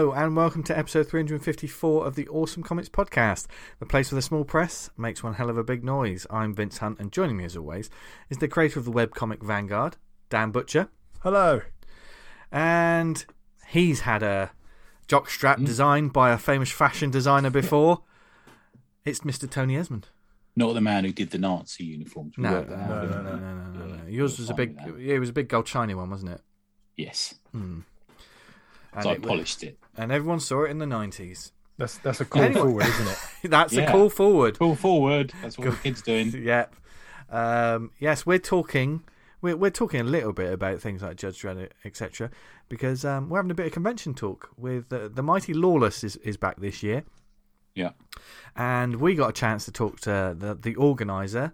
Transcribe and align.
Hello 0.00 0.12
and 0.12 0.34
welcome 0.34 0.62
to 0.62 0.78
episode 0.78 1.08
354 1.10 2.06
of 2.06 2.14
the 2.14 2.26
Awesome 2.28 2.62
Comics 2.62 2.88
Podcast, 2.88 3.46
the 3.80 3.84
place 3.84 4.10
where 4.10 4.16
the 4.16 4.22
small 4.22 4.44
press 4.44 4.88
makes 4.96 5.22
one 5.22 5.34
hell 5.34 5.50
of 5.50 5.58
a 5.58 5.62
big 5.62 5.84
noise. 5.84 6.26
I'm 6.30 6.54
Vince 6.54 6.78
Hunt, 6.78 6.98
and 6.98 7.12
joining 7.12 7.36
me 7.36 7.44
as 7.44 7.54
always 7.54 7.90
is 8.30 8.38
the 8.38 8.48
creator 8.48 8.78
of 8.78 8.86
the 8.86 8.92
webcomic 8.92 9.42
Vanguard, 9.42 9.98
Dan 10.30 10.52
Butcher, 10.52 10.88
Hello. 11.22 11.60
and 12.50 13.26
he's 13.68 14.00
had 14.00 14.22
a 14.22 14.52
jockstrap 15.06 15.56
Hmm? 15.56 15.66
designed 15.66 16.14
by 16.14 16.30
a 16.30 16.38
famous 16.38 16.70
fashion 16.70 17.10
designer 17.10 17.50
before. 17.50 18.00
It's 19.04 19.20
Mr. 19.20 19.50
Tony 19.50 19.76
Esmond. 19.76 20.08
Not 20.56 20.72
the 20.72 20.80
man 20.80 21.04
who 21.04 21.12
did 21.12 21.28
the 21.28 21.38
Nazi 21.38 21.84
uniforms. 21.84 22.36
No, 22.38 22.62
no, 22.62 22.74
no, 22.74 22.76
no, 22.86 23.04
no, 23.04 23.36
no, 23.36 23.70
no, 23.72 23.96
no. 23.96 24.06
Yours 24.08 24.38
was 24.38 24.48
a 24.48 24.54
big, 24.54 24.76
with 24.82 24.94
that. 24.96 24.98
yeah, 25.02 25.16
it 25.16 25.20
was 25.20 25.28
a 25.28 25.34
big 25.34 25.48
gold 25.48 25.68
shiny 25.68 25.92
one, 25.94 26.08
wasn't 26.08 26.32
it? 26.32 26.40
Yes. 26.96 27.34
And, 28.92 29.02
So 29.04 29.10
I 29.10 29.12
it- 29.14 29.22
polished 29.22 29.62
it. 29.62 29.78
and 29.96 30.10
everyone 30.12 30.40
saw 30.40 30.64
it 30.64 30.70
in 30.70 30.78
the 30.78 30.86
90s. 30.86 31.52
That's 31.78 31.96
that's 31.98 32.20
a 32.20 32.24
call 32.26 32.42
Anyway. 32.42 32.60
forward, 32.60 32.86
isn't 32.86 33.08
it? 33.08 33.18
That's 33.50 33.72
a 33.72 33.76
Yeah. 33.82 33.90
call 33.90 34.10
forward. 34.10 34.58
Pull 34.58 34.74
forward. 34.76 35.32
That's 35.40 35.56
what 35.56 35.70
the 35.70 35.76
kid's 35.76 36.02
doing. 36.02 36.30
Yep. 36.44 36.74
Um, 37.30 37.90
yes, 37.98 38.26
we're 38.26 38.38
talking. 38.38 39.02
We're, 39.40 39.56
we're 39.56 39.70
talking 39.70 40.00
a 40.00 40.04
little 40.04 40.34
bit 40.34 40.52
about 40.52 40.80
things 40.82 41.00
like 41.00 41.16
Judge 41.16 41.40
Dredd, 41.40 41.70
etc. 41.86 42.30
Because 42.68 43.04
um, 43.06 43.30
we're 43.30 43.38
having 43.38 43.50
a 43.50 43.54
bit 43.54 43.64
of 43.66 43.72
convention 43.72 44.12
talk 44.12 44.50
with 44.58 44.92
uh, 44.92 45.08
the 45.08 45.22
mighty 45.22 45.54
Lawless 45.54 46.04
is, 46.04 46.16
is 46.16 46.36
back 46.36 46.60
this 46.60 46.82
year, 46.82 47.04
Yeah. 47.74 47.92
and 48.54 48.96
we 48.96 49.14
got 49.14 49.30
a 49.30 49.32
chance 49.32 49.64
to 49.64 49.72
talk 49.72 50.00
to 50.00 50.36
the 50.38 50.54
the 50.60 50.74
organizer, 50.74 51.52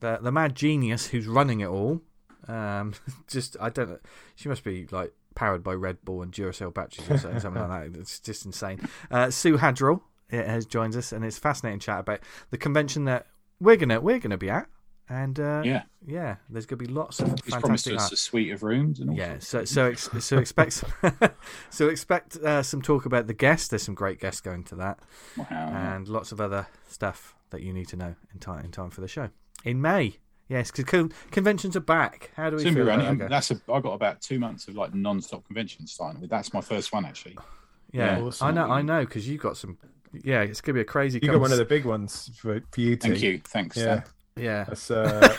the 0.00 0.18
the 0.20 0.32
mad 0.32 0.56
genius 0.56 1.06
who's 1.08 1.28
running 1.28 1.60
it 1.60 1.68
all. 1.68 2.02
Um, 2.48 2.94
just 3.28 3.56
I 3.60 3.68
don't. 3.70 4.00
She 4.34 4.48
must 4.48 4.64
be 4.64 4.88
like 4.90 5.12
powered 5.38 5.62
by 5.62 5.72
Red 5.74 6.04
Bull 6.04 6.20
and 6.22 6.32
Duracell 6.32 6.74
batteries 6.74 7.08
or 7.08 7.16
something, 7.18 7.38
something 7.40 7.62
like 7.68 7.92
that. 7.92 8.00
It's 8.00 8.18
just 8.18 8.44
insane. 8.44 8.80
Uh, 9.08 9.30
Su 9.30 9.56
Haddrell 9.56 10.02
has 10.30 10.66
joined 10.66 10.96
us, 10.96 11.12
and 11.12 11.24
it's 11.24 11.38
a 11.38 11.40
fascinating 11.40 11.78
chat 11.78 12.00
about 12.00 12.20
the 12.50 12.58
convention 12.58 13.04
that 13.04 13.26
we're 13.60 13.76
gonna 13.76 14.00
we're 14.00 14.18
gonna 14.18 14.36
be 14.36 14.50
at. 14.50 14.66
And 15.10 15.38
uh, 15.40 15.62
Yeah. 15.64 15.84
yeah, 16.06 16.36
there's 16.50 16.66
gonna 16.66 16.76
be 16.78 16.86
lots 16.86 17.20
of 17.20 17.34
He's 17.44 17.54
promised 17.54 17.86
us 17.86 18.02
art. 18.02 18.12
a 18.12 18.16
suite 18.16 18.50
of 18.52 18.62
rooms 18.62 18.98
and 19.00 19.10
all 19.10 19.16
Yeah, 19.16 19.38
so 19.38 19.64
so 19.64 19.86
ex- 19.86 20.10
so 20.20 20.36
expect 20.38 20.82
so 21.70 21.88
expect 21.88 22.36
uh, 22.36 22.62
some 22.62 22.82
talk 22.82 23.06
about 23.06 23.26
the 23.26 23.32
guests. 23.34 23.68
There's 23.68 23.84
some 23.84 23.94
great 23.94 24.20
guests 24.20 24.40
going 24.40 24.64
to 24.64 24.74
that, 24.74 24.98
Wow. 25.36 25.46
and 25.50 26.08
lots 26.08 26.32
of 26.32 26.40
other 26.40 26.66
stuff 26.88 27.34
that 27.50 27.62
you 27.62 27.72
need 27.72 27.88
to 27.88 27.96
know 27.96 28.16
in 28.34 28.38
time 28.40 28.64
in 28.64 28.70
time 28.70 28.90
for 28.90 29.00
the 29.00 29.08
show 29.08 29.30
in 29.64 29.80
May. 29.80 30.18
Yes, 30.48 30.70
because 30.70 30.84
con- 30.86 31.12
conventions 31.30 31.76
are 31.76 31.80
back. 31.80 32.30
How 32.34 32.48
do 32.50 32.56
we 32.56 32.62
Soon 32.62 32.74
be 32.74 32.80
feel 32.80 32.86
running. 32.88 33.06
about 33.06 33.18
that? 33.18 33.30
That's 33.30 33.50
a. 33.50 33.60
I 33.72 33.80
got 33.80 33.92
about 33.92 34.20
two 34.22 34.38
months 34.38 34.66
of 34.68 34.76
like 34.76 34.94
non-stop 34.94 35.44
conventions 35.46 35.92
starting 35.92 36.20
with. 36.20 36.30
That's 36.30 36.52
my 36.54 36.60
first 36.62 36.92
one 36.92 37.04
actually. 37.04 37.36
Yeah, 37.92 38.18
Yeah. 38.18 38.24
Awesome. 38.24 38.46
I 38.48 38.50
know, 38.52 38.70
I 38.70 38.82
know, 38.82 39.00
because 39.00 39.28
you've 39.28 39.42
got 39.42 39.56
some. 39.56 39.76
Yeah, 40.12 40.40
it's 40.42 40.62
gonna 40.62 40.74
be 40.74 40.80
a 40.80 40.84
crazy. 40.84 41.18
You 41.22 41.30
got 41.30 41.40
one 41.40 41.52
of 41.52 41.58
the 41.58 41.64
big 41.66 41.84
ones 41.84 42.30
for, 42.38 42.60
for 42.72 42.80
you. 42.80 42.96
Thank 42.96 43.20
you. 43.20 43.40
Thanks. 43.44 43.76
Yeah, 43.76 43.84
Dan. 43.84 44.02
Yeah, 44.38 44.64
that's 44.64 44.90
uh, 44.90 45.36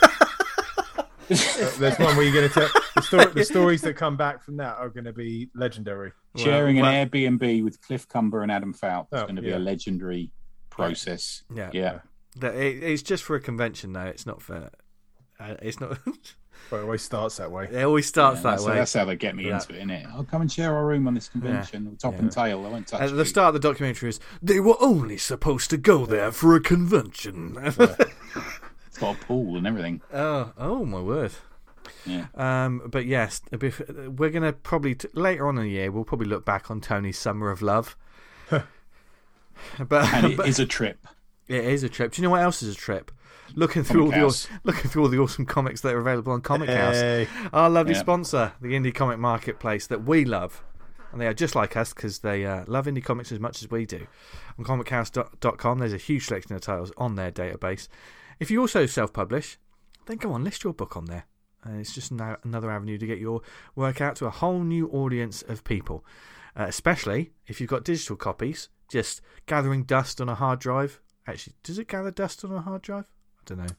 there's 1.28 1.98
one 2.00 2.16
where 2.16 2.24
you're 2.24 2.34
going 2.34 2.50
to 2.50 2.54
tell 2.54 2.70
the, 2.96 3.02
story, 3.02 3.26
the 3.34 3.46
stories 3.46 3.82
that 3.82 3.94
come 3.96 4.18
back 4.18 4.42
from 4.44 4.58
that 4.58 4.78
are 4.78 4.90
going 4.90 5.04
to 5.06 5.14
be 5.14 5.50
legendary. 5.54 6.12
Sharing 6.36 6.78
well- 6.78 6.86
an 6.92 7.08
Airbnb 7.10 7.64
with 7.64 7.80
Cliff 7.82 8.08
Cumber 8.08 8.42
and 8.44 8.52
Adam 8.52 8.74
Fout 8.74 9.08
is 9.12 9.19
Oh, 9.19 9.24
going 9.24 9.36
to 9.36 9.42
be 9.42 9.50
yeah. 9.50 9.58
a 9.58 9.59
legendary 9.59 10.31
process. 10.69 11.44
yeah, 11.53 11.69
Yeah. 11.74 12.00
That- 12.38 12.56
it- 12.56 12.84
it's 12.84 13.02
just 13.03 13.24
for 13.24 13.36
a 13.36 13.40
convention, 13.40 13.94
though. 13.94 14.02
It's 14.06 14.25
not 14.25 14.42
for. 14.42 14.69
Uh, 15.39 15.55
it's 15.61 15.79
not. 15.79 15.97
But 16.69 16.77
it 16.77 16.83
always 16.83 17.01
starts 17.01 17.38
that 17.38 17.50
way. 17.51 17.67
it 17.72 17.83
always 17.83 18.05
starts 18.05 18.38
Yeah, 18.39 18.44
that 18.44 18.50
that's, 18.51 18.66
way. 18.66 18.75
that's 18.75 18.94
how 18.94 19.05
they 19.05 19.16
get 19.16 19.35
me 19.35 19.47
Yeah. 19.47 19.55
into 19.55 19.73
it, 19.73 19.88
innit? 19.88 20.05
I'll 20.13 20.25
come 20.25 20.41
and 20.41 20.51
share 20.51 20.75
our 20.75 20.85
room 20.85 21.07
on 21.07 21.13
this 21.13 21.29
convention, 21.29 21.95
top 21.97 22.13
Yeah. 22.13 22.19
and 22.19 22.31
tail. 22.31 22.66
I 22.66 22.69
won't 22.69 22.88
touch 22.88 23.01
At 23.01 23.11
the 23.11 23.17
you. 23.19 23.25
start 23.25 23.55
of 23.55 23.61
the 23.61 23.67
documentary 23.67 24.09
is 24.09 24.19
they 24.41 24.59
were 24.59 24.75
only 24.81 25.17
supposed 25.17 25.69
to 25.72 25.77
go 25.77 26.05
there 26.05 26.31
for 26.31 26.55
a 26.55 26.59
convention. 26.61 27.57
It's 28.88 28.97
got 28.97 29.16
a 29.16 29.25
pool 29.25 29.55
and 29.55 29.66
everything. 29.66 30.01
oh, 30.13 30.51
oh 30.57 30.83
my 30.85 31.00
word. 31.00 31.31
Yeah. 32.06 32.25
Um, 32.35 32.81
but 32.91 33.06
yes, 33.06 33.41
we're 33.51 34.29
gonna 34.29 34.51
probably 34.53 34.95
t- 34.95 35.07
later 35.13 35.47
on 35.47 35.57
in 35.57 35.63
the 35.63 35.69
year 35.69 35.91
we'll 35.91 36.03
probably 36.03 36.27
look 36.27 36.44
back 36.44 36.69
on 36.69 36.81
Tony's 36.81 37.17
Summer 37.17 37.50
of 37.51 37.61
Love. 37.61 37.95
but, 38.50 38.63
And 40.13 40.25
it 40.33 40.38
but 40.38 40.47
is 40.47 40.59
a 40.59 40.66
trip. 40.66 41.06
it 41.47 41.63
is 41.63 41.83
a 41.83 41.89
trip. 41.89 42.11
Do 42.13 42.21
you 42.21 42.27
know 42.27 42.31
what 42.31 42.41
else 42.41 42.61
is 42.63 42.75
a 42.75 42.77
trip? 42.77 43.11
Looking 43.56 43.84
through 43.84 44.06
Comic 44.06 44.16
all 44.18 44.22
House. 44.24 44.46
the 44.46 44.60
looking 44.64 44.90
through 44.90 45.04
all 45.04 45.10
the 45.10 45.20
awesome 45.20 45.46
comics 45.46 45.82
that 45.82 45.94
are 45.94 46.00
available 46.00 46.34
on 46.34 46.42
Comichaus. 46.42 47.28
Our 47.54 47.70
lovely 47.70 47.94
Yeah. 47.94 48.00
sponsor, 48.00 48.54
the 48.62 48.70
indie 48.74 48.94
comic 48.94 49.20
marketplace 49.20 49.88
that 49.88 50.04
we 50.04 50.26
love. 50.26 50.64
And 51.12 51.20
they 51.20 51.26
are 51.28 51.34
just 51.34 51.56
like 51.56 51.76
us 51.76 51.92
because 51.94 52.20
they 52.20 52.46
uh, 52.46 52.66
love 52.68 52.86
indie 52.86 53.04
comics 53.04 53.32
as 53.32 53.40
much 53.40 53.64
as 53.64 53.72
we 53.72 53.86
do. 53.86 54.06
On 54.60 54.64
comichaus.com, 54.66 55.80
there's 55.80 55.94
a 55.94 55.98
huge 55.98 56.28
selection 56.28 56.54
of 56.56 56.62
titles 56.62 56.92
on 56.98 57.16
their 57.16 57.32
database. 57.32 57.88
If 58.40 58.52
you 58.52 58.62
also 58.62 58.86
self 58.86 59.12
publish, 59.12 59.58
then 60.06 60.18
go 60.18 60.31
on, 60.34 60.44
list 60.44 60.64
your 60.64 60.74
book 60.74 60.96
on 60.96 61.06
there. 61.06 61.26
And 61.64 61.80
it's 61.81 61.94
just 61.94 62.12
now 62.12 62.38
another 62.44 62.70
avenue 62.72 62.98
to 62.98 63.06
get 63.08 63.18
your 63.20 63.42
work 63.76 64.00
out 64.02 64.16
to 64.18 64.26
a 64.28 64.30
whole 64.30 64.62
new 64.64 64.88
audience 64.90 65.42
of 65.42 65.64
people. 65.64 66.06
Uh, 66.56 66.66
especially 66.68 67.31
if 67.48 67.60
you've 67.60 67.70
got 67.70 67.84
digital 67.84 68.16
copies, 68.16 68.70
just 68.90 69.22
gathering 69.46 69.84
dust 69.84 70.22
on 70.22 70.30
a 70.30 70.36
hard 70.36 70.60
drive. 70.60 71.02
Actually, 71.28 71.54
does 71.64 71.78
it 71.80 71.88
gather 71.88 72.12
dust 72.12 72.44
on 72.46 72.52
a 72.52 72.62
hard 72.62 72.81
drive? 72.81 73.06
I 73.52 73.56
don't 73.56 73.66
know. 73.66 73.74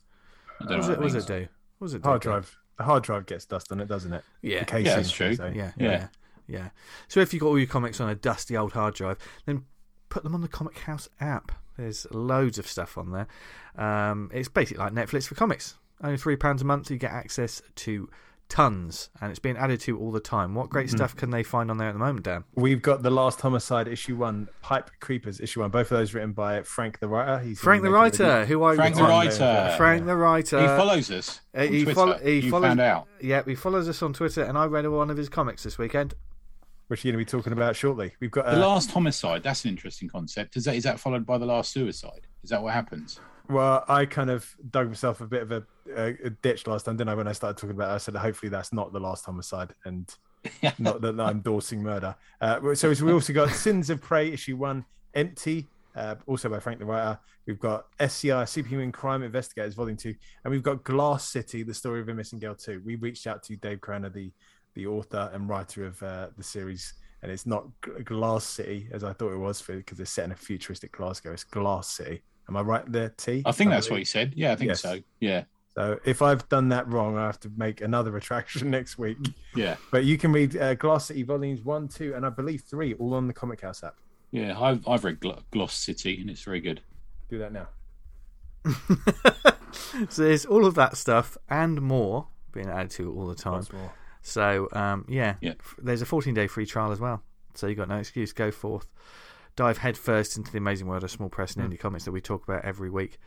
I 0.60 0.64
What 0.64 0.68
don't 0.68 0.78
does 0.78 0.88
know 0.88 0.92
it, 0.94 0.98
what 0.98 1.04
does 1.12 1.14
what 1.14 1.30
it 1.30 1.40
do? 1.40 1.48
What 1.78 1.86
does 1.86 1.94
it 1.94 2.02
do? 2.02 2.08
hard 2.08 2.22
drive. 2.22 2.56
The 2.78 2.84
hard 2.84 3.02
drive 3.02 3.26
gets 3.26 3.44
dust 3.44 3.70
on 3.72 3.80
it, 3.80 3.88
doesn't 3.88 4.12
it? 4.12 4.24
Yeah. 4.42 4.60
The 4.60 4.64
casing, 4.66 4.86
Yeah, 4.86 4.96
that's 4.96 5.10
true. 5.12 5.34
so- 5.34 5.46
Yeah, 5.46 5.72
yeah, 5.76 5.90
Yeah. 5.90 6.08
yeah, 6.48 6.68
So 7.08 7.20
if 7.20 7.32
you've 7.34 7.40
got 7.42 7.48
all 7.48 7.58
your 7.58 7.66
comics 7.68 8.00
on 8.00 8.08
a 8.08 8.14
dusty 8.14 8.56
old 8.56 8.72
hard 8.72 8.94
drive, 8.94 9.18
then 9.46 9.64
put 10.08 10.22
them 10.24 10.34
on 10.34 10.40
the 10.40 10.48
Comichaus 10.48 11.08
app. 11.20 11.52
There's 11.76 12.06
loads 12.10 12.58
of 12.58 12.66
stuff 12.66 12.98
on 12.98 13.10
there. 13.12 13.26
Um, 13.76 14.30
it's 14.34 14.48
basically 14.48 14.82
like 14.84 14.92
Netflix 14.92 15.26
for 15.26 15.34
comics. 15.34 15.76
Only 16.02 16.16
three 16.16 16.36
pounds 16.36 16.62
a 16.62 16.64
month, 16.64 16.90
you 16.90 16.96
get 16.96 17.12
access 17.12 17.60
to 17.76 18.08
tons, 18.50 19.08
and 19.20 19.30
it's 19.30 19.38
being 19.38 19.56
added 19.56 19.80
to 19.80 19.98
all 19.98 20.12
the 20.12 20.20
time. 20.20 20.54
What 20.54 20.68
great 20.68 20.90
stuff 20.90 21.16
can 21.16 21.30
they 21.30 21.42
find 21.42 21.70
on 21.70 21.78
there 21.78 21.88
at 21.88 21.92
the 21.92 21.98
moment, 21.98 22.26
Dan? 22.26 22.44
We've 22.54 22.82
got 22.82 23.02
the 23.02 23.10
last 23.10 23.40
homicide 23.40 23.88
issue 23.88 24.16
one, 24.16 24.48
Pipe 24.60 24.90
Creepers 25.00 25.40
issue 25.40 25.60
one. 25.60 25.70
Both 25.70 25.90
of 25.90 25.96
those 25.98 26.12
written 26.12 26.32
by 26.32 26.62
Frank 26.62 26.98
the 26.98 27.08
writer. 27.08 27.38
He's 27.42 27.58
Frank 27.58 27.82
the 27.82 27.88
making 27.88 27.94
writer, 28.26 28.44
who 28.44 28.62
I 28.64 28.76
Frank 28.76 28.96
the 28.96 29.02
writer. 29.04 29.74
Frank 29.78 30.04
the 30.04 30.16
writer. 30.16 30.60
he 30.60 30.66
follows 30.66 31.10
us. 31.10 31.40
uh, 31.56 31.60
on 31.60 31.68
he 31.68 31.82
Twitter. 31.84 31.94
follow- 31.94 32.18
he 32.18 32.38
you 32.40 32.50
follows- 32.50 32.68
found 32.68 32.80
out. 32.80 33.08
Yeah, 33.22 33.42
he 33.46 33.54
follows 33.54 33.88
us 33.88 34.02
on 34.02 34.12
Twitter, 34.12 34.42
and 34.42 34.58
I 34.58 34.66
read 34.66 34.86
one 34.88 35.08
of 35.10 35.16
his 35.16 35.30
comics 35.30 35.62
this 35.62 35.78
weekend. 35.78 36.14
which 36.88 37.04
you're 37.04 37.12
going 37.12 37.24
to 37.24 37.24
be 37.24 37.38
talking 37.38 37.52
about 37.52 37.76
shortly. 37.76 38.14
We've 38.18 38.32
got 38.32 38.46
The 38.46 38.56
uh, 38.56 38.66
last 38.66 38.90
homicide. 38.90 39.44
That's 39.44 39.64
an 39.64 39.70
interesting 39.70 40.08
concept. 40.08 40.56
Is 40.56 40.64
that 40.64 40.74
is 40.74 40.82
that 40.82 40.98
followed 40.98 41.24
by 41.24 41.38
the 41.38 41.46
last 41.46 41.70
suicide? 41.72 42.26
Is 42.42 42.50
that 42.50 42.60
what 42.60 42.74
happens? 42.74 43.20
Well, 43.50 43.84
I 43.88 44.06
kind 44.06 44.30
of 44.30 44.48
dug 44.70 44.88
myself 44.88 45.20
a 45.20 45.26
bit 45.26 45.42
of 45.42 45.50
a, 45.50 45.64
a, 45.96 46.06
a 46.24 46.30
ditch 46.30 46.66
last 46.66 46.84
time, 46.84 46.96
didn't 46.96 47.10
I? 47.10 47.14
When 47.14 47.26
I 47.26 47.32
started 47.32 47.56
talking 47.56 47.74
about, 47.74 47.90
it, 47.90 47.94
I 47.94 47.98
said 47.98 48.14
hopefully 48.14 48.48
that's 48.48 48.72
not 48.72 48.92
the 48.92 49.00
last 49.00 49.24
homicide, 49.24 49.74
and 49.84 50.08
not 50.78 51.00
that 51.00 51.18
I'm 51.18 51.36
endorsing 51.36 51.82
murder. 51.82 52.14
Uh, 52.40 52.74
so 52.74 52.92
we 53.04 53.12
also 53.12 53.32
got 53.32 53.50
Sins 53.50 53.90
of 53.90 54.00
Prey 54.00 54.32
issue 54.32 54.56
one, 54.56 54.84
Empty, 55.14 55.66
uh, 55.96 56.14
also 56.26 56.48
by 56.48 56.60
Frank 56.60 56.78
the 56.78 56.84
writer. 56.84 57.18
We've 57.46 57.58
got 57.58 57.86
SCI 57.98 58.44
Superhuman 58.44 58.92
Crime 58.92 59.24
Investigators 59.24 59.74
volume 59.74 59.96
two, 59.96 60.14
and 60.44 60.52
we've 60.52 60.62
got 60.62 60.84
Glass 60.84 61.28
City, 61.28 61.64
the 61.64 61.74
story 61.74 62.00
of 62.00 62.08
a 62.08 62.14
missing 62.14 62.38
girl 62.38 62.54
two. 62.54 62.80
We 62.84 62.94
reached 62.94 63.26
out 63.26 63.42
to 63.44 63.56
Dave 63.56 63.80
Croner, 63.80 64.12
the 64.12 64.30
the 64.74 64.86
author 64.86 65.28
and 65.32 65.48
writer 65.48 65.84
of 65.84 66.00
uh, 66.02 66.28
the 66.36 66.44
series. 66.44 66.94
And 67.22 67.30
it's 67.30 67.44
not 67.44 67.66
Glass 68.04 68.44
City 68.44 68.88
as 68.92 69.04
I 69.04 69.12
thought 69.12 69.32
it 69.32 69.38
was 69.38 69.60
for 69.60 69.76
because 69.76 70.00
it's 70.00 70.12
set 70.12 70.24
in 70.26 70.32
a 70.32 70.36
futuristic 70.36 70.92
Glasgow. 70.92 71.32
It's 71.32 71.44
Glass 71.44 71.88
City. 71.88 72.22
Am 72.50 72.56
I 72.56 72.62
right 72.62 72.84
there, 72.90 73.08
T? 73.16 73.42
I 73.46 73.52
think 73.52 73.70
that's 73.70 73.86
what 73.86 73.94
believe. 73.94 74.00
he 74.00 74.04
said. 74.06 74.32
Yeah, 74.36 74.52
I 74.52 74.56
think 74.56 74.68
Yes. 74.70 74.80
so. 74.82 74.98
Yeah, 75.20 75.44
So 75.76 75.98
if 76.04 76.20
I've 76.20 76.48
done 76.48 76.68
that 76.70 76.86
wrong, 76.88 77.16
I 77.16 77.24
have 77.26 77.38
to 77.40 77.50
make 77.56 77.80
another 77.80 78.10
retraction 78.10 78.70
next 78.76 78.98
week. 78.98 79.16
yeah, 79.54 79.76
But 79.92 80.04
you 80.04 80.18
can 80.18 80.32
read 80.32 80.56
uh, 80.56 80.74
Glass 80.74 81.06
City 81.06 81.22
volumes 81.22 81.62
one, 81.62 81.86
two, 81.88 82.12
and 82.14 82.26
I 82.26 82.28
believe 82.30 82.62
three, 82.62 82.94
all 82.94 83.14
on 83.14 83.28
the 83.28 83.32
Comichaus 83.32 83.82
app. 83.84 83.94
yeah. 84.32 84.60
I've 84.60 84.86
I've 84.88 85.04
read 85.04 85.20
Gl- 85.20 85.42
Gloss 85.52 85.74
City 85.74 86.20
and 86.20 86.28
it's 86.28 86.42
very 86.42 86.60
good. 86.60 86.80
Do 87.28 87.38
that 87.38 87.52
now. 87.52 87.68
so 90.08 90.22
there's 90.24 90.44
all 90.44 90.66
of 90.66 90.74
that 90.74 90.96
stuff 90.96 91.36
and 91.48 91.80
more 91.80 92.26
being 92.52 92.68
added 92.68 92.90
to 92.90 93.10
it 93.10 93.14
all 93.14 93.26
the 93.28 93.34
time. 93.34 93.64
More. 93.72 93.92
So 94.22 94.68
um, 94.72 95.04
yeah, 95.08 95.36
Yeah. 95.40 95.54
there's 95.80 96.02
a 96.02 96.06
14 96.06 96.34
day 96.34 96.46
free 96.46 96.66
trial 96.66 96.92
as 96.92 97.00
well. 97.00 97.22
So 97.54 97.66
you've 97.66 97.78
got 97.78 97.88
no 97.88 97.96
excuse. 97.96 98.32
Go 98.32 98.50
forth, 98.50 98.86
dive 99.56 99.78
headfirst 99.78 100.36
into 100.36 100.50
the 100.52 100.58
amazing 100.58 100.86
world 100.86 101.04
of 101.04 101.10
small 101.10 101.28
press 101.28 101.56
and 101.56 101.70
indie 101.70 101.78
comics 101.78 102.04
that 102.04 102.12
we 102.12 102.20
talk 102.20 102.42
about 102.44 102.64
every 102.64 102.90
week. 102.90 103.18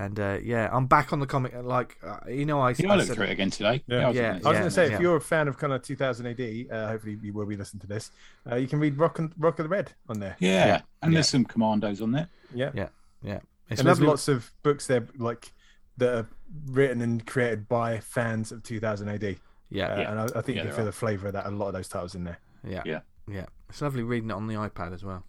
And 0.00 0.18
uh, 0.20 0.38
yeah, 0.42 0.68
I'm 0.72 0.86
back 0.86 1.12
on 1.12 1.18
the 1.18 1.26
comic. 1.26 1.52
Like 1.60 1.96
uh, 2.04 2.18
you 2.28 2.44
know, 2.46 2.60
I, 2.60 2.70
You 2.70 2.86
know, 2.86 2.90
I 2.90 2.92
I 2.92 2.96
looked 2.96 3.08
said- 3.08 3.16
through 3.16 3.26
it 3.26 3.30
again 3.32 3.50
today. 3.50 3.82
Yeah. 3.88 4.04
I 4.04 4.08
was 4.08 4.16
Yeah, 4.16 4.30
I 4.30 4.34
was 4.34 4.46
at 4.46 4.52
going 4.52 4.62
to 4.64 4.70
say, 4.70 4.88
yeah. 4.88 4.94
if 4.94 5.00
you're 5.00 5.16
a 5.16 5.20
fan 5.20 5.48
of 5.48 5.58
kind 5.58 5.72
of 5.72 5.82
2000 5.82 6.26
AD, 6.26 6.66
uh, 6.70 6.88
hopefully 6.88 7.18
you 7.20 7.32
will 7.32 7.46
be 7.46 7.56
listening 7.56 7.80
to 7.80 7.86
this. 7.88 8.12
Uh, 8.50 8.54
you 8.56 8.68
can 8.68 8.78
read 8.78 8.96
Rock 8.96 9.18
and 9.18 9.32
Rock 9.38 9.58
of 9.58 9.64
the 9.64 9.68
Red 9.68 9.92
on 10.08 10.20
there. 10.20 10.36
yeah, 10.38 10.66
Yeah. 10.66 10.80
and 11.02 11.12
Yeah. 11.12 11.16
there's 11.16 11.28
some 11.28 11.44
commandos 11.44 12.00
on 12.00 12.12
there. 12.12 12.28
Yeah, 12.54 12.70
yeah, 12.74 12.88
yeah. 13.22 13.40
It's 13.70 13.80
and 13.80 13.88
there's 13.88 14.00
lots 14.00 14.28
of 14.28 14.52
books 14.62 14.86
there, 14.86 15.06
like 15.18 15.52
that 15.96 16.14
are 16.16 16.26
written 16.66 17.00
and 17.02 17.26
created 17.26 17.68
by 17.68 17.98
fans 17.98 18.52
of 18.52 18.62
2000 18.62 19.08
AD. 19.08 19.22
yeah, 19.68 19.86
Uh, 19.92 19.98
yeah, 20.00 20.10
And 20.12 20.20
I, 20.20 20.24
I 20.24 20.42
think 20.42 20.48
Yeah, 20.48 20.62
you 20.62 20.68
can 20.68 20.70
feel 20.70 20.82
are. 20.82 20.84
the 20.86 20.92
flavour 20.92 21.26
of 21.26 21.32
that. 21.32 21.46
A 21.46 21.50
lot 21.50 21.66
of 21.66 21.72
those 21.74 21.88
titles 21.88 22.14
in 22.14 22.22
there. 22.22 22.38
yeah, 22.62 22.82
Yeah. 22.86 23.00
yeah. 23.26 23.46
It's 23.68 23.82
lovely 23.82 24.04
reading 24.04 24.30
it 24.30 24.34
on 24.34 24.46
the 24.46 24.54
iPad 24.54 24.94
as 24.94 25.02
well. 25.04 25.24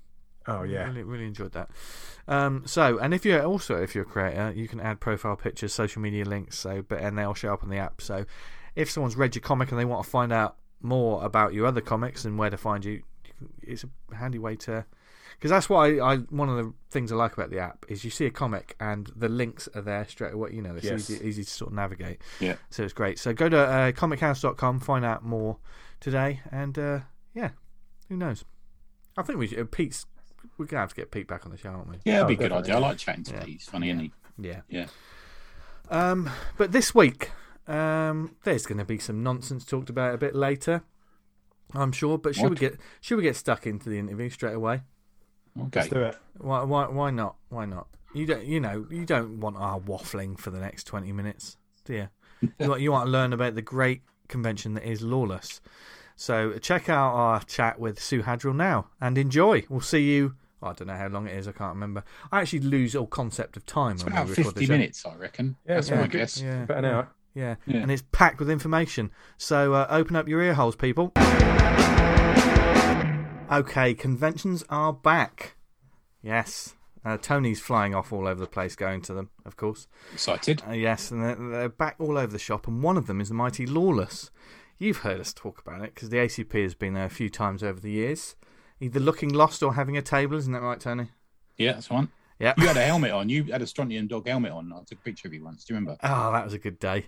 Oh 0.50 0.63
yeah. 0.63 0.86
Really, 0.88 1.04
really 1.04 1.25
enjoyed 1.25 1.51
that. 1.54 1.69
Um, 2.28 2.63
so, 2.66 2.98
and 3.00 3.13
if 3.13 3.25
you're 3.25 3.44
also 3.44 3.81
if 3.81 3.96
you're 3.96 4.04
a 4.04 4.07
creator, 4.07 4.51
you 4.56 4.68
can 4.68 4.80
add 4.80 5.00
profile 5.00 5.36
pictures, 5.36 5.74
social 5.74 6.01
media 6.01 6.25
links. 6.25 6.57
So, 6.57 6.84
but 6.88 7.00
and 7.00 7.18
they'll 7.18 7.34
show 7.34 7.54
up 7.54 7.63
on 7.63 7.69
the 7.69 7.78
app. 7.78 8.01
So, 8.01 8.25
if 8.75 8.90
someone's 8.90 9.16
read 9.16 9.36
your 9.36 9.42
comic 9.42 9.72
and 9.72 9.80
they 9.80 9.86
want 9.86 10.04
to 10.04 10.10
find 10.10 10.31
out 10.31 10.57
more 10.81 11.24
about 11.25 11.54
your 11.54 11.66
other 11.66 11.81
comics 11.81 12.25
and 12.25 12.38
where 12.38 12.50
to 12.50 12.57
find 12.57 12.86
you, 12.86 13.04
it's 13.62 13.84
a 13.84 14.16
handy 14.16 14.40
way 14.40 14.56
to. 14.57 14.86
Because 15.34 15.51
that's 15.51 15.69
why 15.69 15.98
I, 16.00 16.13
I 16.13 16.18
one 16.18 16.50
of 16.50 16.57
the 16.57 16.74
things 16.92 17.12
I 17.12 17.16
like 17.16 17.34
about 17.34 17.50
the 17.50 17.60
app 17.60 17.86
is 17.88 18.04
you 18.04 18.10
see 18.12 18.25
a 18.25 18.30
comic 18.31 18.75
and 18.80 19.10
the 19.16 19.30
links 19.30 19.69
are 19.74 19.81
there 19.81 20.06
straight 20.06 20.34
away. 20.34 20.52
You 20.54 20.62
know, 20.62 20.75
it's 20.75 20.86
Yes. 20.86 21.10
easy, 21.10 21.25
easy 21.25 21.44
to 21.45 21.50
sort 21.50 21.72
of 21.72 21.75
navigate. 21.75 22.22
Yeah. 22.42 22.56
So 22.69 22.84
it's 22.84 22.92
great. 22.94 23.18
So 23.19 23.31
go 23.34 23.48
to 23.48 23.57
uh, 23.57 23.92
comichaus.com, 23.94 24.81
find 24.81 25.06
out 25.06 25.24
more 25.24 25.57
today, 26.02 26.42
and 26.52 26.78
uh, 26.78 27.00
yeah, 27.34 27.52
who 28.10 28.18
knows? 28.18 28.44
I 29.18 29.24
think 29.24 29.40
we 29.40 29.48
should, 29.48 29.60
uh, 29.60 29.66
Pete's. 29.66 30.06
We're 30.58 30.66
gonna 30.66 30.82
have 30.82 30.90
to 30.90 30.96
get 30.96 31.12
Pete 31.12 31.28
back 31.28 31.46
on 31.46 31.52
the 31.52 31.58
show, 31.58 31.70
aren't 31.70 31.90
we? 31.90 31.98
Yeah, 32.06 32.16
it'd 32.18 32.26
Oh, 32.26 32.28
be 32.28 32.34
a 32.34 32.38
good 32.38 32.52
idea. 32.52 32.76
I 32.76 32.80
like 32.80 32.98
chatting 32.98 33.24
to 33.26 33.34
Yeah. 33.34 33.40
Pete. 33.44 33.50
He's 33.60 33.66
funny, 33.66 33.90
isn't 33.90 34.00
he? 34.00 34.12
Yeah. 34.38 34.62
Yeah. 34.70 34.88
Um, 35.90 36.30
but 36.58 36.72
this 36.72 36.94
week, 36.94 37.32
um, 37.68 38.36
there's 38.44 38.66
going 38.66 38.78
to 38.78 38.86
be 38.86 39.00
some 39.00 39.24
nonsense 39.24 39.66
talked 39.66 39.90
about 39.90 40.14
a 40.14 40.18
bit 40.18 40.36
later. 40.36 40.84
I'm 41.74 41.92
sure. 41.92 42.18
But 42.18 42.36
should 42.36 42.50
we 42.50 42.56
get 42.56 42.78
should 43.02 43.18
we 43.18 43.24
get 43.24 43.36
stuck 43.36 43.68
into 43.68 43.90
the 43.90 44.00
interview 44.00 44.30
straight 44.30 44.56
away? 44.56 44.82
Okay. 45.60 45.80
Let's 45.82 45.90
do 45.90 46.02
it. 46.04 46.18
Why 46.38 46.64
why 46.64 46.88
why 46.88 47.12
not? 47.12 47.36
Why 47.50 47.66
not? 47.66 47.88
You 48.14 48.26
don't 48.26 48.46
you 48.46 48.60
know 48.60 48.88
you 48.90 49.06
don't 49.06 49.40
want 49.40 49.58
our 49.58 49.80
waffling 49.80 50.40
for 50.40 50.50
the 50.50 50.60
next 50.60 50.86
twenty 50.86 51.12
minutes, 51.12 51.58
do 51.86 51.94
you? 51.94 52.08
you, 52.42 52.52
want, 52.70 52.82
you 52.82 52.92
want 52.92 53.06
to 53.06 53.12
learn 53.12 53.34
about 53.34 53.54
the 53.56 53.62
great 53.62 54.02
convention 54.28 54.74
that 54.76 54.84
is 54.84 55.02
Lawless. 55.02 55.62
So 56.21 56.51
check 56.60 56.89
out 56.89 57.13
our 57.13 57.42
chat 57.44 57.80
with 57.80 57.98
Su 57.98 58.24
Haddrell 58.24 58.54
now 58.54 58.88
and 59.00 59.18
enjoy. 59.18 59.63
We'll 59.69 59.80
see 59.80 60.04
you. 60.12 60.36
I 60.62 60.74
don't 60.74 60.88
know 60.88 60.95
how 60.98 61.07
long 61.07 61.27
it 61.27 61.38
is. 61.38 61.48
I 61.48 61.54
can't 61.54 61.74
remember. 61.74 62.04
I 62.30 62.42
actually 62.42 62.60
lose 62.60 62.94
all 62.94 63.07
concept 63.07 63.56
of 63.56 63.66
time 63.66 63.94
It's 63.94 64.04
when 64.04 64.12
about 64.12 64.25
we 64.25 64.31
record 64.31 64.48
the 64.48 64.51
50 64.60 64.66
show. 64.66 64.71
minutes, 64.74 65.06
I 65.06 65.16
reckon. 65.16 65.56
Yeah, 65.66 65.75
That's 65.75 65.89
yeah, 65.89 66.01
my 66.01 66.07
guess. 66.07 66.42
Yeah, 66.42 66.63
About 66.63 66.77
an 66.80 66.86
hour. 66.86 67.07
yeah. 67.33 67.56
Yeah. 67.66 67.77
and 67.77 67.89
it's 67.89 68.04
packed 68.12 68.39
with 68.39 68.50
information. 68.50 69.12
So 69.38 69.74
uh, 69.74 69.88
open 69.89 70.18
up 70.18 70.27
your 70.27 70.42
ear 70.42 70.56
holes, 70.56 70.75
people. 70.75 71.13
Okay, 73.50 73.94
conventions 73.94 74.66
are 74.69 74.92
back. 74.92 75.56
Yes. 76.21 76.75
Uh, 77.06 77.16
Tony's 77.18 77.62
flying 77.62 77.95
off 77.95 78.12
all 78.12 78.27
over 78.27 78.42
the 78.42 78.45
place 78.45 78.75
going 78.75 79.01
to 79.04 79.13
them, 79.13 79.30
of 79.45 79.56
course. 79.56 79.88
Excited. 80.13 80.62
Uh, 80.68 80.74
yes, 80.74 81.12
and 81.12 81.24
they're, 81.24 81.36
they're 81.36 81.69
back 81.69 81.95
all 81.98 82.18
over 82.18 82.31
the 82.33 82.38
shop, 82.38 82.68
and 82.68 82.83
one 82.83 82.98
of 82.98 83.07
them 83.07 83.21
is 83.21 83.30
the 83.30 83.36
mighty 83.36 83.66
Lawless. 83.66 84.30
You've 84.80 85.00
heard 85.00 85.20
us 85.20 85.34
talk 85.34 85.60
about 85.60 85.81
it 85.81 85.94
because 85.94 86.10
the 86.10 86.18
ACP 86.18 86.64
has 86.64 86.74
been 86.74 86.94
there 86.94 87.06
a 87.06 87.10
few 87.10 87.30
times 87.30 87.62
over 87.64 87.81
the 87.81 87.92
years, 87.92 88.38
either 88.80 89.02
looking 89.02 89.34
lost 89.34 89.62
or 89.62 89.74
having 89.74 89.98
a 89.98 90.02
table. 90.02 90.38
Isn't 90.38 90.54
that 90.54 90.62
right, 90.62 90.80
Tony? 90.80 91.10
Yeah, 91.58 91.74
that's 91.74 91.90
one. 91.90 92.10
Yeah. 92.40 92.54
You 92.58 92.66
had 92.66 92.78
a 92.78 92.86
helmet 92.86 93.12
on. 93.12 93.28
You 93.28 93.44
had 93.44 93.62
a 93.62 93.68
Strontium 93.68 94.08
dog 94.08 94.26
helmet 94.26 94.54
on. 94.54 94.72
I 94.72 94.80
took 94.86 95.00
a 95.00 95.02
picture 95.02 95.28
of 95.28 95.34
you 95.34 95.44
once. 95.44 95.66
Do 95.66 95.74
you 95.74 95.80
remember? 95.80 96.00
Oh, 96.02 96.31
that 96.31 96.46
was 96.46 96.54
a 96.54 96.58
good 96.58 96.80
day. 96.80 97.08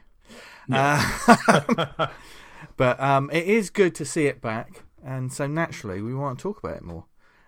Uh, 0.69 2.07
but 2.77 2.99
um, 2.99 3.29
it 3.31 3.45
is 3.45 3.69
good 3.69 3.95
to 3.95 4.05
see 4.05 4.25
it 4.25 4.41
back, 4.41 4.83
and 5.01 5.31
so 5.31 5.47
naturally 5.47 6.01
we 6.01 6.13
want 6.13 6.39
to 6.39 6.43
talk 6.43 6.59
about 6.61 6.75
it 6.75 6.83
more. 6.83 7.05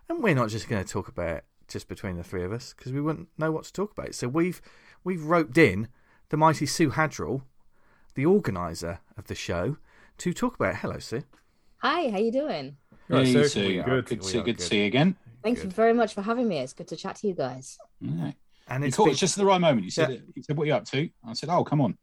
And 0.08 0.24
we're 0.24 0.36
not 0.36 0.50
just 0.50 0.70
going 0.70 0.84
to 0.84 0.90
talk 0.90 1.10
about 1.10 1.30
it 1.30 1.46
just 1.68 1.90
between 1.90 2.16
the 2.16 2.24
three 2.24 2.44
of 2.44 2.54
us 2.54 2.74
because 2.74 2.94
we 2.94 3.02
wouldn't 3.02 3.28
know 3.38 3.52
what 3.52 3.66
to 3.66 3.74
talk 3.74 3.92
about. 3.92 4.16
So 4.16 4.30
we've 4.30 4.62
we've 5.04 5.26
roped 5.26 5.58
in 5.58 5.90
the 6.30 6.38
mighty 6.38 6.66
Su 6.66 6.92
Haddrell, 6.92 7.44
the 8.16 8.26
organizer 8.26 9.00
of 9.18 9.28
the 9.28 9.36
show, 9.36 9.78
to 10.20 10.34
talk 10.34 10.56
about. 10.56 10.76
Hello, 10.78 11.00
Su. 11.00 11.24
Hi, 11.78 12.10
how 12.10 12.18
you 12.18 12.32
doing? 12.32 12.78
Right, 13.10 13.26
Hey, 13.26 13.34
so 13.34 13.44
Su. 13.44 13.68
we 13.68 13.80
are 13.80 13.84
Good, 13.84 14.06
good, 14.06 14.22
to 14.22 14.28
see, 14.28 14.42
good 14.42 14.58
to 14.60 14.64
see 14.64 14.80
you 14.82 14.86
again. 14.86 15.16
Thank 15.44 15.64
you 15.64 15.70
very 15.70 15.94
much 15.94 16.14
for 16.14 16.22
having 16.22 16.48
me. 16.48 16.60
It's 16.60 16.74
good 16.74 16.88
to 16.88 16.96
chat 16.96 17.18
to 17.18 17.28
you 17.28 17.34
guys. 17.34 17.78
Yeah. 18.00 18.32
And 18.70 18.86
it's 18.86 18.96
caught 18.96 19.06
been- 19.06 19.14
us 19.14 19.20
just 19.20 19.38
at 19.38 19.42
the 19.42 19.46
right 19.46 19.60
moment. 19.60 19.84
You 19.84 19.92
said, 19.92 20.10
Yeah. 20.10 20.18
you 20.36 20.44
said, 20.44 20.58
what 20.58 20.64
are 20.64 20.68
you 20.68 20.74
up 20.74 20.86
to? 20.86 21.10
I 21.28 21.34
said, 21.34 21.50
oh, 21.50 21.64
come 21.64 21.82
on. 21.82 21.98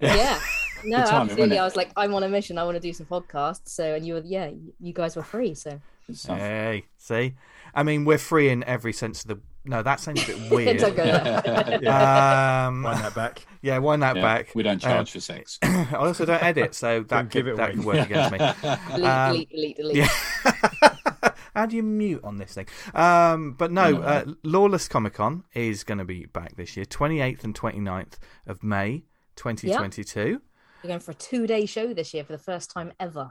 Yeah. 0.00 0.40
No, 0.84 0.98
Good 0.98 1.06
timing, 1.06 1.30
absolutely. 1.32 1.58
I 1.58 1.64
was 1.64 1.74
like, 1.74 1.90
I'm 1.96 2.14
on 2.14 2.22
a 2.22 2.28
mission. 2.28 2.56
I 2.56 2.62
want 2.62 2.76
to 2.76 2.80
do 2.80 2.92
some 2.92 3.04
podcasts. 3.06 3.62
So, 3.70 3.96
and 3.96 4.06
you 4.06 4.14
were, 4.14 4.22
yeah, 4.24 4.48
you 4.78 4.92
guys 4.92 5.16
were 5.16 5.24
free. 5.24 5.52
So, 5.54 5.80
Good. 6.06 6.16
Hey, 6.28 6.84
see, 6.96 7.34
I 7.74 7.82
mean 7.82 8.04
we're 8.04 8.16
free 8.16 8.48
in 8.48 8.62
every 8.62 8.92
sense 8.92 9.24
of 9.24 9.28
the. 9.28 9.40
No, 9.64 9.82
that 9.82 10.00
sounds 10.00 10.22
a 10.22 10.26
bit 10.26 10.50
weird. 10.50 10.78
Don't 10.78 10.96
go 10.96 11.04
there. 11.04 11.92
um, 11.92 12.82
Wind 12.82 13.00
that 13.04 13.14
back. 13.14 13.46
yeah, 13.60 13.78
wind 13.78 14.02
that 14.02 14.16
Yeah, 14.16 14.22
back. 14.22 14.54
We 14.54 14.62
don't 14.62 14.82
Uh, 14.84 14.88
charge 14.88 15.10
for 15.10 15.20
sex. 15.20 15.58
I 15.62 15.92
also 15.94 16.24
don't 16.24 16.42
edit, 16.42 16.74
so 16.74 17.00
that 17.00 17.08
Don't 17.08 17.24
could, 17.24 17.32
give 17.32 17.48
it 17.48 17.56
that 17.56 17.72
could 17.74 17.84
work 17.84 18.06
against 18.06 18.32
me. 18.32 18.38
delete, 18.88 19.04
Um, 19.04 19.32
delete, 19.32 19.50
delete, 19.50 19.76
delete. 19.76 19.96
Yeah. 19.96 20.08
How 21.54 21.66
do 21.66 21.74
you 21.76 21.82
mute 21.82 22.20
on 22.22 22.36
this 22.36 22.54
thing? 22.54 22.66
Um, 22.94 23.52
but 23.54 23.72
no, 23.72 23.90
No. 23.90 24.00
uh, 24.02 24.24
Lawless 24.44 24.86
Comic 24.88 25.14
Con 25.14 25.42
is 25.54 25.82
going 25.82 25.98
to 25.98 26.04
be 26.04 26.26
back 26.26 26.56
this 26.56 26.76
year, 26.76 26.86
28th 26.86 27.42
and 27.44 27.54
29th 27.54 28.14
of 28.46 28.62
May 28.62 29.02
2022. 29.36 30.40
We're 30.84 30.88
going 30.88 31.00
for 31.00 31.10
a 31.10 31.14
two 31.14 31.46
day 31.48 31.66
show 31.66 31.92
this 31.92 32.14
year 32.14 32.22
for 32.24 32.32
the 32.32 32.38
first 32.38 32.70
time 32.70 32.92
ever. 33.00 33.30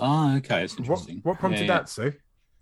Ah, 0.00 0.36
okay. 0.38 0.60
That's 0.60 0.72
What, 0.74 0.80
interesting. 0.80 1.20
what 1.22 1.38
prompted 1.38 1.60
Yeah, 1.62 1.66
yeah. 1.66 1.78
that, 1.78 1.88
Su? 1.88 2.12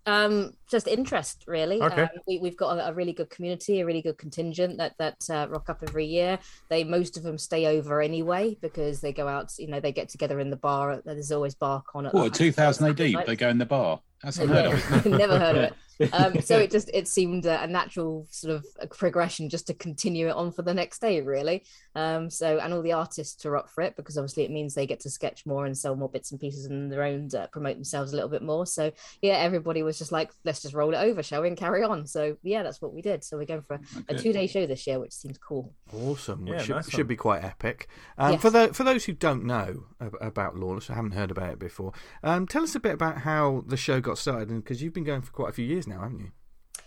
Um, 0.07 0.53
just 0.69 0.87
interest, 0.87 1.45
really. 1.47 1.81
Okay. 1.81 2.03
Um, 2.03 2.09
we, 2.27 2.39
we've 2.39 2.57
got 2.57 2.79
a, 2.79 2.89
a 2.89 2.93
really 2.93 3.13
good 3.13 3.31
community, 3.31 3.81
a 3.81 3.87
really 3.87 4.03
good 4.03 4.19
contingent 4.19 4.77
that 4.79 4.95
that 4.99 5.17
uh, 5.31 5.47
rock 5.49 5.71
up 5.71 5.83
every 5.83 6.07
year. 6.07 6.39
They 6.69 6.85
most 6.85 7.17
of 7.17 7.23
them 7.23 7.39
stay 7.39 7.67
over 7.67 8.03
anyway 8.03 8.57
because 8.61 9.01
they 9.01 9.13
go 9.13 9.27
out. 9.27 9.53
You 9.59 9.69
know, 9.69 9.81
they 9.81 9.93
get 9.93 10.11
together 10.11 10.41
in 10.41 10.51
the 10.51 10.57
bar. 10.57 11.01
There's 11.05 11.33
always 11.33 11.55
bar 11.55 11.83
con. 11.87 12.07
At 12.07 12.15
What, 12.15 12.35
2000 12.35 12.87
AD? 12.87 12.99
Nights. 12.99 13.27
They 13.27 13.37
go 13.37 13.49
in 13.49 13.59
the 13.59 13.67
bar. 13.67 14.01
That's 14.23 14.39
unheard 14.39 14.75
of. 14.75 15.07
Never 15.07 15.39
heard 15.39 15.57
of 15.57 15.63
it. 15.65 15.75
Um, 16.13 16.41
so 16.43 16.59
it 16.59 16.71
just 16.71 16.91
it 16.93 17.09
seemed 17.09 17.47
a, 17.47 17.63
a 17.63 17.67
natural 17.67 18.27
sort 18.31 18.55
of 18.55 18.67
a 18.79 18.87
progression 18.87 19.49
just 19.49 19.67
to 19.69 19.75
continue 19.75 20.29
it 20.29 20.37
on 20.37 20.53
for 20.53 20.63
the 20.63 20.75
next 20.75 21.01
day, 21.01 21.21
really. 21.21 21.65
Um, 21.95 22.31
so 22.31 22.59
and 22.59 22.73
all 22.73 22.83
the 22.83 22.93
artists 22.93 23.45
are 23.47 23.57
up 23.57 23.71
for 23.71 23.83
it 23.83 23.97
because 23.97 24.19
obviously 24.19 24.45
it 24.45 24.51
means 24.51 24.75
they 24.75 24.87
get 24.87 25.01
to 25.01 25.11
sketch 25.11 25.47
more 25.47 25.67
and 25.67 25.77
sell 25.77 25.97
more 25.97 26.09
bits 26.09 26.31
and 26.31 26.41
pieces 26.41 26.67
and 26.67 26.91
their 26.91 27.03
own, 27.03 27.29
uh, 27.37 27.47
promote 27.49 27.77
themselves 27.77 28.13
a 28.13 28.17
little 28.17 28.31
bit 28.31 28.43
more. 28.43 28.67
So 28.67 28.93
yeah, 29.23 29.35
everybody 29.35 29.83
was 29.83 29.99
just 29.99 30.13
like, 30.13 30.31
let's 30.45 30.63
just 30.63 30.75
roll 30.75 30.95
it 30.95 30.99
over, 30.99 31.23
shall 31.23 31.43
we, 31.43 31.49
and 31.49 31.57
carry 31.57 31.83
on. 31.83 32.07
So 32.07 32.37
yeah, 32.43 32.63
that's 32.63 32.83
what 32.83 32.93
we 32.93 33.03
did. 33.03 33.25
So 33.25 33.37
we're 33.37 33.45
going 33.45 33.63
for 33.63 33.75
a, 33.75 34.15
a 34.15 34.19
two 34.19 34.33
day 34.33 34.47
show 34.47 34.67
this 34.67 34.87
year, 34.87 34.99
which 35.01 35.13
seems 35.13 35.39
cool. 35.39 35.73
Awesome. 35.93 36.45
Which 36.45 36.53
Yeah, 36.53 36.63
should, 36.63 36.77
nice 36.77 36.91
should 36.91 37.09
be 37.09 37.17
quite 37.17 37.43
epic. 37.45 37.89
Um, 38.19 38.35
Yes. 38.35 38.43
For 38.43 38.51
the, 38.51 38.75
for 38.75 38.85
those 38.85 39.05
who 39.05 39.13
don't 39.13 39.45
know 39.45 39.85
about 40.21 40.57
Lawless, 40.57 40.91
or 40.91 40.95
haven't 40.95 41.13
heard 41.13 41.31
about 41.31 41.53
it 41.53 41.59
before, 41.59 41.93
um, 42.23 42.47
tell 42.47 42.63
us 42.63 42.75
a 42.75 42.81
bit 42.81 42.95
about 42.95 43.19
how 43.19 43.63
the 43.67 43.77
show 43.77 44.01
got 44.01 44.19
started, 44.19 44.49
because 44.49 44.83
you've 44.83 44.93
been 44.93 45.05
going 45.05 45.23
for 45.23 45.31
quite 45.31 45.51
a 45.51 45.53
few 45.53 45.65
years 45.65 45.84
now, 45.87 46.01
haven't 46.01 46.21
you? 46.21 46.31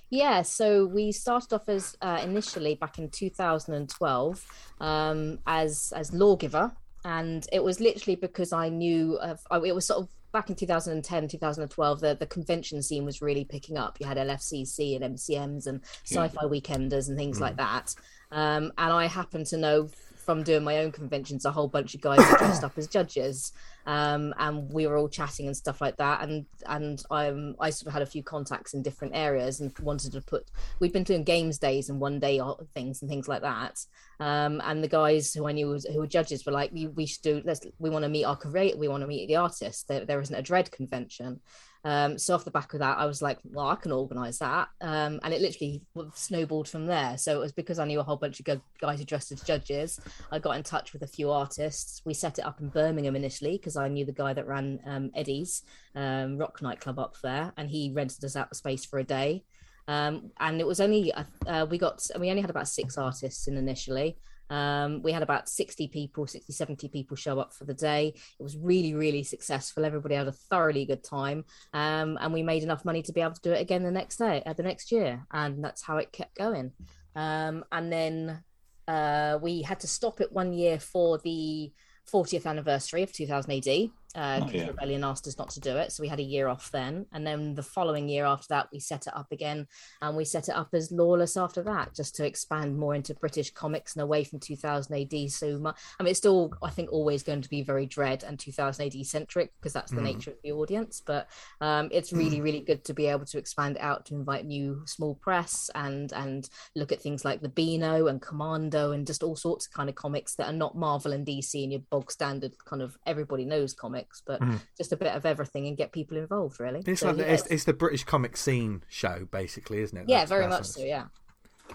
Yeah, 0.10 0.42
so 0.42 0.86
we 0.86 1.12
started 1.12 1.54
off 1.54 1.68
as 1.68 1.98
uh, 2.02 2.22
initially 2.24 2.76
back 2.76 2.98
in 2.98 3.10
2012 3.10 4.46
um, 4.80 5.40
as 5.46 5.92
as 5.96 6.14
lawgiver, 6.14 6.72
and 7.04 7.46
it 7.52 7.64
was 7.64 7.80
literally 7.82 8.16
because 8.16 8.54
I 8.54 8.70
knew 8.70 9.18
of 9.18 9.40
oh, 9.52 9.64
it 9.64 9.76
was 9.76 9.86
sort 9.86 10.00
of 10.04 10.10
back 10.32 10.50
in 10.50 10.56
2010 10.56 11.28
2012 11.30 12.00
the, 12.00 12.16
the 12.20 12.26
convention 12.26 12.82
scene 12.82 13.06
was 13.06 13.22
really 13.22 13.46
picking 13.46 13.78
up. 13.78 13.98
You 14.00 14.06
had 14.06 14.18
lfcc 14.18 15.02
and 15.02 15.16
mcms 15.16 15.68
and 15.68 15.82
sci-fi 16.04 16.44
weekenders 16.44 17.08
and 17.08 17.18
things 17.18 17.40
like 17.40 17.58
that. 17.58 17.96
Um, 18.32 18.74
and 18.78 18.92
i 18.92 19.08
happened 19.08 19.46
to 19.48 19.58
know 19.58 19.90
from 20.28 20.44
doing 20.44 20.62
my 20.62 20.80
own 20.80 20.92
conventions 20.92 21.46
a 21.46 21.52
whole 21.52 21.70
bunch 21.70 21.96
of 21.96 22.02
guys 22.02 22.20
dressed 22.38 22.62
up 22.62 22.78
as 22.78 22.86
judges. 22.86 23.54
Um, 23.86 24.34
and 24.38 24.70
we 24.70 24.86
were 24.86 24.98
all 24.98 25.08
chatting 25.08 25.48
and 25.48 25.56
stuff 25.56 25.80
like 25.80 25.96
that. 25.96 26.22
And 26.22 26.46
and 26.66 27.02
um, 27.10 27.56
i 27.62 27.70
sort 27.70 27.88
of 27.88 27.94
had 27.94 28.02
a 28.02 28.06
few 28.14 28.24
contacts 28.24 28.74
in 28.74 28.82
different 28.82 29.16
areas 29.16 29.62
and 29.62 29.72
wanted 29.80 30.12
to 30.12 30.22
put 30.22 30.44
we'd 30.82 30.92
been 30.92 31.06
doing 31.06 31.24
games 31.24 31.58
days 31.58 31.90
and 31.90 32.02
one 32.02 32.20
day 32.20 32.42
things 32.74 33.02
and 33.02 33.10
things 33.10 33.30
like 33.30 33.42
that. 33.44 33.80
Um, 34.20 34.62
and 34.66 34.84
the 34.84 34.90
guys 34.90 35.34
who 35.34 35.48
i 35.48 35.54
knew 35.54 35.70
was, 35.70 35.86
who 35.86 36.00
were 36.00 36.08
judges 36.08 36.46
were 36.46 36.52
like 36.52 36.74
we, 36.74 36.88
we 36.88 37.06
should 37.06 37.22
do 37.22 37.42
let's 37.46 37.66
we 37.80 37.90
want 37.90 38.04
to 38.04 38.10
meet 38.10 38.26
our 38.26 38.36
creator 38.36 38.78
we 38.78 38.90
want 38.90 39.04
to 39.04 39.08
meet 39.08 39.28
the 39.28 39.38
artists 39.38 39.84
there, 39.84 40.04
there 40.04 40.20
isn't 40.20 40.36
a 40.36 40.44
Dredd 40.44 40.72
convention 40.72 41.40
um, 41.88 42.18
so 42.18 42.36
off 42.36 42.44
the 42.44 42.52
back 42.52 42.74
of 42.74 42.80
that, 42.80 42.98
I 42.98 43.06
was 43.06 43.22
like, 43.22 43.40
well, 43.46 43.70
I 43.70 43.76
can 43.76 43.94
organise 43.94 44.40
that, 44.40 44.68
um, 44.82 45.22
and 45.24 45.34
it 45.34 45.40
literally 45.40 45.82
snowballed 46.16 46.68
from 46.68 46.86
there. 46.86 47.18
So 47.18 47.38
it 47.38 47.40
was 47.40 47.54
because 47.54 47.80
I 47.80 47.86
knew 47.86 48.02
a 48.02 48.04
whole 48.04 48.18
bunch 48.18 48.42
of 48.42 48.46
good 48.46 48.60
guys 48.82 49.00
who 49.00 49.06
dressed 49.06 49.32
as 49.32 49.40
judges. 49.40 49.98
I 50.30 50.40
got 50.40 50.58
in 50.58 50.64
touch 50.64 50.92
with 50.92 51.04
a 51.04 51.08
few 51.08 51.32
artists. 51.32 52.02
We 52.04 52.14
set 52.14 52.40
it 52.40 52.46
up 52.46 52.60
in 52.60 52.68
Birmingham 52.68 53.16
initially 53.16 53.54
because 53.54 53.78
I 53.78 53.88
knew 53.88 54.04
the 54.04 54.12
guy 54.12 54.34
that 54.34 54.46
ran 54.46 54.82
um, 54.86 55.12
Eddie's 55.16 55.64
um, 55.96 56.38
rock 56.38 56.62
nightclub 56.62 57.00
up 57.00 57.16
there, 57.24 57.54
and 57.56 57.70
he 57.70 57.94
rented 57.96 58.22
us 58.26 58.36
out 58.36 58.50
the 58.50 58.56
space 58.56 58.84
for 58.84 59.00
a 59.00 59.06
day. 59.06 59.46
Um, 59.88 60.32
and 60.42 60.60
it 60.60 60.68
was 60.68 60.82
only 60.82 61.14
uh, 61.14 61.66
we 61.70 61.78
got 61.78 62.06
we 62.20 62.30
only 62.30 62.42
had 62.42 62.50
about 62.50 62.68
six 62.68 62.98
artists 62.98 63.48
in 63.48 63.56
initially. 63.56 64.18
Um, 64.50 65.02
we 65.02 65.12
had 65.12 65.24
about 65.24 65.50
60 65.50 65.88
people, 65.90 66.28
60, 66.28 66.52
70 66.54 66.88
people 66.90 67.18
show 67.18 67.40
up 67.40 67.54
for 67.54 67.66
the 67.66 67.74
day. 67.74 68.14
It 68.40 68.44
was 68.44 68.58
really, 68.58 68.94
really 68.94 69.24
successful. 69.24 69.86
Everybody 69.86 70.16
had 70.16 70.28
a 70.28 70.32
thoroughly 70.32 70.86
good 70.86 71.04
time. 71.04 71.46
Um, 71.74 72.18
and 72.22 72.34
we 72.34 72.44
made 72.44 72.64
enough 72.64 72.86
money 72.86 73.02
to 73.04 73.14
be 73.14 73.22
able 73.22 73.34
to 73.34 73.42
do 73.42 73.52
it 73.52 73.62
again 73.62 73.84
the 73.84 73.92
next 73.92 74.18
day, 74.18 74.44
uh, 74.46 74.54
the 74.54 74.64
next 74.64 74.92
year. 74.92 75.26
And 75.32 75.64
that's 75.64 75.84
how 75.84 75.98
it 75.98 76.12
kept 76.12 76.36
going. 76.36 76.72
Um, 77.16 77.66
and 77.72 77.92
then 77.92 78.44
uh, 78.88 79.40
we 79.42 79.62
had 79.62 79.80
to 79.82 79.88
stop 79.88 80.22
it 80.22 80.32
one 80.32 80.54
year 80.54 80.80
for 80.80 81.18
the 81.20 81.72
40th 82.12 82.46
anniversary 82.46 83.04
of 83.04 83.12
2000 83.12 83.52
AD. 83.52 83.90
Uh, 84.18 84.42
Oh, 84.44 84.50
yeah. 84.52 84.68
Rebellion 84.68 85.04
asked 85.04 85.28
us 85.28 85.38
not 85.38 85.50
to 85.52 85.60
do 85.60 85.78
it. 85.78 85.92
So 85.92 86.02
we 86.02 86.08
had 86.10 86.20
a 86.20 86.24
year 86.24 86.48
off 86.48 86.72
then. 86.72 87.06
And 87.14 87.26
then 87.26 87.54
the 87.56 87.64
following 87.64 88.10
year 88.10 88.26
after 88.26 88.48
that, 88.50 88.68
we 88.74 88.80
set 88.80 89.08
it 89.08 89.16
up 89.16 89.32
again. 89.32 89.68
And 90.02 90.18
we 90.18 90.26
set 90.26 90.50
it 90.50 90.56
up 90.56 90.70
as 90.74 90.92
Lawless 90.92 91.38
after 91.38 91.62
that, 91.64 91.96
just 91.96 92.16
to 92.16 92.26
expand 92.26 92.78
more 92.78 92.96
into 92.96 93.14
British 93.14 93.52
comics 93.52 93.96
and 93.96 94.02
away 94.02 94.24
from 94.24 94.40
2000 94.40 94.94
AD. 94.96 95.32
So 95.32 95.60
much. 95.60 95.78
I 96.00 96.04
mean, 96.04 96.10
it's 96.12 96.20
still, 96.20 96.52
I 96.64 96.72
think, 96.72 96.92
always 96.92 97.22
going 97.24 97.42
to 97.42 97.50
be 97.50 97.62
very 97.62 97.86
Dredd 97.88 98.24
and 98.24 98.40
2000 98.40 98.86
AD 98.88 99.06
centric 99.06 99.52
because 99.60 99.74
that's 99.74 99.92
the 99.92 100.02
Mm. 100.02 100.16
nature 100.16 100.32
of 100.32 100.38
the 100.44 100.52
audience. 100.52 101.02
But 101.06 101.30
um, 101.62 101.90
it's 101.92 102.12
really, 102.12 102.42
really 102.42 102.62
good 102.62 102.84
to 102.86 102.94
be 102.94 103.06
able 103.08 103.26
to 103.26 103.38
expand 103.38 103.78
out 103.80 104.06
to 104.08 104.16
invite 104.16 104.46
new 104.46 104.82
small 104.86 105.16
press 105.16 105.70
and 105.76 106.12
and 106.14 106.50
look 106.76 106.92
at 106.92 107.02
things 107.02 107.24
like 107.24 107.42
the 107.42 107.50
Beano 107.50 108.08
and 108.08 108.22
Commando 108.22 108.92
and 108.94 109.06
just 109.06 109.22
all 109.24 109.36
sorts 109.36 109.68
of 109.68 109.74
kind 109.74 109.90
of 109.90 109.96
comics 109.96 110.36
that 110.36 110.48
are 110.48 110.54
not 110.54 110.76
Marvel 110.76 111.14
and 111.14 111.26
DC 111.26 111.62
and 111.64 111.72
your 111.72 111.82
bog 111.92 112.12
standard 112.12 112.54
kind 112.66 112.82
of 112.82 112.98
everybody 113.06 113.46
knows 113.46 113.74
comics, 113.74 114.07
but 114.26 114.42
Mm. 114.42 114.60
just 114.78 114.92
a 114.92 114.98
bit 114.98 115.14
of 115.14 115.26
everything 115.26 115.68
and 115.68 115.78
get 115.78 115.92
people 115.92 116.18
involved 116.18 116.60
really. 116.60 116.84
It's 116.86 117.02
So, 117.02 117.08
like 117.08 117.18
the, 117.18 117.24
yeah, 117.24 117.34
it's, 117.34 117.48
it's 117.48 117.64
the 117.66 117.74
British 117.74 118.04
comic 118.04 118.38
scene 118.38 118.84
show, 118.88 119.28
basically, 119.32 119.80
isn't 119.80 119.98
it? 119.98 120.06
yeah, 120.08 120.26
That's- 120.26 120.30
very 120.30 120.48
much 120.48 120.66
so. 120.66 120.82
Yeah, 120.84 121.08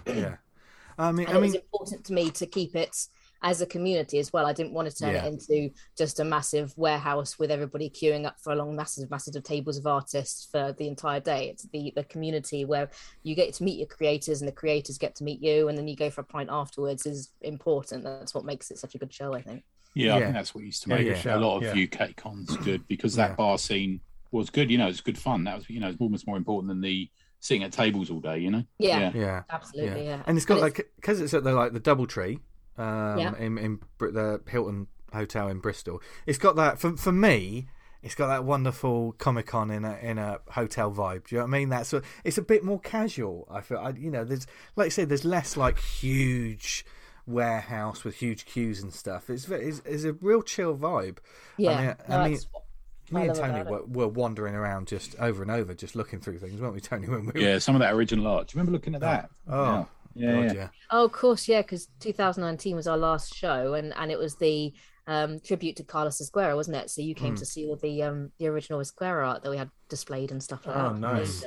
Yeah. 0.07 0.37
I 0.97 1.11
mean, 1.11 1.25
and 1.27 1.35
I 1.37 1.39
it 1.39 1.41
was 1.41 1.55
important 1.55 2.05
to 2.05 2.13
me 2.13 2.29
to 2.31 2.45
keep 2.45 2.75
it 2.75 3.07
as 3.45 3.59
a 3.61 3.65
community 3.65 4.19
as 4.19 4.31
well. 4.31 4.45
I 4.45 4.53
didn't 4.53 4.73
want 4.73 4.89
to 4.89 4.95
turn 4.95 5.11
Yeah. 5.13 5.25
it 5.25 5.33
into 5.33 5.71
just 5.97 6.19
a 6.19 6.23
massive 6.23 6.73
warehouse 6.77 7.37
with 7.39 7.51
everybody 7.51 7.89
queuing 7.89 8.25
up 8.25 8.39
for 8.39 8.53
a 8.53 8.55
long, 8.55 8.73
massive, 8.75 9.09
massive 9.09 9.41
tables 9.43 9.77
of 9.77 9.85
artists 9.87 10.45
for 10.49 10.71
the 10.71 10.87
entire 10.87 11.19
day. 11.19 11.49
It's 11.49 11.63
the 11.63 11.91
the 11.95 12.03
community 12.05 12.63
where 12.63 12.89
you 13.23 13.33
get 13.35 13.53
to 13.55 13.63
meet 13.63 13.79
your 13.79 13.87
creators 13.87 14.41
and 14.41 14.47
the 14.47 14.53
creators 14.53 14.97
get 14.99 15.15
to 15.15 15.23
meet 15.23 15.41
you, 15.41 15.67
and 15.67 15.77
then 15.77 15.87
you 15.87 15.95
go 15.95 16.09
for 16.09 16.21
a 16.21 16.25
pint 16.25 16.49
afterwards 16.51 17.05
is 17.05 17.31
important. 17.41 18.03
That's 18.03 18.33
what 18.35 18.45
makes 18.45 18.69
it 18.71 18.77
such 18.77 18.95
a 18.95 18.97
good 18.99 19.11
show, 19.13 19.33
I 19.33 19.41
think. 19.41 19.63
Yeah, 19.95 20.15
I 20.15 20.19
think 20.21 20.33
that's 20.33 20.55
what 20.55 20.63
used 20.63 20.83
to 20.83 20.89
make 20.89 21.05
yeah. 21.23 21.37
a 21.37 21.39
lot 21.39 21.57
of 21.63 21.75
Yeah. 21.77 21.85
UK 21.85 22.15
cons 22.15 22.55
good 22.57 22.87
because 22.87 23.15
that 23.15 23.31
Yeah. 23.31 23.35
bar 23.35 23.57
scene 23.57 24.01
was 24.31 24.49
good. 24.49 24.71
You 24.71 24.77
know, 24.79 24.87
it's 24.87 25.01
good 25.01 25.17
fun. 25.17 25.43
That 25.43 25.55
was, 25.57 25.69
you 25.69 25.79
know, 25.79 25.89
it's 25.89 26.01
almost 26.01 26.25
more 26.25 26.37
important 26.37 26.69
than 26.69 26.81
the 26.81 27.09
sitting 27.39 27.63
at 27.63 27.71
tables 27.71 28.09
all 28.09 28.19
day. 28.19 28.39
You 28.39 28.51
know. 28.51 28.63
Yeah, 28.79 28.99
Yeah. 28.99 29.11
yeah. 29.13 29.43
absolutely. 29.49 30.05
Yeah, 30.05 30.23
And 30.25 30.37
it's 30.37 30.45
got 30.45 30.55
And 30.55 30.61
like 30.63 30.89
because 30.95 31.21
it's 31.21 31.33
at 31.33 31.43
the 31.43 31.53
like 31.53 31.73
the 31.73 31.79
DoubleTree, 31.79 32.39
um, 32.77 33.19
Yeah. 33.19 33.35
in 33.37 33.57
in 33.57 33.79
Br- 33.97 34.09
the 34.11 34.41
Hilton 34.47 34.87
Hotel 35.13 35.47
in 35.49 35.59
Bristol. 35.59 36.01
It's 36.25 36.39
got 36.39 36.55
that 36.55 36.79
for 36.79 36.97
for 36.97 37.11
me. 37.11 37.67
It's 38.01 38.15
got 38.15 38.27
that 38.27 38.43
wonderful 38.43 39.13
Comic 39.13 39.45
Con 39.47 39.71
in 39.71 39.85
a 39.85 39.97
in 40.01 40.17
a 40.17 40.39
hotel 40.49 40.91
vibe. 40.91 41.27
Do 41.29 41.35
you 41.35 41.39
know 41.39 41.45
what 41.45 41.55
I 41.55 41.59
mean? 41.59 41.69
That's 41.69 41.89
sort- 41.89 42.03
it's 42.25 42.37
a 42.37 42.41
bit 42.41 42.63
more 42.63 42.79
casual. 42.79 43.47
I 43.49 43.61
feel. 43.61 43.77
I, 43.77 43.89
you 43.91 44.09
know, 44.11 44.25
there's 44.25 44.45
like 44.75 44.87
I 44.87 44.89
say, 44.89 45.05
there's 45.05 45.23
less 45.23 45.55
like 45.55 45.77
huge 45.79 46.85
warehouse 47.25 48.03
with 48.03 48.15
huge 48.15 48.45
queues 48.45 48.81
and 48.81 48.93
stuff. 48.93 49.29
It's 49.29 49.47
it's, 49.49 49.81
it's 49.85 50.03
a 50.03 50.13
real 50.13 50.41
chill 50.41 50.75
vibe. 50.77 51.17
yeah. 51.57 51.71
I 51.71 51.77
mean, 51.77 51.95
no, 52.09 52.15
I 52.15 52.23
mean, 52.23 52.33
that's 52.33 52.47
what 52.51 52.63
I 53.11 53.21
me 53.23 53.27
and 53.27 53.35
Tony 53.35 53.63
were, 53.63 53.83
were 53.85 54.07
wandering 54.07 54.55
around 54.55 54.87
just 54.87 55.15
over 55.19 55.41
and 55.41 55.51
over, 55.51 55.73
just 55.73 55.95
looking 55.95 56.19
through 56.19 56.39
things, 56.39 56.59
weren't 56.59 56.73
we, 56.73 56.81
Tony? 56.81 57.07
When 57.07 57.25
we 57.25 57.31
were, 57.33 57.39
Yeah, 57.39 57.59
some 57.59 57.75
of 57.75 57.79
that 57.79 57.93
original 57.93 58.27
art. 58.27 58.47
Do 58.47 58.53
you 58.55 58.59
remember 58.59 58.71
looking 58.73 58.95
at 58.95 59.01
that? 59.01 59.29
Oh, 59.47 59.87
yeah, 60.15 60.31
God, 60.31 60.43
yeah. 60.45 60.53
yeah. 60.53 60.67
Oh, 60.91 61.05
of 61.05 61.11
course, 61.11 61.47
yeah, 61.47 61.61
because 61.61 61.87
2019 61.99 62.75
was 62.75 62.87
our 62.87 62.97
last 62.97 63.35
show, 63.35 63.73
and 63.73 63.93
and 63.95 64.11
it 64.11 64.17
was 64.19 64.35
the 64.35 64.73
um 65.07 65.39
tribute 65.41 65.75
to 65.77 65.83
Carlos 65.83 66.21
Ezquerra, 66.21 66.55
wasn't 66.55 66.77
it? 66.77 66.89
So 66.89 67.01
you 67.01 67.13
came 67.13 67.35
Mm. 67.35 67.39
to 67.39 67.45
see 67.45 67.65
all 67.67 67.75
the 67.75 68.03
um 68.03 68.31
the 68.39 68.47
original 68.47 68.79
Esquera 68.79 69.27
art 69.27 69.43
that 69.43 69.49
we 69.49 69.57
had 69.57 69.69
displayed 69.89 70.31
and 70.31 70.41
stuff 70.41 70.65
like 70.65 70.75
Oh, 70.75 70.79
that. 70.83 70.91
Oh, 70.93 70.97
nice. 70.97 71.43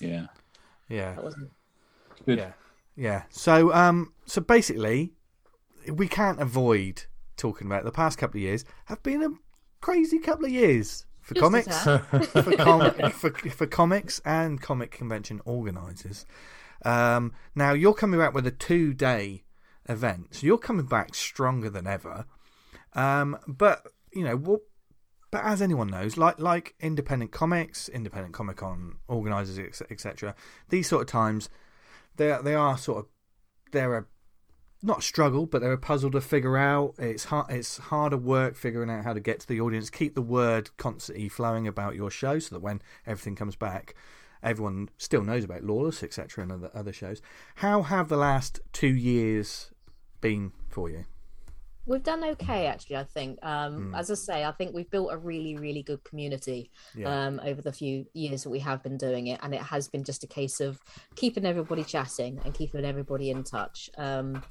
yeah. 0.00 0.26
yeah. 0.88 1.14
That 1.14 1.24
wasn't. 1.24 1.50
Good. 2.24 2.38
Yeah, 2.38 2.52
yeah. 2.96 3.24
So, 3.30 3.72
um, 3.72 4.12
so 4.26 4.40
basically, 4.40 5.12
we 5.92 6.08
can't 6.08 6.40
avoid 6.40 7.04
talking 7.36 7.66
about 7.66 7.84
the 7.84 7.92
past 7.92 8.18
couple 8.18 8.38
of 8.38 8.42
years 8.42 8.64
have 8.86 9.02
been 9.02 9.22
a 9.22 9.30
crazy 9.80 10.18
couple 10.18 10.44
of 10.44 10.52
years 10.52 11.04
for 11.20 11.34
Just 11.34 11.42
comics, 11.42 11.84
for, 12.42 12.56
com- 12.56 13.10
for 13.10 13.30
for 13.30 13.66
comics 13.66 14.20
and 14.24 14.60
comic 14.60 14.90
convention 14.90 15.40
organisers. 15.44 16.26
Um, 16.84 17.32
now 17.54 17.72
you're 17.72 17.94
coming 17.94 18.20
back 18.20 18.34
with 18.34 18.46
a 18.46 18.50
two 18.50 18.92
day 18.92 19.44
event, 19.88 20.34
so 20.34 20.46
you're 20.46 20.58
coming 20.58 20.86
back 20.86 21.14
stronger 21.14 21.70
than 21.70 21.86
ever. 21.86 22.26
Um, 22.92 23.38
but 23.46 23.86
you 24.12 24.22
know 24.22 24.36
what? 24.36 24.60
But 25.30 25.44
as 25.44 25.60
anyone 25.60 25.88
knows, 25.88 26.16
like 26.16 26.38
like 26.38 26.74
independent 26.80 27.32
comics, 27.32 27.88
independent 27.88 28.34
Comic 28.34 28.58
Con 28.58 28.98
organisers, 29.08 29.82
etc., 29.90 30.34
these 30.68 30.86
sort 30.86 31.02
of 31.02 31.08
times, 31.08 31.48
they 32.16 32.36
they 32.42 32.54
are 32.54 32.78
sort 32.78 32.98
of 32.98 33.06
they're 33.72 33.96
a 33.96 34.04
not 34.82 34.98
a 34.98 35.02
struggle, 35.02 35.46
but 35.46 35.62
they're 35.62 35.72
a 35.72 35.78
puzzle 35.78 36.10
to 36.10 36.20
figure 36.20 36.58
out. 36.58 36.94
It's 36.98 37.24
hard, 37.24 37.50
it's 37.50 37.78
harder 37.78 38.18
work 38.18 38.54
figuring 38.54 38.90
out 38.90 39.04
how 39.04 39.14
to 39.14 39.20
get 39.20 39.40
to 39.40 39.48
the 39.48 39.60
audience, 39.60 39.88
keep 39.88 40.14
the 40.14 40.22
word 40.22 40.70
constantly 40.76 41.28
flowing 41.28 41.66
about 41.66 41.94
your 41.94 42.10
show, 42.10 42.38
so 42.38 42.54
that 42.54 42.60
when 42.60 42.82
everything 43.06 43.34
comes 43.34 43.56
back, 43.56 43.94
everyone 44.42 44.90
still 44.98 45.22
knows 45.22 45.42
about 45.42 45.64
Lawless, 45.64 46.02
etc., 46.02 46.42
and 46.42 46.52
other 46.52 46.70
other 46.74 46.92
shows. 46.92 47.22
How 47.56 47.82
have 47.82 48.08
the 48.08 48.16
last 48.16 48.60
two 48.72 48.94
years 48.94 49.70
been 50.20 50.52
for 50.68 50.90
you? 50.90 51.06
We've 51.86 52.02
done 52.02 52.24
okay, 52.24 52.66
actually. 52.66 52.96
I 52.96 53.04
think. 53.04 53.38
Um, 53.44 53.92
Mm. 53.92 53.98
As 53.98 54.10
I 54.10 54.14
say, 54.14 54.44
I 54.44 54.52
think 54.52 54.74
we've 54.74 54.90
built 54.90 55.12
a 55.12 55.18
really, 55.18 55.56
really 55.56 55.82
good 55.82 56.02
community 56.04 56.70
Yeah. 56.94 57.26
um, 57.26 57.40
over 57.44 57.60
the 57.60 57.72
few 57.72 58.06
years 58.14 58.42
that 58.44 58.50
we 58.50 58.60
have 58.60 58.82
been 58.82 58.96
doing 58.96 59.26
it, 59.28 59.40
and 59.42 59.54
it 59.54 59.60
has 59.60 59.88
been 59.88 60.04
just 60.04 60.24
a 60.24 60.26
case 60.26 60.60
of 60.60 60.80
keeping 61.14 61.44
everybody 61.44 61.84
chatting 61.84 62.40
and 62.44 62.54
keeping 62.54 62.84
everybody 62.84 63.30
in 63.30 63.44
touch. 63.44 63.90
Um, 63.98 64.42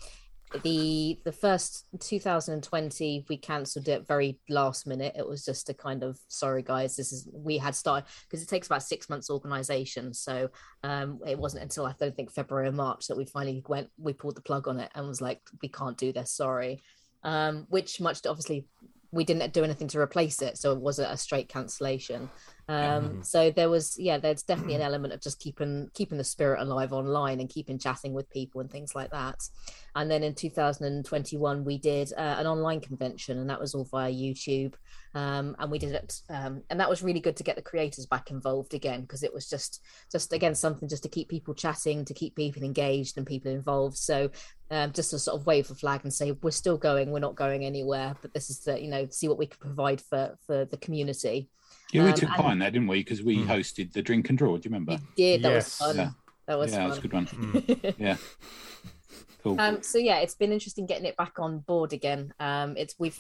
the 0.64 1.20
the 1.26 1.32
first 1.32 1.86
2020 2.00 3.26
we 3.28 3.38
cancelled 3.38 3.88
it 3.88 4.08
very 4.08 4.40
last 4.50 4.86
minute 4.86 5.16
it 5.18 5.28
was 5.28 5.44
just 5.44 5.68
a 5.70 5.74
kind 5.74 6.04
of 6.04 6.20
sorry 6.28 6.62
guys 6.62 6.96
this 6.96 7.12
is 7.12 7.28
we 7.34 7.58
had 7.58 7.74
started 7.74 8.08
because 8.30 8.44
it 8.44 8.48
takes 8.48 8.68
about 8.68 8.84
six 8.84 9.10
months 9.10 9.32
organization 9.32 10.14
so 10.14 10.48
um 10.84 11.20
it 11.26 11.40
wasn't 11.40 11.64
until 11.64 11.88
i 11.88 11.96
don't 12.00 12.16
think 12.16 12.32
february 12.32 12.68
or 12.68 12.72
march 12.72 13.08
that 13.08 13.18
we 13.18 13.26
finally 13.26 13.64
went 13.68 13.90
we 13.98 14.14
pulled 14.14 14.36
the 14.36 14.42
plug 14.42 14.68
on 14.68 14.80
it 14.80 14.92
and 14.94 15.08
was 15.08 15.22
like 15.22 15.42
we 15.64 15.70
can't 15.70 15.98
do 15.98 16.14
this 16.14 16.32
sorry 16.32 16.80
um 17.24 17.66
which 17.70 18.00
much 18.02 18.26
obviously 18.26 18.66
we 19.12 19.24
didn't 19.24 19.54
do 19.54 19.64
anything 19.64 19.88
to 19.88 20.00
replace 20.00 20.42
it 20.42 20.58
so 20.58 20.72
it 20.72 20.80
wasn't 20.80 21.12
a 21.12 21.18
straight 21.18 21.48
cancellation 21.48 22.30
um 22.70 23.04
Mhm. 23.10 23.26
so 23.26 23.52
there 23.52 23.70
was 23.70 24.00
yeah 24.00 24.18
there's 24.18 24.44
definitely 24.44 24.76
an 24.76 24.82
element 24.82 25.14
of 25.14 25.20
just 25.22 25.40
keeping 25.40 25.90
keeping 25.94 26.18
the 26.18 26.24
spirit 26.24 26.62
alive 26.62 26.94
online 26.94 27.40
and 27.42 27.50
keeping 27.50 27.78
chatting 27.78 28.14
with 28.14 28.30
people 28.30 28.62
and 28.62 28.72
things 28.72 28.96
like 28.96 29.12
that. 29.12 29.36
And 29.96 30.10
then 30.10 30.24
in 30.24 30.34
2021 30.34 31.66
we 31.66 31.78
did 31.78 32.12
uh, 32.14 32.36
an 32.40 32.48
online 32.48 32.80
convention 32.82 33.38
and 33.38 33.50
that 33.50 33.60
was 33.60 33.76
all 33.76 33.84
via 33.86 34.12
youtube. 34.12 34.74
Um, 35.16 35.56
and 35.60 35.70
we 35.70 35.78
did 35.78 35.92
it 35.94 36.22
um, 36.30 36.64
and 36.72 36.80
that 36.80 36.90
was 36.90 37.04
really 37.04 37.20
good 37.20 37.36
to 37.38 37.44
get 37.44 37.56
the 37.56 37.62
creators 37.62 38.08
back 38.08 38.32
involved 38.32 38.74
again 38.74 39.02
because 39.02 39.22
it 39.22 39.32
was 39.34 39.48
just 39.48 39.82
just 40.12 40.34
again 40.34 40.56
something 40.56 40.90
just 40.90 41.04
to 41.04 41.10
keep 41.10 41.30
people 41.30 41.54
chatting 41.54 42.04
to 42.06 42.14
keep 42.16 42.36
people 42.36 42.64
engaged 42.64 43.18
and 43.18 43.28
people 43.28 43.52
involved. 43.52 43.98
So 43.98 44.32
um, 44.72 44.92
just 44.92 45.12
to 45.12 45.20
sort 45.20 45.40
of 45.40 45.46
wave 45.46 45.70
a 45.70 45.76
flag 45.76 46.02
and 46.04 46.14
say 46.14 46.32
we're 46.32 46.50
still 46.52 46.78
going 46.78 47.12
we're 47.12 47.20
not 47.20 47.36
going 47.36 47.64
anywhere 47.66 48.16
but 48.22 48.34
this 48.34 48.50
is 48.50 48.62
the 48.62 48.82
you 48.82 48.90
know 48.90 49.06
see 49.12 49.28
what 49.28 49.38
we 49.38 49.46
can 49.46 49.60
provide 49.60 50.02
for 50.02 50.36
for 50.48 50.66
the 50.66 50.78
community 50.78 51.50
Yeah, 51.94 52.04
we 52.04 52.10
Um, 52.10 52.16
took 52.16 52.30
and- 52.30 52.38
part 52.38 52.54
in 52.54 52.60
that, 52.60 52.74
didn't 52.74 52.88
we? 52.88 53.00
Because 53.00 53.22
we 53.24 53.38
Hmm. 53.44 53.50
hosted 53.50 53.94
the 53.94 54.02
drink 54.02 54.30
and 54.30 54.38
draw. 54.38 54.58
Do 54.58 54.68
you 54.68 54.74
remember? 54.74 54.94
we 54.94 55.24
did 55.24 55.44
that 55.44 55.50
Yes. 55.52 55.80
was 55.80 55.88
fun 55.88 55.96
Yeah. 55.98 56.12
that 56.48 56.58
was 56.58 56.72
yeah, 56.72 56.78
fun 56.78 56.88
that's 56.90 56.98
a 56.98 57.02
good 57.02 57.14
one. 57.14 57.26
Mm. 57.28 57.96
Yeah. 58.00 58.18
Cool. 59.44 59.60
Um, 59.60 59.84
so 59.84 59.98
yeah, 59.98 60.20
it's 60.20 60.36
been 60.36 60.52
interesting 60.54 60.86
getting 60.86 61.06
it 61.06 61.18
back 61.18 61.38
on 61.38 61.60
board 61.60 61.92
again. 61.94 62.34
Um, 62.40 62.76
it's 62.78 62.96
we've 62.98 63.20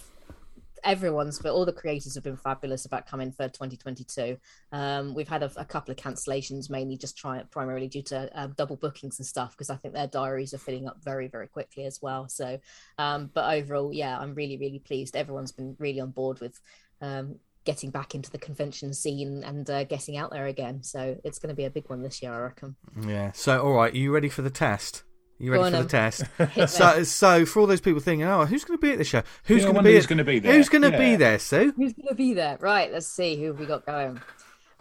everyone's 0.86 1.39
but 1.39 1.53
all 1.53 1.65
the 1.65 1.72
creators 1.72 2.13
have 2.13 2.25
been 2.25 2.36
fabulous 2.36 2.86
about 2.86 3.08
coming 3.08 3.32
for 3.32 3.48
2022 3.48 4.38
um 4.74 5.13
we've 5.13 5.30
had 5.30 5.42
a, 5.42 5.50
a 5.56 5.63
couple 5.63 5.94
of 5.94 5.98
cancellations 5.98 6.70
mainly 6.70 6.98
just 6.98 7.18
try 7.18 7.42
primarily 7.51 7.88
due 7.88 8.01
to 8.01 8.30
um, 8.38 8.53
double 8.58 8.75
bookings 8.75 9.18
and 9.18 9.25
stuff 9.25 9.51
because 9.51 9.70
i 9.70 9.77
think 9.77 9.94
their 9.94 10.08
diaries 10.08 10.53
are 10.53 10.58
filling 10.58 10.86
up 10.86 10.98
very 11.01 11.30
very 11.30 11.48
quickly 11.48 11.86
as 11.86 12.01
well 12.01 12.27
so 12.27 12.60
um 12.98 13.30
but 13.34 13.53
overall 13.56 13.94
yeah 13.94 14.20
i'm 14.20 14.34
really 14.36 14.58
really 14.58 14.80
pleased 14.80 15.15
everyone's 15.15 15.53
been 15.53 15.74
really 15.80 16.01
on 16.01 16.12
board 16.12 16.42
with 16.42 16.60
um 17.00 17.39
getting 17.65 17.89
back 17.91 18.13
into 18.15 18.29
the 18.29 18.38
convention 18.38 18.93
scene 18.93 19.43
and 19.43 19.70
uh, 19.70 19.84
getting 19.86 20.17
out 20.17 20.32
there 20.32 20.46
again 20.48 20.84
so 20.84 21.17
it's 21.24 21.39
going 21.39 21.50
to 21.50 21.55
be 21.55 21.65
a 21.65 21.70
big 21.70 21.89
one 21.89 22.01
this 22.01 22.22
year 22.22 22.34
i 22.34 22.38
reckon 22.39 22.75
Yeah. 23.08 23.32
So, 23.34 23.62
all 23.63 23.74
right, 23.74 23.93
are 23.93 23.98
you 23.98 24.13
ready 24.13 24.29
for 24.29 24.41
the 24.41 24.50
test? 24.50 25.03
You 25.39 25.51
ready 25.51 25.62
Go 25.62 25.65
on, 25.65 25.72
for 25.74 25.84
the 25.84 25.89
test? 25.89 26.24
So, 26.70 27.03
so 27.03 27.46
for 27.46 27.60
all 27.60 27.67
those 27.67 27.82
people 27.82 28.00
thinking, 28.00 28.25
oh, 28.27 28.46
who's 28.46 28.63
going 28.63 28.77
to 28.77 28.82
be 28.82 28.91
at 28.91 28.98
the 28.98 29.03
show? 29.03 29.24
Who's 29.46 29.63
Yeah, 29.63 29.72
going 29.72 29.75
to 29.77 29.84
be? 29.84 29.93
who's 29.96 30.05
going 30.05 30.17
to 30.20 30.24
be 30.24 30.39
there? 30.39 30.53
Who's 30.53 30.70
going 30.70 30.84
to 30.84 30.98
be 30.98 31.15
there, 31.15 31.39
Su? 31.39 31.74
Who's 31.75 31.93
going 31.93 32.08
to 32.08 32.15
be 32.15 32.34
there? 32.34 32.58
Right, 32.62 32.91
let's 32.91 33.08
see 33.08 33.36
who 33.38 33.48
have 33.48 33.60
we 33.60 33.65
got 33.65 33.86
going. 33.86 34.22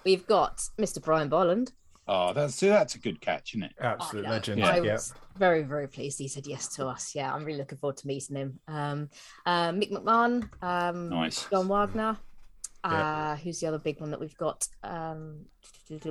We've 0.04 0.26
got 0.26 0.58
Mr. 0.78 1.02
Brian 1.02 1.28
Bolland. 1.28 1.72
Oh, 2.06 2.32
that's 2.32 2.58
that's 2.60 2.94
a 2.96 2.98
good 2.98 3.20
catch, 3.20 3.52
isn't 3.54 3.62
it? 3.62 3.72
Absolute 3.80 4.24
Oh, 4.24 4.28
no, 4.28 4.34
legend. 4.34 4.64
I 4.64 4.76
Yeah. 4.80 4.92
was 4.94 5.14
very, 5.36 5.62
very 5.62 5.88
pleased 5.88 6.18
he 6.18 6.28
said 6.28 6.46
yes 6.46 6.68
to 6.76 6.86
us. 6.86 7.14
Yeah, 7.14 7.32
I'm 7.32 7.44
really 7.44 7.58
looking 7.58 7.78
forward 7.78 7.96
to 7.98 8.06
meeting 8.06 8.36
him. 8.36 8.58
Um, 8.68 9.08
uh, 9.46 9.70
Mick 9.70 9.90
McMahon, 9.90 10.48
um, 10.62 11.08
Nice. 11.08 11.46
John 11.48 11.68
Wagner. 11.68 12.18
Uh, 12.84 13.36
Who's 13.36 13.60
the 13.60 13.68
other 13.68 13.78
big 13.78 14.00
one 14.00 14.10
that 14.10 14.20
we've 14.20 14.36
got? 14.36 14.66
Um, 14.82 15.46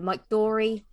Mike 0.02 0.30
Dory. 0.30 0.86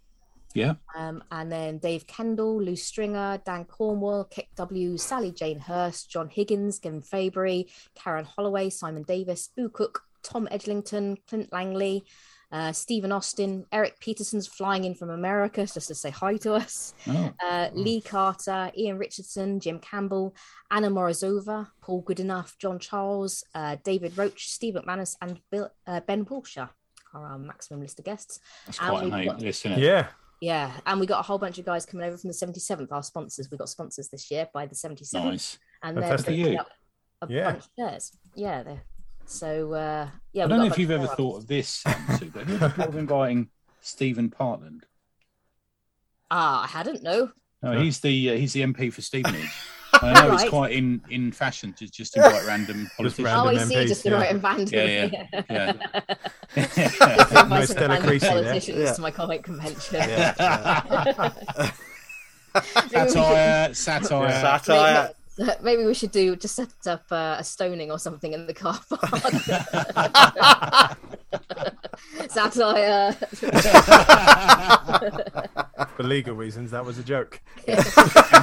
Yeah. 0.54 0.74
Um, 0.96 1.22
and 1.30 1.52
then 1.52 1.78
Dave 1.78 2.06
Kendall, 2.06 2.62
Lou 2.62 2.74
Stringer, 2.74 3.40
Dan 3.44 3.64
Cornwell, 3.64 4.24
Kick 4.24 4.48
W, 4.56 4.96
Sally 4.96 5.30
Jane 5.30 5.60
Hurst, 5.60 6.10
John 6.10 6.28
Higgins, 6.28 6.78
Kevin 6.78 7.02
Fabry, 7.02 7.68
Karen 7.94 8.24
Holloway, 8.24 8.70
Simon 8.70 9.02
Davis, 9.02 9.50
Boo 9.56 9.68
Cook, 9.68 10.04
Tom 10.22 10.48
Eglington, 10.50 11.18
Clint 11.28 11.52
Langley, 11.52 12.04
uh, 12.50 12.72
Stephen 12.72 13.12
Austin, 13.12 13.66
Eric 13.72 14.00
Peterson's 14.00 14.46
flying 14.46 14.84
in 14.84 14.94
from 14.94 15.10
America 15.10 15.66
just 15.66 15.88
to 15.88 15.94
say 15.94 16.10
hi 16.10 16.36
to 16.38 16.54
us. 16.54 16.94
Oh, 17.06 17.32
Uh, 17.44 17.68
Lee 17.74 18.00
Carter, 18.00 18.70
Ian 18.76 18.98
Richardson, 18.98 19.60
Jim 19.60 19.78
Campbell, 19.80 20.34
Anna 20.70 20.90
Morozova, 20.90 21.68
Paul 21.82 22.02
Goodenough, 22.02 22.56
John 22.58 22.78
Charles, 22.78 23.44
uh, 23.54 23.76
David 23.84 24.16
Roach, 24.16 24.48
Steve 24.50 24.74
McManus, 24.74 25.16
and 25.20 25.40
Bill, 25.50 25.70
uh, 25.86 26.00
Ben 26.00 26.24
Wilshire 26.24 26.70
are 27.14 27.26
our 27.26 27.38
maximum 27.38 27.80
list 27.80 27.98
of 27.98 28.04
guests. 28.04 28.40
that's 28.66 28.78
And 28.78 28.88
quite 28.88 29.00
a 29.00 29.04
we've 29.04 29.12
name 29.12 29.26
got- 29.28 29.40
list, 29.40 29.66
isn't 29.66 29.78
it? 29.78 29.82
Yeah. 29.84 30.08
Yeah, 30.40 30.72
and 30.86 31.00
we 31.00 31.06
got 31.06 31.18
a 31.18 31.22
whole 31.24 31.38
bunch 31.38 31.58
of 31.58 31.64
guys 31.64 31.84
coming 31.84 32.06
over 32.06 32.16
from 32.16 32.28
the 32.28 32.34
77th, 32.34 32.92
our 32.92 33.02
sponsors. 33.02 33.50
We 33.50 33.58
got 33.58 33.68
sponsors 33.68 34.08
this 34.08 34.30
year 34.30 34.48
by 34.54 34.66
the 34.66 34.74
77th, 34.76 35.24
Nice. 35.24 35.58
and 35.82 35.96
they're 35.96 36.04
Fantastic. 36.16 36.58
up 36.60 36.68
a 37.22 37.26
Yeah. 37.32 37.50
bunch 37.50 37.64
of 37.64 37.70
theirs. 37.76 38.12
Yeah, 38.36 38.62
they're, 38.62 38.82
so 39.28 39.72
uh, 39.74 40.08
yeah. 40.32 40.44
I 40.44 40.48
don't 40.48 40.58
know 40.58 40.66
if 40.66 40.78
you've 40.78 40.90
ever 40.90 41.04
more 41.04 41.14
thought 41.14 41.36
of 41.36 41.46
this, 41.46 41.82
but 41.84 42.46
have 42.48 42.74
thought 42.74 42.88
of 42.88 42.96
inviting 42.96 43.48
Stephen 43.80 44.30
McPartland? 44.30 44.80
Ah, 46.30 46.64
I 46.64 46.66
hadn't. 46.66 47.02
No. 47.02 47.30
No, 47.62 47.72
No. 47.72 47.80
he's 47.80 48.00
the 48.00 48.30
uh, 48.30 48.34
he's 48.34 48.52
the 48.52 48.60
MP 48.60 48.92
for 48.92 49.00
Stevenage. 49.00 49.48
I 49.94 50.12
know 50.12 50.34
it's 50.34 50.46
quite 50.50 50.72
in, 50.72 51.00
in 51.08 51.32
fashion 51.32 51.72
to 51.78 51.88
just 51.90 52.14
invite 52.18 52.44
random 52.46 52.86
politicians. 52.98 53.28
oh, 53.34 53.46
I 53.48 53.54
Random 53.54 53.68
see. 53.68 53.74
MPs, 53.76 53.88
just 53.88 54.02
the 54.02 54.10
yeah. 54.10 54.16
right 54.16 54.30
invite. 54.30 54.70
Yeah, 54.70 54.84
yeah, 54.84 55.72
Just 56.54 56.76
Yeah. 57.00 57.42
invite 57.42 57.66
some 57.68 57.76
Stella 57.76 57.88
random 57.88 58.08
Creasy 58.08 58.26
politicians 58.28 58.78
Yeah. 58.78 58.92
to 58.92 59.00
my 59.00 59.10
comic 59.10 59.42
convention. 59.42 59.94
Yeah, 59.94 60.34
satire, 62.54 63.74
satire. 63.74 64.28
yeah. 64.28 64.58
Satire. 64.58 65.10
Maybe, 65.38 65.52
maybe 65.62 65.84
we 65.84 65.94
should 65.94 66.10
do 66.10 66.36
just 66.36 66.56
set 66.56 66.68
up 66.86 67.04
uh, 67.10 67.36
a 67.38 67.44
stoning 67.44 67.90
or 67.90 67.98
something 67.98 68.32
in 68.32 68.46
the 68.46 68.54
car 68.54 68.78
park. 68.90 70.96
Satire. 72.28 73.12
For 75.96 76.02
legal 76.02 76.34
reasons, 76.34 76.70
that 76.70 76.84
was 76.84 76.98
a 76.98 77.02
joke. 77.02 77.40
and 77.66 77.84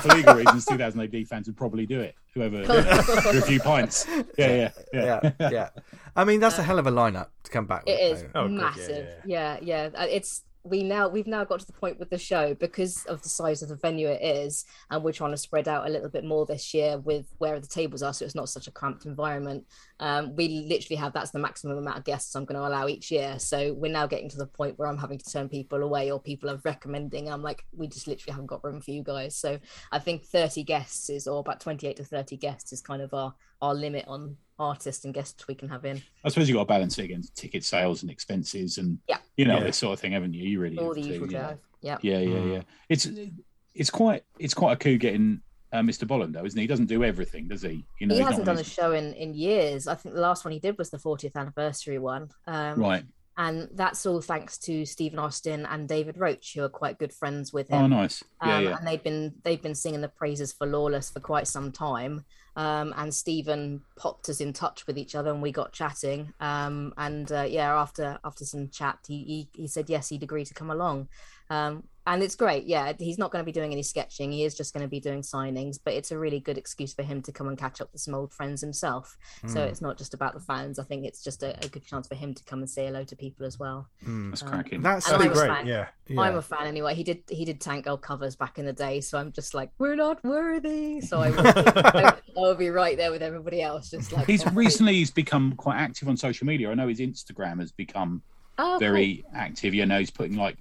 for 0.02 0.10
legal 0.16 0.36
reasons, 0.36 0.66
2000 0.66 1.02
AD 1.02 1.28
fans 1.28 1.48
would 1.48 1.58
probably 1.58 1.86
do 1.86 2.02
it. 2.02 2.16
Whoever 2.34 2.64
for 2.66 3.38
a 3.38 3.42
few 3.42 3.60
pints. 3.60 4.06
Yeah, 4.08 4.24
yeah, 4.38 4.72
yeah. 4.94 5.32
yeah, 5.40 5.50
yeah. 5.52 5.70
I 6.16 6.26
mean, 6.26 6.40
that's 6.42 6.58
a 6.58 6.64
hell 6.64 6.80
of 6.80 6.88
a 6.88 6.92
lineup 6.92 7.28
to 7.44 7.52
come 7.52 7.66
back 7.66 7.86
with. 7.86 7.98
It 7.98 8.02
is 8.02 8.22
though. 8.24 8.30
Oh, 8.36 8.48
good, 8.48 8.56
yeah, 8.58 8.62
massive. 8.62 9.08
Yeah, 9.26 9.58
yeah. 9.62 9.90
Uh, 9.96 10.08
It's 10.10 10.44
we 10.66 10.82
now 10.82 11.08
we've 11.08 11.28
now 11.28 11.44
got 11.44 11.60
to 11.60 11.66
the 11.66 11.74
point 11.74 12.00
with 12.00 12.10
the 12.10 12.18
show 12.18 12.56
because 12.56 13.06
of 13.06 13.22
the 13.22 13.30
size 13.30 13.62
of 13.62 13.70
the 13.70 13.76
venue 13.76 14.08
it 14.08 14.22
is, 14.22 14.66
and 14.90 15.04
we're 15.04 15.14
trying 15.14 15.32
to 15.32 15.38
spread 15.38 15.68
out 15.68 15.86
a 15.86 15.90
little 15.90 16.10
bit 16.10 16.26
more 16.26 16.46
this 16.46 16.74
year 16.74 16.98
with 16.98 17.28
where 17.38 17.60
the 17.60 17.68
tables 17.68 18.02
are, 18.02 18.14
so 18.14 18.26
it's 18.26 18.36
not 18.36 18.50
such 18.50 18.68
a 18.68 18.72
cramped 18.72 19.06
environment. 19.06 19.66
Um, 20.00 20.36
we 20.36 20.66
literally 20.68 20.98
have 20.98 21.14
that's 21.14 21.32
the 21.32 21.40
maximum 21.40 21.78
amount 21.78 22.00
of 22.00 22.04
guests 22.04 22.36
I'm 22.36 22.46
going 22.46 22.60
to 22.60 22.68
allow 22.68 22.88
each 22.88 23.12
year. 23.12 23.38
So 23.38 23.74
we're 23.74 23.92
now 23.92 24.08
getting 24.08 24.30
to 24.30 24.38
the 24.38 24.48
point 24.48 24.78
where 24.80 24.88
I'm 24.88 24.98
having 24.98 25.20
to 25.20 25.32
turn 25.32 25.50
people 25.50 25.84
away, 25.84 26.12
or 26.12 26.20
people 26.20 26.50
are 26.50 26.60
recommending. 26.66 27.30
I'm 27.30 27.44
like, 27.44 27.64
we 27.72 27.88
just 27.88 28.08
literally 28.08 28.34
haven't 28.34 28.48
got 28.48 28.64
room 28.64 28.82
for 28.82 28.92
you 28.92 29.04
guys. 29.04 29.36
So 29.38 29.60
I 29.92 30.00
think 30.00 30.26
30 30.26 30.64
guests 30.64 31.10
is, 31.12 31.28
or 31.28 31.40
about 31.40 31.60
28 31.60 31.98
to 31.98 32.04
30 32.04 32.38
guests 32.38 32.74
is 32.74 32.82
kind 32.82 33.02
of 33.02 33.14
our 33.14 33.34
our 33.62 33.74
limit 33.74 34.06
on 34.08 34.38
artists 34.60 35.06
and 35.06 35.14
guests 35.14 35.48
we 35.48 35.56
can 35.56 35.70
have 35.70 35.86
in. 35.86 36.02
I 36.24 36.30
suppose 36.30 36.48
you've 36.48 36.56
got 36.56 36.64
to 36.64 36.68
balance 36.68 36.98
it 36.98 37.04
against 37.06 37.36
ticket 37.36 37.64
sales 37.64 38.02
and 38.04 38.12
expenses 38.12 38.78
and 38.78 39.00
Yeah. 39.08 39.18
you 39.38 39.46
know 39.46 39.58
Yeah. 39.58 39.64
this 39.66 39.78
sort 39.78 39.94
of 39.94 40.00
thing, 40.00 40.14
haven't 40.14 40.34
you? 40.34 40.48
You 40.48 40.60
really 40.60 40.78
All 40.78 40.88
have 40.88 40.96
the 40.96 41.02
to, 41.02 41.08
usual 41.08 41.28
you 41.28 41.34
know. 41.34 41.58
Yeah. 41.82 41.98
Yeah, 42.02 42.20
yeah, 42.20 42.38
Mm. 42.38 42.54
yeah. 42.54 42.62
It's 42.90 43.08
it's 43.74 43.90
quite 43.90 44.24
it's 44.40 44.54
quite 44.54 44.74
a 44.74 44.76
coup 44.78 44.98
getting 44.98 45.42
uh, 45.74 45.80
Mr. 45.82 46.08
Bolland 46.08 46.34
though, 46.34 46.46
isn't 46.46 46.58
he? 46.58 46.64
He 46.64 46.68
doesn't 46.68 46.86
do 46.86 47.04
everything, 47.04 47.48
does 47.50 47.62
he? 47.62 47.86
You 48.00 48.08
know, 48.08 48.16
he 48.16 48.22
hasn't 48.22 48.46
not 48.46 48.54
done 48.54 48.62
a 48.62 48.64
show 48.64 48.94
in 48.94 49.14
in 49.14 49.34
years. 49.34 49.88
I 49.88 49.96
think 49.96 50.16
the 50.16 50.22
last 50.22 50.46
one 50.46 50.52
he 50.54 50.60
did 50.60 50.78
was 50.78 50.90
the 50.90 50.98
40th 50.98 51.36
anniversary 51.36 52.00
one. 52.00 52.30
Um, 52.48 52.80
right. 52.80 53.04
And 53.38 53.68
that's 53.74 54.06
all 54.06 54.22
thanks 54.22 54.58
to 54.60 54.86
Stephen 54.86 55.20
Austin 55.20 55.66
and 55.66 55.90
David 55.90 56.18
Roach, 56.18 56.54
who 56.56 56.64
are 56.64 56.70
quite 56.70 56.98
good 56.98 57.12
friends 57.12 57.52
with 57.52 57.68
him. 57.68 57.82
Oh, 57.84 57.88
nice. 57.88 58.24
Yeah, 58.42 58.56
um, 58.58 58.64
yeah. 58.64 58.78
And 58.78 58.88
they've 58.88 59.04
been 59.04 59.34
they've 59.44 59.62
been 59.62 59.76
singing 59.76 60.00
the 60.00 60.08
praises 60.08 60.54
for 60.54 60.66
Lawless 60.66 61.10
for 61.10 61.20
quite 61.20 61.46
some 61.46 61.74
time. 61.74 62.24
Um, 62.56 62.94
and 62.96 63.14
Stephen 63.14 63.82
popped 63.98 64.30
us 64.30 64.40
in 64.40 64.54
touch 64.54 64.88
with 64.88 64.98
each 64.98 65.16
other, 65.16 65.32
and 65.32 65.42
we 65.42 65.52
got 65.52 65.74
chatting. 65.74 66.34
Um, 66.40 66.94
and 66.98 67.32
uh, 67.32 67.46
yeah, 67.48 67.74
after 67.76 68.18
after 68.24 68.46
some 68.46 68.70
chat, 68.70 69.00
he, 69.08 69.24
he 69.24 69.62
he 69.62 69.68
said 69.68 69.90
yes, 69.90 70.10
he'd 70.10 70.24
agree 70.24 70.46
to 70.46 70.54
come 70.54 70.70
along. 70.72 71.10
Um, 71.50 71.84
and 72.08 72.22
it's 72.22 72.36
great. 72.36 72.66
Yeah, 72.66 72.94
he's 73.00 73.18
not 73.18 73.32
going 73.32 73.42
to 73.44 73.46
be 73.46 73.52
doing 73.52 73.72
any 73.72 73.84
sketching. 73.84 74.32
He 74.32 74.44
is 74.44 74.56
just 74.56 74.74
going 74.74 74.84
to 74.84 74.90
be 74.90 75.00
doing 75.00 75.22
signings. 75.22 75.80
But 75.84 75.94
it's 75.94 76.12
a 76.12 76.18
really 76.20 76.40
good 76.40 76.58
excuse 76.58 76.94
for 76.94 77.04
him 77.04 77.22
to 77.24 77.32
come 77.32 77.48
and 77.48 77.58
catch 77.58 77.82
up 77.82 77.92
with 77.92 78.02
some 78.02 78.14
old 78.14 78.34
friends 78.34 78.62
himself. 78.62 79.18
So 79.48 79.60
Mm, 79.60 79.68
it's 79.68 79.82
not 79.82 79.98
just 79.98 80.14
about 80.14 80.34
the 80.34 80.40
fans. 80.40 80.78
I 80.80 80.84
think 80.84 81.06
it's 81.06 81.24
just 81.24 81.42
a, 81.44 81.58
a 81.64 81.68
good 81.68 81.86
chance 81.86 82.08
for 82.08 82.16
him 82.16 82.34
to 82.34 82.44
come 82.44 82.60
and 82.60 82.70
say 82.70 82.86
hello 82.86 83.04
to 83.06 83.16
people 83.16 83.46
as 83.46 83.58
well. 83.58 83.88
mm. 84.06 84.30
That's 84.32 84.44
um, 84.44 84.50
cracking. 84.50 84.82
That's 84.82 85.10
And 85.10 85.22
That'd 85.22 85.28
I'm 85.32 85.34
be 85.34 85.40
a 85.40 85.56
great. 85.56 85.66
Yeah. 85.68 85.88
yeah. 86.08 86.22
I'm 86.22 86.36
a 86.38 86.42
fan 86.42 86.68
anyway. 86.68 86.94
He 86.96 87.04
did 87.04 87.24
he 87.30 87.46
did 87.46 87.60
Tank 87.60 87.86
Girl 87.86 87.98
covers 87.98 88.36
back 88.36 88.60
in 88.60 88.66
the 88.66 88.74
day, 88.74 89.02
so 89.02 89.18
I'm 89.18 89.32
just 89.32 89.54
like, 89.54 89.72
we're 89.80 89.96
not 89.96 90.24
worthy. 90.24 91.02
So 91.02 91.20
I 91.22 91.32
will, 91.32 91.42
I 91.48 92.14
will 92.36 92.56
be 92.66 92.70
right 92.70 92.98
there 92.98 93.12
with 93.12 93.24
everybody 93.24 93.62
else, 93.62 93.90
just 93.90 94.12
like 94.12 94.28
He's 94.28 94.46
recently 94.54 94.94
he's 94.94 95.12
become 95.12 95.54
quite 95.56 95.78
active 95.78 96.08
on 96.08 96.18
social 96.18 96.46
media. 96.46 96.70
I 96.70 96.74
know 96.76 96.88
his 96.88 97.00
Instagram 97.00 97.60
has 97.60 97.72
become 97.72 98.22
oh, 98.58 98.64
cool. 98.72 98.80
very 98.80 99.24
active. 99.34 99.74
You 99.74 99.86
know, 99.86 100.00
he's 100.00 100.12
putting 100.12 100.36
like 100.38 100.58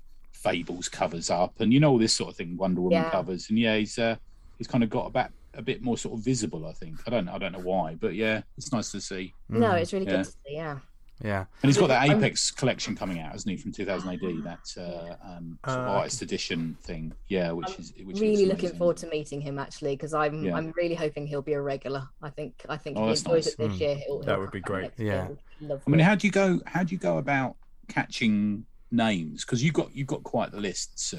Fables 0.49 0.89
covers 0.91 1.31
up 1.31 1.59
and 1.61 1.73
you 1.73 1.81
know 1.81 1.91
all 1.91 1.99
this 1.99 2.13
sort 2.13 2.31
of 2.31 2.37
thing, 2.37 2.57
Wonder 2.59 2.83
Woman 2.83 3.03
Yeah. 3.03 3.11
covers, 3.11 3.49
and 3.49 3.59
yeah, 3.59 3.77
he's 3.79 3.99
uh, 3.99 4.17
he's 4.59 4.67
kind 4.67 4.85
of 4.85 4.91
got 4.91 5.07
about 5.07 5.31
a 5.55 5.63
bit 5.63 5.83
more 5.83 5.97
sort 5.97 6.19
of 6.19 6.25
visible. 6.25 6.67
I 6.67 6.73
think 6.73 6.97
I 7.07 7.11
don't 7.11 7.29
I 7.29 7.39
don't 7.39 7.53
know 7.53 7.61
why, 7.61 7.95
but 7.95 8.15
yeah, 8.15 8.43
it's 8.59 8.71
nice 8.73 8.91
to 8.93 9.01
see. 9.01 9.33
No, 9.49 9.69
Mm, 9.71 9.81
it's 9.81 9.93
really 9.95 10.05
Yeah. 10.07 10.17
good 10.17 10.25
to 10.27 10.31
see. 10.31 10.37
Yeah, 10.49 10.79
yeah. 11.23 11.45
And 11.63 11.69
he's 11.71 11.79
got 11.79 11.87
that 11.87 12.03
I'm- 12.11 12.19
Apex 12.23 12.51
collection 12.51 12.95
coming 12.95 13.21
out, 13.21 13.33
hasn't 13.33 13.53
he, 13.53 13.57
from 13.57 13.73
2000 13.73 14.11
AD? 14.11 14.21
That 14.45 14.67
uh, 14.77 15.17
um, 15.27 15.59
Uh, 15.67 15.71
artist 15.71 16.21
edition 16.21 16.77
thing. 16.83 17.15
Yeah, 17.29 17.53
which 17.53 17.69
I'm 17.71 17.81
is 17.81 17.95
which 18.05 18.21
really 18.21 18.45
looks 18.45 18.63
looking 18.63 18.77
forward 18.79 18.99
to 18.99 19.07
meeting 19.07 19.41
him 19.41 19.59
actually 19.59 19.95
because 19.97 20.13
I'm 20.13 20.45
Yeah. 20.45 20.57
I'm 20.57 20.73
really 20.77 20.95
hoping 20.95 21.27
he'll 21.27 21.41
be 21.41 21.55
a 21.55 21.63
regular. 21.63 22.07
I 22.21 22.29
think 22.29 22.67
I 22.69 22.77
think 22.77 22.99
Oh, 22.99 23.05
he 23.05 23.11
enjoys 23.13 23.27
nice. 23.27 23.47
it 23.47 23.57
this 23.57 23.73
Mm. 23.77 23.81
year. 23.81 23.95
He'll, 23.97 24.19
That 24.21 24.27
he'll 24.33 24.41
would 24.41 24.51
be 24.51 24.61
great. 24.61 24.83
next 24.83 24.99
year. 24.99 25.37
Yeah. 25.63 25.77
I 25.87 25.91
mean, 25.91 26.01
how 26.01 26.15
do 26.17 26.27
you 26.27 26.33
go? 26.33 26.61
How 26.67 26.83
do 26.85 26.93
you 26.95 26.99
go 26.99 27.17
about 27.17 27.57
catching 27.89 28.67
names? 28.95 29.45
Because 29.45 29.63
you've 29.63 29.75
got 29.75 29.95
you've 29.95 30.07
got 30.07 30.23
quite 30.23 30.51
the 30.53 30.61
list, 30.61 30.99
Su. 30.99 31.19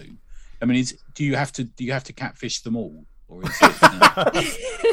I 0.61 0.65
mean, 0.65 0.77
is 0.77 0.97
do 1.13 1.23
you 1.23 1.35
have 1.35 1.51
to 1.53 1.63
do 1.65 1.83
you 1.83 1.91
have 1.91 2.03
to 2.05 2.13
catfish 2.13 2.61
them 2.61 2.75
all, 2.75 3.05
or 3.27 3.43
is 3.43 3.49
it? 3.61 3.73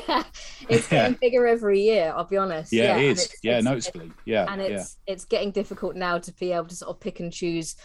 it's 0.69 0.91
Yeah. 0.91 1.03
getting 1.03 1.19
bigger 1.21 1.47
every 1.47 1.81
year. 1.83 2.13
I'll 2.15 2.25
be 2.25 2.37
honest. 2.37 2.73
yeah, 2.73 2.95
and 2.97 3.03
it 3.03 3.11
is. 3.11 3.25
it's- 3.25 3.39
yeah, 3.43 3.51
it's- 3.59 3.65
noticeably. 3.65 4.13
Yeah, 4.25 4.47
and 4.53 4.61
yeah. 4.61 4.69
it's 4.69 4.99
it's 5.07 5.25
getting 5.25 5.51
difficult 5.51 5.97
now 5.97 6.19
to 6.19 6.33
be 6.33 6.53
able 6.53 6.67
to 6.67 6.75
sort 6.77 6.91
of 6.91 7.01
pick 7.01 7.21
and 7.21 7.33
choose 7.33 7.77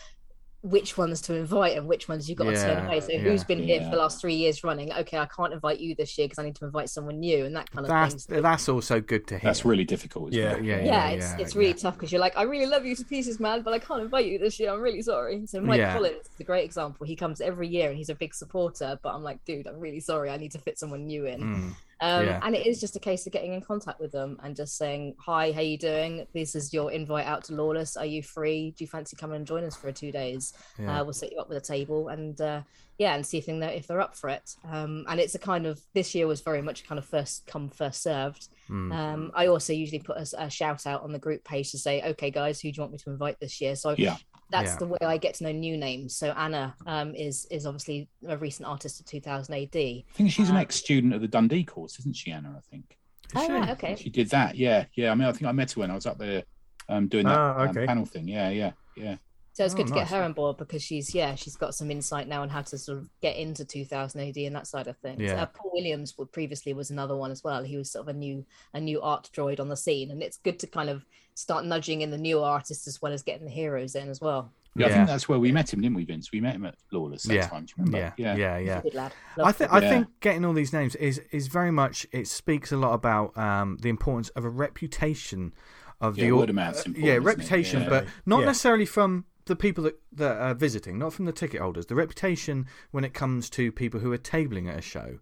which 0.69 0.97
ones 0.97 1.21
to 1.21 1.33
invite 1.33 1.77
and 1.77 1.87
which 1.87 2.07
ones 2.07 2.27
you've 2.27 2.37
got 2.37 2.45
to 2.45 2.55
turn 2.55 2.85
away. 2.85 2.99
So 2.99 3.11
yeah, 3.13 3.19
who's 3.19 3.43
been 3.43 3.61
here 3.63 3.81
for 3.81 3.89
the 3.89 3.97
last 3.97 4.19
three 4.21 4.35
years 4.35 4.63
running? 4.63 4.91
Okay, 4.91 5.17
I 5.17 5.25
can't 5.25 5.53
invite 5.53 5.79
you 5.79 5.95
this 5.95 6.17
year 6.17 6.25
because 6.27 6.39
I 6.39 6.43
need 6.43 6.55
to 6.57 6.65
invite 6.65 6.89
someone 6.89 7.19
new 7.19 7.45
and 7.45 7.55
that 7.55 7.71
kind 7.71 7.85
of 7.85 7.89
That's 7.89 8.25
thing. 8.25 8.35
So, 8.37 8.41
that's 8.41 8.69
also 8.69 8.99
good 8.99 9.27
to 9.27 9.39
hear. 9.39 9.47
That's 9.49 9.65
really 9.65 9.85
difficult. 9.85 10.33
Isn't 10.33 10.43
Yeah. 10.43 10.57
it? 10.57 10.63
Yeah, 10.63 10.83
yeah, 10.83 11.09
it's 11.09 11.31
yeah, 11.31 11.37
it's 11.39 11.55
really 11.55 11.69
yeah. 11.69 11.75
tough 11.75 11.95
because 11.95 12.11
you're 12.11 12.21
like, 12.21 12.37
I 12.37 12.43
really 12.43 12.65
love 12.65 12.85
you 12.85 12.95
to 12.95 13.05
pieces, 13.05 13.39
man, 13.39 13.61
but 13.61 13.73
I 13.73 13.79
can't 13.79 14.01
invite 14.01 14.25
you 14.25 14.37
this 14.39 14.59
year. 14.59 14.71
I'm 14.71 14.81
really 14.81 15.01
sorry. 15.01 15.45
So 15.47 15.61
Mike 15.61 15.79
Yeah. 15.79 15.93
Collins 15.93 16.25
is 16.25 16.39
a 16.39 16.43
great 16.43 16.65
example. 16.65 17.05
He 17.05 17.15
comes 17.15 17.41
every 17.41 17.67
year 17.67 17.89
and 17.89 17.97
he's 17.97 18.09
a 18.09 18.15
big 18.15 18.33
supporter, 18.33 18.99
but 19.01 19.13
I'm 19.13 19.23
like, 19.23 19.43
dude, 19.45 19.67
I'm 19.67 19.79
really 19.79 19.99
sorry. 19.99 20.29
I 20.29 20.37
need 20.37 20.51
to 20.51 20.59
fit 20.59 20.77
someone 20.77 21.05
new 21.05 21.25
in. 21.25 21.41
Mm, 21.41 21.75
Um, 21.99 22.25
Yeah. 22.25 22.39
And 22.43 22.55
it 22.55 22.67
is 22.67 22.79
just 22.79 22.95
a 22.95 22.99
case 22.99 23.25
of 23.25 23.33
getting 23.33 23.53
in 23.53 23.61
contact 23.61 23.99
with 23.99 24.11
them 24.11 24.39
and 24.43 24.55
just 24.55 24.77
saying, 24.77 25.15
"Hi, 25.19 25.51
how 25.51 25.61
you 25.61 25.77
doing? 25.77 26.27
This 26.33 26.55
is 26.55 26.73
your 26.73 26.91
invite 26.91 27.25
out 27.25 27.43
to 27.45 27.53
Lawless. 27.55 27.97
Are 27.97 28.05
you 28.05 28.21
free? 28.21 28.71
Do 28.77 28.83
you 28.83 28.87
fancy 28.87 29.15
coming 29.15 29.37
and 29.37 29.47
join 29.47 29.63
us 29.63 29.75
for 29.75 29.91
two 29.91 30.11
days? 30.11 30.53
yeah. 30.79 31.01
Uh, 31.01 31.03
we'll 31.03 31.13
set 31.13 31.31
you 31.31 31.39
up 31.39 31.49
with 31.49 31.57
a 31.57 31.61
table 31.61 32.09
and 32.09 32.39
uh, 32.41 32.61
yeah, 32.97 33.15
and 33.15 33.25
see 33.25 33.37
if 33.37 33.45
they're 33.45 33.63
if 33.69 33.87
they're 33.87 34.01
up 34.01 34.15
for 34.15 34.29
it. 34.29 34.55
Um, 34.63 35.05
and 35.07 35.19
it's 35.19 35.35
a 35.35 35.39
kind 35.39 35.65
of 35.65 35.79
this 35.93 36.13
year 36.15 36.27
was 36.27 36.41
very 36.41 36.61
much 36.61 36.87
kind 36.87 36.99
of 36.99 37.05
first 37.05 37.45
come 37.47 37.69
first 37.69 38.01
served. 38.03 38.47
Mm. 38.69 38.93
Um, 38.93 39.31
I 39.33 39.47
also 39.47 39.73
usually 39.73 39.99
put 39.99 40.17
a, 40.17 40.45
a 40.45 40.49
shout 40.49 40.85
out 40.85 41.03
on 41.03 41.11
the 41.11 41.19
group 41.19 41.43
page 41.43 41.71
to 41.71 41.77
say, 41.77 42.01
"Okay, 42.01 42.31
guys, 42.31 42.59
who 42.59 42.71
do 42.71 42.77
you 42.77 42.81
want 42.81 42.91
me 42.91 42.97
to 42.99 43.09
invite 43.09 43.39
this 43.39 43.61
year?" 43.61 43.75
So 43.75 43.95
Yeah. 43.97 44.17
That's 44.49 44.71
Yeah. 44.73 44.77
the 44.77 44.87
way 44.87 44.97
I 45.01 45.17
get 45.17 45.35
to 45.35 45.43
know 45.45 45.51
new 45.51 45.77
names. 45.77 46.15
So 46.15 46.31
Anna 46.31 46.75
um, 46.85 47.13
is 47.15 47.45
is 47.51 47.65
obviously 47.65 48.07
a 48.27 48.37
recent 48.37 48.67
artist 48.67 48.99
of 48.99 49.05
2000 49.05 49.53
AD. 49.53 49.75
I 49.75 50.03
think 50.13 50.31
she's 50.31 50.49
an 50.49 50.55
Uh, 50.57 50.61
ex-student 50.61 51.13
of 51.13 51.21
the 51.21 51.27
Dundee 51.27 51.63
course, 51.63 51.99
isn't 51.99 52.15
she, 52.15 52.31
Anna? 52.31 52.55
I 52.57 52.61
think 52.71 52.97
Oh, 53.35 53.45
she? 53.45 53.51
right, 53.51 53.69
okay. 53.71 53.95
she 53.95 54.09
did 54.09 54.29
that. 54.29 54.55
Yeah, 54.55 54.85
yeah. 54.93 55.11
I 55.11 55.15
mean, 55.15 55.27
I 55.27 55.31
think 55.33 55.45
I 55.45 55.51
met 55.51 55.71
her 55.71 55.81
when 55.81 55.91
I 55.91 55.95
was 55.95 56.05
up 56.05 56.17
there 56.17 56.43
um, 56.89 57.07
doing 57.09 57.25
that 57.25 57.37
Ah, 57.37 57.59
um, 57.63 57.69
okay. 57.69 57.85
panel 57.85 58.05
thing. 58.05 58.27
Yeah, 58.27 58.49
yeah, 58.49 58.71
yeah. 58.95 59.17
So 59.57 59.65
it's 59.65 59.73
Oh, 59.73 59.77
good 59.77 59.87
to 59.87 59.93
get 59.95 60.07
her 60.09 60.21
on 60.21 60.33
board 60.33 60.57
because 60.57 60.83
she's 60.83 61.15
yeah 61.15 61.33
she's 61.33 61.55
got 61.55 61.73
some 61.73 61.89
insight 61.89 62.27
now 62.27 62.43
on 62.43 62.49
how 62.49 62.61
to 62.61 62.77
sort 62.77 62.99
of 62.99 63.09
get 63.21 63.37
into 63.37 63.65
2000 63.65 64.21
AD 64.21 64.37
and 64.37 64.55
that 64.55 64.67
side 64.67 64.85
of 64.85 64.95
things. 64.97 65.19
Yeah. 65.19 65.41
Uh, 65.41 65.45
Paul 65.47 65.71
Williams 65.73 66.13
previously 66.31 66.73
was 66.73 66.91
another 66.91 67.15
one 67.17 67.31
as 67.31 67.43
well. 67.43 67.63
He 67.63 67.75
was 67.75 67.89
sort 67.89 68.07
of 68.07 68.15
a 68.15 68.19
new 68.19 68.45
a 68.75 68.79
new 68.79 69.01
art 69.01 69.31
droid 69.35 69.59
on 69.59 69.67
the 69.67 69.75
scene, 69.75 70.11
and 70.11 70.21
it's 70.21 70.37
good 70.37 70.59
to 70.59 70.67
kind 70.67 70.91
of 70.91 71.03
start 71.33 71.65
nudging 71.65 72.01
in 72.01 72.11
the 72.11 72.19
new 72.19 72.43
artists 72.43 72.87
as 72.87 73.01
well 73.01 73.11
as 73.11 73.23
getting 73.23 73.45
the 73.45 73.51
heroes 73.51 73.95
in 73.95 74.09
as 74.09 74.21
well. 74.21 74.51
Yeah, 74.75 74.85
I 74.85 74.89
think 74.89 75.07
that's 75.07 75.27
where 75.27 75.39
we 75.39 75.51
met 75.51 75.73
him, 75.73 75.81
didn't 75.81 75.95
we, 75.95 76.05
Vince? 76.05 76.31
We 76.31 76.39
met 76.39 76.53
him 76.53 76.65
at 76.65 76.75
Lawless 76.91 77.23
that 77.23 77.33
Yeah. 77.33 77.47
time. 77.47 77.65
Do 77.65 77.73
you 77.79 77.85
remember? 77.85 78.13
Yeah, 78.15 78.35
yeah, 78.35 78.57
yeah. 78.59 78.81
Good 78.81 78.93
lad. 78.93 79.11
I 79.43 79.51
think. 79.51 79.73
I 79.73 79.79
think 79.79 80.07
getting 80.19 80.45
all 80.45 80.53
these 80.53 80.71
names 80.71 80.93
is 80.97 81.19
is 81.31 81.47
very 81.47 81.71
much 81.71 82.05
it 82.11 82.27
speaks 82.27 82.71
a 82.71 82.77
lot 82.77 82.93
about 82.93 83.35
um, 83.35 83.77
the 83.81 83.89
importance 83.89 84.29
of 84.35 84.45
a 84.45 84.49
reputation 84.49 85.53
of 85.99 86.15
Yeah, 86.15 86.25
the 86.25 86.31
word 86.33 86.49
of 86.49 86.55
mouth's 86.55 86.85
uh, 86.85 86.91
yeah 86.95 87.17
reputation, 87.19 87.81
Yeah. 87.81 87.89
but 87.89 88.05
not 88.27 88.41
Yeah. 88.41 88.45
necessarily 88.45 88.85
from 88.85 89.25
the 89.47 89.55
people 89.55 89.83
that 89.85 89.99
that 90.13 90.37
are 90.37 90.53
visiting, 90.53 90.97
not 90.99 91.13
from 91.13 91.25
the 91.25 91.31
ticket 91.31 91.61
holders. 91.61 91.85
The 91.87 91.95
reputation 91.95 92.65
when 92.91 93.03
it 93.03 93.13
comes 93.13 93.49
to 93.51 93.71
people 93.71 93.99
who 93.99 94.11
are 94.13 94.17
tabling 94.17 94.69
at 94.69 94.77
a 94.77 94.81
show. 94.81 95.19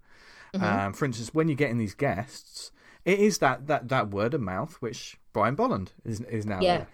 Um, 0.54 0.94
for 0.94 1.04
instance, 1.04 1.34
when 1.34 1.50
you're 1.50 1.58
getting 1.58 1.78
these 1.80 1.94
guests, 1.96 2.72
it 3.04 3.20
is 3.20 3.40
that, 3.40 3.68
that, 3.68 3.90
that 3.90 4.10
word 4.12 4.34
of 4.34 4.40
mouth 4.40 4.78
which 4.80 5.18
Brian 5.34 5.54
Bolland 5.56 5.92
is 6.06 6.22
is 6.22 6.46
now 6.46 6.62
Yeah. 6.62 6.78
there. 6.78 6.88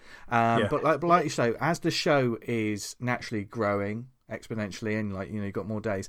Um, 0.54 0.62
Yeah. 0.62 0.68
But 0.68 0.82
like 0.82 1.00
but 1.00 1.06
like 1.06 1.24
you 1.24 1.30
say, 1.30 1.54
as 1.60 1.78
the 1.78 1.90
show 1.92 2.38
is 2.42 2.96
naturally 2.98 3.44
growing 3.44 4.08
exponentially, 4.30 4.98
and 4.98 5.12
like 5.12 5.30
you 5.30 5.38
know, 5.38 5.44
you've 5.44 5.54
got 5.54 5.68
more 5.68 5.80
days, 5.80 6.08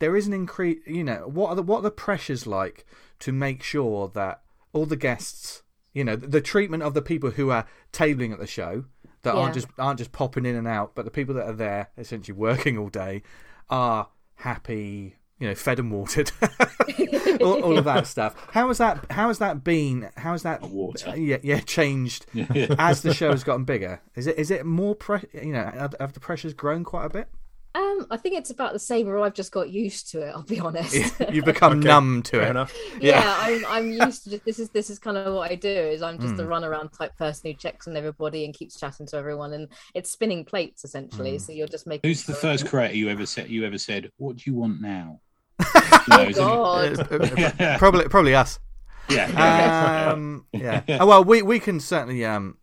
there 0.00 0.16
is 0.16 0.26
an 0.26 0.32
increase. 0.32 0.80
You 0.86 1.04
know, 1.04 1.28
what 1.28 1.50
are 1.50 1.54
the 1.56 1.62
what 1.62 1.78
are 1.78 1.82
the 1.82 1.90
pressures 1.92 2.46
like 2.48 2.84
to 3.20 3.30
make 3.32 3.62
sure 3.62 4.08
that 4.14 4.42
all 4.72 4.84
the 4.86 4.96
guests, 4.96 5.62
you 5.92 6.02
know, 6.02 6.16
the, 6.16 6.26
the 6.26 6.40
treatment 6.40 6.82
of 6.82 6.94
the 6.94 7.02
people 7.02 7.30
who 7.30 7.50
are 7.50 7.64
tabling 7.92 8.32
at 8.32 8.40
the 8.40 8.46
show 8.46 8.84
that 9.22 9.34
aren't 9.34 9.54
just 9.54 9.68
aren't 9.78 9.98
just 9.98 10.12
popping 10.12 10.46
in 10.46 10.56
and 10.56 10.66
out, 10.68 10.92
but 10.94 11.04
the 11.04 11.10
people 11.10 11.34
that 11.34 11.46
are 11.48 11.54
there 11.54 11.90
essentially 11.96 12.36
working 12.36 12.78
all 12.78 12.88
day 12.88 13.22
are 13.70 14.08
happy. 14.36 15.16
You 15.40 15.46
know, 15.46 15.54
fed 15.54 15.78
and 15.78 15.92
watered, 15.92 16.32
all, 17.40 17.62
all 17.62 17.78
of 17.78 17.84
that 17.84 18.08
stuff. 18.08 18.34
How 18.50 18.66
has 18.66 18.78
that? 18.78 19.04
How 19.12 19.28
has 19.28 19.38
that 19.38 19.62
been? 19.62 20.10
How 20.16 20.32
has 20.32 20.42
that? 20.42 20.62
Water. 20.62 21.16
Yeah, 21.16 21.36
yeah, 21.44 21.60
changed 21.60 22.26
as 22.76 23.02
the 23.02 23.14
show 23.14 23.30
has 23.30 23.44
gotten 23.44 23.62
bigger. 23.62 24.00
Is 24.16 24.26
it? 24.26 24.36
Is 24.36 24.50
it 24.50 24.66
more? 24.66 24.96
Pre- 24.96 25.28
you 25.32 25.52
know, 25.52 25.70
have, 25.72 25.94
have 26.00 26.12
the 26.12 26.18
pressures 26.18 26.54
grown 26.54 26.82
quite 26.82 27.04
a 27.04 27.10
bit? 27.10 27.28
Um, 27.78 28.06
I 28.10 28.16
think 28.16 28.34
it's 28.36 28.50
about 28.50 28.72
the 28.72 28.78
same, 28.80 29.06
or 29.08 29.18
I've 29.20 29.34
just 29.34 29.52
got 29.52 29.70
used 29.70 30.10
to 30.10 30.20
it. 30.22 30.32
I'll 30.34 30.42
be 30.42 30.58
honest. 30.58 30.94
You've 31.30 31.44
become 31.44 31.78
Okay, 31.78 31.86
numb 31.86 32.22
to 32.24 32.30
Fair 32.32 32.42
it. 32.42 32.50
enough. 32.50 32.74
yeah, 33.00 33.22
Yeah. 33.22 33.36
I'm 33.38 33.66
I'm 33.66 33.92
used 33.92 34.24
to 34.24 34.30
just, 34.30 34.44
this 34.44 34.58
is 34.58 34.68
this 34.70 34.90
is 34.90 34.98
kind 34.98 35.16
of 35.16 35.32
what 35.32 35.50
I 35.50 35.54
do 35.54 35.68
is 35.68 36.02
I'm 36.02 36.18
just 36.18 36.34
a 36.34 36.42
Mm. 36.42 36.48
runaround 36.48 36.96
type 36.98 37.16
person 37.16 37.50
who 37.50 37.56
checks 37.56 37.86
on 37.86 37.96
everybody 37.96 38.44
and 38.44 38.52
keeps 38.52 38.78
chatting 38.80 39.06
to 39.06 39.16
everyone 39.16 39.52
and 39.52 39.68
it's 39.94 40.10
spinning 40.10 40.44
plates 40.44 40.82
essentially. 40.84 41.36
Mm. 41.36 41.40
So 41.40 41.52
you're 41.52 41.68
just 41.68 41.86
making 41.86 42.08
Who's 42.10 42.24
the 42.24 42.32
sure- 42.32 42.40
first 42.40 42.66
creator 42.66 42.96
you 42.96 43.08
ever 43.10 43.26
said? 43.26 43.48
You 43.48 43.64
ever 43.64 43.78
said, 43.78 44.10
"What 44.16 44.36
do 44.38 44.50
you 44.50 44.56
want 44.56 44.80
now"? 44.80 45.20
You 45.60 45.66
Oh 46.10 46.80
isn't 46.88 47.12
it- 47.12 47.58
God. 47.58 47.78
Probably, 47.78 48.08
probably 48.08 48.34
us. 48.34 48.58
Yeah. 49.08 49.28
yeah. 49.30 50.12
Um, 50.12 50.46
yeah. 50.52 50.82
Oh, 51.00 51.06
well, 51.06 51.22
we 51.24 51.42
we 51.42 51.60
can 51.60 51.78
certainly 51.80 52.24
um 52.24 52.58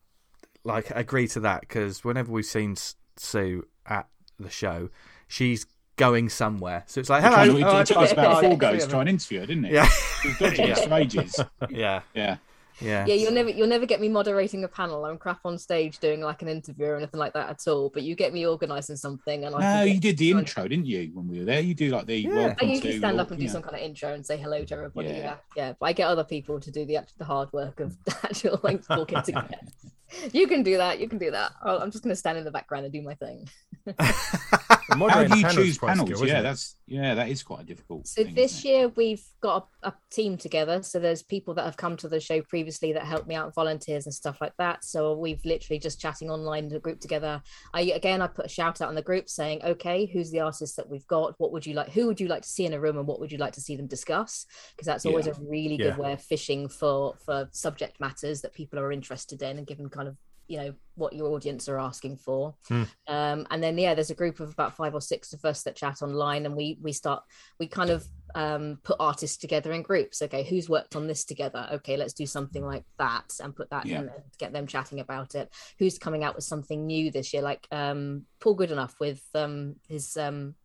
like 0.66 0.92
agree 0.92 1.28
to 1.30 1.40
that 1.42 1.62
because 1.62 2.04
whenever 2.04 2.32
we've 2.32 2.46
seen 2.46 2.74
S- 2.74 2.96
Su 3.18 3.66
at 3.86 4.08
the 4.44 4.50
show, 4.50 4.90
she's 5.28 5.66
going 5.98 6.30
somewhere. 6.30 6.84
So 6.88 7.00
it's 7.00 7.10
like, 7.10 7.22
trying 7.24 7.50
hello. 7.50 7.60
to- 7.60 7.68
oh, 7.68 7.80
it 7.80 7.88
took 7.88 7.98
us 7.98 8.12
about 8.12 8.42
four 8.42 8.58
goes 8.58 8.80
yeah. 8.80 8.86
to 8.86 8.90
try 8.92 9.00
and 9.02 9.10
interview 9.10 9.40
her, 9.40 9.46
didn't 9.46 9.66
it? 9.66 9.72
Yeah, 9.74 9.90
We've 10.24 10.38
for 10.38 10.94
ages. 10.94 11.40
yeah, 11.70 12.02
Yeah. 12.14 12.38
Yeah. 12.80 13.06
Yeah, 13.06 13.16
you'll 13.16 13.32
never 13.32 13.50
you'll 13.50 13.68
never 13.68 13.86
get 13.86 14.02
me 14.02 14.10
moderating 14.10 14.64
a 14.64 14.68
panel. 14.68 15.06
I'm 15.06 15.18
crap 15.18 15.40
on 15.46 15.58
stage 15.58 16.00
doing 16.00 16.22
like 16.22 16.42
an 16.42 16.48
interview 16.48 16.88
or 16.88 16.98
anything 16.98 17.20
like 17.20 17.34
that 17.34 17.50
at 17.50 17.68
all. 17.68 17.90
But 17.94 18.04
you 18.04 18.16
get 18.16 18.34
me 18.34 18.46
organising 18.46 18.96
something 18.96 19.46
and 19.46 19.56
I 19.56 19.60
No, 19.60 19.86
can 19.86 19.94
you 19.96 20.00
did 20.00 20.18
the 20.18 20.32
try- 20.32 20.40
intro, 20.40 20.68
didn't 20.68 20.86
you? 20.88 21.12
When 21.14 21.28
we 21.28 21.40
were 21.40 21.46
there, 21.46 21.62
you 21.62 21.74
do 21.74 21.90
like 21.90 22.06
the 22.06 22.18
Yeah. 22.18 22.30
I 22.32 22.36
welcome 22.36 22.70
usually 22.70 22.98
stand 22.98 23.18
or- 23.18 23.22
up 23.22 23.32
and 23.32 23.40
do 23.40 23.46
yeah. 23.46 23.52
some 23.52 23.62
kind 23.62 23.76
of 23.76 23.82
intro 23.82 24.14
and 24.14 24.26
say 24.26 24.38
hello 24.38 24.64
to 24.64 24.74
everybody. 24.74 25.08
Yeah. 25.10 25.16
Yeah, 25.18 25.36
yeah. 25.56 25.74
But 25.80 25.86
I 25.88 25.94
get 25.94 26.08
other 26.08 26.24
people 26.24 26.60
to 26.60 26.72
do 26.72 26.86
the 26.86 26.98
act- 26.98 27.18
the 27.18 27.26
hard 27.26 27.52
work 27.54 27.80
of 27.80 27.96
actual 28.24 28.60
like 28.64 28.86
talking 28.86 29.22
to 29.22 29.32
guests. 29.32 29.86
You 30.34 30.48
can 30.48 30.62
do 30.64 30.78
that. 30.78 31.00
You 31.00 31.10
can 31.10 31.18
do 31.18 31.32
that. 31.32 31.52
Oh, 31.64 31.80
I'm 31.80 31.92
just 31.92 32.04
going 32.04 32.12
to 32.14 32.16
stand 32.16 32.38
in 32.38 32.44
the 32.46 32.52
background 32.52 32.86
and 32.86 32.94
do 32.94 33.02
my 33.02 33.16
thing. 33.16 33.50
How 34.00 35.24
do 35.24 35.36
you 35.36 35.42
panels 35.44 35.56
choose 35.56 35.78
panels? 35.78 36.10
skill, 36.10 36.28
yeah, 36.28 36.42
that's 36.42 36.76
yeah, 36.88 37.16
that 37.16 37.30
is 37.30 37.44
quite 37.44 37.62
a 37.62 37.64
difficult. 37.66 38.08
So 38.08 38.24
thing, 38.24 38.34
this 38.36 38.64
year 38.64 38.88
we've 38.90 39.24
got 39.42 39.68
a, 39.84 39.90
a 39.90 39.94
team 40.12 40.38
together. 40.38 40.82
So 40.84 41.00
there's 41.00 41.24
people 41.24 41.54
that 41.56 41.66
have 41.66 41.78
come 41.78 41.98
to 41.98 42.08
the 42.08 42.20
show 42.20 42.42
previously 42.42 42.65
that 42.94 43.04
help 43.04 43.28
me 43.28 43.36
out, 43.36 43.54
volunteers 43.54 44.06
and 44.06 44.14
stuff 44.14 44.40
like 44.42 44.54
that. 44.58 44.84
So 44.84 45.14
we've 45.14 45.44
literally 45.46 45.80
just 45.80 46.00
chatting 46.00 46.30
online, 46.30 46.68
the 46.70 46.80
group 46.80 47.00
together. 47.00 47.42
I 47.74 47.82
again, 47.82 48.22
I 48.22 48.28
put 48.28 48.46
a 48.46 48.50
shout 48.50 48.82
out 48.82 48.90
in 48.90 48.96
the 48.96 49.02
group 49.02 49.30
saying, 49.30 49.64
okay, 49.64 50.06
who's 50.06 50.32
the 50.32 50.42
artist 50.42 50.76
that 50.78 50.90
we've 50.90 51.08
got? 51.08 51.36
What 51.38 51.52
would 51.52 51.66
you 51.66 51.74
like? 51.74 51.90
Who 51.92 52.08
would 52.08 52.20
you 52.20 52.28
like 52.28 52.44
to 52.44 52.50
see 52.50 52.66
in 52.66 52.74
a 52.74 52.80
room, 52.80 52.98
and 52.98 53.08
what 53.08 53.20
would 53.20 53.32
you 53.32 53.38
like 53.38 53.54
to 53.54 53.62
see 53.62 53.76
them 53.76 53.88
discuss? 53.88 54.46
Because 54.76 54.88
that's 54.88 55.06
always 55.06 55.28
Yeah. 55.28 55.34
a 55.34 55.42
really 55.42 55.76
Yeah. 55.76 55.92
good 55.92 55.98
way 55.98 56.14
of 56.14 56.22
fishing 56.22 56.68
for 56.70 57.16
for 57.26 57.50
subject 57.52 58.00
matters 58.00 58.42
that 58.42 58.54
people 58.54 58.80
are 58.80 58.92
interested 58.92 59.42
in, 59.42 59.58
and 59.58 59.68
given 59.68 59.90
kind 59.90 60.08
of 60.08 60.18
you 60.48 60.58
know 60.58 60.74
what 60.96 61.14
your 61.14 61.28
audience 61.34 61.68
are 61.68 61.80
asking 61.80 62.16
for. 62.18 62.56
Hmm. 62.68 62.84
um, 63.08 63.48
and 63.52 63.62
then 63.62 63.78
yeah 63.78 63.94
there's 63.94 64.12
a 64.12 64.16
group 64.16 64.40
of 64.40 64.52
about 64.52 64.76
five 64.76 64.94
or 64.94 65.02
six 65.02 65.34
of 65.34 65.44
us 65.44 65.64
that 65.64 65.76
chat 65.76 66.02
online 66.02 66.46
and 66.46 66.56
we 66.56 66.78
we 66.82 66.92
start 66.92 67.24
we 67.60 67.68
kind 67.68 67.90
of 67.90 68.06
um, 68.34 68.80
put 68.84 68.98
artists 69.00 69.38
together 69.38 69.72
in 69.74 69.82
groups. 69.82 70.22
Okay 70.22 70.44
who's 70.44 70.70
worked 70.70 70.96
on 70.96 71.08
this 71.08 71.26
together? 71.26 71.68
Okay 71.74 71.98
let's 71.98 72.14
do 72.14 72.26
something 72.26 72.66
like 72.66 72.84
that 72.98 73.34
and 73.42 73.56
put 73.56 73.70
that 73.70 73.86
Yeah. 73.86 74.02
in 74.02 74.10
get 74.38 74.54
them 74.54 74.68
chatting 74.68 75.00
about 75.00 75.36
it. 75.36 75.54
Who's 75.80 75.98
coming 75.98 76.24
out 76.24 76.36
with 76.36 76.44
something 76.44 76.86
new 76.86 77.12
this 77.12 77.34
year? 77.34 77.42
Like 77.44 77.68
um, 77.72 78.26
paul 78.40 78.56
goodenough 78.58 78.94
with 79.00 79.22
um, 79.34 79.76
his 79.88 80.18
um, 80.18 80.56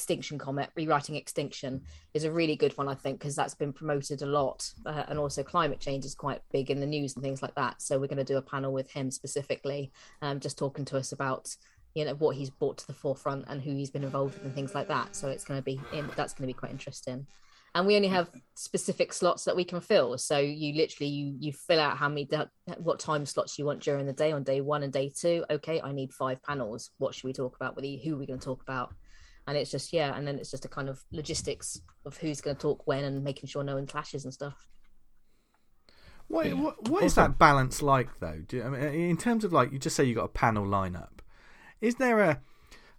extinction 0.00 0.38
comet 0.38 0.70
rewriting 0.76 1.16
extinction 1.16 1.82
is 2.14 2.24
a 2.24 2.32
really 2.32 2.56
good 2.56 2.76
one 2.78 2.88
i 2.88 2.94
think 2.94 3.18
because 3.18 3.36
that's 3.36 3.54
been 3.54 3.72
promoted 3.72 4.22
a 4.22 4.26
lot 4.26 4.66
uh, 4.86 5.04
and 5.08 5.18
also 5.18 5.42
climate 5.42 5.80
change 5.80 6.04
is 6.04 6.14
quite 6.14 6.40
big 6.52 6.70
in 6.70 6.80
the 6.80 6.86
news 6.86 7.14
and 7.14 7.22
things 7.22 7.42
like 7.42 7.54
that. 7.54 7.80
So 7.82 7.98
we're 7.98 8.06
going 8.06 8.18
to 8.18 8.24
do 8.24 8.38
a 8.38 8.42
panel 8.42 8.72
with 8.72 8.90
him 8.90 9.10
specifically 9.10 9.92
um, 10.22 10.40
just 10.40 10.58
talking 10.58 10.84
to 10.86 10.96
us 10.96 11.12
about 11.12 11.54
you 11.94 12.04
know 12.04 12.14
what 12.14 12.36
he's 12.36 12.50
brought 12.50 12.78
to 12.78 12.86
the 12.86 12.92
forefront 12.92 13.46
and 13.48 13.60
who 13.60 13.72
he's 13.72 13.90
been 13.90 14.04
involved 14.04 14.34
with 14.34 14.44
and 14.44 14.54
things 14.54 14.74
like 14.74 14.88
that. 14.88 15.16
So 15.16 15.28
it's 15.28 15.44
going 15.44 15.58
to 15.58 15.64
be 15.64 15.80
in, 15.92 16.08
that's 16.16 16.32
going 16.32 16.48
to 16.48 16.54
be 16.54 16.58
quite 16.58 16.70
interesting. 16.70 17.26
And 17.74 17.86
we 17.86 17.96
only 17.96 18.08
have 18.08 18.30
specific 18.54 19.12
slots 19.12 19.44
that 19.44 19.56
we 19.56 19.64
can 19.64 19.80
fill. 19.80 20.16
So 20.18 20.38
you 20.38 20.74
literally 20.74 21.10
you 21.10 21.36
you 21.38 21.52
fill 21.52 21.80
out 21.80 21.96
how 21.96 22.08
many 22.08 22.28
what 22.78 23.00
time 23.00 23.26
slots 23.26 23.58
you 23.58 23.64
want 23.64 23.82
during 23.82 24.06
the 24.06 24.12
day 24.12 24.32
on 24.32 24.44
day 24.44 24.60
one 24.60 24.82
and 24.82 24.92
day 24.92 25.12
two. 25.14 25.44
Okay 25.50 25.80
i 25.82 25.92
need 25.92 26.12
five 26.12 26.42
panels. 26.42 26.90
What 26.98 27.14
should 27.14 27.24
we 27.24 27.32
talk 27.32 27.56
about 27.56 27.76
with 27.76 27.84
you? 27.84 27.98
Who 27.98 28.14
are 28.14 28.18
we 28.18 28.26
going 28.26 28.40
to 28.40 28.44
talk 28.44 28.62
about 28.62 28.94
and 29.50 29.58
it's 29.58 29.70
just 29.70 29.92
yeah 29.92 30.16
and 30.16 30.26
then 30.26 30.38
it's 30.38 30.50
just 30.50 30.64
a 30.64 30.68
kind 30.68 30.88
of 30.88 31.02
logistics 31.10 31.80
of 32.06 32.16
who's 32.18 32.40
going 32.40 32.54
to 32.56 32.62
talk 32.62 32.86
when 32.86 33.04
and 33.04 33.24
making 33.24 33.48
sure 33.48 33.64
no 33.64 33.74
one 33.74 33.86
clashes 33.86 34.24
and 34.24 34.32
stuff 34.32 34.68
What, 36.28 36.46
Yeah. 36.46 36.54
what, 36.54 36.88
what 36.88 37.02
is 37.02 37.16
that 37.16 37.38
balance 37.38 37.82
like, 37.82 38.08
though? 38.20 38.42
Do 38.46 38.62
I 38.62 38.68
mean, 38.68 39.10
in 39.10 39.16
terms 39.16 39.42
of 39.44 39.52
like, 39.52 39.72
you 39.72 39.78
just 39.80 39.96
say 39.96 40.04
you 40.04 40.14
got 40.14 40.24
a 40.24 40.28
panel 40.28 40.64
lineup. 40.64 41.18
Is 41.80 41.96
there 41.96 42.20
a 42.20 42.40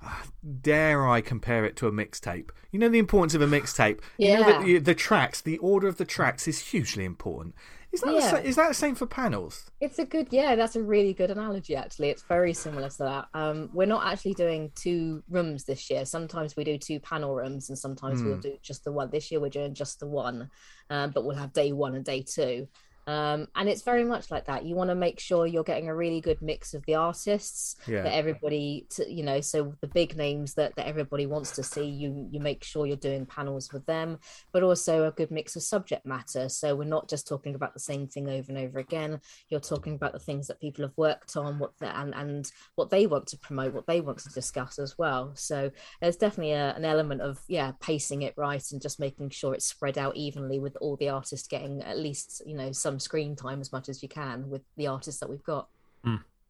ah, 0.04 0.24
dare 0.62 1.08
I 1.08 1.22
compare 1.22 1.64
it 1.64 1.78
to 1.78 1.88
a 1.88 1.92
mixtape? 1.92 2.50
You 2.72 2.80
know 2.80 2.90
the 2.90 3.00
importance 3.00 3.34
of 3.34 3.42
a 3.42 3.48
mixtape. 3.48 4.02
You 4.18 4.34
know 4.34 4.50
Yeah. 4.50 4.64
the, 4.64 4.78
the 4.80 4.96
tracks, 4.96 5.40
the 5.40 5.58
order 5.60 5.88
of 5.88 5.96
the 5.98 6.06
tracks 6.06 6.48
is 6.48 6.60
hugely 6.60 7.06
important. 7.06 7.56
Is 7.94 8.00
that 8.02 8.08
the 8.08 8.14
Yeah. 8.14 8.30
sa- 8.32 8.38
is 8.38 8.56
that 8.56 8.68
the 8.70 8.74
same 8.74 8.96
for 8.96 9.06
panels? 9.06 9.70
It's 9.82 10.00
a 10.00 10.06
good, 10.06 10.30
yeah, 10.32 10.56
that's 10.56 10.76
a 10.78 10.82
really 10.82 11.14
good 11.14 11.30
analogy, 11.30 11.76
actually. 11.76 12.10
It's 12.10 12.24
very 12.24 12.54
similar 12.54 12.90
to 12.90 12.98
that. 13.00 13.28
Um, 13.34 13.70
we're 13.74 13.86
not 13.88 14.06
actually 14.06 14.34
doing 14.34 14.72
two 14.76 15.24
rooms 15.30 15.66
this 15.66 15.90
year. 15.90 16.06
Sometimes 16.06 16.56
we 16.56 16.64
do 16.64 16.78
two 16.78 17.00
panel 17.02 17.36
rooms 17.36 17.70
and 17.70 17.78
sometimes 17.78 18.24
we'll 18.24 18.36
Hmm. 18.36 18.40
do 18.42 18.58
just 18.62 18.86
the 18.86 18.92
one. 18.94 19.10
This 19.12 19.30
year 19.30 19.42
we're 19.42 19.50
doing 19.50 19.74
just 19.74 20.00
the 20.00 20.08
one, 20.08 20.50
um, 20.90 21.12
but 21.12 21.26
we'll 21.26 21.36
have 21.36 21.52
day 21.54 21.74
one 21.74 21.96
and 21.96 22.06
day 22.06 22.22
two. 22.22 22.68
Um, 23.08 23.48
and 23.56 23.68
it's 23.70 23.82
very 23.82 24.04
much 24.04 24.32
like 24.32 24.46
that. 24.46 24.66
You 24.66 24.76
want 24.76 24.90
to 24.90 24.96
make 24.96 25.20
sure 25.20 25.48
you're 25.48 25.64
getting 25.64 25.90
a 25.90 25.96
really 25.96 26.22
good 26.22 26.42
mix 26.42 26.74
of 26.74 26.86
the 26.86 26.96
artists 26.96 27.76
Yeah. 27.88 28.04
that 28.04 28.14
everybody, 28.14 28.88
to, 28.92 29.12
you 29.12 29.24
know, 29.24 29.42
so 29.42 29.74
the 29.82 29.88
big 29.88 30.16
names 30.16 30.54
that, 30.56 30.76
that 30.76 30.88
everybody 30.88 31.26
wants 31.26 31.52
to 31.52 31.64
see, 31.64 31.86
you 31.86 32.28
you 32.32 32.40
make 32.40 32.64
sure 32.64 32.86
you're 32.86 32.96
doing 32.98 33.26
panels 33.26 33.72
with 33.74 33.86
them, 33.86 34.20
but 34.52 34.64
also 34.64 35.08
a 35.08 35.12
good 35.12 35.32
mix 35.32 35.56
of 35.56 35.64
subject 35.64 36.06
matter. 36.06 36.50
So 36.50 36.76
we're 36.76 36.84
not 36.86 37.10
just 37.10 37.28
talking 37.28 37.56
about 37.56 37.74
the 37.74 37.80
same 37.80 38.08
thing 38.08 38.30
over 38.30 38.52
and 38.52 38.58
over 38.58 38.80
again 38.80 39.20
you're 39.50 39.60
talking 39.60 39.96
about 39.96 40.14
the 40.14 40.20
things 40.20 40.48
that 40.48 40.60
people 40.60 40.84
have 40.84 40.98
worked 40.98 41.36
on 41.36 41.60
what 41.60 41.78
the, 41.80 42.00
and 42.00 42.14
and 42.16 42.52
what 42.76 42.90
they 42.90 43.08
want 43.08 43.28
to 43.28 43.38
promote 43.38 43.74
what 43.74 43.88
they 43.88 44.02
want 44.02 44.18
to 44.18 44.30
discuss 44.30 44.80
as 44.80 44.98
well 44.98 45.32
so 45.36 45.72
there's 46.02 46.16
definitely 46.18 46.54
a, 46.54 46.74
an 46.76 46.86
element 46.86 47.22
of 47.22 47.40
yeah 47.48 47.72
pacing 47.80 48.22
it 48.22 48.34
right 48.38 48.64
and 48.72 48.82
just 48.82 49.00
making 49.00 49.30
sure 49.30 49.54
it's 49.54 49.66
spread 49.66 49.98
out 49.98 50.16
evenly 50.16 50.60
with 50.60 50.76
all 50.82 50.96
the 50.98 51.10
artists 51.10 51.48
getting 51.48 51.82
at 51.84 51.98
least 51.98 52.42
you 52.46 52.56
know 52.56 52.72
some 52.72 52.91
screen 53.00 53.36
time 53.36 53.62
as 53.62 53.72
much 53.72 53.90
as 53.90 54.02
you 54.02 54.10
can 54.10 54.50
with 54.50 54.62
the 54.78 54.88
artists 54.88 55.20
that 55.20 55.30
we've 55.30 55.44
got 55.44 55.68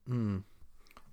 Mm. 0.10 0.44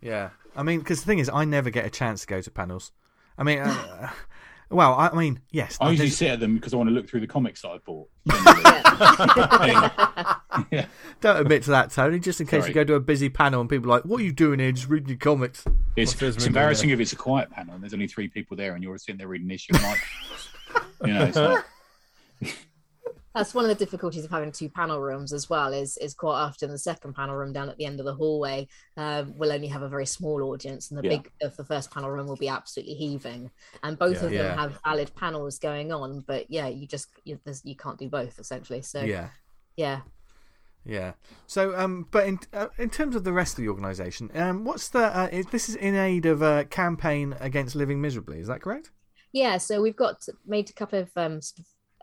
Yeah, 0.01 0.31
I 0.57 0.63
mean, 0.63 0.79
because 0.79 1.01
the 1.01 1.07
thing 1.07 1.19
is, 1.19 1.29
I 1.33 1.45
never 1.45 1.71
get 1.71 1.85
a 1.85 1.91
chance 1.91 2.23
to 2.23 2.27
go 2.27 2.41
to 2.41 2.51
panels. 2.51 2.93
I 3.37 3.43
mean, 3.43 3.59
uh, 3.59 4.11
well, 4.71 4.95
I, 4.95 5.09
I 5.09 5.15
mean, 5.15 5.41
yes, 5.51 5.77
I 5.81 5.91
usually 5.91 6.11
sit 6.11 6.31
at 6.31 6.41
them 6.41 6.55
because 6.55 6.73
I 6.73 6.77
want 6.77 6.89
to 6.89 6.95
look 6.95 7.09
through 7.09 7.21
the 7.21 7.27
comics 7.27 7.63
that 7.63 7.69
I 7.69 7.79
bought. 7.79 8.09
yeah. 10.71 10.87
don't 11.21 11.41
admit 11.41 11.65
to 11.65 11.71
that, 11.71 11.91
Tony, 11.91 12.19
just 12.19 12.41
in 12.41 12.47
case 12.47 12.63
Sorry. 12.63 12.71
you 12.71 12.75
go 12.75 12.85
to 12.85 12.95
a 12.95 13.01
busy 13.01 13.29
panel 13.29 13.61
and 13.61 13.69
people 13.69 13.91
are 13.91 13.97
like, 13.97 14.05
"What 14.05 14.21
are 14.21 14.25
you 14.25 14.33
doing 14.33 14.61
here? 14.61 14.73
Just 14.73 14.89
reading 14.89 15.09
your 15.09 15.19
comics." 15.19 15.65
It's, 15.97 16.13
it's 16.15 16.23
movie 16.23 16.47
embarrassing 16.47 16.91
if 16.91 17.01
it's 17.01 17.13
a 17.13 17.17
quiet 17.17 17.51
panel 17.51 17.75
and 17.75 17.83
there's 17.83 17.95
only 17.95 18.07
three 18.07 18.29
people 18.29 18.57
there 18.57 18.75
and 18.75 18.83
you're 18.83 18.99
sitting 18.99 19.19
there 19.19 19.29
reading 19.29 19.49
an 19.49 19.53
issue 19.53 19.75
of 19.75 19.83
Mike. 19.83 20.01
you 21.05 21.15
know, 21.15 21.25
it's 21.25 21.37
like, 21.37 21.65
that's 23.39 23.55
one 23.55 23.65
of 23.65 23.69
the 23.69 23.85
difficulties 23.85 24.25
of 24.25 24.31
having 24.31 24.51
two 24.51 24.69
panel 24.69 25.01
rooms 25.01 25.33
as 25.33 25.49
well. 25.49 25.73
Is 25.73 25.97
is 25.99 26.13
quite 26.15 26.41
often 26.41 26.71
the 26.71 26.79
second 26.79 27.15
panel 27.15 27.37
room 27.37 27.53
down 27.53 27.69
at 27.69 27.77
the 27.77 27.85
end 27.85 28.01
of 28.01 28.07
the 28.07 28.15
hallway 28.15 28.67
um, 28.97 29.37
will 29.39 29.53
only 29.53 29.69
have 29.69 29.83
a 29.83 29.89
very 29.89 30.07
small 30.07 30.43
audience, 30.43 30.91
and 30.91 30.99
the 30.99 31.05
Yeah. 31.05 31.19
big 31.19 31.31
of 31.43 31.57
the 31.57 31.65
first 31.65 31.91
panel 31.91 32.11
room 32.11 32.27
will 32.27 32.37
be 32.37 32.49
absolutely 32.49 32.95
heaving. 32.95 33.51
And 33.83 33.99
both 33.99 34.21
Yeah. 34.21 34.27
of 34.27 34.33
Yeah. 34.33 34.43
them 34.49 34.59
have 34.59 34.81
valid 34.85 35.15
panels 35.15 35.59
going 35.59 35.93
on, 35.93 36.21
but 36.27 36.51
yeah, 36.51 36.67
you 36.67 36.87
just 36.87 37.09
you, 37.25 37.39
you 37.63 37.77
can't 37.77 37.99
do 37.99 38.09
both 38.09 38.39
essentially. 38.39 38.83
So 38.83 39.03
yeah, 39.03 39.31
Yeah. 39.77 40.01
Yeah. 40.85 41.13
So, 41.47 41.79
um, 41.79 42.09
but 42.11 42.27
in 42.27 42.41
uh, 42.53 42.69
in 42.79 42.91
terms 42.91 43.15
of 43.15 43.23
the 43.23 43.33
rest 43.33 43.53
of 43.59 43.63
the 43.63 43.69
organisation, 43.69 44.31
um, 44.35 44.65
what's 44.65 44.89
the 44.89 45.17
uh, 45.17 45.29
is, 45.31 45.47
this 45.47 45.69
is 45.69 45.77
in 45.77 45.95
aid 45.95 46.27
of 46.27 46.43
a 46.43 46.65
campaign 46.65 47.37
against 47.41 47.77
living 47.77 48.01
miserably? 48.01 48.41
Is 48.41 48.49
that 48.49 48.63
correct? 48.63 48.91
Yeah, 49.33 49.59
so 49.59 49.83
we've 49.83 49.97
got 49.97 50.27
made 50.47 50.71
a 50.71 50.73
couple 50.73 50.99
of 51.01 51.11
um, 51.15 51.41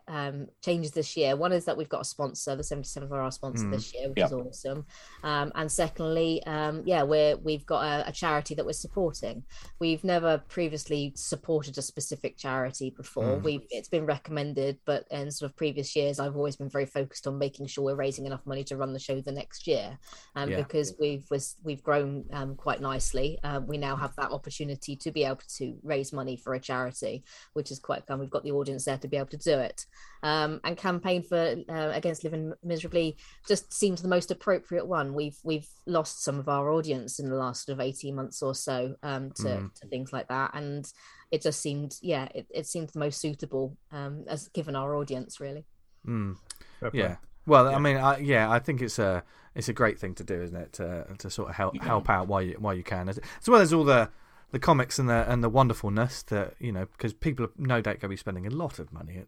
um, 0.08 0.48
changes 0.64 0.92
this 0.92 1.18
year. 1.18 1.36
One 1.36 1.52
is 1.52 1.66
that 1.66 1.76
we've 1.78 1.90
got 1.90 2.02
a 2.02 2.06
sponsor, 2.06 2.56
the 2.56 2.64
77 2.64 3.12
hour 3.12 3.32
sponsor 3.32 3.66
Mm. 3.66 3.72
this 3.72 3.94
year, 3.94 4.10
which 4.10 4.18
Yeah. 4.18 4.26
is 4.28 4.34
awesome. 4.34 4.86
Um, 5.24 5.52
and 5.56 5.72
secondly, 5.72 6.44
um, 6.46 6.84
yeah, 6.86 7.04
we're 7.04 7.38
we've 7.38 7.66
got 7.66 7.84
a, 7.84 8.10
a 8.10 8.12
charity 8.12 8.56
that 8.56 8.66
we're 8.66 8.74
supporting. 8.74 9.44
We've 9.80 10.04
never 10.04 10.38
previously 10.48 11.14
supported 11.16 11.78
a 11.78 11.82
specific 11.82 12.38
charity 12.38 12.92
before. 12.92 13.38
Mm. 13.38 13.44
We've 13.44 13.66
it's 13.70 13.90
been 13.90 14.06
recommended, 14.06 14.78
but 14.86 15.08
in 15.12 15.32
sort 15.32 15.50
of 15.52 15.58
previous 15.58 15.96
years, 15.96 16.20
I've 16.20 16.36
always 16.36 16.56
been 16.56 16.70
very 16.70 16.86
focused 16.86 17.26
on 17.28 17.38
making 17.38 17.68
sure 17.68 17.84
we're 17.84 17.96
raising 17.96 18.26
enough 18.26 18.46
money 18.46 18.64
to 18.66 18.78
run 18.78 18.94
the 18.94 19.00
show 19.00 19.20
the 19.22 19.32
next 19.32 19.66
year. 19.68 19.98
Um, 20.36 20.50
Yeah. 20.52 20.58
because 20.58 20.94
we've 21.00 21.26
was, 21.32 21.56
we've 21.64 21.84
grown 21.84 22.26
um, 22.32 22.56
quite 22.56 22.82
nicely. 22.82 23.40
Um, 23.44 23.66
we 23.68 23.78
now 23.78 23.96
have 23.96 24.16
that 24.18 24.32
opportunity 24.32 24.96
to 24.98 25.12
be 25.12 25.24
able 25.24 25.42
to 25.58 25.78
raise 25.84 26.14
money 26.14 26.36
for 26.38 26.54
a 26.54 26.60
charity 26.60 27.24
which 27.54 27.72
is 27.72 27.80
quite 27.80 28.06
fun. 28.06 28.20
We've 28.20 28.30
got 28.30 28.44
the 28.44 28.52
audience 28.52 28.86
there 28.86 28.98
to 28.98 29.08
be 29.08 29.18
able 29.18 29.30
to 29.30 29.38
do 29.38 29.58
it. 29.60 29.86
Um, 30.24 30.60
and 30.64 30.76
campaign 30.76 31.22
for 31.22 31.56
uh, 31.70 31.92
against 31.94 32.24
living 32.24 32.54
miserably 32.64 33.16
just 33.48 33.72
seems 33.72 34.02
the 34.02 34.08
most 34.08 34.32
appropriate 34.32 34.88
one. 34.88 35.14
We've 35.14 35.38
we've 35.44 35.68
lost 35.86 36.24
some 36.24 36.40
of 36.40 36.50
our 36.50 36.72
audience 36.72 37.20
in 37.20 37.30
the 37.30 37.36
last 37.36 37.66
sort 37.66 37.76
of 37.78 37.80
eighteen 37.80 38.16
months 38.16 38.42
or 38.42 38.56
so 38.56 38.96
um, 39.04 39.32
to, 39.36 39.44
Mm. 39.44 39.74
to 39.76 39.88
things 39.88 40.12
like 40.12 40.28
that, 40.30 40.52
and 40.56 40.92
it 41.32 41.42
just 41.44 41.62
seemed 41.62 41.98
yeah 42.02 42.28
it, 42.34 42.48
it 42.50 42.66
seemed 42.66 42.90
the 42.90 42.98
most 43.00 43.22
suitable 43.22 43.78
um, 43.92 44.24
as 44.28 44.48
given 44.48 44.76
our 44.76 44.96
audience 44.96 45.40
really. 45.40 45.66
Mm. 46.08 46.38
Fair 46.80 46.90
play. 46.92 47.00
Yeah. 47.02 47.16
Well, 47.48 47.68
I 47.68 47.78
mean, 47.78 47.98
I, 47.98 48.18
yeah, 48.18 48.50
I 48.50 48.58
think 48.58 48.82
it's 48.82 48.98
a 48.98 49.24
it's 49.54 49.70
a 49.70 49.74
great 49.74 50.00
thing 50.00 50.16
to 50.16 50.24
do, 50.24 50.42
isn't 50.42 50.56
it? 50.56 50.74
To 50.74 51.06
to 51.20 51.30
sort 51.30 51.50
of 51.50 51.56
help 51.56 51.76
Yeah. 51.76 51.84
help 51.86 52.10
out 52.10 52.28
while 52.28 52.42
you 52.42 52.56
while 52.58 52.74
you 52.74 52.84
can, 52.84 53.10
as, 53.10 53.20
as 53.42 53.48
well 53.48 53.62
as 53.62 53.72
all 53.74 53.84
the 53.84 54.10
the 54.52 54.60
comics 54.60 54.98
and 54.98 55.08
the 55.08 55.30
and 55.32 55.44
the 55.44 55.50
wonderfulness 55.50 56.24
that 56.24 56.56
you 56.60 56.72
know, 56.72 56.86
because 56.88 57.14
people 57.14 57.46
are 57.46 57.52
no 57.58 57.76
doubt 57.82 58.00
going 58.00 58.02
to 58.02 58.08
be 58.10 58.16
spending 58.16 58.48
a 58.48 58.50
lot 58.50 58.80
of 58.80 58.92
money 58.92 59.18
at 59.18 59.28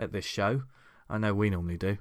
at 0.00 0.12
this 0.12 0.24
show. 0.24 0.62
I 1.08 1.18
know 1.18 1.34
we 1.34 1.50
normally 1.50 1.76
do. 1.76 1.98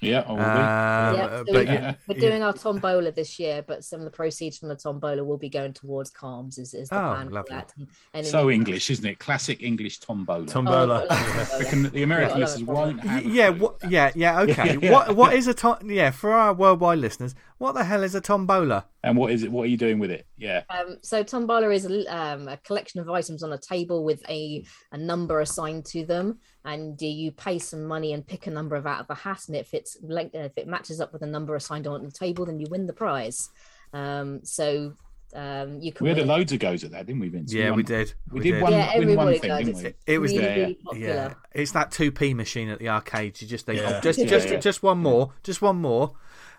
Yeah, 0.00 0.20
I. 0.28 0.30
Um, 0.30 1.16
Yeah, 1.16 1.28
so 1.38 1.44
but 1.46 1.54
we- 1.54 1.64
yeah, 1.64 1.94
We're 2.06 2.20
doing 2.20 2.40
our 2.44 2.52
tombola 2.52 3.10
this 3.10 3.40
year, 3.40 3.64
but 3.66 3.82
some 3.82 3.98
of 3.98 4.04
the 4.04 4.12
proceeds 4.12 4.56
from 4.56 4.68
the 4.68 4.76
tombola 4.76 5.24
will 5.24 5.38
be 5.38 5.48
going 5.48 5.72
towards 5.72 6.10
Calms. 6.10 6.56
Is, 6.56 6.72
is 6.72 6.88
the 6.88 6.94
Oh, 6.96 7.14
plan 7.14 7.28
for 7.30 7.44
that? 7.48 7.72
And, 7.76 7.88
and 8.14 8.24
so 8.26 8.48
in- 8.48 8.60
English, 8.60 8.90
isn't 8.90 9.04
it? 9.04 9.18
Classic 9.18 9.60
English 9.60 9.98
tombola. 9.98 10.46
Tombola. 10.46 11.04
Oh, 11.10 11.16
The, 11.58 11.64
tombola. 11.64 11.70
can- 11.70 11.82
the 11.90 12.02
American 12.04 12.38
Yeah, 12.38 12.44
I 12.44 12.46
love 12.46 12.50
listeners 12.60 12.68
won't 12.68 13.00
have. 13.00 13.24
yeah, 13.26 13.48
clue 13.50 13.58
what, 13.58 13.90
yeah, 13.90 14.12
yeah. 14.14 14.40
Okay. 14.42 14.78
Yeah. 14.80 14.92
What 14.92 15.16
what 15.16 15.32
is 15.34 15.48
a 15.48 15.54
tom? 15.54 15.78
Yeah, 15.90 16.12
for 16.12 16.30
our 16.32 16.54
worldwide 16.54 17.00
listeners, 17.00 17.34
what 17.58 17.72
the 17.72 17.82
hell 17.82 18.04
is 18.04 18.14
a 18.14 18.20
tombola? 18.20 18.84
And 19.02 19.16
what 19.16 19.32
is 19.32 19.42
it? 19.42 19.50
What 19.50 19.62
are 19.62 19.66
you 19.66 19.76
doing 19.76 19.98
with 19.98 20.12
it? 20.12 20.26
Yeah. 20.36 20.62
Um, 20.70 20.98
so 21.02 21.24
tombola 21.24 21.70
is 21.70 21.86
a, 21.86 22.06
um, 22.06 22.46
a 22.46 22.56
collection 22.58 23.00
of 23.00 23.08
items 23.10 23.42
on 23.42 23.52
a 23.52 23.58
table 23.58 24.04
with 24.04 24.22
a, 24.28 24.64
a 24.92 24.98
number 24.98 25.40
assigned 25.40 25.86
to 25.86 26.04
them, 26.06 26.38
and 26.64 27.00
you- 27.00 27.08
you 27.08 27.32
pay 27.32 27.58
some 27.58 27.84
money 27.84 28.12
and 28.12 28.26
pick 28.26 28.46
a 28.46 28.50
number 28.50 28.76
of 28.76 28.86
out 28.86 29.00
of 29.00 29.10
a 29.10 29.14
hat, 29.14 29.44
and 29.48 29.56
if 29.56 29.72
it's 29.74 29.96
length, 30.02 30.34
if 30.34 30.56
it 30.56 30.66
matches 30.66 31.00
up 31.00 31.12
with 31.12 31.22
a 31.22 31.26
number 31.26 31.54
assigned 31.56 31.86
on 31.86 32.04
the 32.04 32.10
table, 32.10 32.46
then 32.46 32.58
you 32.60 32.66
win 32.70 32.86
the 32.86 32.92
prize. 32.92 33.50
Um, 33.92 34.40
so 34.44 34.92
um, 35.34 35.80
you 35.82 35.92
can. 35.92 36.04
We 36.04 36.08
had 36.08 36.18
win- 36.18 36.28
loads 36.28 36.52
of 36.52 36.58
goes 36.58 36.84
at 36.84 36.90
that, 36.92 37.06
didn't 37.06 37.20
we, 37.20 37.28
Vince? 37.28 37.52
Yeah, 37.52 37.66
we 37.66 37.82
won- 37.82 37.84
did. 37.84 38.14
We, 38.30 38.40
did, 38.40 38.52
did. 38.52 38.62
one, 38.62 38.72
Yeah, 38.72 38.98
win 38.98 39.14
one 39.16 39.38
thing, 39.38 39.56
didn't 39.64 39.76
we? 39.76 39.84
It, 39.88 39.96
it 40.06 40.18
was 40.18 40.32
really, 40.32 40.44
Yeah. 40.44 40.54
really 40.92 41.02
yeah. 41.04 41.34
It's 41.52 41.72
that 41.72 41.90
two 41.90 42.10
p 42.10 42.32
machine 42.34 42.68
at 42.70 42.78
the 42.78 42.88
arcade. 42.88 43.40
You 43.40 43.46
just 43.46 43.66
think, 43.66 43.80
Yeah. 43.80 43.96
oh, 43.98 44.00
just 44.00 44.18
Yeah, 44.18 44.24
just 44.26 44.48
yeah. 44.48 44.56
just 44.58 44.82
one 44.82 44.98
more, 44.98 45.32
just 45.42 45.60
one 45.62 45.76
more. 45.76 46.14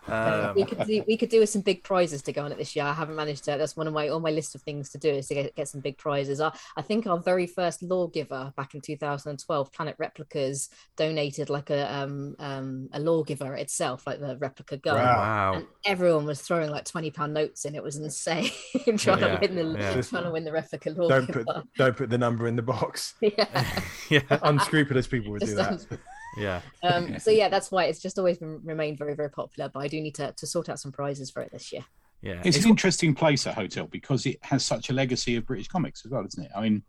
Um, 0.08 0.54
we 0.54 0.64
could 0.64 0.86
do 0.86 1.04
we 1.06 1.16
could 1.16 1.28
do 1.28 1.40
with 1.40 1.48
some 1.50 1.62
big 1.62 1.84
prizes 1.84 2.22
to 2.22 2.32
go 2.32 2.44
on 2.44 2.52
it 2.52 2.58
this 2.58 2.74
year. 2.74 2.84
I 2.84 2.92
haven't 2.94 3.16
managed 3.16 3.44
to. 3.44 3.52
That's 3.58 3.76
one 3.76 3.86
of 3.86 3.92
my 3.92 4.08
on 4.08 4.22
my 4.22 4.30
list 4.30 4.54
of 4.54 4.62
things 4.62 4.90
to 4.90 4.98
do 4.98 5.10
is 5.10 5.28
to 5.28 5.34
get, 5.34 5.54
get 5.54 5.68
some 5.68 5.80
big 5.80 5.98
prizes. 5.98 6.40
I, 6.40 6.52
I 6.76 6.82
think 6.82 7.06
our 7.06 7.18
very 7.18 7.46
first 7.46 7.82
lawgiver 7.82 8.52
back 8.56 8.74
in 8.74 8.80
2012, 8.80 9.72
Planet 9.72 9.96
Replicas 9.98 10.68
donated 10.96 11.50
like 11.50 11.70
a 11.70 11.92
um 11.94 12.34
um 12.38 12.88
a 12.92 13.00
lawgiver 13.00 13.54
itself, 13.54 14.06
like 14.06 14.20
the 14.20 14.36
replica 14.38 14.76
gun. 14.78 14.96
Wow. 14.96 15.16
wow. 15.16 15.52
And 15.54 15.66
everyone 15.84 16.24
was 16.26 16.40
throwing 16.40 16.70
like 16.70 16.84
twenty 16.84 17.10
pound 17.10 17.34
notes 17.34 17.64
in. 17.64 17.74
It 17.74 17.82
was 17.82 17.96
insane 17.96 18.50
trying 18.96 19.20
Yeah, 19.20 19.36
to 19.36 19.38
win 19.40 19.54
the 19.54 19.78
yeah. 19.78 20.00
trying 20.02 20.24
to 20.24 20.30
win 20.30 20.44
the 20.44 20.52
replica 20.52 20.90
Don't 20.94 21.28
lawgiver. 21.28 21.44
put 21.44 21.74
don't 21.76 21.96
put 21.96 22.10
the 22.10 22.18
number 22.18 22.46
in 22.46 22.56
the 22.56 22.62
box. 22.62 23.14
yeah. 23.20 23.80
yeah, 24.08 24.20
Unscrupulous 24.42 25.06
people 25.06 25.32
would 25.32 25.42
do 25.42 25.54
Just, 25.54 25.88
that. 25.90 25.98
Yeah. 26.36 26.60
um, 26.82 27.18
so 27.20 27.30
yeah, 27.30 27.48
that's 27.48 27.70
why 27.70 27.84
it's 27.84 28.00
just 28.00 28.18
always 28.18 28.38
been, 28.38 28.60
remained 28.64 28.98
very 28.98 29.14
very 29.14 29.30
popular. 29.30 29.68
But 29.72 29.80
I 29.80 29.88
do 29.88 30.00
need 30.00 30.14
to 30.16 30.32
to 30.32 30.46
sort 30.46 30.68
out 30.68 30.78
some 30.80 30.92
prizes 30.92 31.30
for 31.30 31.42
it 31.42 31.50
this 31.52 31.72
year. 31.72 31.84
Yeah, 32.22 32.42
It's, 32.44 32.56
It's 32.58 32.64
an 32.66 32.70
interesting 32.70 33.14
place, 33.14 33.46
a 33.46 33.52
hotel, 33.54 33.86
because 33.86 34.26
it 34.26 34.38
has 34.42 34.64
such 34.64 34.90
a 34.90 34.92
legacy 34.92 35.36
of 35.36 35.46
British 35.46 35.68
comics 35.68 36.04
as 36.04 36.10
well, 36.10 36.24
isn't 36.26 36.44
it? 36.44 36.50
I 36.54 36.60
mean, 36.60 36.82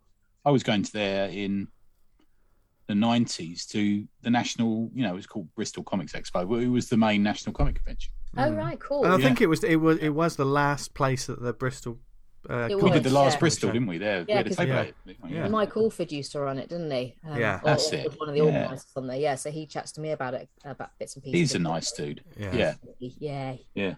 I 0.43 0.51
was 0.51 0.61
going 0.61 0.83
to 0.83 0.91
there 0.91 1.29
in 1.29 1.67
the 2.87 2.93
90s 2.95 3.65
to 3.69 4.05
the 4.23 4.29
national, 4.29 4.89
you 4.93 5.03
know, 5.03 5.11
it 5.13 5.15
was 5.15 5.27
called 5.27 5.47
Bristol 5.55 5.83
Comics 5.83 6.11
Expo, 6.11 6.49
but 6.49 6.55
it 6.55 6.67
was 6.67 6.89
the 6.89 6.97
main 6.97 7.23
national 7.23 7.53
comic 7.53 7.75
convention. 7.75 8.11
Oh 8.37 8.41
Mm. 8.49 8.57
right, 8.57 8.79
cool. 8.79 9.05
and 9.05 9.13
I 9.13 9.17
Yeah. 9.17 9.23
think 9.25 9.39
it 9.41 9.47
was 9.47 9.63
it 9.63 9.77
was 9.77 9.97
it 9.99 10.09
was 10.09 10.35
the 10.35 10.45
last 10.45 10.93
place 10.93 11.27
that 11.27 11.41
the 11.41 11.53
Bristol. 11.53 11.99
Uh, 12.49 12.67
It 12.71 12.75
We 12.75 12.81
comic 12.81 12.93
did 12.95 13.03
the 13.03 13.09
last 13.11 13.33
yeah. 13.35 13.39
Bristol, 13.39 13.71
didn't 13.71 13.87
we? 13.87 13.97
There, 13.99 14.21
we 14.21 14.25
Yeah, 14.29 14.37
had 14.37 14.45
a 14.47 14.49
'cause- 14.49 14.57
tape 14.57 14.67
Yeah. 15.07 15.27
Yeah. 15.29 15.47
Mike 15.47 15.73
Allwood 15.73 16.11
used 16.11 16.31
to 16.31 16.39
run 16.41 16.57
it, 16.57 16.69
didn't 16.69 16.89
he? 16.89 17.15
Um, 17.23 17.39
Yeah. 17.39 17.57
or- 17.57 17.61
That's 17.65 17.91
or 17.93 17.95
it. 17.97 18.19
One 18.19 18.29
of 18.29 18.33
the 18.35 18.39
Yeah. 18.41 18.45
organisers 18.47 18.87
on 18.95 19.07
there. 19.07 19.17
Yeah, 19.17 19.35
so 19.35 19.51
he 19.51 19.67
chats 19.67 19.91
to 19.93 20.01
me 20.01 20.09
about 20.11 20.33
it, 20.33 20.49
about 20.65 20.97
bits 20.97 21.15
and 21.15 21.23
pieces. 21.23 21.39
He's 21.39 21.55
a 21.55 21.59
nice 21.59 21.91
dude. 21.91 22.23
Yeah. 22.35 22.75
Yeah. 22.99 23.55
Yeah. 23.75 23.95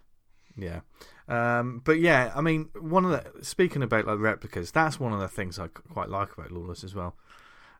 Yeah. 0.58 0.82
Um, 1.28 1.82
but 1.86 2.00
yeah, 2.00 2.32
I 2.36 2.42
mean, 2.42 2.70
one 2.80 3.06
of 3.06 3.12
the 3.12 3.44
speaking 3.46 3.82
about 3.82 4.06
like 4.06 4.20
replicas, 4.20 4.72
that's 4.72 5.00
one 5.00 5.14
of 5.14 5.20
the 5.20 5.28
things 5.30 5.58
I 5.58 5.68
quite 5.68 6.10
like 6.10 6.34
about 6.34 6.52
Lawless 6.52 6.84
as 6.84 6.94
well. 6.94 7.16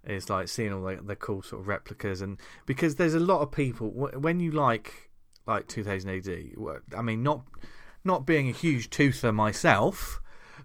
Is 0.06 0.30
like 0.30 0.48
seeing 0.48 0.74
all 0.74 0.84
the, 0.84 0.96
the 1.02 1.16
cool 1.16 1.42
sort 1.42 1.62
of 1.62 1.68
replicas, 1.68 2.20
and 2.22 2.38
because 2.66 2.96
there's 2.96 3.14
a 3.14 3.20
lot 3.20 3.42
of 3.42 3.52
people 3.52 3.90
when 3.92 4.40
you 4.40 4.52
like 4.52 5.12
like 5.46 5.68
2000 5.68 6.10
AD. 6.10 6.56
I 6.98 7.02
mean, 7.02 7.22
not 7.24 7.46
not 8.04 8.26
being 8.26 8.50
a 8.50 8.52
huge 8.54 8.90
toother 8.90 9.32
myself, 9.32 10.20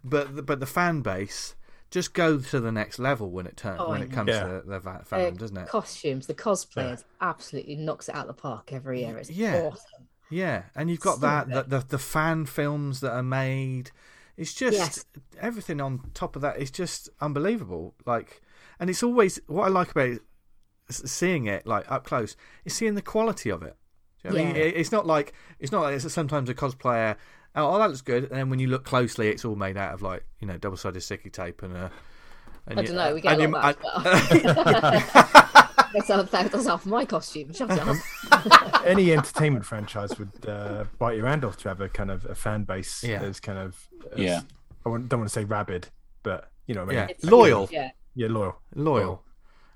but 0.04 0.36
the, 0.36 0.42
but 0.42 0.60
the 0.60 0.66
fan 0.66 1.00
base 1.02 1.54
just 1.90 2.12
go 2.12 2.38
to 2.38 2.60
the 2.60 2.70
next 2.70 2.98
level 2.98 3.30
when 3.30 3.46
it 3.46 3.56
turns 3.56 3.80
Oh, 3.82 3.90
when 3.90 4.02
it 4.02 4.12
comes 4.12 4.28
Yeah. 4.28 4.42
to 4.42 4.48
the, 4.48 4.72
the 4.72 4.78
va- 4.78 5.04
Uh, 5.10 5.30
doesn't 5.30 5.56
it? 5.56 5.68
Costumes, 5.68 6.26
the 6.26 6.34
cosplayers 6.34 7.04
absolutely 7.20 7.76
knocks 7.76 8.08
it 8.10 8.14
out 8.14 8.28
of 8.28 8.36
the 8.36 8.40
park 8.42 8.72
every 8.74 9.00
year. 9.00 9.16
It's 9.16 9.30
Yeah. 9.30 9.70
awesome. 9.72 10.06
Yeah, 10.30 10.64
and 10.74 10.90
you've 10.90 11.00
got 11.00 11.14
So 11.14 11.20
that 11.22 11.48
the, 11.48 11.62
the 11.62 11.86
the 11.88 11.98
fan 11.98 12.44
films 12.44 13.00
that 13.00 13.12
are 13.12 13.22
made. 13.22 13.90
It's 14.36 14.52
just 14.52 14.76
Yes. 14.76 15.04
everything 15.40 15.80
on 15.80 16.10
top 16.12 16.36
of 16.36 16.42
that 16.42 16.58
is 16.58 16.70
just 16.70 17.08
unbelievable. 17.20 17.94
Like, 18.04 18.42
and 18.78 18.90
it's 18.90 19.02
always 19.02 19.40
what 19.46 19.64
I 19.64 19.68
like 19.68 19.90
about 19.92 20.08
it, 20.10 20.22
seeing 20.90 21.46
it 21.46 21.66
like 21.66 21.90
up 21.90 22.04
close 22.04 22.36
is 22.64 22.74
seeing 22.74 22.94
the 22.94 23.02
quality 23.02 23.50
of 23.50 23.62
it. 23.62 23.76
You 24.24 24.30
know 24.30 24.36
what 24.36 24.42
I 24.42 24.46
mean? 24.46 24.56
Yeah. 24.56 24.62
It- 24.62 24.76
It's 24.76 24.92
not 24.92 25.06
like 25.06 25.32
it's 25.58 25.72
not 25.72 25.82
like 25.82 25.94
it's 25.94 26.12
sometimes 26.12 26.48
a 26.50 26.54
cosplayer. 26.54 27.16
Oh, 27.58 27.74
oh, 27.74 27.78
that 27.78 27.88
looks 27.88 28.00
good, 28.02 28.24
and 28.24 28.32
then 28.38 28.50
when 28.50 28.58
you 28.58 28.68
look 28.68 28.84
closely, 28.84 29.28
it's 29.28 29.44
all 29.44 29.56
made 29.56 29.76
out 29.76 29.92
of 29.94 30.02
like 30.02 30.24
you 30.40 30.46
know 30.46 30.56
double 30.58 30.76
sided 30.76 31.00
sticky 31.02 31.30
tape 31.30 31.62
and 31.62 31.76
a. 31.76 31.90
And 32.66 32.78
I 32.78 32.82
you- 32.82 32.88
don't 32.88 32.96
know. 32.96 33.14
We 33.14 33.20
get 33.20 33.32
and 33.32 33.40
a 33.40 33.44
you- 33.46 33.50
lot 33.50 33.76
of 33.76 33.82
that. 34.02 35.88
that's, 35.94 36.08
half, 36.08 36.30
that's 36.30 36.66
half 36.66 36.84
my 36.86 37.04
costume. 37.04 37.52
Shut 37.52 37.70
up. 37.70 37.96
Any 38.84 39.12
entertainment 39.12 39.64
franchise 39.64 40.18
would 40.18 40.46
uh, 40.46 40.84
bite 40.98 41.16
your 41.16 41.26
hand 41.26 41.44
off 41.44 41.56
to 41.58 41.68
have 41.68 41.80
a 41.80 41.88
kind 41.88 42.10
of 42.10 42.24
a 42.26 42.34
fan 42.34 42.64
base 42.64 43.02
Yeah. 43.02 43.22
as 43.22 43.40
kind 43.40 43.58
of 43.58 43.88
as- 44.12 44.18
Yeah. 44.18 44.40
I 44.86 44.90
don't 44.90 45.12
want 45.12 45.24
to 45.24 45.28
say 45.30 45.44
rabid, 45.44 45.88
but 46.22 46.50
you 46.66 46.74
know 46.74 46.84
what 46.84 46.94
I 46.94 47.06
mean. 47.06 47.16
yeah, 47.22 47.30
loyal, 47.30 47.66
huge, 47.66 47.72
Yeah. 47.72 47.90
Yeah, 48.14 48.28
loyal. 48.28 48.60
loyal. 48.74 49.22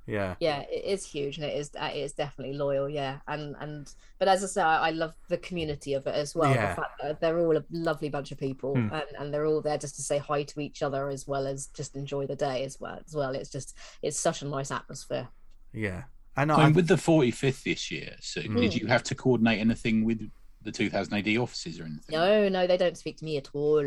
Yeah, 0.07 0.35
yeah 0.41 0.63
it 0.69 0.85
is 0.85 1.07
huge 1.07 1.37
and 1.37 1.47
it 1.47 1.57
is 1.57 1.71
it 1.75 1.97
is 1.97 2.13
definitely 2.13 2.55
loyal 2.57 2.89
yeah 2.89 3.19
and 3.29 3.55
and 3.61 3.89
but 4.19 4.27
as 4.27 4.43
i 4.43 4.47
say 4.49 4.61
i, 4.63 4.89
I 4.89 4.91
love 4.91 5.15
the 5.29 5.39
community 5.39 5.95
of 5.95 6.07
it 6.09 6.15
as 6.15 6.35
well 6.35 6.53
Yeah. 6.53 6.75
the 6.75 6.81
fact 6.83 7.01
that 7.03 7.21
they're 7.21 7.39
all 7.39 7.57
a 7.57 7.65
lovely 7.71 8.09
bunch 8.09 8.33
of 8.33 8.39
people 8.39 8.75
Hmm. 8.75 8.89
and, 8.93 9.05
and 9.19 9.33
they're 9.33 9.47
all 9.47 9.61
there 9.61 9.79
just 9.79 9.95
to 9.97 10.03
say 10.03 10.19
hi 10.19 10.43
to 10.43 10.61
each 10.61 10.83
other 10.83 11.09
as 11.09 11.29
well 11.29 11.47
as 11.47 11.69
just 11.69 11.95
enjoy 11.95 12.27
the 12.27 12.35
day 12.35 12.65
as 12.65 12.81
well 12.81 12.99
as 13.07 13.15
well 13.15 13.33
it's 13.35 13.49
just 13.51 13.77
it's 14.03 14.19
such 14.19 14.43
a 14.43 14.47
nice 14.47 14.71
atmosphere 14.73 15.29
yeah. 15.73 16.03
And 16.37 16.51
So 16.51 16.57
I'm, 16.57 16.73
with 16.73 16.89
the 16.89 16.97
45th 16.97 17.63
this 17.63 17.91
year, 17.91 18.17
so 18.21 18.41
Mm. 18.41 18.61
did 18.61 18.75
you 18.75 18.87
have 18.89 19.03
to 19.05 19.15
coordinate 19.15 19.61
anything 19.61 20.05
with 20.05 20.29
the 20.63 20.73
2000 20.73 21.15
AD 21.15 21.37
offices 21.39 21.79
or 21.79 21.85
anything? 21.85 22.11
no 22.11 22.49
no 22.49 22.67
they 22.67 22.77
don't 22.77 22.97
speak 22.99 23.19
to 23.19 23.25
me 23.25 23.37
at 23.37 23.49
all 23.55 23.85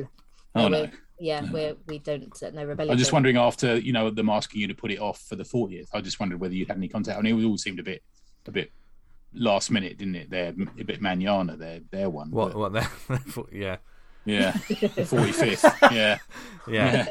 Oh, 0.58 0.62
No, 0.62 0.68
no. 0.70 0.80
we're- 0.82 0.92
yeah 1.20 1.46
we're 1.52 1.76
we 1.88 2.00
don't 2.00 2.44
uh, 2.44 2.50
no 2.52 2.66
rebellion 2.66 2.92
I'm 2.92 2.98
just 2.98 3.14
wondering 3.14 3.38
after, 3.38 3.78
you 3.78 3.94
know, 3.94 4.10
them 4.10 4.30
asking 4.30 4.62
you 4.62 4.68
to 4.68 4.74
put 4.76 4.92
it 4.92 5.00
off 5.00 5.22
for 5.22 5.36
the 5.36 5.44
40th, 5.44 5.88
I 5.94 6.02
just 6.02 6.20
wondered 6.20 6.40
whether 6.40 6.54
you'd 6.54 6.68
had 6.68 6.78
any 6.78 6.88
contact. 6.90 7.18
I 7.18 7.22
mean, 7.22 7.40
it 7.40 7.46
all 7.46 7.58
seemed 7.58 7.80
a 7.80 7.84
bit, 7.84 8.04
a 8.48 8.52
bit 8.52 8.72
last 9.34 9.72
minute, 9.72 9.98
didn't 9.98 10.16
it? 10.16 10.30
They're 10.30 10.54
a 10.80 10.84
bit 10.84 11.02
manana, 11.02 11.56
their 11.58 11.80
their 11.92 12.10
one. 12.10 12.32
What? 12.32 12.54
but- 12.54 12.58
What? 12.60 12.74
There? 12.74 12.90
yeah. 13.52 13.78
yeah, 14.26 14.52
forty 15.06 15.32
fifth. 15.32 15.66
Yeah, 15.92 16.18
Yeah. 16.68 17.08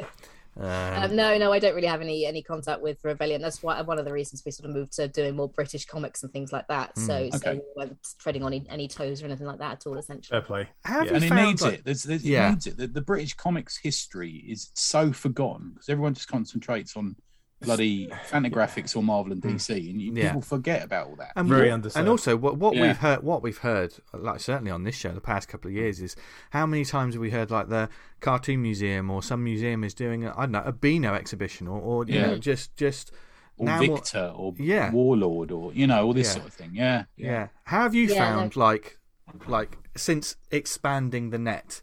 Um, 0.56 0.64
Um, 1.04 1.16
no, 1.16 1.36
no, 1.38 1.52
I 1.52 1.58
don't 1.58 1.74
really 1.74 1.88
have 1.88 2.00
any 2.00 2.26
any 2.26 2.42
contact 2.42 2.80
with 2.80 2.98
Rebellion. 3.04 3.42
That's 3.42 3.62
why 3.62 3.80
one 3.82 3.98
of 3.98 4.04
the 4.04 4.12
reasons 4.12 4.42
we 4.44 4.52
sort 4.52 4.68
of 4.68 4.74
moved 4.76 4.92
to 4.94 5.08
doing 5.08 5.34
more 5.36 5.48
British 5.48 5.84
comics 5.86 6.22
and 6.22 6.32
things 6.32 6.52
like 6.52 6.68
that. 6.68 6.96
So, 6.98 7.28
so 7.30 7.36
Okay. 7.36 7.54
we 7.54 7.60
weren't 7.76 7.96
treading 8.18 8.42
on 8.44 8.52
any, 8.52 8.66
any 8.68 8.88
toes 8.88 9.22
or 9.22 9.26
anything 9.26 9.46
like 9.46 9.58
that 9.58 9.72
at 9.72 9.86
all. 9.86 9.96
Essentially, 9.98 10.28
Fair 10.38 10.42
play. 10.46 10.68
have 10.84 11.04
Yeah. 11.06 11.10
you 11.10 11.16
and 11.16 11.24
it 11.24 11.34
needs 11.46 11.62
like- 11.62 11.74
it. 11.74 11.84
There's, 11.84 12.02
there's, 12.04 12.24
Yeah. 12.24 12.48
It 12.48 12.50
needs 12.50 12.66
it. 12.68 12.76
The, 12.76 12.86
the 12.86 13.00
British 13.00 13.34
comics 13.34 13.76
history 13.76 14.44
is 14.48 14.70
so 14.74 15.12
forgotten 15.12 15.70
because 15.74 15.88
everyone 15.88 16.14
just 16.14 16.28
concentrates 16.28 16.96
on 16.96 17.16
bloody 17.64 18.06
Fantagraphics 18.30 18.96
or 18.96 19.02
Marvel 19.02 19.32
and 19.32 19.42
hmm. 19.42 19.50
DC, 19.56 19.90
and 19.90 20.00
you, 20.00 20.12
Yeah. 20.14 20.28
people 20.28 20.42
forget 20.42 20.82
about 20.84 21.08
all 21.08 21.16
that. 21.16 21.32
And 21.36 21.48
Very 21.48 21.70
what- 21.70 21.82
underserved. 21.82 21.96
And 21.96 22.08
also, 22.08 22.36
what 22.36 22.56
what 22.58 22.74
Yeah. 22.74 22.82
we've 22.88 22.96
heard, 22.96 23.22
what 23.22 23.42
we've 23.42 23.58
heard, 23.58 23.94
like 24.12 24.40
certainly 24.40 24.70
on 24.70 24.84
this 24.84 24.94
show, 24.94 25.12
the 25.12 25.20
past 25.20 25.48
couple 25.48 25.68
of 25.68 25.74
years, 25.74 26.00
is 26.00 26.16
how 26.50 26.66
many 26.66 26.84
times 26.84 27.14
have 27.14 27.20
we 27.20 27.30
heard 27.30 27.50
like 27.50 27.68
the 27.68 27.88
cartoon 28.20 28.62
museum 28.62 29.10
or 29.10 29.22
some 29.22 29.42
museum 29.44 29.84
is 29.84 29.94
doing, 29.94 30.24
a, 30.24 30.32
I 30.36 30.42
don't 30.42 30.52
know, 30.52 30.62
a 30.64 30.72
Beano 30.72 31.14
exhibition 31.14 31.66
or, 31.68 31.80
or 31.80 32.04
you 32.06 32.14
Yeah. 32.14 32.26
know, 32.26 32.38
just 32.38 32.76
just 32.76 33.12
or 33.56 33.66
now 33.66 33.78
Victor 33.78 34.32
or 34.34 34.52
Yeah. 34.58 34.90
Warlord 34.90 35.50
or 35.52 35.72
you 35.72 35.86
know 35.86 36.06
all 36.06 36.12
this 36.12 36.28
Yeah. 36.28 36.32
sort 36.34 36.46
of 36.46 36.52
thing. 36.54 36.70
Yeah, 36.74 37.04
yeah. 37.16 37.48
How 37.64 37.82
have 37.82 37.94
you 37.94 38.06
Yeah, 38.08 38.16
found 38.18 38.56
like 38.56 38.98
like 39.46 39.78
since 39.96 40.36
expanding 40.50 41.30
the 41.30 41.38
net 41.38 41.82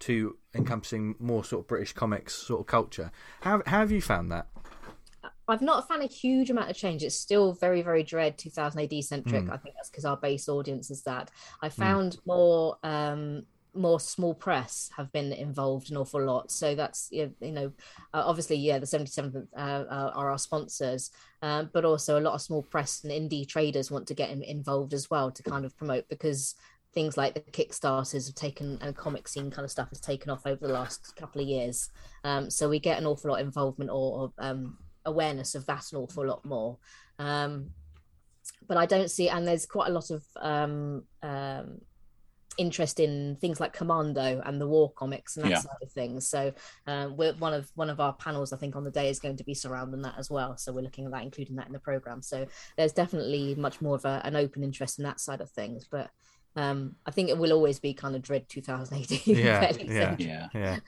to 0.00 0.36
encompassing 0.54 1.14
more 1.18 1.44
sort 1.44 1.64
of 1.64 1.68
British 1.68 1.92
comics 1.92 2.34
sort 2.34 2.60
of 2.60 2.66
culture? 2.66 3.10
How 3.42 3.62
how 3.66 3.80
have 3.80 3.90
you 3.92 4.00
found 4.00 4.30
that? 4.32 4.46
I've 5.50 5.62
not 5.62 5.88
found 5.88 6.02
a 6.02 6.06
huge 6.06 6.50
amount 6.50 6.70
of 6.70 6.76
change. 6.76 7.02
It's 7.02 7.14
still 7.14 7.52
very, 7.52 7.82
very 7.82 8.04
Dredd 8.04 8.36
2000 8.36 8.80
AD 8.80 9.04
centric. 9.04 9.44
Hmm. 9.44 9.52
I 9.52 9.56
think 9.56 9.74
that's 9.76 9.90
because 9.90 10.04
our 10.04 10.16
base 10.16 10.48
audience 10.48 10.90
is 10.90 11.02
that. 11.02 11.30
I 11.62 11.68
found 11.68 12.18
more 12.26 12.76
um 12.82 13.44
more 13.74 14.00
small 14.00 14.34
press 14.34 14.90
have 14.96 15.12
been 15.12 15.32
involved 15.32 15.90
an 15.90 15.96
awful 15.96 16.24
lot. 16.24 16.50
So 16.50 16.74
that's 16.74 17.08
you 17.10 17.32
know 17.40 17.72
uh, 18.12 18.22
obviously 18.24 18.56
yeah 18.56 18.78
the 18.78 18.86
77th 18.86 19.46
uh, 19.56 19.60
uh, 19.60 20.12
are 20.14 20.30
our 20.30 20.38
sponsors, 20.38 21.10
um, 21.42 21.70
but 21.72 21.84
also 21.84 22.18
a 22.18 22.22
lot 22.22 22.34
of 22.34 22.42
small 22.42 22.62
press 22.62 23.04
and 23.04 23.12
indie 23.12 23.46
traders 23.46 23.90
want 23.90 24.06
to 24.08 24.14
get 24.14 24.30
in, 24.30 24.42
involved 24.42 24.92
as 24.92 25.10
well 25.10 25.30
to 25.30 25.42
kind 25.42 25.64
of 25.64 25.76
promote 25.76 26.08
because 26.08 26.54
things 26.92 27.16
like 27.16 27.34
the 27.34 27.40
Kickstarters 27.40 28.26
have 28.26 28.34
taken 28.34 28.78
and 28.80 28.96
comic 28.96 29.28
scene 29.28 29.50
kind 29.50 29.64
of 29.64 29.70
stuff 29.70 29.88
has 29.90 30.00
taken 30.00 30.30
off 30.30 30.46
over 30.46 30.66
the 30.66 30.72
last 30.72 31.14
couple 31.16 31.40
of 31.40 31.46
years. 31.46 31.88
Um, 32.24 32.50
so 32.50 32.68
we 32.68 32.80
get 32.80 32.98
an 32.98 33.06
awful 33.06 33.30
lot 33.30 33.40
of 33.40 33.46
involvement 33.46 33.90
or, 33.90 34.18
or 34.18 34.32
um, 34.38 34.76
awareness 35.04 35.54
of 35.54 35.66
that 35.66 35.84
an 35.92 35.98
awful 35.98 36.26
lot 36.26 36.44
more. 36.44 36.78
Um, 37.18 37.70
but 38.66 38.76
I 38.76 38.86
don't 38.86 39.10
see, 39.10 39.28
and 39.28 39.46
there's 39.46 39.66
quite 39.66 39.88
a 39.88 39.92
lot 39.92 40.10
of 40.10 40.24
um, 40.40 41.04
um, 41.22 41.80
interest 42.58 43.00
in 43.00 43.36
things 43.40 43.60
like 43.60 43.72
Commando 43.72 44.42
and 44.44 44.60
the 44.60 44.66
war 44.66 44.92
comics 44.92 45.36
and 45.36 45.44
that 45.44 45.50
Yeah. 45.50 45.60
side 45.60 45.82
of 45.82 45.92
things. 45.92 46.28
So 46.28 46.52
um, 46.86 47.16
we're 47.16 47.32
one 47.34 47.54
of 47.54 47.70
one 47.74 47.90
of 47.90 48.00
our 48.00 48.12
panels, 48.14 48.52
I 48.52 48.56
think, 48.58 48.76
on 48.76 48.84
the 48.84 48.90
day 48.90 49.08
is 49.08 49.18
going 49.18 49.36
to 49.38 49.44
be 49.44 49.54
surrounding 49.54 50.02
that 50.02 50.18
as 50.18 50.30
well. 50.30 50.56
So 50.56 50.72
we're 50.72 50.82
looking 50.82 51.06
at 51.06 51.12
that, 51.12 51.22
including 51.22 51.56
that 51.56 51.66
in 51.66 51.72
the 51.72 51.78
program. 51.80 52.22
So 52.22 52.46
there's 52.76 52.92
definitely 52.92 53.54
much 53.54 53.80
more 53.80 53.96
of 53.96 54.04
a, 54.04 54.20
an 54.24 54.36
open 54.36 54.62
interest 54.62 54.98
in 54.98 55.04
that 55.04 55.20
side 55.20 55.40
of 55.40 55.50
things, 55.50 55.86
but. 55.90 56.10
Um, 56.56 56.96
I 57.06 57.12
think 57.12 57.28
it 57.28 57.38
will 57.38 57.52
always 57.52 57.78
be 57.78 57.94
kind 57.94 58.16
of 58.16 58.22
Dredd 58.22 58.48
2000 58.48 58.96
AD. 59.02 59.10
Yeah, 59.26 59.70
yeah. 59.78 60.16
yeah, 60.18 60.48
Yeah, 60.52 60.78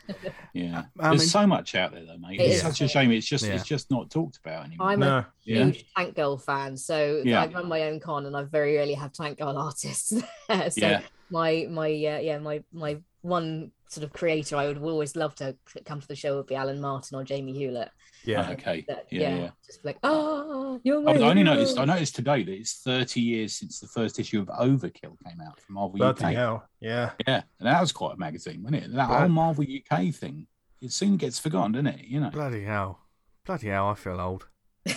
yeah. 0.52 0.82
I 0.98 1.08
There's 1.10 1.20
mean- 1.20 1.28
so 1.28 1.46
much 1.46 1.74
out 1.76 1.92
there, 1.92 2.04
though, 2.04 2.18
mate. 2.18 2.40
It 2.40 2.44
it's 2.44 2.56
is. 2.56 2.62
such 2.62 2.80
a 2.80 2.88
shame. 2.88 3.12
It's 3.12 3.26
just 3.26 3.44
Yeah. 3.46 3.54
it's 3.54 3.64
just 3.64 3.90
not 3.90 4.10
talked 4.10 4.38
about 4.38 4.66
anymore. 4.66 4.88
I'm 4.88 5.00
No. 5.00 5.18
a 5.18 5.26
Yeah. 5.44 5.64
huge 5.66 5.84
Tank 5.96 6.16
Girl 6.16 6.36
fan, 6.36 6.76
so 6.76 7.22
Yeah. 7.24 7.42
I 7.42 7.46
run 7.46 7.68
my 7.68 7.82
own 7.84 8.00
con, 8.00 8.26
and 8.26 8.36
I 8.36 8.42
very 8.42 8.76
rarely 8.76 8.94
have 8.94 9.12
Tank 9.12 9.38
Girl 9.38 9.56
artists. 9.56 10.10
there. 10.48 10.70
so 10.70 10.80
Yeah. 10.80 11.00
my 11.30 11.66
my 11.70 11.86
uh, 11.86 12.18
yeah 12.18 12.38
my 12.38 12.62
my 12.72 12.98
one 13.22 13.70
sort 13.88 14.04
of 14.04 14.12
creator 14.12 14.56
I 14.56 14.66
would 14.68 14.78
always 14.78 15.16
love 15.16 15.34
to 15.36 15.56
come 15.84 16.00
to 16.00 16.08
the 16.08 16.16
show 16.16 16.36
would 16.36 16.46
be 16.46 16.54
Alan 16.54 16.80
Martin 16.80 17.16
or 17.18 17.24
Jamie 17.24 17.52
Hewlett. 17.52 17.90
Yeah. 18.24 18.46
Oh, 18.48 18.52
okay. 18.52 18.84
That, 18.88 19.06
Yeah, 19.10 19.20
yeah, 19.20 19.36
yeah. 19.36 19.50
just 19.66 19.84
like 19.84 19.98
oh, 20.04 20.80
you're 20.84 21.00
my 21.02 21.12
I, 21.12 21.16
I 21.16 21.30
only 21.30 21.42
noticed. 21.42 21.78
I 21.78 21.84
noticed 21.84 22.14
today 22.16 22.42
that 22.44 22.52
it's 22.52 22.74
30 22.82 23.20
years 23.20 23.54
since 23.54 23.80
the 23.80 23.88
first 23.88 24.18
issue 24.18 24.40
of 24.40 24.46
Overkill 24.48 25.16
came 25.26 25.40
out 25.46 25.60
from 25.60 25.74
Marvel 25.74 26.02
UK. 26.02 26.16
Bloody 26.18 26.24
UK. 26.24 26.32
hell. 26.40 26.68
Yeah. 26.80 27.10
Yeah, 27.26 27.42
and 27.58 27.66
that 27.68 27.80
was 27.80 27.92
quite 27.92 28.14
a 28.14 28.18
magazine, 28.18 28.62
wasn't 28.62 28.84
it? 28.84 28.92
That 28.92 29.08
Right. 29.08 29.20
whole 29.20 29.28
Marvel 29.28 29.64
UK 29.64 30.10
thing, 30.14 30.46
it 30.80 30.92
soon 30.92 31.16
gets 31.16 31.38
forgotten, 31.38 31.72
doesn't 31.72 31.86
it? 31.88 32.04
You 32.06 32.20
know. 32.20 32.30
bloody 32.30 32.64
hell, 32.64 33.00
bloody 33.44 33.68
hell, 33.68 33.88
I 33.88 33.94
feel 33.94 34.20
old. 34.20 34.46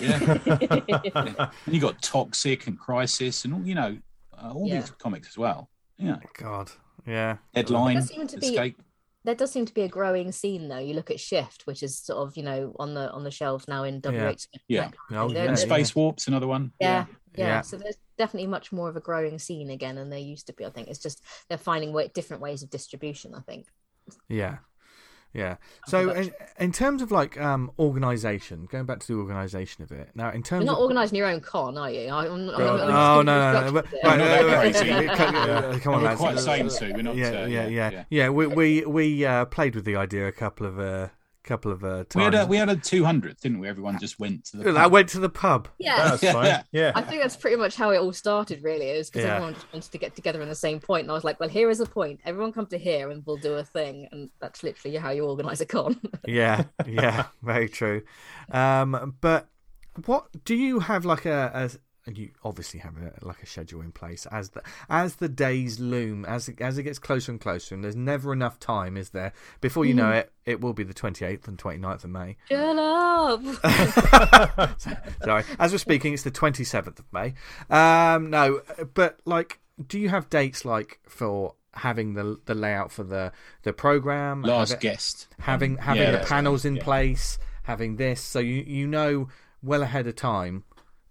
Yeah. 0.00 0.38
and 1.66 1.74
you 1.74 1.80
got 1.80 2.00
Toxic 2.02 2.66
and 2.66 2.78
Crisis 2.78 3.44
and 3.44 3.54
all, 3.54 3.62
you 3.62 3.74
know, 3.74 3.98
uh, 4.36 4.52
all 4.52 4.66
Yeah. 4.66 4.80
these 4.80 4.90
comics 4.90 5.28
as 5.28 5.38
well. 5.38 5.68
Yeah. 5.96 6.16
God, 6.38 6.70
yeah, 7.06 7.36
Deadline, 7.54 7.94
There 7.94 8.02
seem 8.02 8.26
to 8.26 8.38
be- 8.38 8.46
Escape. 8.48 8.82
there 9.24 9.34
does 9.34 9.50
seem 9.52 9.66
to 9.66 9.74
be 9.74 9.82
a 9.82 9.88
growing 9.88 10.32
scene 10.32 10.68
though. 10.68 10.78
You 10.78 10.94
look 10.94 11.10
at 11.10 11.20
Shift, 11.20 11.66
which 11.66 11.82
is 11.82 11.98
sort 11.98 12.26
of 12.26 12.36
you 12.36 12.42
know 12.42 12.74
on 12.78 12.94
the 12.94 13.10
on 13.12 13.24
the 13.24 13.30
shelves 13.30 13.66
now 13.68 13.84
in 13.84 14.00
Yeah. 14.04 14.30
WH. 14.32 14.46
Yeah. 14.68 14.90
Oh, 15.12 15.30
yeah, 15.30 15.44
And 15.44 15.58
Space 15.58 15.94
Warp's 15.94 16.26
another 16.28 16.46
one. 16.46 16.72
yeah, 16.80 17.06
yeah, 17.34 17.46
Yeah. 17.46 17.60
So 17.62 17.76
there's 17.76 17.96
definitely 18.18 18.46
much 18.48 18.72
more 18.72 18.88
of 18.88 18.96
a 18.96 19.00
growing 19.00 19.38
scene 19.38 19.70
again 19.70 19.96
than 19.96 20.10
there 20.10 20.18
used 20.18 20.46
to 20.46 20.52
be. 20.52 20.64
I 20.64 20.70
think 20.70 20.88
it's 20.88 20.98
just 21.00 21.22
they're 21.48 21.58
finding 21.58 21.92
way, 21.92 22.08
different 22.14 22.42
ways 22.42 22.62
of 22.62 22.70
distribution. 22.70 23.34
I 23.34 23.40
think. 23.40 23.66
Yeah, 24.28 24.58
yeah. 25.36 25.56
So 25.86 26.10
in, 26.10 26.32
in 26.58 26.72
terms 26.72 27.02
of 27.02 27.10
like 27.12 27.38
um 27.40 27.70
organization, 27.78 28.66
going 28.70 28.86
back 28.86 29.00
to 29.00 29.06
the 29.06 29.14
organization 29.18 29.84
of 29.84 29.92
it 29.92 30.10
now, 30.14 30.30
in 30.30 30.42
terms 30.42 30.64
You're 30.64 30.66
terms 30.66 30.66
not 30.66 30.78
of 30.78 30.82
organising 30.84 31.16
your 31.18 31.26
own 31.28 31.40
con, 31.40 31.76
are 31.78 31.90
you? 31.90 32.08
I, 32.08 32.26
I'm, 32.26 32.32
I'm, 32.32 32.58
Well, 32.58 32.80
I'm 32.82 32.90
Oh 32.90 33.22
just 33.22 33.26
no, 33.26 33.52
no, 33.52 33.52
no! 33.52 33.60
giving 33.60 33.74
but- 33.74 33.84
instructions 33.92 34.02
not 34.02 34.18
right, 34.18 34.46
that 34.46 34.56
right, 34.56 34.74
crazy. 34.74 35.16
come- 35.16 35.34
Yeah. 35.34 35.78
Come 35.80 35.94
on, 35.94 36.00
We're 36.02 36.08
lads. 36.08 36.20
quite 36.20 36.38
same, 36.40 36.70
Su. 36.70 36.92
We're 36.94 37.02
not. 37.02 37.16
yeah, 37.16 37.26
uh, 37.28 37.46
yeah, 37.46 37.66
yeah, 37.68 37.90
yeah. 37.90 38.04
yeah. 38.10 38.28
We 38.30 38.46
we 38.46 38.84
we 38.86 39.24
uh, 39.24 39.44
played 39.46 39.74
with 39.74 39.84
the 39.84 39.96
idea 39.96 40.26
a 40.26 40.32
couple 40.32 40.66
of 40.66 40.78
uh, 40.78 41.08
couple 41.46 41.72
of 41.72 41.82
uh, 41.84 42.04
We 42.14 42.22
had 42.24 42.32
times. 42.32 42.44
a 42.44 42.46
we 42.48 42.56
had 42.58 42.68
a 42.68 42.76
200th, 42.76 43.40
didn't 43.40 43.60
we? 43.60 43.68
Everyone 43.68 43.98
just 43.98 44.18
went 44.20 44.44
to 44.46 44.58
the. 44.58 44.70
I 44.72 44.82
pub. 44.82 44.92
went 44.92 45.08
to 45.10 45.20
the 45.20 45.28
pub. 45.28 45.68
Yeah, 45.78 46.10
That's 46.16 46.32
fine. 46.32 46.64
Yeah. 46.72 46.92
I 46.94 47.00
think 47.02 47.22
that's 47.22 47.36
pretty 47.36 47.56
much 47.56 47.76
how 47.76 47.90
it 47.90 47.98
all 47.98 48.12
started. 48.12 48.62
Really, 48.62 48.88
is 48.90 49.08
because 49.08 49.24
Yeah. 49.24 49.34
everyone 49.36 49.54
just 49.54 49.72
wanted 49.72 49.92
to 49.92 49.98
get 49.98 50.14
together 50.14 50.42
in 50.42 50.48
the 50.48 50.54
same 50.54 50.80
point, 50.80 51.02
and 51.04 51.10
I 51.10 51.14
was 51.14 51.24
like, 51.24 51.40
"Well, 51.40 51.48
here 51.48 51.70
is 51.70 51.80
a 51.80 51.86
point. 51.86 52.20
Everyone 52.24 52.52
come 52.52 52.66
to 52.66 52.78
here, 52.78 53.10
and 53.10 53.24
we'll 53.24 53.36
do 53.36 53.54
a 53.54 53.64
thing." 53.64 54.08
And 54.12 54.28
that's 54.40 54.62
literally 54.62 54.96
how 54.98 55.10
you 55.10 55.24
organise 55.24 55.60
a 55.60 55.66
con. 55.66 56.00
Yeah, 56.26 56.64
yeah, 56.86 57.26
very 57.42 57.68
true. 57.68 58.02
Um, 58.50 59.14
but 59.20 59.48
what 60.04 60.26
do 60.44 60.54
you 60.54 60.80
have 60.80 61.04
like 61.06 61.24
a, 61.24 61.50
a 61.54 61.70
and 62.06 62.16
you 62.16 62.30
obviously 62.44 62.80
have 62.80 62.94
a, 62.98 63.12
like 63.24 63.42
a 63.42 63.46
schedule 63.46 63.80
in 63.80 63.92
place. 63.92 64.26
As 64.30 64.50
the 64.50 64.62
as 64.88 65.16
the 65.16 65.28
days 65.28 65.80
loom 65.80 66.24
as 66.24 66.48
it, 66.48 66.60
as 66.60 66.78
it 66.78 66.84
gets 66.84 66.98
closer 66.98 67.32
and 67.32 67.40
closer 67.40 67.74
and 67.74 67.82
there's 67.82 67.96
never 67.96 68.32
enough 68.32 68.58
time 68.60 68.96
is 68.96 69.10
there? 69.10 69.32
Before 69.60 69.84
you 69.84 69.94
know 69.94 70.10
it 70.12 70.32
it 70.44 70.60
will 70.60 70.72
be 70.72 70.84
the 70.84 70.94
28th 70.94 71.48
and 71.48 71.58
29th 71.58 72.04
of 72.04 72.10
May. 72.10 72.36
Shut 72.48 72.78
up! 72.78 73.42
sorry. 75.24 75.44
As 75.58 75.72
we're 75.72 75.78
speaking 75.78 76.14
it's 76.14 76.22
the 76.22 76.30
27th 76.30 77.00
of 77.00 77.04
May. 77.12 77.34
Um 77.68 78.30
no 78.30 78.62
but 78.94 79.18
like 79.24 79.58
do 79.86 79.98
you 79.98 80.08
have 80.08 80.30
dates 80.30 80.64
like 80.64 81.00
for 81.08 81.54
having 81.74 82.14
the 82.14 82.38
the 82.46 82.54
layout 82.54 82.92
for 82.92 83.02
the 83.02 83.32
the 83.62 83.72
program? 83.72 84.42
Last 84.42 84.74
it- 84.74 84.80
guest. 84.80 85.28
having 85.40 85.78
having 85.78 86.02
yeah, 86.02 86.12
the 86.12 86.26
panels 86.26 86.64
right, 86.64 86.70
in 86.70 86.76
yeah. 86.76 86.84
place, 86.84 87.38
having 87.64 87.96
this, 87.96 88.20
so 88.20 88.38
you 88.38 88.62
you 88.66 88.86
know 88.86 89.28
well 89.62 89.82
ahead 89.82 90.06
of 90.06 90.14
time 90.14 90.62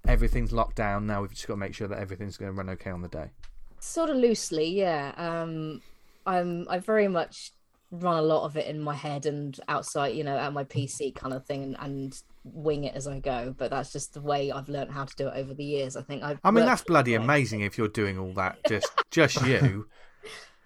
everything's 0.07 0.51
locked 0.51 0.75
down. 0.75 1.07
Now 1.07 1.21
we've 1.21 1.31
just 1.31 1.47
got 1.47 1.53
to 1.53 1.57
make 1.57 1.73
sure 1.73 1.87
that 1.87 1.99
everything's 1.99 2.37
going 2.37 2.51
to 2.51 2.57
run 2.57 2.69
okay 2.71 2.89
on 2.89 3.01
the 3.01 3.07
day. 3.07 3.31
sort 3.79 4.09
of 4.09 4.17
loosely, 4.17 4.67
yeah. 4.67 5.13
Um, 5.17 5.81
I'm 6.25 6.67
I 6.69 6.79
very 6.79 7.07
much 7.07 7.51
run 7.91 8.17
a 8.17 8.21
lot 8.21 8.45
of 8.45 8.57
it 8.57 8.67
in 8.67 8.81
my 8.81 8.95
head 8.95 9.25
and 9.25 9.57
outside, 9.67 10.15
you 10.15 10.23
know, 10.23 10.37
at 10.37 10.51
my 10.53 10.63
PC 10.63 11.13
kind 11.15 11.33
of 11.33 11.45
thing, 11.45 11.63
and, 11.63 11.77
and 11.79 12.21
wing 12.43 12.83
it 12.83 12.95
as 12.95 13.07
I 13.07 13.19
go. 13.19 13.53
But 13.57 13.71
that's 13.71 13.91
just 13.91 14.13
the 14.13 14.21
way 14.21 14.51
I've 14.51 14.69
learned 14.69 14.91
how 14.91 15.05
to 15.05 15.15
do 15.15 15.27
it 15.27 15.33
over 15.35 15.53
the 15.53 15.63
years. 15.63 15.95
I 15.95 16.01
think 16.01 16.23
I've. 16.23 16.39
I 16.43 16.51
mean, 16.51 16.65
that's 16.65 16.83
bloody 16.83 17.13
amazing 17.13 17.61
if 17.61 17.77
you're 17.77 17.87
doing 17.87 18.17
all 18.17 18.33
that 18.33 18.57
just 18.67 18.91
just 19.11 19.41
you. 19.45 19.87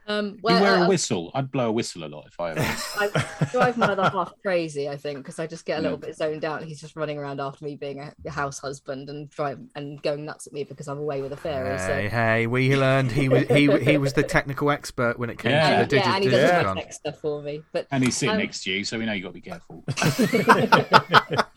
Um, 0.09 0.31
You 0.33 0.39
well, 0.41 0.61
wear 0.63 0.75
a 0.77 0.79
uh, 0.81 0.87
whistle. 0.87 1.29
I'd 1.35 1.51
blow 1.51 1.67
a 1.69 1.71
whistle 1.71 2.03
a 2.03 2.07
lot 2.07 2.25
if 2.25 2.39
I 2.39 2.49
ever. 2.51 2.61
I 2.99 3.47
drive 3.51 3.77
my 3.77 3.91
other 3.91 4.09
half 4.09 4.33
crazy, 4.41 4.89
I 4.89 4.97
think, 4.97 5.19
because 5.19 5.37
I 5.37 5.45
just 5.45 5.65
get 5.65 5.77
a 5.77 5.81
little 5.83 5.99
Yeah. 5.99 6.07
bit 6.07 6.15
zoned 6.17 6.43
out. 6.43 6.63
He's 6.63 6.81
just 6.81 6.95
running 6.95 7.19
around 7.19 7.39
after 7.39 7.63
me 7.63 7.75
being 7.75 7.99
a, 7.99 8.11
a 8.25 8.31
house 8.31 8.57
husband 8.57 9.09
and 9.09 9.29
drive 9.29 9.59
and 9.75 10.01
going 10.01 10.25
nuts 10.25 10.47
at 10.47 10.53
me 10.53 10.63
because 10.63 10.87
I'm 10.87 10.97
away 10.97 11.21
with 11.21 11.31
a 11.31 11.37
fairy. 11.37 11.77
Hey, 11.77 12.07
So. 12.09 12.09
hey, 12.09 12.47
we 12.47 12.75
learned 12.75 13.11
he 13.11 13.29
was 13.29 13.47
he 13.47 13.69
he 13.83 13.97
was 13.99 14.13
the 14.13 14.23
technical 14.23 14.71
expert 14.71 15.19
when 15.19 15.29
it 15.29 15.37
came 15.37 15.51
Yeah. 15.51 15.69
to 15.69 15.75
And, 15.75 15.89
the 15.91 15.95
yeah, 15.97 16.15
and 16.15 16.23
he 16.23 16.29
does 16.31 16.41
Yeah. 16.41 16.73
the 16.73 16.81
tech 16.81 16.91
stuff 16.93 17.19
for 17.19 17.43
me. 17.43 17.61
But 17.71 17.85
and 17.91 18.03
he's 18.03 18.17
sitting 18.17 18.33
Um, 18.33 18.39
next 18.41 18.63
to 18.63 18.71
you, 18.71 18.83
so 18.83 18.97
we 18.97 19.05
know 19.05 19.13
you 19.13 19.21
got 19.21 19.29
to 19.29 19.33
be 19.33 19.41
careful. 19.41 19.83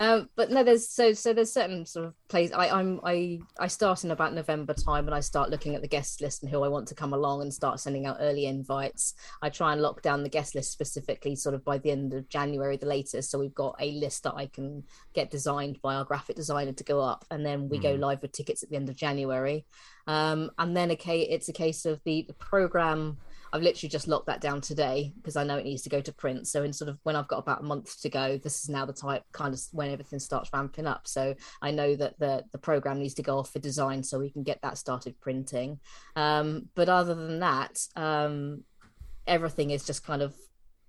um, 0.00 0.28
but 0.34 0.50
no, 0.50 0.64
there's 0.64 0.88
so 0.88 1.12
so 1.12 1.32
there's 1.32 1.52
certain 1.52 1.86
sort 1.86 2.06
of 2.06 2.14
plays. 2.28 2.50
I 2.52 2.68
I'm 2.68 3.00
I 3.04 3.38
I 3.60 3.68
start 3.68 4.02
in 4.02 4.10
about 4.10 4.34
November 4.34 4.74
time, 4.74 5.06
and 5.06 5.14
I 5.14 5.20
start 5.20 5.50
looking 5.50 5.76
at 5.76 5.82
the 5.82 5.88
guest 5.88 6.20
list 6.20 6.42
and 6.42 6.50
who 6.50 6.62
I 6.64 6.68
want 6.68 6.88
to 6.88 6.94
come 6.96 7.12
along, 7.12 7.42
and 7.42 7.54
start 7.54 7.78
sending 7.78 8.04
out 8.04 8.16
early 8.20 8.46
invites. 8.46 9.14
I 9.40 9.50
try 9.50 9.72
and 9.72 9.80
lock 9.80 10.02
down 10.02 10.24
the 10.24 10.28
guest 10.28 10.56
list 10.56 10.72
specifically, 10.72 11.36
sort 11.36 11.54
of 11.54 11.64
by 11.64 11.78
the 11.78 11.92
end 11.92 12.12
of 12.12 12.28
January, 12.28 12.76
the 12.76 12.86
latest. 12.86 13.30
So 13.30 13.38
we've 13.38 13.54
got 13.54 13.76
a 13.78 13.92
list 13.92 14.24
that 14.24 14.34
I 14.34 14.46
can 14.46 14.82
get 15.14 15.30
designed 15.30 15.80
by 15.80 15.94
our 15.94 16.04
graphic 16.04 16.34
designer 16.34 16.72
to 16.72 16.84
go 16.84 17.00
up, 17.00 17.24
and 17.30 17.46
then 17.46 17.68
we 17.68 17.78
mm. 17.78 17.82
go 17.82 17.94
live 17.94 18.20
with 18.20 18.32
tickets 18.32 18.64
at 18.64 18.70
the 18.70 18.76
end 18.76 18.88
of 18.88 18.96
January. 18.96 19.64
Um, 20.08 20.50
and 20.58 20.76
then 20.76 20.90
okay, 20.92 21.20
it's 21.20 21.48
a 21.48 21.52
case 21.52 21.86
of 21.86 22.00
the, 22.04 22.24
the 22.26 22.34
program 22.34 23.18
I've 23.54 23.62
literally 23.62 23.88
just 23.88 24.08
locked 24.08 24.26
that 24.26 24.40
down 24.40 24.60
today 24.60 25.12
because 25.14 25.36
I 25.36 25.44
know 25.44 25.56
it 25.56 25.64
needs 25.64 25.82
to 25.82 25.88
go 25.88 26.00
to 26.00 26.12
print. 26.12 26.48
So 26.48 26.64
in 26.64 26.72
sort 26.72 26.88
of 26.88 26.98
when 27.04 27.14
I've 27.14 27.28
got 27.28 27.38
about 27.38 27.60
a 27.60 27.64
month 27.64 28.00
to 28.00 28.08
go, 28.08 28.36
this 28.36 28.64
is 28.64 28.68
now 28.68 28.84
the 28.84 28.92
type 28.92 29.22
kind 29.30 29.54
of 29.54 29.60
when 29.70 29.92
everything 29.92 30.18
starts 30.18 30.50
ramping 30.52 30.88
up. 30.88 31.06
So 31.06 31.36
I 31.62 31.70
know 31.70 31.94
that 31.94 32.18
the 32.18 32.42
the 32.50 32.58
program 32.58 32.98
needs 32.98 33.14
to 33.14 33.22
go 33.22 33.38
off 33.38 33.52
for 33.52 33.60
design 33.60 34.02
so 34.02 34.18
we 34.18 34.32
can 34.32 34.42
get 34.42 34.60
that 34.62 34.76
started 34.76 35.20
printing. 35.20 35.78
Um, 36.16 36.68
but 36.74 36.88
other 36.88 37.14
than 37.14 37.38
that, 37.38 37.78
um, 37.94 38.64
everything 39.24 39.70
is 39.70 39.86
just 39.86 40.04
kind 40.04 40.20
of 40.20 40.34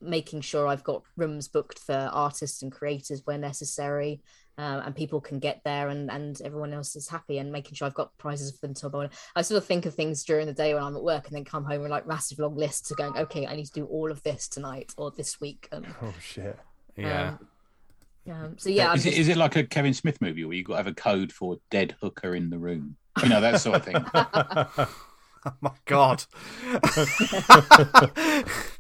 making 0.02 0.42
sure 0.42 0.68
I've 0.68 0.84
got 0.84 1.04
rooms 1.16 1.48
booked 1.48 1.80
for 1.80 2.10
artists 2.12 2.62
and 2.62 2.72
creators 2.72 3.22
where 3.26 3.38
necessary 3.38 4.22
um, 4.58 4.82
and 4.86 4.96
people 4.96 5.20
can 5.20 5.40
get 5.40 5.62
there 5.66 5.90
and, 5.90 6.10
and 6.10 6.42
everyone 6.42 6.74
else 6.74 6.96
is 6.96 7.10
happy 7.10 7.40
and 7.40 7.52
making 7.52 7.76
sure 7.76 7.88
I've 7.88 7.94
got 7.94 8.18
prizes 8.18 8.52
for 8.52 8.68
them 8.68 8.74
to 8.76 9.10
I 9.36 9.42
sort 9.42 9.58
of 9.58 9.66
think 9.66 9.86
of 9.86 9.94
things 9.94 10.24
during 10.24 10.48
the 10.48 10.54
day 10.54 10.74
when 10.74 10.84
I'm 10.84 10.96
at 10.96 11.04
work 11.04 11.28
and 11.28 11.36
then 11.36 11.44
come 11.44 11.66
home 11.66 11.82
with 11.82 11.92
like 11.92 12.08
massive 12.08 12.40
long 12.40 12.56
lists 12.56 12.90
of 12.92 12.98
going, 12.98 13.18
okay, 13.18 13.46
I 13.46 13.56
need 13.56 13.66
to 13.66 13.74
do 13.74 13.86
all 13.86 14.10
of 14.12 14.24
this 14.24 14.48
tonight 14.48 14.94
or 14.98 15.12
this 15.12 15.42
week. 15.42 15.68
And, 15.72 15.86
oh 16.02 16.14
shit. 16.22 16.58
Yeah. 16.96 17.30
Um, 17.30 17.48
um, 18.28 18.58
so 18.58 18.70
yeah, 18.70 18.94
is 18.94 19.04
just... 19.04 19.18
it, 19.18 19.20
is 19.20 19.28
it 19.28 19.38
like 19.38 19.56
a 19.56 19.64
Kevin 19.64 19.94
Smith 19.94 20.22
movie 20.22 20.46
where 20.46 20.56
you've 20.56 20.66
got 20.66 20.74
to 20.74 20.78
have 20.78 20.88
a 20.88 20.94
code 20.94 21.32
for 21.32 21.58
dead 21.70 21.96
hooker 22.02 22.34
in 22.34 22.50
the 22.50 22.58
room? 22.58 22.96
You 23.22 23.30
know 23.30 23.42
that 23.42 23.62
sort 23.62 23.76
of 23.76 23.86
thing. 23.86 23.96
oh 25.46 25.54
my 25.62 25.72
god! 25.86 26.24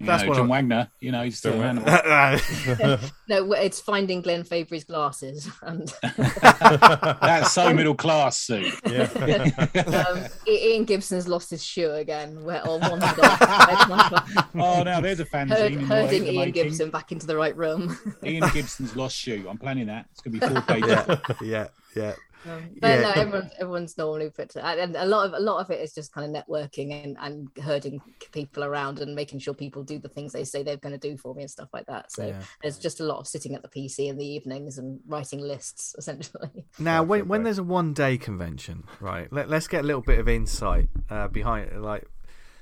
That's 0.00 0.24
know, 0.24 0.34
John 0.34 0.48
Wagner, 0.48 0.88
you 1.00 1.12
know, 1.12 1.22
he's 1.22 1.36
still 1.36 1.60
around. 1.60 1.84
no, 3.28 3.52
it's 3.52 3.80
finding 3.80 4.22
Glenn 4.22 4.44
Fabry's 4.44 4.84
glasses. 4.84 5.50
And... 5.62 5.92
That's 6.16 7.52
so 7.52 7.72
middle 7.74 7.94
class, 7.94 8.38
Su. 8.38 8.70
Yeah. 8.86 10.06
um, 10.08 10.24
Ian 10.48 10.84
Gibson's 10.84 11.28
lost 11.28 11.50
his 11.50 11.62
shoe 11.62 11.90
again. 11.92 12.42
Where, 12.42 12.66
or 12.66 12.78
one 12.78 13.00
oh, 13.02 14.82
now 14.82 15.00
there's 15.00 15.20
a 15.20 15.26
fanzine. 15.26 15.50
Herd, 15.50 15.74
herding 15.82 16.24
Ian 16.24 16.36
making. 16.36 16.52
Gibson 16.52 16.90
back 16.90 17.12
into 17.12 17.26
the 17.26 17.36
right 17.36 17.56
room. 17.56 17.98
Ian 18.24 18.48
Gibson's 18.54 18.96
lost 18.96 19.14
shoe. 19.14 19.46
I'm 19.50 19.58
planning 19.58 19.88
that. 19.88 20.06
It's 20.12 20.22
going 20.22 20.40
to 20.40 20.40
be 20.40 20.54
four 20.54 20.62
pages. 20.62 20.90
Yeah, 20.90 21.36
yeah, 21.42 21.66
yeah. 21.94 22.14
Um, 22.48 22.70
but 22.80 22.88
yeah. 22.88 23.00
no, 23.00 23.10
everyone's 23.10 23.52
everyone's 23.58 23.98
normally 23.98 24.30
put 24.30 24.50
to, 24.50 24.64
and 24.64 24.96
a 24.96 25.04
lot 25.04 25.26
of 25.26 25.34
a 25.34 25.40
lot 25.40 25.60
of 25.60 25.70
it 25.70 25.80
is 25.80 25.92
just 25.92 26.12
kind 26.12 26.34
of 26.34 26.42
networking 26.42 27.04
and, 27.04 27.16
and 27.20 27.48
herding 27.62 28.00
people 28.32 28.64
around 28.64 29.00
and 29.00 29.14
making 29.14 29.40
sure 29.40 29.52
people 29.52 29.82
do 29.82 29.98
the 29.98 30.08
things 30.08 30.32
they 30.32 30.44
say 30.44 30.62
they're 30.62 30.76
going 30.76 30.98
to 30.98 31.08
do 31.08 31.16
for 31.16 31.34
me 31.34 31.42
and 31.42 31.50
stuff 31.50 31.68
like 31.72 31.86
that. 31.86 32.10
So 32.10 32.28
yeah. 32.28 32.40
there's 32.62 32.78
just 32.78 33.00
a 33.00 33.04
lot 33.04 33.18
of 33.18 33.26
sitting 33.26 33.54
at 33.54 33.62
the 33.62 33.68
PC 33.68 34.08
in 34.08 34.16
the 34.16 34.26
evenings 34.26 34.78
and 34.78 35.00
writing 35.06 35.40
lists 35.40 35.94
essentially. 35.98 36.64
Now, 36.78 37.02
when 37.02 37.28
when 37.28 37.42
there's 37.42 37.58
a 37.58 37.64
one 37.64 37.92
day 37.92 38.16
convention, 38.16 38.84
right? 39.00 39.30
Let, 39.32 39.50
us 39.52 39.68
get 39.68 39.84
a 39.84 39.86
little 39.86 40.02
bit 40.02 40.18
of 40.18 40.28
insight 40.28 40.88
uh, 41.10 41.28
behind 41.28 41.82
like 41.82 42.06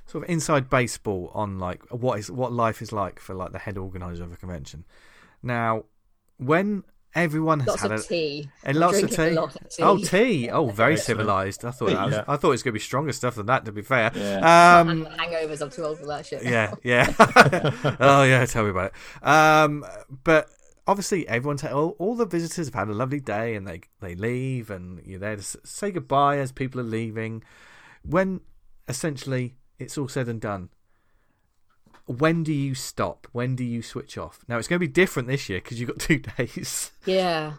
sort 0.07 0.25
of 0.25 0.31
inside 0.31 0.71
baseball 0.71 1.31
on 1.35 1.59
like 1.59 1.83
what 1.91 2.19
is 2.19 2.31
what 2.31 2.53
life 2.53 2.81
is 2.83 2.93
like 2.93 3.21
for 3.21 3.35
like 3.35 3.53
the 3.53 3.59
head 3.59 3.79
organizer 3.79 4.25
of 4.25 4.33
a 4.33 4.37
convention. 4.37 4.85
Now, 5.43 5.85
when 6.39 6.85
Everyone 7.15 7.61
has 7.61 7.69
lots 7.69 7.83
had 7.83 7.93
of 7.93 8.01
a, 8.01 8.03
tea. 8.03 8.51
And 8.65 8.77
lots 8.79 9.03
of 9.03 9.11
tea. 9.11 9.37
of 9.37 9.53
tea. 9.71 9.83
Oh, 9.83 9.99
tea. 9.99 10.51
Oh, 10.51 10.67
very 10.67 10.97
civilized. 10.97 11.65
I 11.65 11.71
thought 11.71 11.91
was, 11.91 12.13
yeah. 12.13 12.25
I 12.29 12.37
thought 12.37 12.49
it 12.49 12.51
was 12.51 12.63
going 12.63 12.73
to 12.73 12.79
be 12.79 12.81
stronger 12.81 13.13
stuff 13.13 13.37
than 13.37 13.47
that. 13.47 13.65
To 13.65 13.73
be 13.73 13.83
fair, 13.83 14.11
yeah. 14.15 14.81
um, 14.81 15.07
hangovers. 15.07 15.63
I'm 15.63 15.71
too 15.71 15.85
old 15.85 15.99
for 15.99 16.07
that 16.07 16.27
shit. 16.27 16.43
Yeah, 16.43 16.75
yeah. 16.83 17.13
oh 18.01 18.23
yeah, 18.25 18.45
tell 18.47 18.65
me 18.65 18.71
about 18.71 18.93
it. 18.93 19.27
Um, 19.27 19.87
but 20.25 20.49
obviously, 20.87 21.27
everyone's 21.29 21.63
had, 21.63 21.73
all, 21.73 21.97
all 21.99 22.15
the 22.15 22.27
visitors 22.27 22.67
have 22.67 22.75
had 22.75 22.89
a 22.89 22.95
lovely 22.95 23.21
day, 23.21 23.55
and 23.55 23.67
they 23.67 23.81
they 24.01 24.15
leave, 24.15 24.71
and 24.71 25.01
you're 25.05 25.19
there 25.19 25.37
to 25.37 25.43
say 25.43 25.91
goodbye 25.91 26.39
as 26.39 26.53
people 26.53 26.81
are 26.81 26.85
leaving. 26.85 27.43
When 28.03 28.43
essentially 28.87 29.57
it's 29.79 29.97
all 29.97 30.09
said 30.09 30.29
and 30.29 30.41
done, 30.41 30.69
when 32.09 32.43
do 32.43 32.53
you 32.53 32.75
stop? 32.75 33.27
When 33.33 33.55
do 33.55 33.65
you 33.65 33.83
switch 33.83 34.17
off? 34.17 34.41
Now 34.49 34.59
it's 34.59 34.67
going 34.67 34.81
to 34.81 34.87
be 34.87 34.93
different 34.93 35.29
this 35.29 35.49
year 35.49 35.61
because 35.61 35.79
you've 35.79 35.89
got 35.89 35.99
two 36.01 36.19
days. 36.19 36.91
Yeah, 37.05 37.55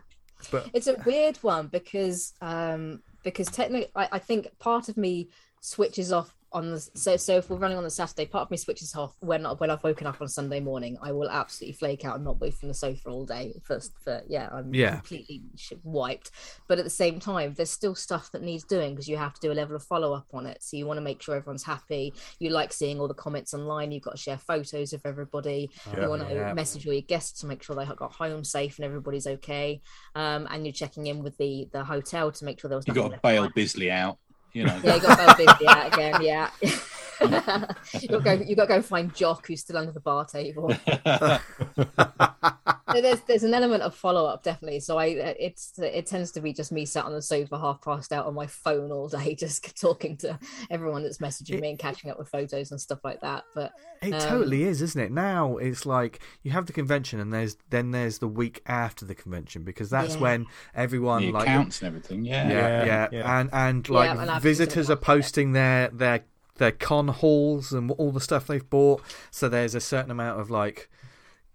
but 0.52 0.70
it's 0.74 0.88
a 0.88 0.96
weird 1.06 1.38
one 1.38 1.68
because 1.68 2.34
um 2.42 3.02
because 3.24 3.48
technically 3.48 3.92
I, 3.96 4.10
I 4.14 4.20
think 4.20 4.48
part 4.60 4.90
of 4.90 4.98
me 4.98 5.30
switches 5.62 6.12
off 6.12 6.36
on 6.52 6.72
the 6.72 6.80
so 6.80 7.18
so 7.18 7.38
if 7.38 7.50
we're 7.50 7.58
running 7.58 7.78
on 7.78 7.84
the 7.84 7.90
Saturday, 7.90 8.26
part 8.26 8.44
of 8.44 8.52
me 8.52 8.58
switches 8.58 8.96
off 8.96 9.16
when 9.20 9.44
when 9.44 9.70
I've 9.70 9.84
woken 9.84 10.08
up 10.08 10.22
on 10.22 10.28
Sunday 10.28 10.60
morning. 10.60 10.98
I 11.02 11.12
will 11.12 11.30
absolutely 11.30 11.74
flake 11.74 12.06
out 12.06 12.16
and 12.16 12.26
not 12.26 12.42
move 12.42 12.56
from 12.56 12.70
the 12.70 12.74
sofa 12.74 13.10
all 13.10 13.26
day. 13.26 13.54
First, 13.64 13.94
for 14.04 14.22
yeah, 14.28 14.50
I'm 14.52 14.74
yeah. 14.74 14.96
completely 14.96 15.44
wiped. 15.84 16.32
But 16.68 16.80
at 16.80 16.84
the 16.84 16.90
same 16.90 17.20
time, 17.20 17.54
there's 17.56 17.70
still 17.70 17.96
stuff 17.96 18.32
that 18.32 18.42
needs 18.42 18.64
doing 18.64 18.94
because 18.94 19.08
you 19.08 19.18
have 19.18 19.34
to 19.34 19.40
do 19.42 19.52
a 19.52 19.54
level 19.54 19.76
of 19.76 19.84
follow 19.84 20.14
up 20.14 20.28
on 20.34 20.46
it. 20.46 20.64
So 20.64 20.78
you 20.78 20.86
want 20.86 20.98
to 20.98 21.02
make 21.02 21.22
sure 21.22 21.36
everyone's 21.36 21.64
happy. 21.64 22.14
You 22.40 22.50
like 22.50 22.74
seeing 22.74 23.00
all 23.00 23.08
the 23.08 23.14
comments 23.14 23.54
online. 23.54 23.92
You've 23.92 24.04
got 24.04 24.16
to 24.16 24.22
share 24.22 24.38
photos 24.38 24.94
of 24.94 25.02
everybody. 25.06 25.70
Yeah, 25.94 26.04
you 26.04 26.10
want 26.10 26.28
to 26.28 26.34
yeah. 26.34 26.54
message 26.54 26.88
all 26.88 26.94
your 26.94 27.02
guests 27.04 27.40
to 27.42 27.48
make 27.48 27.64
sure 27.64 27.76
they 27.76 27.86
got 27.86 28.14
home 28.14 28.44
safe 28.44 28.78
and 28.78 28.86
everybody's 28.86 29.28
okay. 29.28 29.82
Um, 30.16 30.48
and 30.50 30.66
you're 30.66 30.74
checking 30.74 31.08
in 31.08 31.24
with 31.24 31.38
the 31.38 31.68
the 31.72 31.84
hotel 31.84 32.32
to 32.32 32.46
make 32.46 32.60
sure 32.60 32.70
there 32.70 32.78
was. 32.78 32.88
You 32.88 32.94
got 32.94 33.12
to 33.12 33.20
bail 33.22 33.50
Bisley 33.54 33.92
out. 33.92 34.18
You 34.54 34.66
know. 34.66 34.80
Yeah, 34.84 34.96
you 34.96 35.02
got 35.08 35.38
to 35.38 35.44
go 35.44 35.46
busy 35.46 35.68
out 35.68 35.94
again. 35.94 36.22
Yeah. 36.22 36.50
you 36.62 38.08
got 38.08 38.18
to 38.18 38.20
go. 38.20 38.32
You 38.34 38.56
got 38.56 38.68
to 38.68 38.76
go 38.76 38.82
find 38.82 39.14
Jock, 39.14 39.48
who's 39.48 39.62
still 39.62 39.78
under 39.78 39.92
the 39.92 40.00
bar 40.00 40.26
table. 40.26 40.74
there's 42.94 43.22
there's 43.22 43.44
an 43.44 43.54
element 43.54 43.84
of 43.84 43.96
follow 43.96 44.26
up 44.26 44.44
definitely. 44.44 44.80
So 44.80 44.98
I 44.98 45.06
it's 45.06 45.78
it 45.78 46.06
tends 46.06 46.32
to 46.34 46.42
be 46.42 46.54
just 46.54 46.72
me 46.72 46.86
sat 46.86 47.06
on 47.06 47.14
the 47.14 47.22
sofa, 47.22 47.60
half 47.60 47.82
passed 47.82 48.12
out 48.12 48.26
on 48.26 48.34
my 48.34 48.48
phone 48.48 48.92
all 48.92 49.08
day, 49.08 49.36
just 49.40 49.80
talking 49.80 50.18
to 50.18 50.40
everyone 50.70 51.04
that's 51.04 51.20
messaging 51.20 51.56
it, 51.56 51.62
me 51.62 51.70
and 51.72 51.80
catching 51.80 52.10
up 52.10 52.18
with 52.18 52.30
photos 52.30 52.72
and 52.72 52.80
stuff 52.80 53.00
like 53.04 53.22
that. 53.22 53.44
But 53.54 53.72
it 54.02 54.14
um, 54.14 54.22
totally 54.22 54.64
is, 54.64 54.82
isn't 54.82 55.02
it? 55.02 55.12
Now 55.12 55.58
it's 55.58 55.86
like 55.86 56.20
you 56.44 56.52
have 56.52 56.66
the 56.66 56.74
convention, 56.74 57.20
and 57.20 57.34
there's 57.34 57.58
then 57.70 57.92
there's 57.92 58.20
the 58.20 58.28
week 58.28 58.62
after 58.66 59.06
the 59.06 59.16
convention 59.16 59.64
because 59.64 59.90
that's 59.90 60.16
yeah. 60.16 60.22
when 60.22 60.46
everyone 60.76 61.22
the 61.22 61.32
like 61.32 61.44
accounts 61.44 61.82
and 61.82 61.88
everything. 61.88 62.26
Yeah, 62.26 62.50
yeah, 62.50 62.86
yeah, 62.86 63.08
yeah. 63.12 63.40
and 63.40 63.50
and 63.54 63.90
like 63.90 64.18
and 64.18 64.42
visitors 64.42 64.90
are 64.90 64.96
posting 64.96 65.54
their 65.54 65.90
their 65.90 66.24
their 66.60 66.72
con 66.72 67.08
halls 67.08 67.74
and 67.74 67.90
all 67.92 68.12
the 68.12 68.22
stuff 68.22 68.46
they've 68.46 68.70
bought. 68.70 69.02
So 69.32 69.50
there's 69.50 69.74
a 69.74 69.82
certain 69.82 70.12
amount 70.12 70.40
of 70.40 70.52
like 70.52 70.90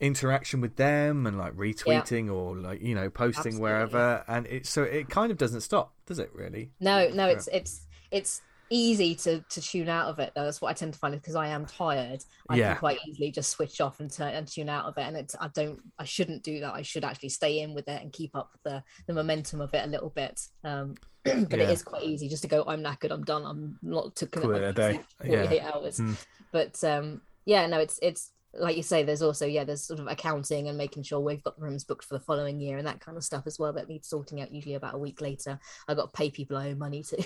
interaction 0.00 0.60
with 0.60 0.76
them 0.76 1.26
and 1.26 1.38
like 1.38 1.54
retweeting 1.56 2.26
yeah. 2.26 2.32
or 2.32 2.56
like 2.56 2.82
you 2.82 2.94
know 2.94 3.08
posting 3.08 3.54
Absolutely. 3.54 3.60
wherever 3.60 4.24
and 4.26 4.46
it 4.46 4.66
so 4.66 4.82
it 4.82 5.08
kind 5.08 5.30
of 5.30 5.38
doesn't 5.38 5.60
stop 5.60 5.94
does 6.06 6.18
it 6.18 6.30
really 6.34 6.72
no 6.80 7.08
no 7.10 7.28
it's 7.28 7.48
it's 7.52 7.86
it's 8.10 8.42
easy 8.70 9.14
to 9.14 9.40
to 9.48 9.60
tune 9.60 9.88
out 9.88 10.08
of 10.08 10.18
it 10.18 10.32
though 10.34 10.44
that's 10.44 10.60
what 10.60 10.70
i 10.70 10.72
tend 10.72 10.92
to 10.92 10.98
find 10.98 11.14
because 11.14 11.36
i 11.36 11.46
am 11.46 11.64
tired 11.64 12.24
i 12.48 12.56
yeah. 12.56 12.72
can 12.72 12.78
quite 12.78 12.98
easily 13.06 13.30
just 13.30 13.50
switch 13.50 13.80
off 13.80 14.00
and 14.00 14.10
turn 14.10 14.34
and 14.34 14.48
tune 14.48 14.68
out 14.68 14.86
of 14.86 14.96
it 14.98 15.02
and 15.02 15.16
it's 15.16 15.36
i 15.40 15.48
don't 15.48 15.80
i 15.98 16.04
shouldn't 16.04 16.42
do 16.42 16.60
that 16.60 16.74
i 16.74 16.82
should 16.82 17.04
actually 17.04 17.28
stay 17.28 17.60
in 17.60 17.74
with 17.74 17.86
it 17.88 18.02
and 18.02 18.12
keep 18.12 18.34
up 18.34 18.50
the 18.64 18.82
the 19.06 19.12
momentum 19.12 19.60
of 19.60 19.72
it 19.74 19.84
a 19.84 19.88
little 19.88 20.10
bit 20.10 20.40
um 20.64 20.94
but 21.24 21.34
yeah. 21.34 21.64
it 21.64 21.70
is 21.70 21.82
quite 21.82 22.02
easy 22.02 22.28
just 22.28 22.42
to 22.42 22.48
go 22.48 22.64
i'm 22.66 22.82
knackered 22.82 23.12
i'm 23.12 23.24
done 23.24 23.44
i'm 23.44 23.78
not 23.82 24.16
to 24.16 24.26
commit 24.26 24.62
a 24.62 24.72
day 24.72 25.00
48 25.20 25.50
yeah. 25.50 25.70
hours 25.70 26.00
mm. 26.00 26.16
but 26.50 26.82
um 26.82 27.20
yeah 27.44 27.66
no 27.66 27.78
it's 27.78 27.98
it's 28.02 28.30
like 28.58 28.76
you 28.76 28.82
say, 28.82 29.02
there's 29.02 29.22
also 29.22 29.46
yeah, 29.46 29.64
there's 29.64 29.82
sort 29.82 30.00
of 30.00 30.06
accounting 30.06 30.68
and 30.68 30.78
making 30.78 31.02
sure 31.02 31.20
we've 31.20 31.42
got 31.42 31.56
the 31.56 31.62
rooms 31.62 31.84
booked 31.84 32.04
for 32.04 32.14
the 32.14 32.24
following 32.24 32.60
year 32.60 32.78
and 32.78 32.86
that 32.86 33.00
kind 33.00 33.16
of 33.16 33.24
stuff 33.24 33.44
as 33.46 33.58
well 33.58 33.72
that 33.72 33.88
needs 33.88 34.08
sorting 34.08 34.40
out 34.40 34.52
usually 34.52 34.74
about 34.74 34.94
a 34.94 34.98
week 34.98 35.20
later. 35.20 35.58
I 35.88 35.94
got 35.94 36.12
to 36.12 36.16
pay 36.16 36.30
people 36.30 36.56
I 36.56 36.70
owe 36.70 36.74
money 36.74 37.02
to. 37.02 37.24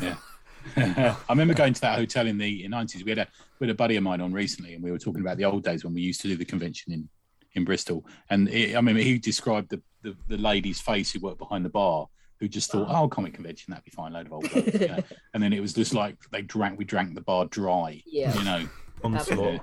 yeah. 0.00 0.16
I 0.76 1.16
remember 1.28 1.54
going 1.54 1.74
to 1.74 1.80
that 1.80 1.98
hotel 1.98 2.26
in 2.26 2.38
the 2.38 2.68
nineties. 2.68 3.04
We 3.04 3.10
had 3.10 3.18
a 3.18 3.28
we 3.58 3.66
had 3.66 3.74
a 3.74 3.76
buddy 3.76 3.96
of 3.96 4.04
mine 4.04 4.20
on 4.20 4.32
recently, 4.32 4.74
and 4.74 4.82
we 4.82 4.92
were 4.92 4.98
talking 4.98 5.20
about 5.20 5.36
the 5.36 5.44
old 5.44 5.64
days 5.64 5.84
when 5.84 5.92
we 5.92 6.00
used 6.00 6.20
to 6.20 6.28
do 6.28 6.36
the 6.36 6.44
convention 6.44 6.92
in 6.92 7.08
in 7.54 7.64
Bristol. 7.64 8.06
And 8.30 8.48
it, 8.48 8.76
I 8.76 8.80
mean, 8.80 8.96
he 8.96 9.18
described 9.18 9.70
the, 9.70 9.82
the, 10.02 10.16
the 10.28 10.38
lady's 10.38 10.80
face 10.80 11.12
who 11.12 11.20
worked 11.20 11.38
behind 11.38 11.64
the 11.64 11.70
bar, 11.70 12.06
who 12.40 12.48
just 12.48 12.70
thought, 12.70 12.88
"Oh, 12.88 13.08
comic 13.08 13.34
convention, 13.34 13.72
that'd 13.72 13.84
be 13.84 13.90
fine, 13.90 14.12
load 14.12 14.26
of 14.26 14.32
old 14.32 14.50
guys." 14.50 14.72
You 14.72 14.88
know? 14.88 15.02
and 15.34 15.42
then 15.42 15.52
it 15.52 15.60
was 15.60 15.72
just 15.72 15.94
like 15.94 16.16
they 16.30 16.42
drank, 16.42 16.78
we 16.78 16.84
drank 16.84 17.14
the 17.14 17.20
bar 17.20 17.46
dry. 17.46 18.02
Yeah, 18.06 18.36
you 18.36 18.44
know, 18.44 18.68
on 19.04 19.12
the 19.12 19.20
floor. 19.20 19.60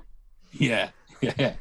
Yeah, 0.51 0.89
yeah. 1.21 1.55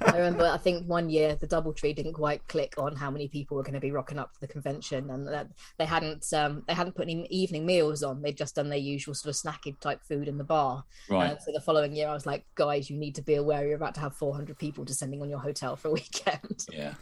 I 0.00 0.16
remember, 0.16 0.44
I 0.46 0.56
think 0.56 0.86
one 0.86 1.08
year 1.10 1.36
the 1.36 1.46
DoubleTree 1.46 1.94
didn't 1.94 2.14
quite 2.14 2.46
click 2.48 2.74
on 2.76 2.96
how 2.96 3.10
many 3.10 3.28
people 3.28 3.56
were 3.56 3.62
going 3.62 3.74
to 3.74 3.80
be 3.80 3.92
rocking 3.92 4.18
up 4.18 4.32
to 4.34 4.40
the 4.40 4.48
convention, 4.48 5.10
and 5.10 5.28
that 5.28 5.48
they 5.78 5.84
hadn't 5.86 6.32
um, 6.32 6.64
they 6.66 6.74
hadn't 6.74 6.94
put 6.96 7.02
any 7.08 7.26
evening 7.28 7.64
meals 7.64 8.02
on. 8.02 8.20
They'd 8.20 8.36
just 8.36 8.56
done 8.56 8.68
their 8.68 8.78
usual 8.78 9.14
sort 9.14 9.34
of 9.34 9.40
snacking 9.40 9.78
type 9.78 10.02
food 10.02 10.26
in 10.28 10.38
the 10.38 10.44
bar. 10.44 10.84
Right. 11.08 11.30
Uh, 11.32 11.38
so 11.38 11.52
the 11.52 11.60
following 11.60 11.92
year, 11.92 12.08
I 12.08 12.12
was 12.14 12.26
like, 12.26 12.44
guys, 12.56 12.90
you 12.90 12.96
need 12.96 13.14
to 13.14 13.22
be 13.22 13.36
aware 13.36 13.64
you're 13.66 13.76
about 13.76 13.94
to 13.94 14.00
have 14.00 14.14
400 14.16 14.58
people 14.58 14.84
descending 14.84 15.22
on 15.22 15.30
your 15.30 15.38
hotel 15.38 15.76
for 15.76 15.88
a 15.88 15.92
weekend. 15.92 16.66
Yeah. 16.72 16.94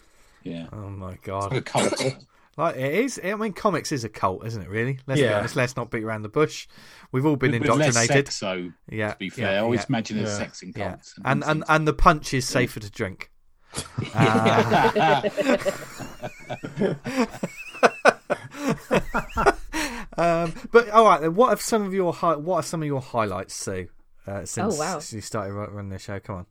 Yeah, 0.43 0.67
Oh 0.73 0.91
my 0.91 1.07
Like 1.07 1.27
a 1.27 1.61
god! 1.61 1.65
cult. 1.65 2.03
Like 2.57 2.77
it 2.77 2.95
is. 2.95 3.21
I 3.23 3.35
mean, 3.35 3.53
comics 3.53 3.91
is 3.93 4.05
a 4.05 4.09
cult, 4.09 4.47
isn't 4.47 4.63
it? 4.63 4.69
Really? 4.69 4.99
Let's 5.07 5.21
be 5.21 5.27
Yeah. 5.27 5.39
honest. 5.39 5.57
Let's 5.57 5.77
not 5.77 5.91
beat 5.91 6.05
around 6.05 6.23
the 6.23 6.29
bush. 6.29 6.67
We've 7.13 7.27
all 7.27 7.37
been 7.37 7.53
With 7.53 7.63
indoctrinated. 7.63 8.27
sex, 8.29 8.37
so 8.37 8.71
Yeah. 8.89 9.13
to 9.13 9.17
be 9.19 9.29
fair, 9.31 9.53
yeah, 9.53 9.59
I 9.59 9.63
always 9.63 9.81
yeah, 9.81 9.87
imagine 9.89 10.17
there's 10.19 10.31
Yeah. 10.31 10.37
sex 10.39 10.63
in 10.63 10.73
yeah. 10.77 10.89
cults. 10.91 11.15
And 11.25 11.43
and 11.45 11.65
and 11.69 11.89
the 11.89 11.93
punch 11.95 12.33
is 12.35 12.47
safer 12.47 12.81
to 12.81 12.91
drink. 12.91 13.31
Uh, 14.15 15.23
um, 20.17 20.53
but 20.71 20.89
all 20.91 21.05
right, 21.05 21.21
then. 21.21 21.35
What 21.35 21.51
are 21.53 21.57
some 21.57 21.83
of 21.83 21.93
your 21.95 22.13
hi- 22.13 22.37
what 22.37 22.57
are 22.57 22.63
some 22.63 22.83
of 22.83 22.87
your 22.87 23.01
highlights, 23.01 23.55
Su? 23.55 23.89
Uh, 24.27 24.45
since 24.45 24.75
Oh, 24.77 24.79
wow. 24.79 24.93
since 24.99 25.13
you 25.13 25.21
started 25.21 25.53
ru- 25.53 25.67
running 25.69 25.91
the 25.91 25.99
show, 25.99 26.19
come 26.21 26.37
on. 26.37 26.47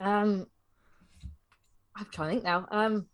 Um, 0.00 0.46
I'm 1.96 2.06
trying 2.12 2.28
to 2.28 2.34
think 2.34 2.44
now. 2.44 2.66
Um, 2.70 3.06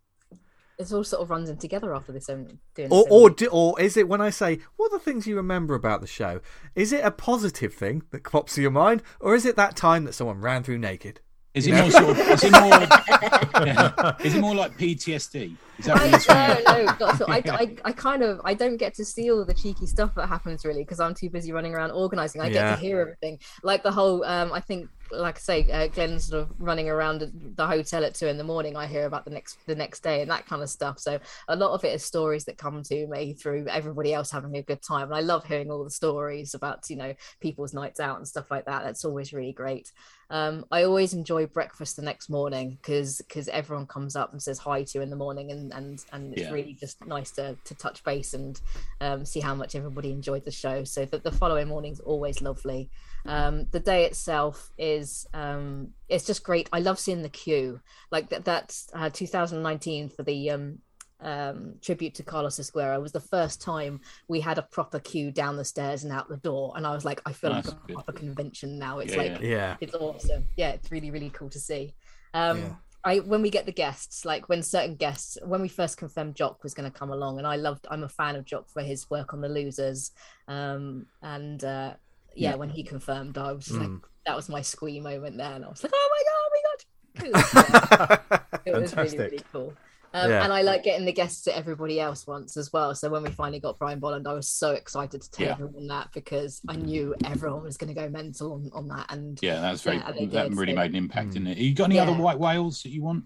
it 0.79 0.93
all 0.93 1.05
sort 1.05 1.22
of 1.22 1.31
runs 1.31 1.49
in 1.49 1.57
together 1.57 1.95
after 1.95 2.12
this. 2.12 2.29
Um, 2.29 2.61
doing 2.74 2.91
Or 2.91 3.05
this, 3.05 3.12
or 3.12 3.31
do, 3.31 3.47
or 3.47 3.81
is 3.81 3.97
it 3.97 4.09
when 4.09 4.20
I 4.20 4.31
say 4.31 4.61
what 4.77 4.93
are 4.93 4.99
the 4.99 5.05
things 5.05 5.27
you 5.27 5.37
remember 5.37 5.74
about 5.74 6.01
the 6.01 6.07
show? 6.07 6.41
Is 6.74 6.93
it 6.93 7.05
a 7.05 7.11
positive 7.11 7.74
thing 7.74 8.03
that 8.11 8.24
pops 8.24 8.55
to 8.55 8.62
your 8.62 8.70
mind, 8.70 9.03
or 9.20 9.35
is 9.35 9.45
it 9.45 9.57
that 9.57 9.77
time 9.77 10.05
that 10.05 10.12
someone 10.12 10.41
ran 10.41 10.62
through 10.62 10.79
naked? 10.79 11.20
is 11.57 11.66
it 11.66 11.74
more 11.74 11.91
sort 11.91 12.11
of? 12.11 12.18
Is 12.18 12.45
it 12.45 12.53
more? 12.53 12.68
yeah. 13.66 14.16
Is 14.22 14.35
it 14.35 14.41
more 14.41 14.55
like 14.55 14.77
PTSD? 14.77 15.57
Is 15.79 15.87
that 15.87 15.97
what 15.97 16.27
you're 16.27 16.74
no, 16.74 16.85
no, 16.85 16.85
not 16.85 17.14
at 17.14 17.22
all. 17.22 17.33
I, 17.33 17.43
I, 17.47 17.77
I 17.87 17.93
kind 17.93 18.22
of 18.22 18.43
I 18.45 18.53
don't 18.53 18.77
get 18.77 18.95
to 18.95 19.05
see 19.07 19.31
all 19.31 19.43
the 19.45 19.55
cheeky 19.55 19.87
stuff 19.87 20.14
that 20.16 20.27
happens 20.27 20.66
really 20.66 20.83
because 20.83 21.01
I'm 21.01 21.14
too 21.14 21.31
busy 21.31 21.53
running 21.53 21.74
around 21.74 21.93
organizing. 21.93 22.43
I 22.43 22.51
get 22.51 22.74
to 22.74 22.81
hear 22.81 23.01
everything, 23.01 23.39
like 23.62 23.83
the 23.83 23.91
whole. 23.91 24.22
Um, 24.24 24.53
I 24.53 24.61
think, 24.61 24.91
like 25.11 25.36
I 25.36 25.40
say, 25.40 25.70
uh, 25.70 25.86
Glenn 25.88 26.18
sort 26.18 26.42
of 26.42 26.50
running 26.59 26.88
around 26.88 27.30
the 27.57 27.66
hotel 27.66 28.04
at 28.04 28.14
two 28.14 28.26
in 28.26 28.36
the 28.38 28.44
morning. 28.44 28.76
I 28.76 28.86
hear 28.86 29.07
about 29.07 29.24
the 29.24 29.30
next 29.30 29.59
the 29.66 29.74
next 29.74 30.02
day 30.02 30.22
and 30.22 30.30
that 30.30 30.46
kind 30.46 30.62
of 30.62 30.68
stuff. 30.70 30.98
So 30.98 31.18
a 31.48 31.57
lot 31.57 31.72
of 31.72 31.84
it 31.84 31.94
is 31.94 32.04
stories 32.04 32.44
that 32.46 32.59
come 32.59 32.82
to 32.84 33.07
me 33.07 33.34
through 33.34 33.66
everybody 33.68 34.12
else 34.14 34.30
having 34.30 34.57
a 34.57 34.62
good 34.62 34.82
time, 34.82 35.04
and 35.04 35.14
I 35.14 35.20
love 35.20 35.44
hearing 35.44 35.70
all 35.70 35.84
the 35.84 35.90
stories 35.90 36.54
about 36.54 36.88
you 36.90 36.96
know 36.96 37.14
people's 37.40 37.74
nights 37.74 38.00
out 38.00 38.16
and 38.18 38.26
stuff 38.26 38.50
like 38.50 38.66
that. 38.66 38.84
That's 38.84 39.04
always 39.04 39.32
really 39.32 39.52
great. 39.52 39.90
Um, 40.28 40.64
I 40.72 40.82
always 40.82 41.14
enjoy 41.14 41.46
breakfast 41.46 41.94
the 41.94 42.02
next 42.02 42.28
morning 42.28 42.78
because 42.82 43.18
because 43.18 43.46
everyone 43.48 43.86
comes 43.86 44.16
up 44.16 44.32
and 44.32 44.42
says 44.42 44.59
hi 44.59 44.82
to 44.82 44.98
you 44.98 45.02
in 45.02 45.11
the 45.11 45.16
morning 45.16 45.52
and 45.52 45.72
and 45.72 46.04
and 46.12 46.32
it's 46.32 46.42
Yeah. 46.42 46.52
really 46.52 46.74
just 46.74 47.04
nice 47.07 47.30
to 47.32 47.57
to 47.64 47.74
touch 47.76 48.02
base 48.02 48.34
and 48.34 48.61
um, 49.00 49.24
see 49.24 49.40
how 49.40 49.54
much 49.54 49.74
everybody 49.76 50.11
enjoyed 50.11 50.44
the 50.44 50.50
show. 50.50 50.82
So 50.84 51.04
that 51.04 51.22
the 51.22 51.30
following 51.32 51.68
morning's 51.68 52.00
always 52.00 52.42
lovely. 52.42 52.90
Um, 53.29 53.66
the 53.70 53.81
day 53.81 54.05
itself 54.05 54.70
is 54.79 55.27
um, 55.35 55.91
it's 56.09 56.24
just 56.27 56.43
great. 56.45 56.68
I 56.72 56.81
love 56.81 56.99
seeing 56.99 57.22
the 57.22 57.29
queue 57.29 57.81
like 58.11 58.31
that. 58.31 58.45
That's 58.45 58.89
uh, 58.95 59.11
2019 59.11 60.11
for 60.11 60.22
the 60.22 60.51
um, 60.51 60.79
um, 61.20 61.74
tribute 61.83 62.14
to 62.16 62.22
Carlos 62.22 62.59
Ezquerra 62.59 63.01
was 63.01 63.12
the 63.12 63.20
first 63.20 63.61
time 63.61 64.01
we 64.29 64.41
had 64.41 64.59
a 64.59 64.62
proper 64.62 64.99
queue 64.99 65.31
down 65.31 65.57
the 65.57 65.64
stairs 65.64 66.05
and 66.05 66.12
out 66.12 66.29
the 66.29 66.37
door, 66.37 66.72
and 66.77 66.87
I 66.87 66.93
was 66.95 67.05
like, 67.05 67.20
I 67.27 67.33
feel 67.33 67.51
That's 67.51 67.68
like 67.68 67.77
a 67.77 67.87
good. 67.87 67.95
proper 67.95 68.12
convention 68.12 68.79
now. 68.79 68.99
It's 68.99 69.14
Yeah, 69.14 69.22
like 69.22 69.41
Yeah, 69.41 69.77
it's 69.81 69.95
awesome. 69.95 70.47
Yeah, 70.57 70.70
it's 70.70 70.91
really 70.91 71.11
really 71.11 71.31
cool 71.31 71.51
to 71.51 71.61
see. 71.61 71.95
Um, 72.35 72.59
Yeah. 72.59 72.74
I 73.05 73.20
when 73.20 73.41
we 73.41 73.51
get 73.51 73.66
the 73.66 73.72
guests, 73.72 74.24
like 74.24 74.49
when 74.49 74.62
certain 74.64 74.97
guests, 74.97 75.39
when 75.45 75.62
we 75.62 75.68
first 75.68 75.97
confirmed 75.97 76.35
Jock 76.35 76.64
was 76.64 76.74
going 76.74 76.91
to 76.91 76.99
come 76.99 77.11
along, 77.12 77.39
and 77.39 77.47
I 77.47 77.55
loved, 77.55 77.87
I'm 77.89 78.03
a 78.03 78.09
fan 78.09 78.35
of 78.35 78.45
Jock 78.45 78.68
for 78.68 78.83
his 78.83 79.09
work 79.09 79.33
on 79.33 79.41
the 79.41 79.49
Losers, 79.49 80.11
um, 80.49 81.07
and 81.22 81.62
uh, 81.62 81.95
yeah, 82.37 82.51
Yeah. 82.51 82.57
when 82.57 82.68
he 82.68 82.82
confirmed, 82.82 83.39
I 83.39 83.53
was 83.53 83.64
just 83.66 83.78
Mm. 83.78 83.93
like, 83.95 84.03
that 84.26 84.37
was 84.37 84.49
my 84.49 84.61
squee 84.62 85.01
moment 85.01 85.37
there, 85.37 85.53
and 85.55 85.64
I 85.64 85.68
was 85.68 85.82
like, 85.82 85.93
oh 85.95 86.09
my 86.14 86.22
god, 86.28 86.34
oh 86.39 87.30
my 87.32 87.41
god, 87.41 88.30
it 88.64 88.74
was, 88.74 88.93
it 88.93 88.97
was 88.99 89.14
really 89.14 89.18
really 89.24 89.41
cool. 89.53 89.72
Um, 90.14 90.30
Yeah. 90.30 90.45
And 90.45 90.53
I 90.53 90.62
like 90.62 90.82
getting 90.82 91.05
the 91.05 91.12
guests 91.12 91.43
to 91.45 91.55
everybody 91.57 92.01
else 92.01 92.26
once 92.26 92.57
as 92.57 92.72
well. 92.72 92.95
So 92.95 93.11
when 93.11 93.22
we 93.22 93.30
finally 93.30 93.61
got 93.61 93.78
Brian 93.78 93.99
Bolland, 93.99 94.26
I 94.26 94.32
was 94.32 94.49
so 94.49 94.70
excited 94.72 95.20
to 95.20 95.30
tell 95.30 95.47
Yeah. 95.47 95.53
everyone 95.53 95.87
that 95.89 96.09
because 96.14 96.61
I 96.68 96.76
knew 96.76 97.14
everyone 97.24 97.62
was 97.64 97.76
going 97.76 97.93
to 97.95 98.01
go 98.01 98.09
mental 98.09 98.55
on, 98.55 98.70
on 98.72 98.89
that. 98.89 99.07
And 99.11 99.39
Yeah, 99.43 99.61
that's 99.61 99.82
very. 99.82 99.99
Yeah, 99.99 100.12
that 100.12 100.16
did, 100.49 100.57
really 100.57 100.72
so- 100.72 100.76
made 100.76 100.91
an 100.91 100.97
impact, 100.97 101.28
Mm. 101.30 101.32
didn't 101.34 101.49
it? 101.49 101.59
You 101.59 101.74
got 101.74 101.84
any 101.84 101.99
other 101.99 102.14
white 102.14 102.39
whales 102.39 102.82
that 102.84 102.91
you 102.91 103.03
want 103.03 103.24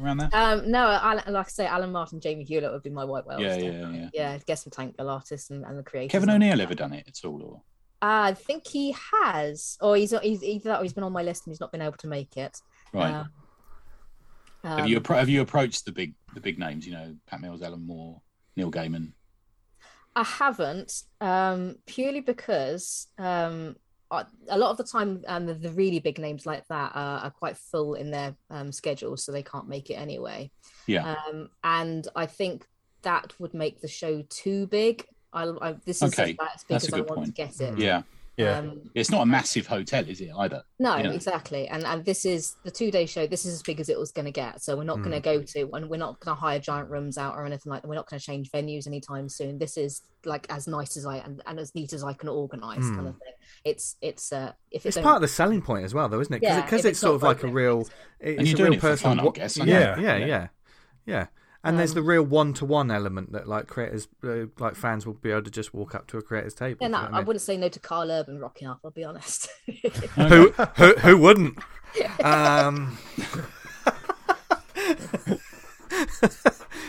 around 0.00 0.16
that? 0.18 0.34
Um, 0.34 0.68
no, 0.70 0.88
Alan, 0.90 1.32
like 1.32 1.46
I 1.46 1.50
say, 1.50 1.66
Alan 1.66 1.92
Martin, 1.92 2.18
Jamie 2.20 2.44
Hewlett 2.44 2.72
would 2.72 2.82
be 2.82 2.90
my 2.90 3.04
white 3.04 3.24
whales. 3.26 3.42
yeah, 3.42 3.56
definitely. 3.56 3.98
yeah, 3.98 4.10
yeah. 4.14 4.32
yeah. 4.32 4.38
Guess 4.46 4.64
some 4.64 4.70
Tank 4.72 4.96
Girl 4.96 5.10
artists 5.10 5.50
and, 5.50 5.64
and 5.64 5.78
the 5.78 5.82
creators. 5.84 6.10
Kevin 6.12 6.30
O'Neill 6.30 6.60
ever 6.60 6.74
done 6.74 6.92
it 6.92 7.06
at 7.06 7.24
all? 7.24 7.40
Or 7.42 7.62
I 8.02 8.34
think 8.34 8.66
he 8.66 8.94
has, 9.12 9.78
or 9.80 9.96
he's 9.96 10.12
he's 10.22 10.42
either 10.42 10.70
that 10.70 10.80
or 10.80 10.82
he's 10.82 10.92
been 10.92 11.04
on 11.04 11.12
my 11.12 11.22
list 11.22 11.46
and 11.46 11.52
he's 11.52 11.60
not 11.60 11.72
been 11.72 11.82
able 11.82 11.96
to 11.98 12.06
make 12.06 12.36
it. 12.36 12.58
right? 12.92 13.24
Uh, 14.64 14.76
have 14.76 14.88
you 14.88 14.96
um, 14.96 15.02
appro- 15.02 15.18
have 15.18 15.28
you 15.28 15.40
approached 15.40 15.84
the 15.84 15.92
big 15.92 16.14
the 16.34 16.40
big 16.40 16.58
names? 16.58 16.86
You 16.86 16.92
know, 16.92 17.16
Pat 17.26 17.40
Mills, 17.40 17.62
Alan 17.62 17.86
Moore, 17.86 18.20
Neil 18.56 18.70
Gaiman. 18.70 19.12
I 20.14 20.24
haven't, 20.24 21.02
um, 21.20 21.76
purely 21.84 22.20
because 22.20 23.06
um, 23.18 23.76
I, 24.10 24.24
a 24.48 24.56
lot 24.56 24.70
of 24.70 24.78
the 24.78 24.84
time, 24.84 25.22
um, 25.28 25.44
the, 25.44 25.52
the 25.52 25.70
really 25.72 25.98
big 25.98 26.18
names 26.18 26.46
like 26.46 26.66
that 26.68 26.92
are, 26.94 27.18
are 27.18 27.30
quite 27.30 27.58
full 27.58 27.94
in 27.94 28.10
their 28.10 28.34
um, 28.48 28.72
schedules, 28.72 29.24
so 29.24 29.30
they 29.30 29.42
can't 29.42 29.68
make 29.68 29.90
it 29.90 29.94
anyway. 29.94 30.50
Yeah. 30.86 31.16
Um, 31.28 31.50
and 31.62 32.08
I 32.16 32.24
think 32.24 32.66
that 33.02 33.34
would 33.38 33.52
make 33.52 33.82
the 33.82 33.88
show 33.88 34.22
too 34.30 34.66
big. 34.68 35.04
I, 35.36 35.68
I 35.68 35.72
this 35.84 36.02
is 36.02 36.12
Okay, 36.18 36.32
about 36.32 36.54
as 36.54 36.64
big 36.64 36.74
that's 36.74 36.84
a 36.84 36.88
as 36.88 36.94
I 36.94 36.96
good 36.98 37.08
want 37.10 37.18
point. 37.20 37.26
to 37.36 37.42
get 37.42 37.60
it. 37.60 37.78
Yeah, 37.78 38.02
Yeah. 38.36 38.58
Um, 38.58 38.90
it's 38.94 39.10
not 39.10 39.22
a 39.22 39.26
massive 39.26 39.66
hotel, 39.66 40.04
is 40.08 40.20
it 40.20 40.30
either? 40.36 40.62
no, 40.78 40.96
Yeah. 40.96 41.10
exactly. 41.12 41.68
And 41.68 41.84
and 41.84 42.04
this 42.04 42.24
is 42.24 42.56
the 42.64 42.70
two 42.70 42.90
day 42.90 43.06
show. 43.06 43.26
This 43.26 43.44
is 43.46 43.54
as 43.54 43.62
big 43.62 43.80
as 43.80 43.88
it 43.88 43.98
was 43.98 44.12
going 44.12 44.26
to 44.26 44.30
get. 44.32 44.62
So 44.62 44.76
we're 44.76 44.84
not 44.84 44.98
going 44.98 45.12
to 45.12 45.20
go 45.20 45.42
to, 45.42 45.70
and 45.74 45.88
we're 45.90 45.96
not 46.06 46.20
going 46.20 46.36
to 46.36 46.40
hire 46.40 46.58
giant 46.58 46.90
rooms 46.90 47.16
out 47.18 47.34
or 47.36 47.46
anything 47.46 47.70
like 47.70 47.82
that. 47.82 47.88
We're 47.88 47.94
not 47.94 48.08
going 48.10 48.20
to 48.20 48.24
change 48.26 48.50
venues 48.50 48.86
anytime 48.86 49.28
soon. 49.28 49.58
This 49.58 49.76
is 49.78 50.02
like 50.24 50.46
as 50.50 50.66
nice 50.66 50.96
as 50.96 51.06
I 51.06 51.16
and, 51.18 51.40
and 51.46 51.58
as 51.60 51.74
neat 51.74 51.92
as 51.92 52.02
I 52.04 52.12
can 52.12 52.28
organize, 52.28 52.78
Mm. 52.84 52.94
kind 52.96 53.08
of 53.08 53.14
thing. 53.14 53.32
It's 53.64 53.96
it's 54.02 54.32
uh 54.32 54.52
if 54.70 54.84
it's 54.86 54.96
it's 54.96 55.02
part 55.04 55.16
of 55.16 55.22
the 55.22 55.28
selling 55.28 55.62
point 55.62 55.84
as 55.84 55.94
well, 55.94 56.08
though, 56.08 56.20
isn't 56.20 56.32
it? 56.34 56.40
Because 56.40 56.56
Yeah, 56.56 56.62
because 56.62 56.80
it's 56.80 56.86
it's 56.92 56.98
sort 57.00 57.14
of 57.14 57.22
like 57.22 57.42
a 57.42 57.48
real, 57.48 57.80
it's- 57.82 57.90
it's 58.20 58.38
And 58.38 58.48
you're 58.48 58.54
a 58.54 58.58
doing 58.58 58.70
real 58.72 58.78
it 58.78 58.80
for 58.80 58.88
person. 58.88 59.04
fun, 59.10 59.20
I 59.20 59.24
wa- 59.24 59.30
guess, 59.30 59.56
yeah, 59.56 59.64
yeah, 59.64 60.00
Yeah. 60.00 60.16
yeah, 60.26 60.48
yeah, 61.06 61.26
And 61.66 61.78
there's 61.78 61.90
Um, 61.90 61.94
the 61.96 62.02
real 62.02 62.22
one-to-one 62.22 62.90
element 62.90 63.32
that 63.32 63.48
like 63.48 63.66
creators, 63.66 64.08
uh, 64.24 64.46
like 64.58 64.74
fans, 64.76 65.06
will 65.06 65.14
be 65.14 65.30
able 65.30 65.42
to 65.42 65.50
just 65.50 65.74
walk 65.74 65.94
up 65.94 66.06
to 66.08 66.18
a 66.18 66.22
creator's 66.22 66.54
table. 66.54 66.78
yeah, 66.80 66.88
do 66.88 66.92
no, 66.92 67.02
you 67.02 67.08
know 67.10 67.16
I 67.16 67.20
I 67.20 67.24
wouldn't 67.24 67.42
say 67.42 67.56
no 67.56 67.68
to 67.68 67.80
Carl 67.80 68.10
Urban 68.10 68.38
rocking 68.38 68.68
up. 68.68 68.80
I'll 68.84 68.90
be 68.90 69.04
honest. 69.04 69.48
who, 70.14 70.50
who 70.76 70.94
who 70.96 71.18
wouldn't? 71.18 71.58
Um, 72.22 72.98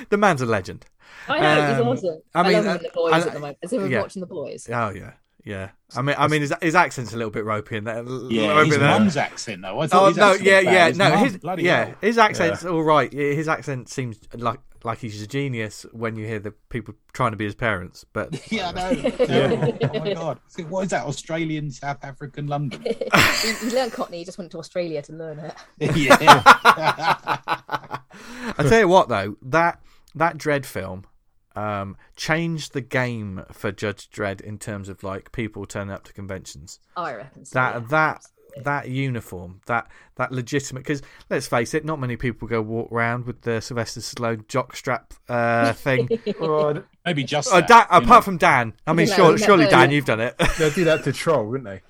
the 0.10 0.18
man's 0.18 0.42
a 0.42 0.46
legend. 0.46 0.86
I 1.30 1.40
know 1.40 1.70
he's 1.72 1.82
Um, 1.82 1.88
awesome. 1.88 2.22
I 2.36 2.40
I, 2.40 2.44
mean, 2.44 2.54
love 2.54 2.66
uh, 2.66 2.78
the 2.84 2.90
boys 2.94 3.14
I- 3.14 3.20
at 3.20 3.34
the 3.34 3.40
moment. 3.40 3.58
Has 3.62 3.74
everyone 3.74 3.92
yeah. 3.92 4.02
watching 4.02 4.20
the 4.22 4.28
boys? 4.28 4.70
Oh 4.72 4.90
yeah, 4.90 5.14
yeah. 5.44 5.70
I 5.96 6.02
mean, 6.02 6.16
I 6.18 6.28
mean, 6.28 6.42
his, 6.42 6.54
his 6.62 6.76
accent's 6.76 7.14
a 7.14 7.18
little 7.18 7.32
bit 7.32 7.46
ropey 7.46 7.78
in 7.78 7.84
there. 7.86 8.04
Yeah, 8.30 8.52
ropey 8.54 8.70
his 8.72 8.80
mum's 8.80 9.18
accent 9.18 9.62
though. 9.62 9.80
I 9.80 9.88
Oh 9.92 10.08
his 10.08 10.18
no, 10.18 10.34
yeah, 10.34 10.60
yeah, 10.60 10.88
His 10.90 10.98
no, 10.98 11.10
mum, 11.10 11.24
his 11.26 11.40
yeah, 11.66 11.86
hell. 11.86 11.96
his 12.02 12.18
accent's 12.18 12.66
all 12.66 12.84
right. 12.84 13.12
His 13.12 13.48
accent 13.48 13.90
seems 13.90 14.20
like 14.34 14.60
like 14.84 15.00
he's 15.00 15.22
a 15.22 15.28
genius 15.28 15.86
when 15.92 16.16
you 16.16 16.26
hear 16.26 16.40
the 16.40 16.52
people 16.70 16.94
trying 17.14 17.32
to 17.32 17.38
be 17.38 17.46
his 17.46 17.56
parents. 17.56 18.06
But 18.14 18.40
Yeah, 18.52 18.70
I 18.70 18.94
know. 18.94 19.10
Terrible. 19.26 19.78
Oh 19.84 20.00
my 20.00 20.14
god. 20.14 20.40
So 20.48 20.64
What 20.64 20.86
is 20.86 20.90
that? 20.92 21.06
Australian, 21.06 21.72
South 21.72 22.04
African, 22.04 22.48
London? 22.48 22.82
he, 23.42 23.54
he 23.54 23.70
learned 23.76 23.92
Cockney. 23.94 24.20
He 24.20 24.26
just 24.26 24.38
went 24.38 24.52
to 24.52 24.60
Australia 24.60 25.02
to 25.04 25.14
learn 25.14 25.40
it. 25.40 25.56
yeah. 25.96 26.18
I 28.58 28.64
tell 28.68 28.80
you 28.80 28.88
what, 28.88 29.10
though 29.10 29.38
that 29.42 29.82
that 30.16 30.38
Dredd 30.38 30.66
film 30.66 31.06
um, 31.56 31.98
changed 32.16 32.74
the 32.74 32.82
game 32.82 33.44
for 33.52 33.72
Judge 33.72 34.10
Dredd 34.10 34.42
in 34.42 34.58
terms 34.58 34.90
of 34.90 35.04
like 35.04 35.32
people 35.32 35.66
turning 35.66 35.94
up 35.94 36.04
to 36.06 36.14
conventions. 36.14 36.80
Oh, 36.96 37.04
I 37.04 37.16
reckon. 37.16 37.46
So, 37.46 37.54
That 37.56 37.74
yeah. 37.82 37.88
that 37.90 38.22
that 38.64 38.90
uniform, 38.90 39.62
that 39.68 39.90
that 40.16 40.32
legitimate. 40.32 40.82
Because 40.82 41.02
let's 41.30 41.48
face 41.48 41.74
it, 41.74 41.86
not 41.86 42.00
many 42.00 42.18
people 42.18 42.48
go 42.48 42.62
walk 42.62 42.92
around 42.92 43.26
with 43.26 43.42
the 43.42 43.62
Sylvester 43.62 44.00
Stallone 44.00 44.46
jockstrap 44.48 45.12
uh, 45.30 45.74
thing. 45.74 46.10
Oh, 46.40 46.84
Maybe 47.06 47.24
just 47.24 47.52
Uh, 47.52 47.62
that, 47.62 47.68
Dan, 47.68 47.86
apart 47.90 48.08
know. 48.08 48.22
from 48.22 48.38
Dan, 48.38 48.74
I 48.86 48.94
mean, 48.94 49.08
No, 49.10 49.16
surely, 49.16 49.32
no, 49.40 49.46
surely 49.46 49.64
no, 49.66 49.70
Dan, 49.72 49.92
you've 49.92 50.06
done 50.06 50.20
it. 50.20 50.36
they'll 50.58 50.72
do 50.72 50.84
that 50.86 51.04
to 51.06 51.14
troll, 51.14 51.46
wouldn't 51.46 51.66
they? 51.70 51.82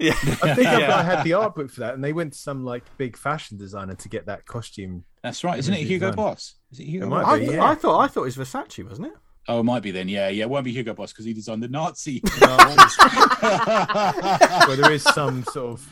yeah, 0.06 0.12
I 0.42 0.54
think 0.54 0.60
Yeah. 0.64 0.96
I 0.96 1.02
had 1.02 1.24
the 1.24 1.34
art 1.34 1.54
book 1.54 1.70
for 1.70 1.80
that, 1.80 1.92
and 1.94 2.02
they 2.02 2.12
went 2.14 2.32
to 2.32 2.38
some 2.38 2.64
like 2.64 2.84
big 2.96 3.16
fashion 3.18 3.58
designer 3.58 3.94
to 3.96 4.08
get 4.08 4.26
that 4.26 4.46
costume. 4.46 5.04
That's 5.22 5.44
right, 5.44 5.58
isn't 5.58 5.74
it? 5.74 5.80
Hugo 5.86 6.06
done? 6.08 6.16
Boss. 6.16 6.54
Is 6.72 6.80
it 6.80 6.84
Hugo 6.86 7.04
It 7.06 7.08
might 7.10 7.22
Boss? 7.22 7.32
I, 7.32 7.38
be, 7.38 7.44
th- 7.46 7.56
yeah. 7.56 7.64
I 7.64 7.74
thought 7.74 8.00
I 8.00 8.06
thought 8.08 8.22
it 8.22 8.24
was 8.24 8.36
Versace, 8.38 8.88
wasn't 8.88 9.08
it? 9.08 9.12
Oh, 9.48 9.60
it 9.60 9.64
might 9.64 9.82
be 9.82 9.90
then. 9.90 10.08
Yeah, 10.08 10.28
yeah. 10.28 10.44
It 10.44 10.50
won't 10.50 10.64
be 10.64 10.72
Hugo 10.72 10.94
Boss 10.94 11.12
because 11.12 11.24
he 11.24 11.32
designed 11.32 11.62
the 11.62 11.68
Nazi. 11.68 12.20
Where 14.66 14.76
there 14.76 14.92
is 14.92 15.02
some 15.02 15.42
sort 15.44 15.72
of 15.80 15.88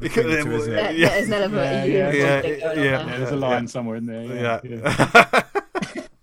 between 0.00 0.28
the 0.28 0.42
two, 0.42 0.52
isn't 0.52 0.72
There- 0.72 0.90
it? 0.90 0.96
Yeah. 0.96 1.08
There's 1.08 1.26
an 1.26 1.32
element 1.34 1.62
Yeah, 1.62 1.82
of 1.82 1.88
you 1.88 1.92
yeah, 1.98 2.10
yeah, 2.12 2.40
something 2.42 2.60
going 2.60 2.78
on 2.78 2.84
yeah. 2.84 3.06
Yeah, 3.06 3.16
there's 3.18 3.30
a 3.32 3.36
line 3.36 3.68
somewhere 3.68 3.96
in 3.96 4.06
there. 4.06 4.22
Yeah. 4.64 5.42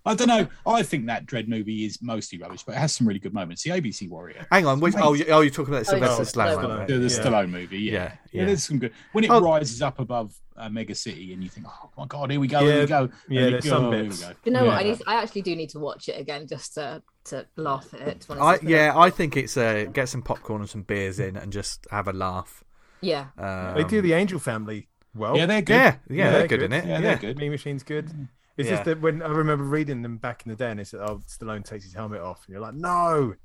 Yeah. 0.08 0.12
yeah. 0.12 0.14
I 0.14 0.16
don't 0.16 0.28
know. 0.28 0.48
I 0.66 0.84
think 0.84 1.06
that 1.08 1.26
Dredd 1.26 1.48
movie 1.48 1.86
is 1.86 2.02
mostly 2.02 2.38
rubbish, 2.40 2.64
but 2.64 2.76
it 2.76 2.80
has 2.80 2.94
some 2.94 3.08
really 3.08 3.20
good 3.20 3.34
moments. 3.34 3.64
The 3.64 3.72
ABC 3.72 4.10
Warrior, 4.10 4.46
Hang 4.52 4.66
on, 4.66 4.80
which, 4.80 4.96
oh, 4.98 5.14
you, 5.14 5.26
oh, 5.30 5.42
you're 5.42 5.52
talking 5.52 5.74
about 5.74 5.88
Oh, 5.88 5.92
Sylvester 5.92 6.24
yeah, 6.24 6.46
Stallone. 6.56 6.64
Stallone. 6.64 6.78
right? 6.80 6.88
the, 6.88 6.98
the 6.98 7.02
Yeah. 7.16 7.20
Stallone 7.24 7.50
movie. 7.50 7.80
Yeah. 7.80 7.92
Yeah, 7.94 8.04
yeah, 8.04 8.12
yeah. 8.42 8.46
there's 8.46 8.64
some 8.64 8.80
good. 8.80 8.94
When 9.12 9.24
it 9.24 9.30
Oh. 9.32 9.42
rises 9.42 9.82
up 9.82 10.00
above 10.00 10.34
uh, 10.56 10.70
Mega 10.70 10.96
City, 10.96 11.34
and 11.34 11.44
you 11.44 11.50
think, 11.50 11.68
oh 11.70 11.90
my 11.98 12.06
god, 12.08 12.32
here 12.32 12.40
we 12.40 12.48
go, 12.48 12.60
here 12.62 12.76
Yeah, 12.76 12.82
we 12.82 12.88
go. 12.88 13.10
yeah, 13.30 13.42
you 13.46 13.52
there's 13.52 13.64
go, 13.66 13.70
some 13.70 13.92
here 13.94 14.02
we 14.04 14.08
bits. 14.10 14.26
You 14.44 14.52
know 14.54 14.66
what? 14.66 14.74
I 14.80 14.84
need. 14.84 15.02
I 15.06 15.16
actually 15.22 15.42
do 15.44 15.56
need 15.56 15.70
to 15.70 15.80
watch 15.80 16.10
it 16.10 16.20
again 16.20 16.48
just 16.48 16.74
to 16.76 17.04
to 17.26 17.46
laugh 17.58 17.94
at 17.94 18.08
it. 18.08 18.26
I, 18.30 18.58
yeah, 18.64 18.94
I 18.98 19.10
think 19.12 19.38
it's 19.38 19.56
uh, 19.58 19.86
get 19.94 20.10
some 20.10 20.24
popcorn 20.24 20.62
and 20.62 20.70
some 20.70 20.82
beers 20.82 21.20
in 21.20 21.38
and 21.38 21.52
just 21.54 21.86
have 21.92 22.08
a 22.08 22.14
laugh. 22.14 22.64
yeah. 23.02 23.28
Um, 23.38 23.76
they 23.76 23.84
do 23.84 24.02
the 24.02 24.14
Angel 24.14 24.40
Family 24.40 24.88
well. 25.14 25.38
Yeah, 25.38 25.46
they're 25.46 25.62
good. 25.62 25.74
Yeah, 25.74 25.96
yeah, 26.10 26.16
Yeah, 26.16 26.30
they're 26.32 26.40
they're 26.40 26.48
good, 26.48 26.60
good. 26.62 26.66
in 26.66 26.74
it. 26.74 26.86
Yeah, 26.86 26.92
Yeah, 26.94 27.02
they're 27.02 27.18
good. 27.18 27.38
Mean 27.38 27.52
Machine's 27.52 27.84
good. 27.84 28.10
It's 28.58 28.68
Yeah. 28.68 28.76
just 28.76 28.86
that 28.86 29.02
when 29.02 29.22
I 29.22 29.28
remember 29.28 29.64
reading 29.64 30.02
them 30.02 30.18
back 30.18 30.44
in 30.46 30.50
the 30.50 30.56
day, 30.56 30.72
and 30.72 30.80
it 30.80 30.88
said, 30.88 31.00
"Oh, 31.02 31.20
Stallone 31.28 31.64
takes 31.64 31.84
his 31.86 31.94
helmet 31.94 32.22
off," 32.22 32.46
and 32.46 32.54
you're 32.54 32.62
like, 32.62 32.74
"No, 32.74 33.36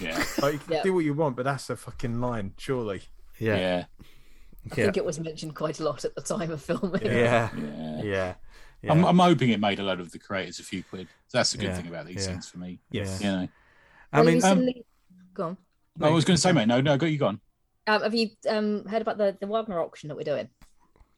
Yeah, 0.00 0.22
like 0.42 0.52
you 0.54 0.58
can 0.58 0.72
Yeah. 0.74 0.82
do 0.82 0.94
what 0.94 1.04
you 1.04 1.14
want, 1.14 1.36
but 1.36 1.44
that's 1.44 1.70
a 1.70 1.76
fucking 1.76 2.20
line, 2.20 2.52
surely." 2.58 3.02
yeah, 3.38 3.56
yeah, 3.56 3.84
yeah, 4.64 4.72
I 4.72 4.74
think 4.74 4.96
it 4.96 5.04
was 5.04 5.18
mentioned 5.18 5.54
quite 5.54 5.80
a 5.80 5.84
lot 5.84 6.04
at 6.04 6.14
the 6.14 6.20
time 6.20 6.50
of 6.50 6.62
filming. 6.62 7.00
yeah, 7.04 7.50
yeah. 7.56 8.02
yeah. 8.02 8.34
yeah. 8.82 8.92
I'm, 8.92 9.04
I'm 9.04 9.18
hoping 9.18 9.50
it 9.50 9.60
made 9.60 9.78
a 9.80 9.82
lot 9.84 10.00
of 10.00 10.12
the 10.12 10.18
creators 10.18 10.58
a 10.60 10.62
few 10.64 10.82
quid. 10.82 11.08
That's 11.32 11.52
the 11.52 11.58
good 11.58 11.68
Yeah, 11.68 11.76
thing 11.76 11.88
about 11.88 12.06
these 12.06 12.26
yeah. 12.26 12.32
things 12.32 12.48
for 12.48 12.58
me. 12.58 12.80
Yes. 12.90 13.22
You 13.22 13.30
know, 13.32 13.48
I 14.12 14.22
mean, 14.22 14.40
have 14.40 14.58
um, 14.58 14.62
you 14.64 14.84
go 15.34 15.44
on. 15.44 15.56
I 16.00 16.10
was 16.10 16.24
going 16.24 16.36
to 16.36 16.40
say, 16.40 16.52
mate. 16.52 16.68
No, 16.68 16.80
no, 16.80 16.96
go 16.96 17.06
you 17.06 17.18
gone. 17.18 17.40
Um, 17.86 18.02
have 18.02 18.14
you 18.14 18.28
um, 18.48 18.84
heard 18.84 19.00
about 19.02 19.16
the, 19.16 19.36
the 19.40 19.46
Wagner 19.46 19.80
auction 19.80 20.08
that 20.08 20.16
we're 20.16 20.22
doing? 20.24 20.48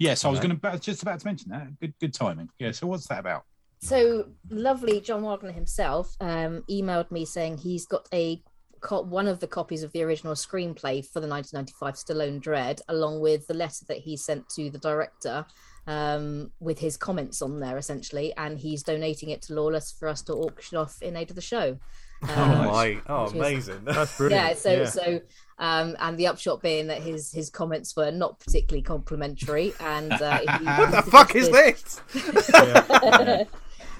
Yes, 0.00 0.24
I 0.24 0.30
was 0.30 0.40
going 0.40 0.58
to 0.58 0.78
just 0.78 1.02
about 1.02 1.20
to 1.20 1.26
mention 1.26 1.50
that. 1.50 1.78
Good, 1.78 1.92
good 2.00 2.14
timing. 2.14 2.48
Yeah. 2.58 2.72
So 2.72 2.86
what's 2.86 3.06
that 3.08 3.18
about? 3.20 3.44
So 3.82 4.28
lovely, 4.48 5.00
John 5.02 5.22
Wagner 5.22 5.52
himself 5.52 6.16
um, 6.20 6.64
emailed 6.70 7.10
me 7.10 7.26
saying 7.26 7.58
he's 7.58 7.84
got 7.84 8.08
a 8.12 8.42
co- 8.80 9.02
one 9.02 9.28
of 9.28 9.40
the 9.40 9.46
copies 9.46 9.82
of 9.82 9.92
the 9.92 10.02
original 10.02 10.32
screenplay 10.32 11.04
for 11.06 11.20
the 11.20 11.28
1995 11.28 11.94
Stallone 11.94 12.42
Dredd, 12.42 12.80
along 12.88 13.20
with 13.20 13.46
the 13.46 13.54
letter 13.54 13.84
that 13.88 13.98
he 13.98 14.16
sent 14.16 14.48
to 14.50 14.70
the 14.70 14.78
director 14.78 15.44
um, 15.86 16.50
with 16.60 16.78
his 16.78 16.96
comments 16.96 17.42
on 17.42 17.60
there, 17.60 17.76
essentially, 17.76 18.32
and 18.38 18.58
he's 18.58 18.82
donating 18.82 19.28
it 19.28 19.42
to 19.42 19.54
Lawless 19.54 19.92
for 19.92 20.08
us 20.08 20.22
to 20.22 20.32
auction 20.32 20.78
off 20.78 20.96
in 21.02 21.14
aid 21.14 21.28
of 21.28 21.36
the 21.36 21.42
show. 21.42 21.78
Oh 22.28 22.42
Um, 22.42 22.66
my, 22.66 23.00
oh 23.08 23.24
which 23.24 23.34
is- 23.34 23.38
amazing. 23.68 23.80
That's 23.84 24.16
brilliant. 24.16 24.48
yeah 24.48 24.54
so 24.54 24.84
so 24.84 25.20
um 25.58 25.96
and 26.00 26.18
the 26.18 26.26
upshot 26.26 26.62
being 26.62 26.86
that 26.88 27.02
his 27.02 27.32
his 27.32 27.50
comments 27.50 27.94
were 27.96 28.10
not 28.10 28.38
particularly 28.40 28.82
complimentary 28.82 29.72
and 29.80 30.12
uh, 30.12 30.38
he, 30.38 30.46
what 30.64 30.90
the 30.90 31.10
fuck 31.10 31.34
is 31.34 31.48
this? 31.50 32.00
Yeah. 32.52 33.44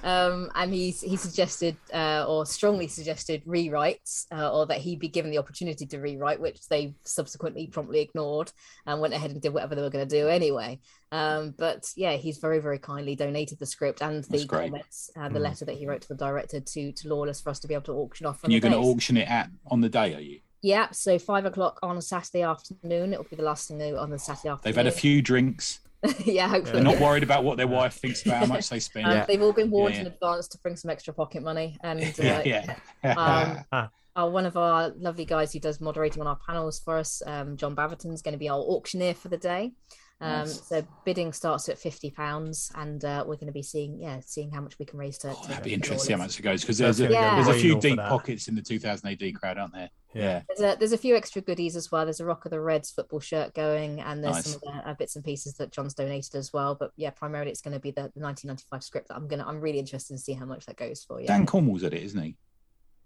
um 0.05 0.51
and 0.55 0.73
he's 0.73 1.01
he 1.01 1.17
suggested 1.17 1.77
uh, 1.93 2.25
or 2.29 2.47
strongly 2.47 2.87
suggested 2.89 3.45
rewrites 3.45 4.27
uh, 4.33 4.53
or 4.53 4.67
that 4.67 4.79
he 4.79 4.97
be 4.97 5.09
given 5.09 5.31
the 5.31 5.39
opportunity 5.39 5.87
to 5.87 5.99
rewrite 5.99 6.41
which 6.41 6.69
they 6.69 6.95
subsequently 7.05 7.67
promptly 7.67 8.01
ignored 8.01 8.51
and 8.87 9.01
went 9.01 9.15
ahead 9.15 9.31
and 9.31 9.43
did 9.43 9.53
whatever 9.53 9.75
they 9.75 9.83
were 9.83 9.91
going 9.91 10.07
to 10.07 10.21
do 10.21 10.29
anyway 10.29 10.79
um 11.13 11.55
but 11.59 11.91
yeah 11.97 12.13
he's 12.13 12.39
very 12.39 12.61
very 12.61 12.79
kindly 12.79 13.15
donated 13.17 13.59
the 13.59 13.67
script 13.67 14.01
and 14.01 14.25
the 14.25 14.47
comments 14.47 15.11
and 15.17 15.35
the 15.35 15.41
Mm. 15.41 15.45
letter 15.45 15.65
that 15.65 15.77
he 15.77 15.87
wrote 15.87 16.03
to 16.03 16.09
the 16.09 16.15
director 16.15 16.61
to 16.61 16.93
to 16.93 17.09
lawless 17.09 17.41
for 17.41 17.51
us 17.51 17.59
to 17.61 17.69
be 17.69 17.75
able 17.75 17.85
to 17.85 17.93
auction 17.93 18.27
off 18.27 18.37
on 18.37 18.49
And 18.49 18.53
you're 18.53 18.61
going 18.61 18.73
to 18.73 18.79
auction 18.79 19.17
it 19.17 19.29
at 19.29 19.51
on 19.67 19.81
the 19.81 19.89
day, 19.89 20.15
are 20.15 20.21
you? 20.21 20.41
Yeah, 20.63 20.91
so 20.91 21.19
five 21.19 21.47
o'clock 21.47 21.79
on 21.83 21.97
a 21.97 22.03
Saturday 22.03 22.43
afternoon. 22.43 23.13
It'll 23.15 23.25
be 23.25 23.37
the 23.37 23.43
last 23.43 23.69
thing 23.69 23.81
on 23.97 24.11
the 24.11 24.19
Saturday 24.19 24.51
afternoon. 24.51 24.61
They've 24.75 24.77
had 24.77 24.87
a 24.87 24.91
few 24.93 25.23
drinks. 25.23 25.81
yeah, 26.25 26.49
hopefully. 26.49 26.73
They're 26.73 26.83
not 26.83 26.99
yeah. 26.99 27.07
worried 27.07 27.23
about 27.23 27.45
what 27.45 27.57
their 27.57 27.67
wife 27.67 27.95
thinks 27.95 28.25
about 28.25 28.39
how 28.39 28.47
much 28.47 28.69
they 28.69 28.81
spend. 28.81 29.07
Um, 29.07 29.13
Yeah. 29.13 29.27
They've 29.27 29.43
all 29.43 29.53
been 29.53 29.71
warned 29.71 29.95
Yeah, 29.95 30.03
in 30.03 30.07
advance 30.07 30.49
to 30.49 30.59
bring 30.59 30.77
some 30.77 30.91
extra 30.91 31.13
pocket 31.13 31.43
money. 31.43 31.77
And 31.83 32.03
uh, 32.21 32.43
yeah, 32.45 32.77
yeah. 33.05 33.61
um, 33.73 33.89
uh, 34.17 34.29
one 34.29 34.47
of 34.47 34.57
our 34.57 34.93
lovely 34.99 35.25
guys 35.25 35.53
who 35.53 35.61
does 35.61 35.81
moderating 35.81 36.21
on 36.21 36.27
our 36.27 36.39
panels 36.47 36.81
for 36.81 36.97
us, 36.97 37.23
um, 37.27 37.57
John 37.57 37.77
Baverton's 37.77 38.23
going 38.23 38.33
to 38.33 38.39
be 38.39 38.49
our 38.49 38.59
auctioneer 38.59 39.15
for 39.15 39.29
the 39.29 39.37
day. 39.37 39.73
Um, 40.21 40.41
Nice. 40.41 40.67
So 40.67 40.87
bidding 41.05 41.33
starts 41.33 41.69
at 41.69 41.79
fifty 41.79 42.11
pounds, 42.11 42.71
and 42.75 43.05
uh, 43.05 43.25
we're 43.27 43.37
going 43.37 43.47
to 43.47 43.53
be 43.53 43.63
seeing, 43.63 44.01
yeah, 44.01 44.21
seeing 44.25 44.51
how 44.51 44.61
much 44.61 44.79
we 44.79 44.85
can 44.85 44.99
raise 44.99 45.19
to. 45.19 45.31
Oh, 45.31 45.43
to 45.43 45.49
that'd 45.49 45.65
be 45.65 45.71
to 45.71 45.77
interesting 45.77 46.07
see 46.07 46.13
how 46.13 46.19
much 46.19 46.39
it 46.39 46.43
goes 46.43 46.61
because 46.61 46.79
there's 46.79 47.01
a, 47.01 47.09
gonna 47.09 47.43
there's 47.43 47.57
a 47.57 47.61
few 47.61 47.81
deep 47.81 47.99
pockets 47.99 48.49
in 48.49 48.55
the 48.55 48.63
2000 48.63 49.09
AD 49.09 49.35
crowd, 49.35 49.59
aren't 49.59 49.73
there? 49.75 49.91
Yeah. 50.13 50.43
There's 50.49 50.75
a, 50.75 50.79
there's 50.79 50.93
a 50.93 50.99
few 50.99 51.17
extra 51.17 51.41
goodies 51.41 51.77
as 51.77 51.91
well. 51.93 52.05
There's 52.05 52.21
a 52.21 52.25
Rok 52.25 52.45
of 52.45 52.51
the 52.51 52.61
Reds 52.61 52.91
football 52.91 53.21
shirt 53.21 53.55
going, 53.55 54.01
and 54.01 54.23
there's 54.23 54.37
Nice. 54.37 54.53
some 54.53 54.61
of 54.67 54.85
the 54.85 54.91
uh, 54.91 54.95
bits 54.95 55.17
and 55.17 55.25
pieces 55.25 55.55
that 55.55 55.73
John's 55.73 55.95
donated 55.95 56.35
as 56.35 56.53
well. 56.53 56.75
But 56.75 56.93
yeah, 56.97 57.11
primarily 57.11 57.51
it's 57.51 57.61
going 57.61 57.75
to 57.75 57.81
be 57.81 57.91
the, 57.91 58.11
the 58.15 58.21
1995 58.21 58.83
script 58.83 59.09
that 59.09 59.17
I'm 59.17 59.29
gonna. 59.29 59.47
I'm 59.47 59.61
really 59.61 59.79
interested 59.79 60.15
to 60.15 60.19
see 60.19 60.33
how 60.33 60.47
much 60.47 60.67
that 60.67 60.77
goes 60.77 61.05
for. 61.05 61.21
Yeah. 61.21 61.29
Dan 61.29 61.47
Cornwell's 61.47 61.85
at 61.85 61.95
it, 61.95 62.03
isn't 62.03 62.23
he? 62.23 62.37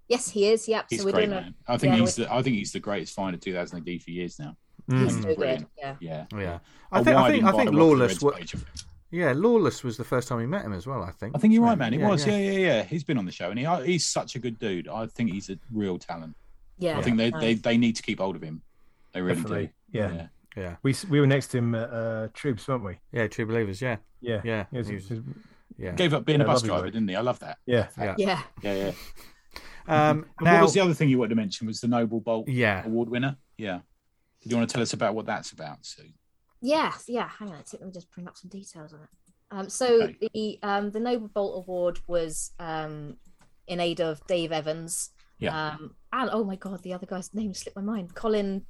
Yes, 0.09 0.29
he 0.29 0.49
is. 0.49 0.69
Yep. 0.69 0.87
He's 0.91 1.01
so 1.01 1.07
we're 1.07 1.13
great, 1.13 1.27
doing 1.27 1.43
man. 1.43 1.55
I 1.67 1.79
think 1.79 1.95
yeah, 1.95 2.01
he's 2.01 2.17
the 2.17 2.33
I 2.33 2.43
think 2.43 2.57
he's 2.57 2.73
the 2.73 2.81
greatest 2.81 3.15
find 3.15 3.35
of 3.35 3.41
2000 3.41 3.79
AD 3.79 4.03
for 4.03 4.11
years 4.11 4.39
now. 4.39 4.57
A. 4.91 4.95
He's 4.97 5.17
Mm. 5.17 5.37
Brilliant. 5.37 5.69
Yeah. 5.79 5.97
Yeah, 6.01 6.27
Yeah, 6.33 6.59
I 6.93 7.03
think, 7.03 7.17
I 7.17 7.31
think, 7.31 7.45
I 7.45 7.53
think 7.53 7.53
the 7.53 7.55
Rok 7.55 7.67
of 7.69 7.73
the 7.75 7.79
Lawless. 7.79 8.09
Reds 8.13 8.23
wa- 8.23 8.31
page 8.33 8.55
of 8.55 8.61
him? 8.61 8.69
yeah, 9.11 9.33
Lawless 9.35 9.83
was 9.85 9.97
the 9.97 10.05
first 10.05 10.29
time 10.29 10.39
we 10.39 10.47
met 10.47 10.65
him 10.65 10.73
as 10.73 10.87
well. 10.87 11.03
I 11.03 11.11
think. 11.11 11.35
I 11.35 11.39
think 11.39 11.55
you're 11.55 11.63
right, 11.63 11.79
man. 11.79 11.95
it? 11.95 12.01
It 12.01 12.05
was, 12.07 12.27
yeah, 12.27 12.37
yeah, 12.37 12.59
yeah. 12.59 12.83
He's 12.83 13.05
been 13.05 13.17
on 13.19 13.25
the 13.25 13.33
show, 13.33 13.51
and 13.51 13.59
he, 13.59 13.67
he's 13.85 14.05
such 14.07 14.35
a 14.35 14.39
good 14.39 14.59
dude. 14.59 14.89
I 14.89 15.07
think 15.07 15.31
he's 15.31 15.49
a 15.51 15.59
real 15.73 15.99
talent. 15.99 16.37
Yeah. 16.79 16.99
I 16.99 17.03
think 17.03 17.17
they, 17.17 17.31
um, 17.33 17.41
they, 17.41 17.55
they 17.55 17.77
need 17.77 17.97
to 17.97 18.03
keep 18.03 18.19
hold 18.21 18.37
of 18.37 18.43
him. 18.43 18.63
They 19.13 19.23
really 19.23 19.37
Definitely. 19.41 19.67
do. 19.67 19.99
Yeah. 19.99 20.27
yeah, 20.57 20.77
We 20.83 20.95
we 21.09 21.21
were 21.21 21.27
next 21.27 21.49
to 21.49 21.59
him 21.59 21.75
at 21.75 21.89
uh, 21.91 22.29
Troops, 22.35 22.67
weren't 22.69 22.85
we? 22.85 22.99
yeah. 23.13 23.27
True 23.29 23.47
believers. 23.47 23.81
Yeah, 23.81 23.97
Yeah. 24.21 24.41
yeah, 24.45 24.65
It 24.73 24.79
was- 24.79 24.89
he 24.89 24.95
was- 24.97 25.11
yeah. 25.79 25.93
Gave 25.93 26.15
up 26.15 26.25
being 26.25 26.41
a 26.41 26.45
bus 26.45 26.63
driver, 26.63 26.83
bloke. 26.83 26.93
didn't 26.95 27.09
he? 27.09 27.17
I 27.17 27.21
love 27.21 27.39
that. 27.41 27.59
yeah. 27.67 27.89
yeah. 27.99 28.15
Yeah. 28.19 28.43
Yeah, 28.63 28.75
yeah. 28.75 28.93
Um, 29.87 30.27
now, 30.41 30.55
what 30.55 30.63
was 30.63 30.73
the 30.75 30.81
other 30.81 30.95
thing 30.95 31.09
you 31.09 31.19
wanted 31.19 31.31
to 31.31 31.35
mention? 31.37 31.67
Was 31.67 31.81
the 31.81 31.89
Noble 31.89 32.21
Bolt 32.21 32.49
yeah, 32.49 32.85
award 32.87 33.09
winner? 33.11 33.37
Yeah. 33.59 33.81
Do 34.45 34.51
you 34.51 34.57
want 34.57 34.69
to 34.69 34.73
tell 34.73 34.83
us 34.83 34.93
about 34.93 35.15
what 35.15 35.27
that's 35.27 35.53
about, 35.53 35.85
Su? 35.85 36.03
Yeah, 36.61 36.93
yeah. 37.09 37.29
Hang 37.29 37.49
on, 37.49 37.57
let 37.73 37.83
me 37.83 37.93
just 37.93 38.11
bring 38.11 38.29
up 38.29 38.37
some 38.37 38.51
details 38.51 38.93
on 38.93 39.01
it. 39.01 39.09
Um, 39.51 39.69
so 39.69 40.03
Okay. 40.05 40.17
the 40.35 40.59
um, 40.63 40.91
the 40.91 41.01
Noble 41.01 41.29
Bolt 41.29 41.65
Award 41.65 42.01
was 42.07 42.53
um, 42.59 43.17
in 43.67 43.81
aid 43.81 44.01
of 44.01 44.25
Dave 44.27 44.53
Evans. 44.53 45.11
Yeah. 45.39 45.71
Um, 45.71 45.95
and 46.13 46.31
oh 46.33 46.45
my 46.45 46.57
god, 46.57 46.83
the 46.83 46.93
other 46.95 47.07
guy's 47.07 47.33
name 47.35 47.55
slipped 47.55 47.77
my 47.77 47.83
mind. 47.83 48.15
Colin. 48.15 48.65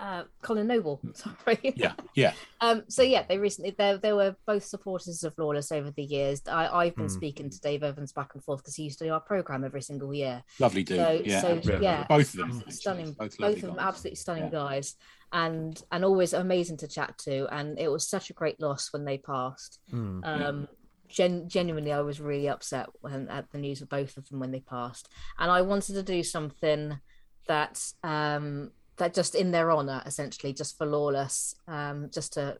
Uh, 0.00 0.22
Colin 0.42 0.68
Noble. 0.68 1.00
Sorry. 1.14 1.74
Yeah, 1.76 1.94
yeah. 2.14 2.32
Um, 2.60 2.82
so 2.88 3.02
yeah, 3.02 3.24
they 3.28 3.38
recently 3.38 3.74
they, 3.78 3.98
they 4.02 4.12
were 4.12 4.34
both 4.46 4.64
supporters 4.64 5.22
of 5.22 5.32
Lawless 5.38 5.70
over 5.70 5.90
the 5.92 6.02
years. 6.02 6.42
I, 6.48 6.66
I've 6.68 6.96
been 6.96 7.06
Hmm. 7.06 7.12
speaking 7.14 7.50
to 7.50 7.60
Dave 7.60 7.82
Evans 7.84 8.12
back 8.12 8.30
and 8.34 8.42
forth 8.42 8.60
because 8.62 8.74
he 8.74 8.82
used 8.84 8.98
to 8.98 9.04
do 9.04 9.12
our 9.12 9.20
program 9.20 9.64
every 9.64 9.82
single 9.82 10.12
year. 10.12 10.42
Lovely 10.58 10.82
dude. 10.82 10.96
So, 10.98 11.22
yeah. 11.24 11.40
so 11.40 11.48
absolutely. 11.56 11.84
yeah, 11.84 12.06
Both 12.08 12.30
of 12.34 12.38
them. 12.38 12.46
absolutely 12.48 12.72
stunning. 12.72 13.12
Both, 13.12 13.38
Both, 13.38 13.54
of 13.56 13.60
them 13.62 13.74
guys. 13.76 13.86
absolutely 13.86 14.16
stunning 14.16 14.44
Yeah. 14.44 14.50
guys, 14.50 14.96
and 15.32 15.82
and 15.92 16.04
always 16.04 16.32
amazing 16.32 16.78
to 16.78 16.88
chat 16.88 17.16
to. 17.18 17.46
And 17.54 17.78
it 17.78 17.88
was 17.88 18.08
such 18.08 18.30
a 18.30 18.34
great 18.34 18.60
loss 18.60 18.92
when 18.92 19.04
they 19.04 19.18
passed. 19.18 19.78
Mm. 19.92 20.24
Um, 20.26 20.68
gen- 21.08 21.48
genuinely, 21.48 21.92
I 21.92 22.00
was 22.00 22.20
really 22.20 22.48
upset 22.48 22.86
when 23.00 23.28
at 23.28 23.50
the 23.52 23.58
news 23.58 23.82
of 23.82 23.88
both 23.88 24.16
of 24.16 24.28
them 24.28 24.40
when 24.40 24.50
they 24.52 24.60
passed, 24.60 25.08
and 25.38 25.50
I 25.50 25.62
wanted 25.62 25.94
to 25.94 26.02
do 26.02 26.22
something 26.24 26.98
that 27.46 27.82
um 28.02 28.72
that 28.98 29.14
just 29.14 29.34
in 29.34 29.50
their 29.50 29.70
honor, 29.70 30.02
essentially, 30.06 30.52
just 30.52 30.76
for 30.76 30.86
Lawless, 30.86 31.54
um, 31.66 32.10
just 32.12 32.34
to 32.34 32.58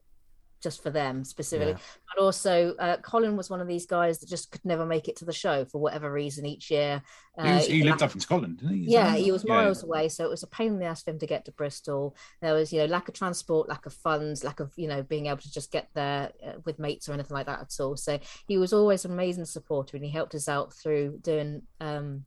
just 0.60 0.82
for 0.82 0.90
them 0.90 1.22
specifically. 1.22 1.74
Yeah. 1.74 1.78
But 2.12 2.24
also, 2.24 2.74
uh, 2.80 2.96
Colin 2.96 3.36
was 3.36 3.48
one 3.48 3.60
of 3.60 3.68
these 3.68 3.86
guys 3.86 4.18
that 4.18 4.28
just 4.28 4.50
could 4.50 4.64
never 4.64 4.84
make 4.84 5.06
it 5.06 5.14
to 5.18 5.24
the 5.24 5.32
show 5.32 5.64
for 5.64 5.80
whatever 5.80 6.12
reason 6.12 6.44
each 6.44 6.68
year. 6.68 7.00
He, 7.40 7.48
was, 7.48 7.68
Uh, 7.68 7.70
he 7.70 7.82
lived 7.84 8.02
up 8.02 8.12
in 8.12 8.20
Scotland, 8.20 8.58
didn't 8.58 8.74
he? 8.74 8.82
Is 8.82 8.88
yeah, 8.88 9.14
he 9.14 9.30
was 9.30 9.44
Yeah. 9.44 9.54
miles 9.54 9.84
away, 9.84 10.08
so 10.08 10.24
it 10.24 10.30
was 10.30 10.42
a 10.42 10.48
pain 10.48 10.72
in 10.72 10.78
the 10.80 10.86
ass 10.86 11.04
for 11.04 11.12
him 11.12 11.20
to 11.20 11.28
get 11.28 11.44
to 11.44 11.52
Bristol. 11.52 12.16
There 12.42 12.54
was, 12.54 12.72
you 12.72 12.80
know, 12.80 12.86
lack 12.86 13.06
of 13.06 13.14
transport, 13.14 13.68
lack 13.68 13.86
of 13.86 13.92
funds, 13.92 14.42
lack 14.42 14.58
of, 14.58 14.72
you 14.74 14.88
know, 14.88 15.04
being 15.04 15.26
able 15.26 15.38
to 15.42 15.52
just 15.52 15.70
get 15.70 15.90
there 15.94 16.32
uh, 16.44 16.54
with 16.64 16.80
mates 16.80 17.08
or 17.08 17.12
anything 17.12 17.36
like 17.36 17.46
that 17.46 17.60
at 17.60 17.76
all. 17.78 17.96
So 17.96 18.18
he 18.48 18.58
was 18.58 18.72
always 18.72 19.04
an 19.04 19.12
amazing 19.12 19.44
supporter, 19.44 19.96
and 19.96 20.04
he 20.04 20.10
helped 20.10 20.34
us 20.34 20.48
out 20.48 20.74
through 20.74 21.20
doing 21.22 21.62
um, 21.80 22.24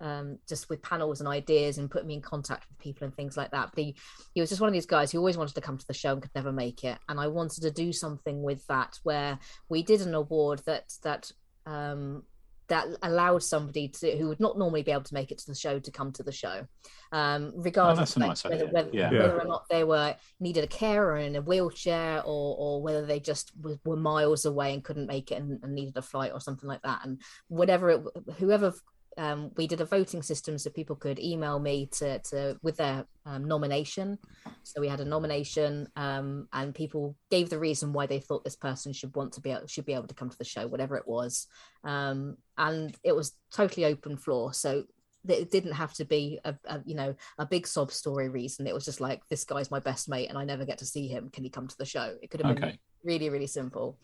um, 0.00 0.38
just 0.48 0.68
with 0.68 0.82
panels 0.82 1.20
and 1.20 1.28
ideas 1.28 1.78
and 1.78 1.90
put 1.90 2.06
me 2.06 2.14
in 2.14 2.22
contact 2.22 2.66
with 2.68 2.78
people 2.78 3.04
and 3.04 3.14
things 3.14 3.36
like 3.36 3.50
that. 3.50 3.70
But 3.74 3.84
he, 3.84 3.96
he 4.34 4.40
was 4.40 4.48
just 4.50 4.60
one 4.60 4.68
of 4.68 4.74
these 4.74 4.86
guys 4.86 5.12
who 5.12 5.18
always 5.18 5.36
wanted 5.36 5.54
to 5.54 5.60
come 5.60 5.78
to 5.78 5.86
the 5.86 5.94
show 5.94 6.12
and 6.12 6.22
could 6.22 6.34
never 6.34 6.52
make 6.52 6.84
it. 6.84 6.98
And 7.08 7.20
I 7.20 7.26
wanted 7.28 7.62
to 7.62 7.70
do 7.70 7.92
something 7.92 8.42
with 8.42 8.66
that 8.68 8.98
where 9.02 9.38
we 9.68 9.82
did 9.82 10.00
an 10.00 10.14
award 10.14 10.62
that 10.66 10.92
that 11.02 11.30
um, 11.66 12.22
that 12.68 12.86
allowed 13.02 13.42
somebody 13.42 13.88
to 13.88 14.16
who 14.16 14.28
would 14.28 14.38
not 14.38 14.56
normally 14.56 14.84
be 14.84 14.92
able 14.92 15.02
to 15.02 15.14
make 15.14 15.32
it 15.32 15.38
to 15.38 15.46
the 15.48 15.54
show 15.56 15.80
to 15.80 15.90
come 15.90 16.12
to 16.12 16.22
the 16.22 16.30
show, 16.32 16.64
um, 17.10 17.52
regardless 17.56 18.16
Oh, 18.16 18.20
a 18.20 18.24
of 18.24 18.28
nice 18.28 18.44
whether, 18.44 18.66
whether, 18.68 18.90
Yeah. 18.92 19.10
Yeah. 19.10 19.32
or 19.32 19.44
not 19.44 19.68
they 19.68 19.82
were 19.82 20.14
needed 20.38 20.62
a 20.62 20.68
carer 20.68 21.16
in 21.16 21.34
a 21.34 21.42
wheelchair 21.42 22.22
or 22.24 22.56
or 22.56 22.80
whether 22.80 23.04
they 23.04 23.18
just 23.18 23.50
were, 23.60 23.78
were 23.84 23.96
miles 23.96 24.44
away 24.44 24.72
and 24.72 24.84
couldn't 24.84 25.08
make 25.08 25.32
it 25.32 25.42
and, 25.42 25.58
and 25.64 25.74
needed 25.74 25.96
a 25.96 26.02
flight 26.02 26.30
or 26.32 26.40
something 26.40 26.68
like 26.68 26.82
that. 26.82 27.00
And 27.04 27.20
whatever 27.48 27.90
it, 27.90 28.02
whoever 28.38 28.72
um, 29.16 29.50
we 29.56 29.66
did 29.66 29.80
a 29.80 29.84
voting 29.84 30.22
system 30.22 30.56
so 30.56 30.70
people 30.70 30.96
could 30.96 31.18
email 31.18 31.58
me 31.58 31.86
to, 31.92 32.18
to 32.20 32.58
with 32.62 32.76
their 32.76 33.04
um, 33.26 33.44
nomination. 33.46 34.18
So 34.62 34.80
we 34.80 34.88
had 34.88 35.00
a 35.00 35.04
nomination, 35.04 35.88
um, 35.96 36.48
and 36.52 36.74
people 36.74 37.16
gave 37.30 37.50
the 37.50 37.58
reason 37.58 37.92
why 37.92 38.06
they 38.06 38.20
thought 38.20 38.44
this 38.44 38.56
person 38.56 38.92
should 38.92 39.14
want 39.14 39.32
to 39.34 39.40
be 39.40 39.54
should 39.66 39.86
be 39.86 39.94
able 39.94 40.06
to 40.06 40.14
come 40.14 40.30
to 40.30 40.38
the 40.38 40.44
show, 40.44 40.66
whatever 40.66 40.96
it 40.96 41.06
was. 41.06 41.46
Um, 41.84 42.36
and 42.56 42.96
it 43.02 43.14
was 43.14 43.32
totally 43.52 43.86
open 43.86 44.16
floor. 44.16 44.52
So 44.52 44.84
it 45.28 45.50
didn't 45.50 45.72
have 45.72 45.92
to 45.94 46.04
be 46.04 46.40
a, 46.44 46.54
a, 46.64 46.80
you 46.86 46.94
know 46.94 47.14
a 47.38 47.44
big 47.44 47.66
sob 47.66 47.92
story 47.92 48.28
reason 48.28 48.66
it 48.66 48.72
was 48.72 48.86
just 48.86 49.02
like 49.02 49.20
this 49.28 49.44
guy's 49.44 49.70
my 49.70 49.78
best 49.78 50.08
mate 50.08 50.28
and 50.30 50.38
i 50.38 50.44
never 50.44 50.64
get 50.64 50.78
to 50.78 50.86
see 50.86 51.08
him 51.08 51.28
can 51.28 51.44
he 51.44 51.50
come 51.50 51.68
to 51.68 51.76
the 51.76 51.84
show 51.84 52.16
it 52.22 52.30
could 52.30 52.40
have 52.40 52.56
been 52.56 52.64
Okay. 52.64 52.78
Really 53.04 53.28
really 53.30 53.46
simple 53.46 53.98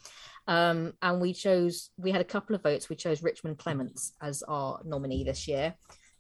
um 0.49 0.93
and 1.03 1.21
we 1.21 1.33
chose 1.33 1.91
we 1.97 2.11
had 2.11 2.21
a 2.21 2.25
couple 2.25 2.55
of 2.55 2.63
votes 2.63 2.89
we 2.89 2.97
chose 2.97 3.23
richmond 3.23 3.59
clements 3.59 4.13
as 4.23 4.43
our 4.45 4.81
nominee 4.85 5.25
this 5.25 5.49
year 5.49 5.75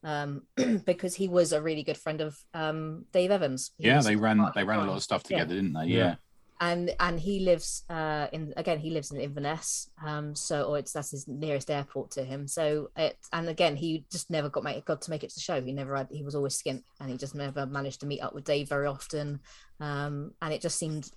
um 0.04 0.42
because 0.84 1.14
he 1.14 1.28
was 1.28 1.52
a 1.52 1.62
really 1.62 1.82
good 1.82 1.96
friend 1.96 2.20
of 2.20 2.36
um 2.54 3.04
dave 3.12 3.30
evans 3.30 3.72
He 3.78 3.86
Yeah, 3.88 4.00
they 4.00 4.16
ran 4.16 4.44
they 4.54 4.64
ran 4.64 4.80
a 4.80 4.84
lot 4.84 4.96
of 4.96 5.02
stuff 5.02 5.22
Yeah. 5.28 5.38
together, 5.38 5.54
didn't 5.54 5.72
they? 5.74 5.86
Yeah. 5.86 5.96
Yeah. 5.98 6.14
and 6.60 6.94
and 7.00 7.20
he 7.20 7.40
lives 7.40 7.84
uh 7.90 8.26
in 8.32 8.52
again 8.56 8.78
he 8.78 8.90
lives 8.90 9.10
in 9.12 9.20
Inverness 9.20 9.90
um 10.04 10.34
so 10.34 10.64
or 10.64 10.78
it's 10.78 10.92
that's 10.92 11.10
his 11.10 11.28
nearest 11.28 11.70
airport 11.70 12.10
to 12.12 12.24
him 12.24 12.46
so 12.48 12.88
it 12.96 13.16
and 13.32 13.48
again 13.48 13.76
he 13.76 14.06
just 14.10 14.30
never 14.30 14.48
got 14.48 14.64
make 14.64 14.84
got 14.86 15.02
to 15.02 15.10
make 15.10 15.22
it 15.22 15.28
to 15.30 15.34
the 15.36 15.40
show 15.40 15.60
he 15.60 15.72
never 15.72 15.94
had 15.96 16.08
he 16.10 16.22
was 16.22 16.34
always 16.34 16.56
skint 16.60 16.82
and 17.00 17.10
he 17.10 17.16
just 17.18 17.34
never 17.34 17.66
managed 17.66 18.00
to 18.00 18.06
meet 18.06 18.20
up 18.22 18.34
with 18.34 18.44
Dave 18.44 18.68
very 18.70 18.86
often 18.86 19.40
um 19.80 20.32
and 20.40 20.52
it 20.54 20.62
just 20.62 20.78
seemed 20.78 21.10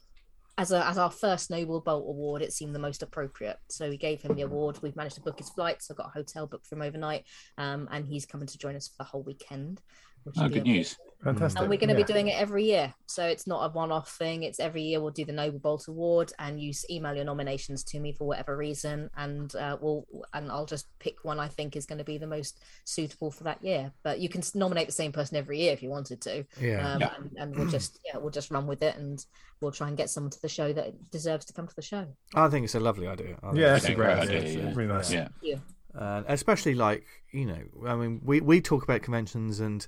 as 0.60 0.72
a 0.72 0.86
as 0.86 0.98
our 0.98 1.10
first 1.10 1.50
Noble 1.50 1.80
Bolt 1.80 2.06
award 2.08 2.42
it 2.42 2.52
seemed 2.52 2.76
the 2.76 2.80
most 2.80 3.02
appropriate. 3.02 3.58
So 3.70 3.90
we 3.90 3.98
gave 3.98 4.22
him 4.22 4.36
the 4.36 4.42
award. 4.42 4.78
We've 4.82 4.96
managed 4.96 5.16
to 5.16 5.22
book 5.22 5.40
his 5.40 5.50
flights. 5.50 5.90
I've 5.90 5.98
got 5.98 6.08
a 6.08 6.18
hotel 6.18 6.48
booked 6.48 6.68
for 6.68 6.76
him 6.76 6.82
overnight. 6.82 7.26
Um 7.58 7.88
and 7.92 8.06
he's 8.06 8.26
coming 8.26 8.48
to 8.48 8.58
join 8.58 8.76
us 8.76 8.88
for 8.88 8.96
the 9.00 9.06
whole 9.06 9.24
weekend 9.24 9.82
which 10.24 10.36
Oh, 10.38 10.50
good 10.50 10.64
news. 10.64 10.98
Fantastic. 11.24 11.60
And 11.60 11.70
we're 11.70 11.78
going 11.78 11.90
to 11.90 11.96
Yeah. 11.96 12.06
be 12.06 12.14
doing 12.14 12.28
it 12.30 12.40
every 12.40 12.64
year. 12.64 12.94
So 13.08 13.26
it's 13.26 13.46
not 13.46 13.66
a 13.66 13.74
one 13.74 13.92
off 13.92 14.10
thing. 14.18 14.44
It's 14.44 14.60
every 14.60 14.84
year 14.84 15.02
we'll 15.02 15.12
do 15.12 15.26
the 15.26 15.34
Noble 15.34 15.60
Bolt 15.60 15.88
Award 15.90 16.32
and 16.40 16.62
you 16.62 16.72
email 16.90 17.14
your 17.14 17.26
nominations 17.26 17.84
to 17.86 18.00
me 18.00 18.14
for 18.14 18.26
whatever 18.26 18.56
reason. 18.56 19.10
And 19.18 19.54
uh, 19.56 19.78
we'll, 19.82 20.06
and 20.34 20.50
I'll 20.50 20.66
just 20.66 20.88
pick 21.00 21.16
one 21.24 21.38
I 21.40 21.50
think 21.50 21.76
is 21.76 21.86
going 21.86 21.98
to 21.98 22.06
be 22.06 22.18
the 22.18 22.28
most 22.28 22.64
suitable 22.86 23.32
for 23.32 23.44
that 23.44 23.62
year. 23.64 23.92
But 24.02 24.20
you 24.20 24.30
can 24.30 24.42
nominate 24.56 24.88
the 24.88 24.94
same 24.94 25.12
person 25.12 25.36
every 25.36 25.60
year 25.60 25.74
if 25.74 25.84
you 25.84 25.90
wanted 25.90 26.22
to. 26.22 26.46
Yeah. 26.60 26.94
Um, 26.94 27.02
Yeah. 27.02 27.14
And, 27.18 27.32
and 27.38 27.56
we'll 27.58 27.68
just, 27.70 28.00
yeah, 28.06 28.18
we'll 28.18 28.30
just 28.32 28.50
run 28.50 28.66
with 28.66 28.82
it 28.82 28.96
and 28.96 29.24
we'll 29.60 29.72
try 29.74 29.90
and 29.90 29.98
get 29.98 30.10
someone 30.10 30.32
to 30.32 30.42
the 30.42 30.48
show 30.50 30.72
that 30.72 31.12
deserves 31.12 31.44
to 31.48 31.54
come 31.54 31.68
to 31.68 31.76
the 31.76 31.82
show. 31.82 32.08
I 32.34 32.48
think 32.48 32.64
it's 32.64 32.76
a 32.76 32.80
lovely 32.80 33.08
idea. 33.08 33.38
Yeah, 33.54 33.76
it's 33.76 33.84
that's 33.84 33.86
a 33.94 33.96
great 33.96 34.06
great 34.16 34.20
idea. 34.20 34.38
idea, 34.40 34.50
It's 34.52 34.56
yeah. 34.56 34.74
Really 34.74 34.94
nice. 34.94 35.12
Yeah. 35.12 35.28
Yeah. 35.42 35.56
uh, 36.00 36.24
especially 36.28 36.76
like 36.76 37.04
you 37.32 37.46
know 37.48 37.60
i 37.88 37.96
mean 37.96 38.22
we, 38.24 38.40
we 38.42 38.62
talk 38.62 38.84
about 38.84 39.02
conventions 39.02 39.60
and 39.60 39.88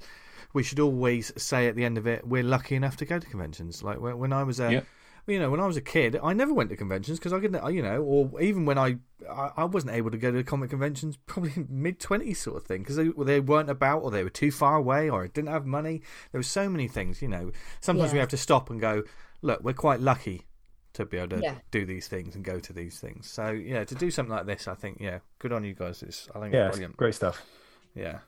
we 0.53 0.63
should 0.63 0.79
always 0.79 1.31
say 1.41 1.67
at 1.67 1.75
the 1.75 1.83
end 1.85 1.97
of 1.97 2.05
it 2.07 2.27
we're 2.27 2.43
lucky 2.43 2.75
enough 2.75 2.97
to 2.97 3.05
go 3.05 3.19
to 3.19 3.27
conventions 3.27 3.83
like 3.83 3.99
when, 3.99 4.17
when 4.17 4.33
i 4.33 4.43
was 4.43 4.59
a 4.59 4.71
Yep. 4.71 4.85
you 5.27 5.39
know 5.39 5.49
when 5.51 5.59
i 5.59 5.65
was 5.67 5.77
a 5.77 5.81
kid 5.81 6.17
i 6.23 6.33
never 6.33 6.53
went 6.53 6.69
to 6.69 6.75
conventions 6.75 7.19
because 7.19 7.33
i 7.33 7.39
couldn't 7.39 7.73
you 7.73 7.81
know 7.81 8.01
or 8.01 8.41
even 8.41 8.65
when 8.65 8.77
I, 8.77 8.97
I 9.29 9.51
i 9.57 9.63
wasn't 9.65 9.93
able 9.93 10.11
to 10.11 10.17
go 10.17 10.31
to 10.31 10.43
comic 10.43 10.69
conventions 10.71 11.17
probably 11.25 11.65
mid 11.69 11.99
20s 11.99 12.37
sort 12.37 12.57
of 12.57 12.63
thing 12.65 12.79
because 12.81 12.95
they, 12.95 13.09
they 13.09 13.39
weren't 13.39 13.69
about 13.69 13.99
or 14.03 14.11
they 14.11 14.23
were 14.23 14.29
too 14.29 14.51
far 14.51 14.75
away 14.75 15.09
or 15.09 15.23
i 15.23 15.27
didn't 15.27 15.49
have 15.51 15.65
money 15.65 16.01
there 16.31 16.39
were 16.39 16.43
so 16.43 16.67
many 16.69 16.87
things 16.87 17.21
you 17.21 17.27
know 17.27 17.51
sometimes 17.79 18.13
we 18.13 18.19
have 18.19 18.29
to 18.29 18.37
stop 18.37 18.69
and 18.69 18.81
go 18.81 19.03
look 19.41 19.63
we're 19.63 19.73
quite 19.73 19.99
lucky 19.99 20.47
to 20.93 21.05
be 21.05 21.17
able 21.17 21.37
to 21.37 21.41
Yeah. 21.41 21.55
do 21.71 21.85
these 21.85 22.07
things 22.09 22.35
and 22.35 22.43
go 22.43 22.59
to 22.59 22.73
these 22.73 22.99
things 22.99 23.29
so 23.29 23.51
yeah 23.51 23.85
to 23.85 23.95
do 23.95 24.11
something 24.11 24.35
like 24.35 24.45
this 24.45 24.67
i 24.67 24.73
think 24.75 24.97
yeah 24.99 25.19
good 25.39 25.53
on 25.53 25.63
you 25.63 25.73
guys 25.73 26.03
it's 26.03 26.27
i 26.35 26.39
think 26.41 26.53
Yeah, 26.53 26.67
it's 26.67 26.69
it's 26.69 26.77
brilliant 26.79 26.97
great 26.97 27.15
stuff. 27.15 27.45
yeah. 27.95 28.19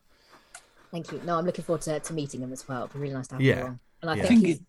Thank 0.93 1.11
you. 1.11 1.19
No, 1.25 1.37
I'm 1.39 1.45
looking 1.45 1.65
forward 1.65 1.81
to, 1.81 1.99
to 1.99 2.13
meeting 2.13 2.39
him 2.41 2.53
as 2.53 2.65
well. 2.67 2.83
It'd 2.83 2.93
be 2.93 2.99
really 2.99 3.13
nice 3.15 3.27
to 3.29 3.35
have 3.35 3.41
Yeah. 3.41 3.55
him 3.55 3.61
along. 3.63 3.79
And 4.03 4.11
I 4.11 4.15
Yeah. 4.15 4.23
I 4.23 4.27
think 4.27 4.39
think 4.41 4.47
he's, 4.47 4.57
it, 4.59 4.65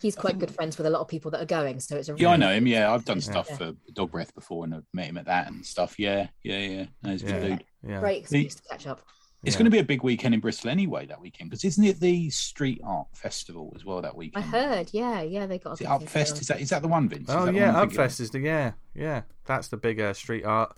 he's 0.00 0.14
quite 0.16 0.38
good 0.38 0.50
friends 0.52 0.78
with 0.78 0.86
a 0.86 0.90
lot 0.90 1.00
of 1.00 1.08
people 1.08 1.30
that 1.32 1.42
are 1.42 1.46
going. 1.46 1.80
So 1.80 1.96
it's 1.96 2.08
a 2.08 2.14
yeah, 2.16 2.28
I 2.30 2.36
know 2.36 2.52
him. 2.52 2.66
Yeah, 2.68 2.94
I've 2.94 3.04
done 3.04 3.20
stuff 3.20 3.48
Yeah. 3.50 3.56
for 3.56 3.72
Dogbreath 3.92 4.32
before 4.34 4.64
and 4.64 4.74
I've 4.76 4.86
met 4.92 5.06
him 5.06 5.18
at 5.18 5.26
that 5.26 5.48
and 5.48 5.66
stuff. 5.66 5.98
Yeah, 5.98 6.28
yeah, 6.44 6.58
yeah. 6.60 6.86
No, 7.02 7.10
he's 7.10 7.22
a 7.22 7.26
good 7.26 7.34
Yeah. 7.42 7.48
dude. 7.48 7.64
Yeah. 7.86 8.00
great 8.00 8.20
excuse 8.20 8.54
to 8.54 8.62
catch 8.70 8.86
up. 8.86 9.02
It's 9.42 9.56
Yeah. 9.56 9.58
going 9.58 9.64
to 9.66 9.70
be 9.72 9.78
a 9.80 9.84
big 9.84 10.02
weekend 10.04 10.32
in 10.32 10.40
Bristol 10.40 10.70
anyway 10.70 11.04
that 11.06 11.20
weekend 11.20 11.50
because 11.50 11.64
isn't 11.64 11.84
it 11.84 12.00
the 12.00 12.30
Street 12.30 12.80
Art 12.84 13.08
Festival 13.14 13.72
as 13.76 13.84
well 13.84 14.00
that 14.00 14.16
weekend? 14.16 14.44
I 14.44 14.48
heard, 14.48 14.90
yeah, 14.92 15.20
yeah, 15.22 15.44
they 15.46 15.58
got. 15.58 15.70
a 15.70 15.72
Is 15.72 15.80
it 15.80 15.84
big 15.98 16.08
thing 16.08 16.22
Upfest? 16.24 16.40
Is 16.40 16.46
that 16.48 16.60
is 16.60 16.70
that 16.70 16.80
the 16.82 16.88
one, 16.88 17.08
Vince? 17.10 17.26
Oh 17.28 17.44
that 17.46 17.54
yeah, 17.54 17.66
one 17.72 17.76
I'm 17.76 17.88
thinking 17.90 18.04
of? 18.04 18.10
Upfest 18.12 18.20
is 18.20 18.30
the 18.30 18.38
yeah 18.40 18.72
yeah. 18.94 19.22
That's 19.44 19.68
the 19.68 19.76
bigger 19.76 20.06
uh, 20.08 20.12
street 20.14 20.44
art, 20.46 20.74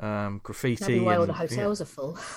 um, 0.00 0.06
on. 0.08 0.22
That'd 0.32 0.42
graffiti. 0.42 0.98
be 0.98 1.00
why 1.00 1.16
all 1.16 1.26
the 1.26 1.32
hotels 1.32 1.80
are 1.80 1.86
full. 1.86 2.18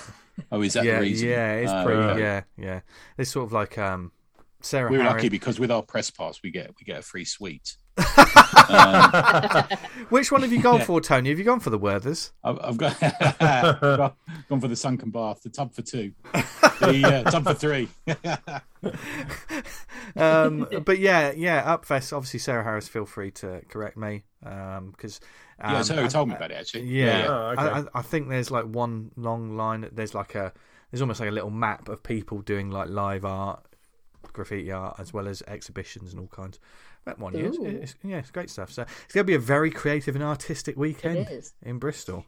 Oh, 0.50 0.62
is 0.62 0.72
that 0.72 0.84
yeah, 0.84 0.94
the 0.94 1.00
reason? 1.02 1.28
yeah, 1.28 1.54
it's 1.56 1.70
Oh, 1.72 1.84
pretty. 1.84 2.00
okay. 2.00 2.20
Yeah, 2.20 2.42
yeah. 2.56 2.80
It's 3.18 3.30
sort 3.30 3.44
of 3.44 3.52
like 3.52 3.76
um, 3.76 4.10
Sarah. 4.62 4.90
We're 4.90 5.02
Harris- 5.02 5.12
lucky 5.14 5.28
because 5.28 5.60
with 5.60 5.70
our 5.70 5.82
press 5.82 6.08
pass 6.08 6.40
we 6.42 6.50
get 6.50 6.70
we 6.80 6.84
get 6.84 6.98
a 6.98 7.02
free 7.02 7.26
suite. 7.26 7.76
Um, 8.68 9.64
Which 10.10 10.32
one 10.32 10.42
have 10.42 10.52
you 10.52 10.60
gone 10.62 10.78
Yeah. 10.78 10.84
for, 10.84 11.00
Tony? 11.00 11.30
Have 11.30 11.38
you 11.38 11.44
gone 11.44 11.60
for 11.60 11.70
the 11.70 11.78
Werthers? 11.78 12.30
I've, 12.42 12.58
I've 12.62 12.76
got 12.76 12.96
I've 13.40 14.48
gone 14.48 14.60
for 14.60 14.68
the 14.68 14.76
sunken 14.76 15.10
bath, 15.10 15.42
the 15.42 15.50
tub 15.50 15.72
for 15.72 15.82
two, 15.82 16.12
the 16.80 17.22
uh, 17.26 17.30
tub 17.30 17.44
for 17.44 17.54
three. 17.54 17.88
um, 20.16 20.66
but 20.84 20.98
yeah, 20.98 21.32
yeah, 21.36 21.62
Upfest. 21.76 22.12
Obviously, 22.12 22.40
Sarah 22.40 22.64
Harris. 22.64 22.88
Feel 22.88 23.06
free 23.06 23.30
to 23.32 23.62
correct 23.68 23.96
me, 23.96 24.24
because 24.42 25.20
um, 25.60 25.74
yeah, 25.74 25.82
so 25.82 25.94
who 25.96 26.04
I- 26.04 26.08
told 26.08 26.28
me 26.28 26.34
about 26.34 26.50
it 26.50 26.54
actually. 26.54 26.84
Yeah, 26.84 27.26
Oh, 27.28 27.34
okay. 27.52 27.62
I, 27.62 27.80
I, 27.80 27.84
I 27.94 28.02
think 28.02 28.28
there's 28.28 28.50
like 28.50 28.64
one 28.64 29.10
long 29.16 29.56
line. 29.56 29.88
There's 29.92 30.14
like 30.14 30.34
a 30.34 30.52
there's 30.90 31.02
almost 31.02 31.20
like 31.20 31.28
a 31.28 31.32
little 31.32 31.50
map 31.50 31.88
of 31.88 32.02
people 32.02 32.40
doing 32.40 32.70
like 32.70 32.88
live 32.88 33.24
art, 33.24 33.64
graffiti 34.32 34.72
art, 34.72 34.96
as 34.98 35.12
well 35.12 35.28
as 35.28 35.42
exhibitions 35.46 36.12
and 36.12 36.20
all 36.20 36.28
kinds. 36.28 36.58
That 37.06 37.18
one, 37.18 37.34
yeah, 37.34 37.50
it's, 37.62 37.94
yeah, 38.02 38.18
it's 38.18 38.30
great 38.30 38.50
stuff. 38.50 38.70
So 38.70 38.82
it's 38.82 39.14
going 39.14 39.24
to 39.24 39.30
be 39.30 39.34
a 39.34 39.38
very 39.38 39.70
creative 39.70 40.14
and 40.14 40.22
artistic 40.24 40.76
weekend 40.76 41.16
It 41.16 41.30
is. 41.30 41.54
in 41.62 41.78
Bristol. 41.78 42.24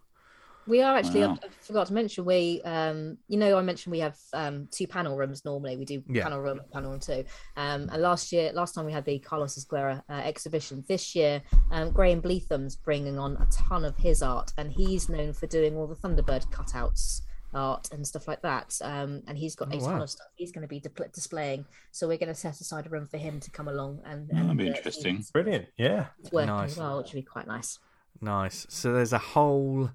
We 0.67 0.81
are 0.81 0.97
actually. 0.97 1.23
Wow. 1.23 1.39
I 1.43 1.49
forgot 1.61 1.89
to 1.89 1.93
mention 1.93 2.25
we. 2.25 2.63
Um, 2.63 3.19
you 3.27 3.37
know, 3.37 3.59
I 3.59 3.63
mentioned 3.63 3.91
we 3.91 3.99
have 3.99 4.17
um 4.33 4.69
two 4.71 4.87
panel 4.87 5.17
rooms 5.17 5.45
normally. 5.45 5.77
We 5.77 5.85
do 5.85 6.05
Yeah. 6.09 6.23
panel 6.23 6.41
room, 6.41 6.61
panel 6.73 6.93
room 6.93 7.01
two. 7.01 7.25
Um, 7.57 7.89
and 7.93 8.01
last 8.01 8.31
year, 8.33 8.53
last 8.53 8.75
time 8.75 8.87
we 8.87 8.93
had 8.93 9.05
the 9.05 9.19
Carlos 9.19 9.59
Ezquerra 9.59 10.03
uh, 10.09 10.13
exhibition. 10.13 10.85
This 10.89 11.17
year, 11.17 11.43
um, 11.73 11.91
Graham 11.91 12.23
Bleathman's 12.23 12.77
bringing 12.77 13.19
on 13.19 13.37
a 13.39 13.47
ton 13.51 13.85
of 13.85 13.97
his 13.97 14.23
art, 14.23 14.53
and 14.57 14.73
he's 14.73 15.09
known 15.09 15.33
for 15.33 15.49
doing 15.49 15.77
all 15.77 15.89
the 15.89 15.97
Thunderbird 15.97 16.49
cutouts 16.53 17.23
art 17.55 17.89
and 17.93 18.07
stuff 18.07 18.27
like 18.29 18.43
that. 18.43 18.79
Um, 18.83 19.23
and 19.27 19.37
he's 19.39 19.55
got 19.55 19.69
Oh, 19.73 19.77
a 19.77 19.81
ton 19.81 19.97
wow. 19.99 20.03
of 20.03 20.11
stuff 20.11 20.27
he's 20.37 20.53
going 20.53 20.63
to 20.63 20.69
be 20.69 20.81
di- 20.81 20.91
displaying. 21.13 21.65
So 21.91 22.09
we're 22.09 22.19
going 22.19 22.29
to 22.29 22.35
set 22.35 22.61
aside 22.61 22.87
a 22.87 22.91
room 22.91 23.07
for 23.07 23.19
him 23.19 23.41
to 23.41 23.51
come 23.51 23.69
along 23.69 24.01
and. 24.05 24.31
Oh, 24.33 24.37
that'd 24.43 24.57
be 24.57 24.71
uh, 24.71 24.75
interesting. 24.75 25.25
Brilliant. 25.33 25.67
Yeah. 25.77 26.07
working 26.31 26.49
Nice. 26.55 26.73
as 26.73 26.79
well, 26.79 26.99
which 26.99 27.13
would 27.13 27.21
be 27.21 27.23
quite 27.23 27.47
nice. 27.47 27.79
Nice. 28.21 28.67
So 28.69 28.93
there's 28.93 29.13
a 29.13 29.19
whole 29.19 29.91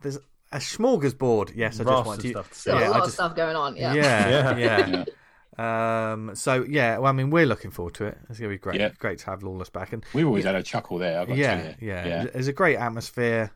there's 0.00 0.18
a 0.52 0.58
smorgasbord. 0.58 1.52
Yes, 1.54 1.74
I 1.80 1.84
just 1.84 1.88
Vast 1.88 2.06
want 2.06 2.18
of 2.18 2.22
to. 2.24 2.30
stuff 2.30 2.48
to 2.50 2.58
see. 2.58 2.70
Yeah, 2.70 2.78
a 2.80 2.84
I 2.84 2.88
lot 2.88 2.96
of 2.98 3.04
just- 3.04 3.14
stuff 3.14 3.36
going 3.36 3.56
on. 3.56 3.76
Yeah. 3.76 3.94
Yeah, 3.94 4.56
Yeah. 4.58 5.04
yeah. 5.04 6.12
Um. 6.12 6.34
So 6.34 6.64
yeah, 6.68 6.98
well, 6.98 7.10
I 7.10 7.12
mean, 7.12 7.30
we're 7.30 7.44
looking 7.46 7.70
forward 7.70 7.94
to 7.94 8.06
it. 8.06 8.18
It's 8.30 8.38
gonna 8.38 8.48
be 8.50 8.58
great. 8.58 8.80
Yeah. 8.80 8.90
Great 8.98 9.18
to 9.20 9.26
have 9.26 9.42
Lawless 9.42 9.68
back, 9.68 9.92
and 9.92 10.04
we've 10.14 10.26
always 10.26 10.44
had 10.44 10.54
a 10.54 10.62
chuckle 10.62 10.98
there. 10.98 11.20
I've 11.20 11.28
got 11.28 11.36
yeah, 11.36 11.62
tell 11.62 11.74
yeah, 11.80 12.06
yeah. 12.06 12.24
There's 12.32 12.48
a 12.48 12.52
great 12.52 12.76
atmosphere, 12.76 13.50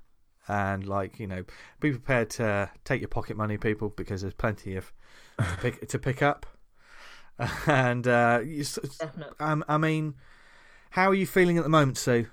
and 0.48 0.86
like 0.86 1.18
you 1.18 1.26
know, 1.26 1.44
be 1.80 1.90
prepared 1.90 2.30
to 2.30 2.70
take 2.84 3.00
your 3.00 3.08
pocket 3.08 3.36
money, 3.36 3.56
people, 3.58 3.88
because 3.90 4.22
there's 4.22 4.34
plenty 4.34 4.76
of 4.76 4.92
to 5.38 5.56
pick, 5.60 5.88
to 5.88 5.98
pick 5.98 6.22
up. 6.22 6.46
And 7.66 8.06
uh, 8.06 8.40
you, 8.44 8.62
Definitely. 8.64 9.34
um, 9.40 9.64
I 9.68 9.76
mean, 9.76 10.14
how 10.90 11.10
are 11.10 11.14
you 11.14 11.26
feeling 11.26 11.58
at 11.58 11.64
the 11.64 11.68
moment, 11.70 11.98
Su? 11.98 12.26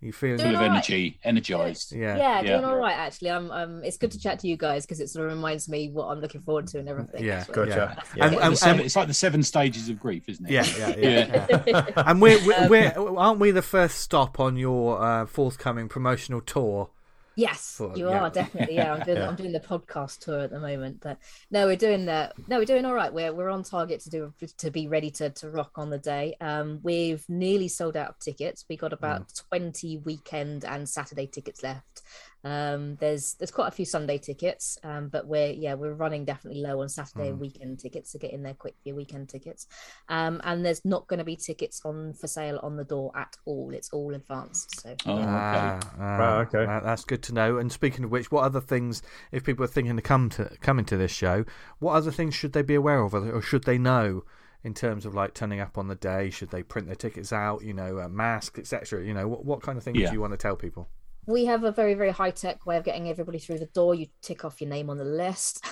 you 0.00 0.10
feeling? 0.12 0.38
Full 0.38 0.46
Doing 0.46 0.54
of 0.56 0.62
all 0.62 0.68
right. 0.68 0.74
energy, 0.74 1.20
energized. 1.22 1.92
Yeah. 1.92 2.16
Yeah, 2.16 2.40
Yeah. 2.40 2.52
doing 2.52 2.64
all 2.64 2.76
right 2.76 2.96
actually. 2.96 3.30
I'm 3.30 3.50
um 3.52 3.84
it's 3.84 3.98
good 3.98 4.10
to 4.12 4.18
chat 4.18 4.40
to 4.40 4.48
you 4.48 4.56
guys 4.56 4.84
because 4.84 5.00
it 5.00 5.08
sort 5.10 5.26
of 5.26 5.32
reminds 5.36 5.68
me 5.68 5.90
what 5.90 6.06
I'm 6.06 6.20
looking 6.20 6.40
forward 6.40 6.66
to 6.68 6.78
and 6.80 6.88
everything. 6.88 7.22
Yeah, 7.22 7.40
actually. 7.40 7.54
Gotcha. 7.54 7.96
Yeah. 7.96 8.02
Yeah. 8.16 8.26
And- 8.26 8.36
and- 8.36 8.58
seven- 8.58 8.84
it's 8.84 8.96
like 8.96 9.06
the 9.06 9.14
seven 9.14 9.42
stages 9.44 9.88
of 9.90 10.00
grief, 10.00 10.28
isn't 10.28 10.44
it? 10.46 10.50
Yeah, 10.50 10.64
yeah, 10.76 10.96
yeah. 10.96 11.62
yeah. 11.66 11.86
and 11.96 12.20
we're, 12.20 12.44
we're, 12.44 12.68
we're 12.68 13.16
aren't 13.18 13.38
we 13.38 13.50
the 13.52 13.62
first 13.62 13.98
stop 14.00 14.40
on 14.40 14.56
your 14.56 15.00
uh, 15.00 15.26
forthcoming 15.26 15.88
promotional 15.88 16.40
tour? 16.40 16.90
Yes, 17.36 17.74
For- 17.76 17.96
you 17.96 18.08
yeah. 18.10 18.20
are 18.22 18.30
definitely. 18.30 18.74
Yeah, 18.76 18.92
I'm 18.94 19.00
doing 19.04 19.16
Yeah. 19.22 19.28
I'm 19.28 19.36
doing 19.36 19.52
the 19.52 19.60
podcast 19.60 20.18
tour 20.20 20.40
at 20.40 20.50
the 20.50 20.60
moment, 20.60 21.00
but 21.00 21.18
no, 21.50 21.66
we're 21.66 21.76
doing 21.76 22.06
that. 22.06 22.34
No, 22.48 22.58
we're 22.58 22.64
doing 22.64 22.84
all 22.84 22.94
right. 22.94 23.12
We're 23.12 23.32
we're 23.32 23.48
on 23.48 23.62
target 23.62 24.00
to 24.00 24.10
do 24.10 24.32
to 24.58 24.70
be 24.70 24.88
ready 24.88 25.10
to 25.12 25.30
to 25.30 25.50
rock 25.50 25.72
on 25.76 25.90
the 25.90 25.98
day. 25.98 26.36
Um, 26.40 26.80
we've 26.82 27.24
nearly 27.28 27.68
sold 27.68 27.96
out 27.96 28.10
of 28.10 28.18
tickets. 28.18 28.64
We 28.68 28.76
got 28.76 28.92
about 28.92 29.28
Mm. 29.28 29.48
twenty 29.48 29.98
weekend 29.98 30.64
and 30.64 30.88
Saturday 30.88 31.26
tickets 31.26 31.62
left. 31.62 32.02
Um, 32.44 32.96
there's 32.96 33.34
there's 33.34 33.50
quite 33.52 33.68
a 33.68 33.70
few 33.70 33.84
Sunday 33.84 34.18
tickets, 34.18 34.78
um, 34.82 35.08
but 35.08 35.26
we're 35.26 35.52
yeah 35.52 35.74
we're 35.74 35.92
running 35.94 36.24
definitely 36.24 36.60
low 36.60 36.80
on 36.80 36.88
Saturday 36.88 37.28
and 37.28 37.38
weekend 37.38 37.78
tickets 37.78 38.12
to 38.12 38.18
get 38.18 38.32
in 38.32 38.42
there 38.42 38.54
quick 38.54 38.74
for 38.82 38.88
your 38.88 38.96
weekend 38.96 39.28
tickets. 39.28 39.66
Um, 40.08 40.40
and 40.42 40.64
there's 40.64 40.84
not 40.84 41.06
going 41.06 41.18
to 41.18 41.24
be 41.24 41.36
tickets 41.36 41.80
on 41.84 42.12
for 42.14 42.26
sale 42.26 42.58
on 42.62 42.76
the 42.76 42.84
door 42.84 43.12
at 43.16 43.36
all. 43.44 43.70
It's 43.72 43.90
all 43.90 44.12
advanced. 44.14 44.80
So 44.80 44.90
Oh, 45.06 45.12
okay. 45.14 45.22
Ah, 45.24 45.80
ah, 45.98 46.18
Wow, 46.18 46.40
okay. 46.40 46.66
that- 46.66 46.82
that's 46.82 47.04
good 47.04 47.22
to 47.24 47.34
know. 47.34 47.58
And 47.58 47.70
speaking 47.70 48.04
of 48.04 48.10
which, 48.10 48.32
what 48.32 48.44
other 48.44 48.60
things, 48.60 49.02
if 49.30 49.44
people 49.44 49.64
are 49.64 49.68
thinking 49.68 49.94
to 49.96 50.02
come 50.02 50.28
to 50.30 50.50
come 50.60 50.78
into 50.78 50.96
this 50.96 51.12
show, 51.12 51.44
what 51.78 51.92
other 51.94 52.10
things 52.10 52.34
should 52.34 52.52
they 52.52 52.62
be 52.62 52.74
aware 52.74 53.02
of, 53.02 53.14
or 53.14 53.40
should 53.40 53.64
they 53.64 53.78
know 53.78 54.24
in 54.64 54.74
terms 54.74 55.06
of 55.06 55.14
like 55.14 55.34
turning 55.34 55.60
up 55.60 55.78
on 55.78 55.86
the 55.88 55.94
day? 55.94 56.30
Should 56.30 56.50
they 56.50 56.62
print 56.64 56.86
their 56.88 56.96
tickets 56.96 57.32
out? 57.32 57.62
You 57.62 57.72
know, 57.74 57.98
uh, 57.98 58.08
masks, 58.08 58.58
etc. 58.58 59.04
You 59.04 59.14
know, 59.14 59.28
what 59.28 59.44
what 59.44 59.62
kind 59.62 59.78
of 59.78 59.84
things 59.84 59.98
Yeah. 59.98 60.08
do 60.08 60.14
you 60.14 60.20
want 60.20 60.32
to 60.32 60.36
tell 60.36 60.56
people? 60.56 60.88
We 61.26 61.44
have 61.44 61.64
a 61.64 61.72
very 61.72 61.94
very 61.94 62.10
high 62.10 62.30
tech 62.30 62.66
way 62.66 62.76
of 62.76 62.84
getting 62.84 63.08
everybody 63.08 63.38
through 63.38 63.58
the 63.58 63.66
door. 63.66 63.94
You 63.94 64.06
tick 64.22 64.44
off 64.44 64.60
your 64.60 64.70
name 64.70 64.90
on 64.90 64.98
the 64.98 65.04
list. 65.04 65.64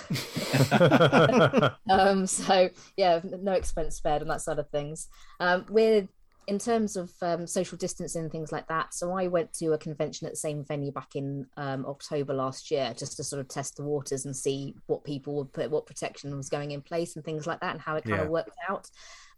um, 1.90 2.26
so 2.26 2.70
yeah, 2.96 3.20
no 3.24 3.52
expense 3.52 3.96
spared 3.96 4.22
on 4.22 4.28
that 4.28 4.40
side 4.42 4.58
of 4.58 4.68
things. 4.70 5.08
Um, 5.40 5.66
we're 5.68 6.08
in 6.46 6.58
terms 6.58 6.96
of 6.96 7.12
um, 7.22 7.46
social 7.46 7.78
distancing 7.78 8.22
and 8.22 8.32
things 8.32 8.50
like 8.50 8.66
that. 8.68 8.92
So 8.92 9.12
I 9.12 9.28
went 9.28 9.52
to 9.54 9.72
a 9.72 9.78
convention 9.78 10.26
at 10.26 10.32
the 10.32 10.36
same 10.38 10.64
venue 10.64 10.90
back 10.90 11.14
in 11.14 11.46
um, 11.56 11.86
October 11.86 12.34
last 12.34 12.70
year, 12.70 12.92
just 12.96 13.16
to 13.18 13.24
sort 13.24 13.40
of 13.40 13.46
test 13.48 13.76
the 13.76 13.84
waters 13.84 14.24
and 14.24 14.34
see 14.34 14.74
what 14.86 15.04
people 15.04 15.36
would 15.36 15.52
put, 15.52 15.70
what 15.70 15.86
protection 15.86 16.36
was 16.36 16.48
going 16.48 16.72
in 16.72 16.82
place 16.82 17.14
and 17.14 17.24
things 17.24 17.46
like 17.46 17.60
that, 17.60 17.72
and 17.72 17.80
how 17.80 17.96
it 17.96 18.04
kind 18.04 18.16
Yeah. 18.18 18.24
of 18.24 18.30
worked 18.30 18.56
out. 18.68 18.90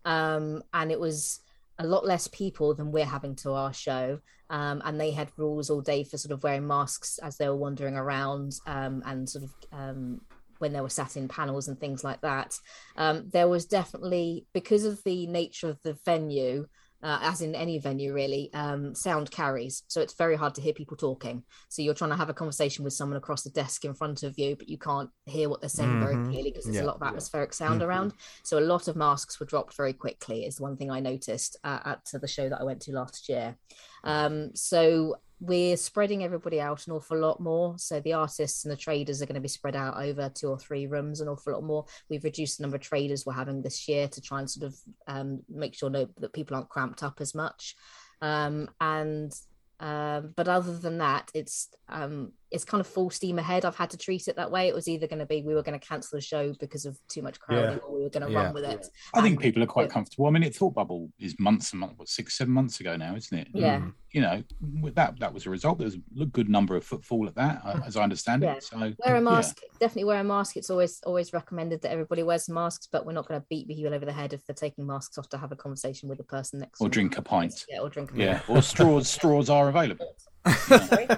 Um, 0.05 0.63
and 0.73 0.91
it 0.91 0.99
was 0.99 1.41
a 1.79 1.87
lot 1.87 2.07
less 2.07 2.29
people 2.29 2.75
than 2.75 2.93
we're 2.93 3.05
having 3.05 3.35
to 3.37 3.53
our 3.53 3.73
show. 3.73 4.19
Um, 4.51 4.83
and 4.85 5.01
they 5.01 5.11
had 5.11 5.31
rules 5.37 5.71
all 5.71 5.81
day 5.81 6.05
for 6.05 6.19
sort 6.19 6.33
of 6.33 6.43
wearing 6.43 6.67
masks 6.67 7.19
as 7.19 7.37
they 7.37 7.49
were 7.49 7.57
wandering 7.57 7.97
around 7.97 8.53
um, 8.67 9.03
and 9.07 9.29
sort 9.29 9.45
of 9.45 9.55
um, 9.73 10.21
when 10.59 10.73
they 10.73 10.81
were 10.81 10.89
sat 10.91 11.17
in 11.17 11.27
panels 11.27 11.69
and 11.69 11.81
things 11.81 12.05
like 12.05 12.21
that. 12.21 12.59
Um, 12.97 13.31
there 13.33 13.49
was 13.49 13.67
definitely, 13.67 14.47
because 14.53 14.85
of 14.85 15.03
the 15.05 15.27
nature 15.27 15.69
of 15.69 15.79
the 15.83 15.99
venue, 16.05 16.67
uh, 17.03 17.19
as 17.23 17.41
in 17.41 17.55
any 17.55 17.79
venue 17.79 18.13
really, 18.13 18.53
um, 18.55 18.95
sound 18.95 19.31
carries. 19.31 19.83
So 19.89 20.01
it's 20.01 20.15
very 20.15 20.37
hard 20.37 20.55
to 20.55 20.61
hear 20.61 20.73
people 20.73 20.97
talking. 20.97 21.43
So 21.69 21.83
you're 21.83 21.95
trying 21.95 22.11
to 22.11 22.17
have 22.17 22.29
a 22.31 22.35
conversation 22.35 22.85
with 22.85 22.93
someone 22.93 23.17
across 23.17 23.43
the 23.43 23.51
desk 23.51 23.85
in 23.85 23.95
front 23.95 24.23
of 24.23 24.39
you, 24.39 24.57
but 24.57 24.69
you 24.69 24.79
can't 24.79 25.11
hear 25.27 25.49
what 25.49 25.61
they're 25.61 25.69
saying 25.69 25.99
very 25.99 26.15
Mhm. 26.17 26.31
clearly 26.31 26.51
because 26.51 26.65
there's 26.65 26.77
Yeah. 26.77 26.85
a 26.85 26.87
lot 26.87 26.97
of 26.97 27.03
atmospheric 27.03 27.53
sound 27.53 27.81
Mhm. 27.81 27.87
around. 27.87 28.13
So 28.45 28.59
a 28.59 28.61
lot 28.61 28.89
of 28.89 28.97
masks 28.97 29.41
were 29.41 29.47
dropped 29.47 29.75
very 29.77 29.93
quickly, 29.93 30.45
is 30.45 30.61
one 30.61 30.77
thing 30.77 30.91
I 30.91 31.01
noticed 31.01 31.57
uh, 31.65 31.81
at 31.85 32.09
the 32.13 32.29
show 32.29 32.49
that 32.49 32.61
I 32.61 32.65
went 32.65 32.83
to 32.83 32.93
last 32.93 33.29
year. 33.29 33.57
Um, 34.05 34.55
so 34.55 35.17
we're 35.43 35.77
spreading 35.77 36.23
everybody 36.23 36.61
out 36.61 36.87
an 36.87 36.93
awful 36.93 37.19
lot 37.19 37.41
more. 37.41 37.77
So 37.77 37.99
the 37.99 38.13
artists 38.13 38.65
and 38.65 38.71
the 38.71 38.77
traders 38.77 39.21
are 39.21 39.27
going 39.27 39.35
to 39.35 39.41
be 39.41 39.49
spread 39.49 39.75
out 39.75 40.01
over 40.01 40.31
two 40.33 40.47
or 40.47 40.57
three 40.57 40.87
rooms 40.87 41.21
an 41.21 41.27
awful 41.27 41.53
lot 41.53 41.65
more. 41.65 41.85
We've 42.09 42.23
reduced 42.23 42.59
the 42.59 42.63
number 42.63 42.77
of 42.77 42.83
traders 42.83 43.27
we're 43.27 43.33
having 43.33 43.61
this 43.61 43.89
year 43.89 44.07
to 44.07 44.21
try 44.21 44.39
and 44.39 44.49
sort 44.49 44.69
of 44.69 44.79
um, 45.09 45.41
make 45.49 45.75
sure 45.75 45.91
that 45.91 46.33
people 46.33 46.57
aren't 46.57 46.69
cramped 46.69 47.03
up 47.03 47.21
as 47.21 47.35
much. 47.35 47.75
Um, 48.21 48.71
and 48.81 49.35
um, 49.81 50.33
but 50.37 50.47
other 50.47 50.79
than 50.79 50.99
that, 50.99 51.29
it's 51.35 51.69
um, 51.89 52.35
it's 52.53 52.65
kind 52.65 52.81
of 52.81 52.87
full 52.87 53.09
steam 53.11 53.39
ahead. 53.39 53.65
I've 53.65 53.77
had 53.77 53.91
to 53.91 53.97
treat 53.97 54.29
it 54.29 54.37
that 54.37 54.51
way. 54.51 54.69
It 54.69 54.75
was 54.75 54.87
either 54.87 55.07
going 55.07 55.19
to 55.21 55.27
be 55.27 55.43
we 55.43 55.55
were 55.55 55.63
going 55.63 55.79
to 55.79 55.85
cancel 55.87 56.17
the 56.19 56.21
show 56.23 56.53
because 56.61 56.85
of 56.85 56.99
too 57.09 57.23
much 57.23 57.41
crowding, 57.41 57.79
or 57.81 57.95
we 57.97 58.03
were 58.03 58.11
going 58.11 58.27
to 58.27 58.31
Yeah. 58.33 58.45
run 58.45 58.55
with 58.55 58.65
it. 58.65 58.87
I 59.15 59.23
think 59.23 59.41
people 59.41 59.63
are 59.63 59.67
quite 59.67 59.89
comfortable. 59.91 60.27
I 60.27 60.31
mean, 60.31 60.43
it 60.43 60.55
Thought 60.55 60.75
Bubble 60.75 61.11
is 61.19 61.35
months 61.41 61.73
and 61.73 61.81
months, 61.81 61.95
what, 61.99 62.09
six, 62.09 62.37
seven 62.37 62.53
months 62.53 62.79
ago 62.81 62.97
now, 62.97 63.17
isn't 63.17 63.37
it? 63.39 63.49
Yeah. 63.55 63.79
Mm. 63.81 63.95
You 64.13 64.21
know, 64.21 64.43
with 64.83 64.95
that 64.97 65.19
that 65.21 65.33
was 65.33 65.47
a 65.47 65.51
result. 65.51 65.79
There 65.79 65.87
was 65.87 65.97
a 66.21 66.27
good 66.27 66.51
number 66.51 66.77
of 66.77 66.85
footfall 66.85 67.27
at 67.27 67.35
that, 67.37 67.63
uh, 67.65 67.81
as 67.87 67.97
I 67.97 68.03
understand 68.03 68.43
Yeah. 68.43 68.55
it. 68.57 68.63
So 68.65 68.77
wear 68.79 68.93
a 69.07 69.11
yeah. 69.15 69.21
mask 69.21 69.61
definitely 69.81 70.05
wear 70.05 70.21
a 70.21 70.25
mask 70.25 70.57
it's 70.57 70.71
always 70.71 71.01
always 71.05 71.33
recommended 71.33 71.83
that 71.83 71.91
everybody 71.91 72.23
wears 72.23 72.49
masks 72.49 72.87
but 72.93 73.05
we're 73.05 73.13
not 73.13 73.27
going 73.27 73.41
to 73.41 73.45
beat 73.51 73.67
people 73.67 73.93
over 73.93 74.05
the 74.05 74.13
head 74.13 74.33
if 74.33 74.45
they're 74.47 74.55
taking 74.55 74.87
masks 74.87 75.19
off 75.19 75.29
to 75.29 75.37
have 75.37 75.51
a 75.51 75.57
conversation 75.57 76.09
with 76.09 76.19
the 76.19 76.25
person 76.25 76.61
next 76.61 76.79
to 76.79 76.85
or 76.85 76.87
them. 76.87 76.93
drink 76.93 77.19
a 77.19 77.23
pint. 77.23 77.65
yeah 77.69 77.81
or 77.81 77.89
drink 77.89 78.13
a 78.13 78.17
Yeah, 78.17 78.39
pint. 78.39 78.51
or 78.51 78.63
straws. 78.63 79.09
straws 79.09 79.51
are 79.51 79.69
available. 79.69 80.15
Sorry? 80.51 81.09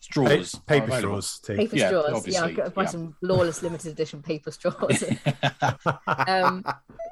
Straws, 0.00 0.54
paper 0.66 0.98
straws, 0.98 1.40
paper 1.46 1.76
Yeah, 1.76 1.88
straws 1.88 2.26
yeah 2.26 2.44
i've 2.44 2.56
got 2.56 2.64
to 2.64 2.70
buy 2.70 2.82
yeah. 2.82 2.88
some 2.88 3.16
lawless 3.22 3.62
limited 3.62 3.92
edition 3.92 4.20
paper 4.20 4.50
straws 4.50 5.02
um 6.28 6.62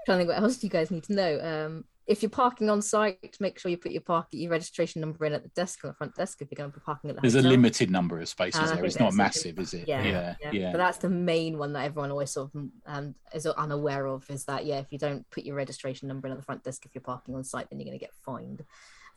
trying 0.04 0.06
to 0.06 0.16
think 0.16 0.28
what 0.28 0.38
else 0.38 0.58
do 0.58 0.66
you 0.66 0.70
guys 0.70 0.90
need 0.90 1.04
to 1.04 1.14
know 1.14 1.40
um 1.40 1.84
if 2.10 2.22
you're 2.22 2.30
parking 2.30 2.68
on 2.68 2.82
site 2.82 3.36
make 3.38 3.58
sure 3.58 3.70
you 3.70 3.76
put 3.76 3.92
your 3.92 4.00
park 4.00 4.26
your 4.32 4.50
registration 4.50 5.00
number 5.00 5.24
in 5.24 5.32
at 5.32 5.44
the 5.44 5.48
desk 5.50 5.84
on 5.84 5.90
the 5.90 5.94
front 5.94 6.14
desk 6.16 6.42
if 6.42 6.48
you're 6.50 6.56
going 6.56 6.70
to 6.70 6.76
be 6.76 6.82
parking 6.84 7.08
at 7.08 7.16
the 7.16 7.22
There's 7.22 7.36
a 7.36 7.42
limited 7.42 7.88
number 7.88 8.18
of 8.18 8.28
spaces 8.28 8.60
Ah, 8.64 8.74
there. 8.74 8.84
It's 8.84 8.98
not 8.98 9.14
massive, 9.14 9.60
is 9.60 9.74
it? 9.74 9.86
Yeah, 9.86 10.02
yeah, 10.02 10.34
yeah, 10.42 10.50
yeah. 10.50 10.72
But 10.72 10.78
that's 10.78 10.98
the 10.98 11.08
main 11.08 11.56
one 11.56 11.72
that 11.74 11.84
everyone 11.84 12.10
always 12.10 12.32
sort 12.32 12.50
of 12.52 12.64
um, 12.86 13.14
is 13.32 13.46
unaware 13.46 14.06
of 14.06 14.28
is 14.28 14.44
that 14.46 14.66
yeah, 14.66 14.80
if 14.80 14.90
you 14.90 14.98
don't 14.98 15.24
put 15.30 15.44
your 15.44 15.54
registration 15.54 16.08
number 16.08 16.26
in 16.26 16.32
at 16.32 16.38
the 16.38 16.44
front 16.44 16.64
desk 16.64 16.84
if 16.84 16.94
you're 16.96 17.02
parking 17.02 17.36
on 17.36 17.44
site, 17.44 17.70
then 17.70 17.78
you're 17.78 17.86
going 17.86 17.98
to 17.98 18.04
get 18.04 18.14
fined. 18.24 18.64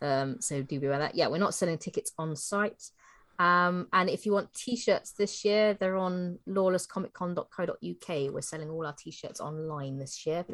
Um, 0.02 0.40
so 0.40 0.62
do 0.62 0.80
be 0.80 0.86
aware 0.86 1.00
of 1.00 1.06
that. 1.06 1.14
Yeah, 1.14 1.28
we're 1.28 1.38
not 1.38 1.54
selling 1.54 1.78
tickets 1.78 2.12
on 2.18 2.36
site. 2.36 2.82
Um, 3.38 3.88
and 3.92 4.08
if 4.08 4.26
you 4.26 4.32
want 4.32 4.54
t-shirts 4.54 5.12
this 5.12 5.44
year, 5.44 5.74
they're 5.74 5.96
on 5.96 6.38
lawlesscomiccon.co.uk. 6.48 8.32
We're 8.32 8.40
selling 8.40 8.70
all 8.70 8.86
our 8.86 8.92
t-shirts 8.92 9.40
online 9.40 9.98
this 9.98 10.24
year. 10.26 10.44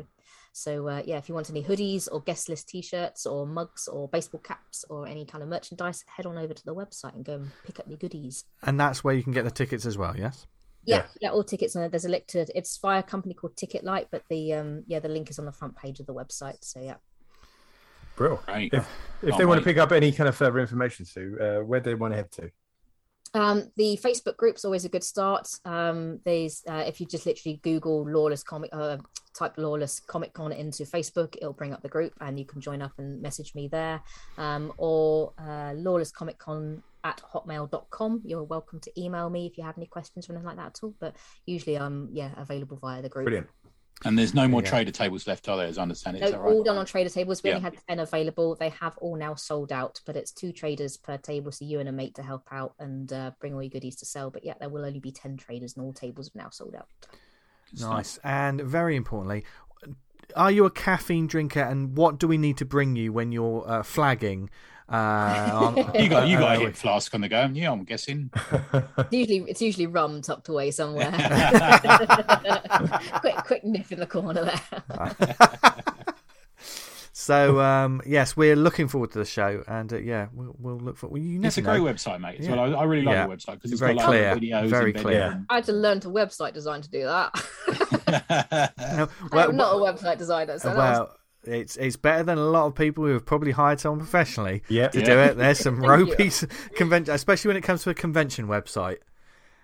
So 0.52 0.88
uh, 0.88 1.02
yeah, 1.04 1.18
if 1.18 1.28
you 1.28 1.34
want 1.34 1.50
any 1.50 1.62
hoodies 1.62 2.08
or 2.10 2.20
guest 2.22 2.48
list 2.48 2.68
t-shirts 2.68 3.26
or 3.26 3.46
mugs 3.46 3.86
or 3.86 4.08
baseball 4.08 4.40
caps 4.40 4.84
or 4.88 5.06
any 5.06 5.24
kind 5.24 5.42
of 5.42 5.48
merchandise, 5.48 6.04
head 6.06 6.26
on 6.26 6.38
over 6.38 6.54
to 6.54 6.64
the 6.64 6.74
website 6.74 7.14
and 7.14 7.24
go 7.24 7.34
and 7.34 7.50
pick 7.64 7.78
up 7.78 7.86
your 7.88 7.98
goodies. 7.98 8.44
And 8.62 8.78
that's 8.80 9.04
where 9.04 9.14
you 9.14 9.22
can 9.22 9.32
get 9.32 9.44
the 9.44 9.50
tickets 9.50 9.86
as 9.86 9.96
well. 9.96 10.16
Yes. 10.16 10.46
Yeah, 10.84 10.96
Yeah. 10.96 11.06
yeah, 11.20 11.30
all 11.32 11.44
tickets 11.44 11.76
on 11.76 11.82
there. 11.82 11.88
There's 11.90 12.06
a 12.06 12.08
link 12.08 12.26
to 12.28 12.46
it's 12.56 12.78
via 12.78 13.00
a 13.00 13.02
company 13.02 13.34
called 13.34 13.56
Ticket 13.56 13.84
Light, 13.84 14.08
but 14.10 14.24
the 14.30 14.54
um 14.54 14.84
yeah, 14.86 14.98
the 14.98 15.08
link 15.08 15.30
is 15.30 15.38
on 15.38 15.44
the 15.44 15.52
front 15.52 15.76
page 15.76 16.00
of 16.00 16.06
the 16.06 16.14
website. 16.14 16.64
So 16.64 16.80
yeah. 16.80 16.96
Brilliant. 18.16 18.46
Great. 18.46 18.74
If, 18.74 18.88
if 19.22 19.28
Can't 19.28 19.38
they 19.38 19.46
want 19.46 19.60
to 19.60 19.64
pick 19.64 19.78
up 19.78 19.92
any 19.92 20.12
kind 20.12 20.28
of 20.28 20.36
further 20.36 20.58
information, 20.58 21.04
Su, 21.04 21.36
uh, 21.40 21.64
where 21.64 21.80
do 21.80 21.90
they 21.90 21.94
want 21.94 22.12
to 22.12 22.16
head 22.16 22.30
to? 22.32 22.50
Um, 23.32 23.70
the 23.76 23.98
Facebook 24.02 24.36
group's 24.36 24.64
always 24.64 24.84
a 24.84 24.88
good 24.88 25.04
start. 25.04 25.48
Um, 25.64 26.20
there's 26.24 26.62
uh, 26.68 26.84
if 26.86 27.00
you 27.00 27.06
just 27.06 27.26
literally 27.26 27.60
Google 27.62 28.04
Lawless 28.08 28.42
Comic, 28.42 28.70
uh, 28.72 28.98
type 29.38 29.54
Lawless 29.56 30.00
Comic 30.00 30.32
Con 30.32 30.52
into 30.52 30.82
Facebook, 30.84 31.36
it'll 31.36 31.52
bring 31.52 31.72
up 31.72 31.82
the 31.82 31.88
group, 31.88 32.12
and 32.20 32.38
you 32.38 32.44
can 32.44 32.60
join 32.60 32.82
up 32.82 32.92
and 32.98 33.22
message 33.22 33.54
me 33.54 33.68
there. 33.68 34.02
Um, 34.36 34.72
or 34.78 35.32
uh, 35.38 35.72
Lawless 35.74 36.10
Comic 36.10 36.38
Con 36.38 36.82
at 37.04 37.22
hotmail.com. 37.32 38.22
You're 38.24 38.42
welcome 38.42 38.80
to 38.80 39.00
email 39.00 39.30
me 39.30 39.46
if 39.46 39.56
you 39.56 39.64
have 39.64 39.78
any 39.78 39.86
questions 39.86 40.28
or 40.28 40.32
anything 40.32 40.46
like 40.46 40.56
that 40.56 40.66
at 40.66 40.78
all. 40.82 40.94
But 40.98 41.16
usually 41.46 41.78
I'm 41.78 42.08
yeah 42.12 42.30
available 42.36 42.78
via 42.78 43.00
the 43.00 43.08
group. 43.08 43.26
Brilliant. 43.26 43.48
And 44.04 44.18
there's 44.18 44.32
no 44.32 44.48
more 44.48 44.62
Yeah. 44.62 44.70
trader 44.70 44.90
tables 44.90 45.26
left, 45.26 45.48
are 45.48 45.56
there? 45.58 45.66
As 45.66 45.76
I 45.76 45.82
understand 45.82 46.16
it. 46.16 46.20
No, 46.20 46.38
right? 46.38 46.52
all 46.52 46.62
done 46.62 46.78
on 46.78 46.86
trader 46.86 47.10
tables. 47.10 47.42
We 47.42 47.50
Yeah. 47.50 47.56
only 47.56 47.64
had 47.64 47.76
10 47.86 47.98
available. 47.98 48.54
They 48.54 48.70
have 48.70 48.96
all 48.98 49.16
now 49.16 49.34
sold 49.34 49.72
out, 49.72 50.00
but 50.06 50.16
it's 50.16 50.32
two 50.32 50.52
traders 50.52 50.96
per 50.96 51.18
table. 51.18 51.52
So 51.52 51.64
you 51.66 51.80
and 51.80 51.88
a 51.88 51.92
mate 51.92 52.14
to 52.14 52.22
help 52.22 52.46
out 52.50 52.74
and 52.78 53.12
uh, 53.12 53.32
bring 53.40 53.52
all 53.54 53.62
your 53.62 53.70
goodies 53.70 53.96
to 53.96 54.06
sell. 54.06 54.30
But 54.30 54.42
yeah, 54.44 54.54
there 54.58 54.70
will 54.70 54.84
only 54.86 55.00
be 55.00 55.12
10 55.12 55.36
traders 55.36 55.76
and 55.76 55.84
all 55.84 55.92
tables 55.92 56.28
have 56.28 56.34
now 56.34 56.48
sold 56.48 56.74
out. 56.74 56.88
Good 57.70 57.78
stuff. 57.80 57.90
Nice. 57.90 58.18
And 58.24 58.62
very 58.62 58.96
importantly, 58.96 59.44
are 60.34 60.50
you 60.50 60.64
a 60.64 60.70
caffeine 60.70 61.26
drinker? 61.26 61.60
And 61.60 61.96
what 61.96 62.18
do 62.18 62.26
we 62.26 62.38
need 62.38 62.56
to 62.58 62.64
bring 62.64 62.96
you 62.96 63.12
when 63.12 63.32
you're 63.32 63.68
uh, 63.68 63.82
flagging? 63.82 64.48
Uh, 64.90 65.72
You 65.98 66.08
got 66.08 66.26
you 66.28 66.38
got 66.38 66.56
a 66.56 66.60
hip 66.60 66.74
flask 66.74 67.14
on 67.14 67.20
the 67.20 67.28
go, 67.28 67.36
haven't? 67.42 67.62
I'm 67.64 67.84
guessing. 67.84 68.30
It's 68.52 69.12
usually 69.12 69.38
it's 69.48 69.62
usually 69.62 69.86
rum 69.86 70.20
tucked 70.20 70.48
away 70.48 70.72
somewhere. 70.72 71.12
quick 73.20 73.36
quick 73.46 73.64
nip 73.64 73.92
in 73.92 74.00
the 74.00 74.06
corner 74.08 74.44
there. 74.44 75.14
So 77.12 77.60
um, 77.60 78.00
yes, 78.06 78.34
we're 78.34 78.56
looking 78.56 78.88
forward 78.88 79.10
to 79.12 79.18
the 79.18 79.26
show, 79.26 79.62
and 79.68 79.92
uh, 79.92 79.98
yeah, 79.98 80.28
we'll, 80.32 80.56
we'll 80.58 80.78
look 80.78 80.96
for. 80.96 81.08
Well, 81.08 81.20
you 81.20 81.38
It's 81.42 81.58
a 81.58 81.60
know. 81.60 81.78
great 81.78 81.94
website, 81.94 82.18
mate. 82.18 82.40
As 82.40 82.46
Yeah. 82.46 82.56
well. 82.56 82.74
I, 82.76 82.80
I 82.80 82.84
really 82.84 83.04
like 83.04 83.12
Yeah. 83.14 83.26
the 83.26 83.36
website 83.36 83.54
because 83.56 83.72
it's 83.72 83.80
Very 83.80 83.94
got 83.94 84.06
clear, 84.06 84.32
like 84.32 84.42
videos, 84.42 84.68
very 84.70 84.92
clear. 84.94 85.22
and- 85.32 85.44
I 85.50 85.56
had 85.56 85.64
to 85.64 85.72
learn 85.72 86.00
to 86.00 86.08
website 86.08 86.54
design 86.54 86.80
to 86.80 86.88
do 86.88 87.04
that. 87.04 87.34
No, 88.92 89.08
I'm 89.32 89.56
not 89.56 89.74
a 89.74 89.78
website 89.78 90.16
designer, 90.16 90.58
so 90.58 90.68
that 90.70 90.76
was 90.76 90.98
well, 90.98 91.16
it's 91.44 91.76
it's 91.76 91.96
better 91.96 92.22
than 92.22 92.38
a 92.38 92.44
lot 92.44 92.66
of 92.66 92.74
people 92.74 93.04
who 93.04 93.12
have 93.12 93.24
probably 93.24 93.52
hired 93.52 93.80
someone 93.80 94.00
professionally 94.00 94.62
Yep. 94.68 94.92
to 94.92 94.98
Yeah. 95.00 95.04
do 95.06 95.18
it. 95.18 95.36
There's 95.36 95.58
some 95.58 95.80
ropey 95.84 96.30
convention, 96.76 97.14
especially 97.14 97.48
when 97.48 97.56
it 97.56 97.62
comes 97.62 97.82
to 97.84 97.90
a 97.90 97.94
convention 97.94 98.46
website. 98.46 98.98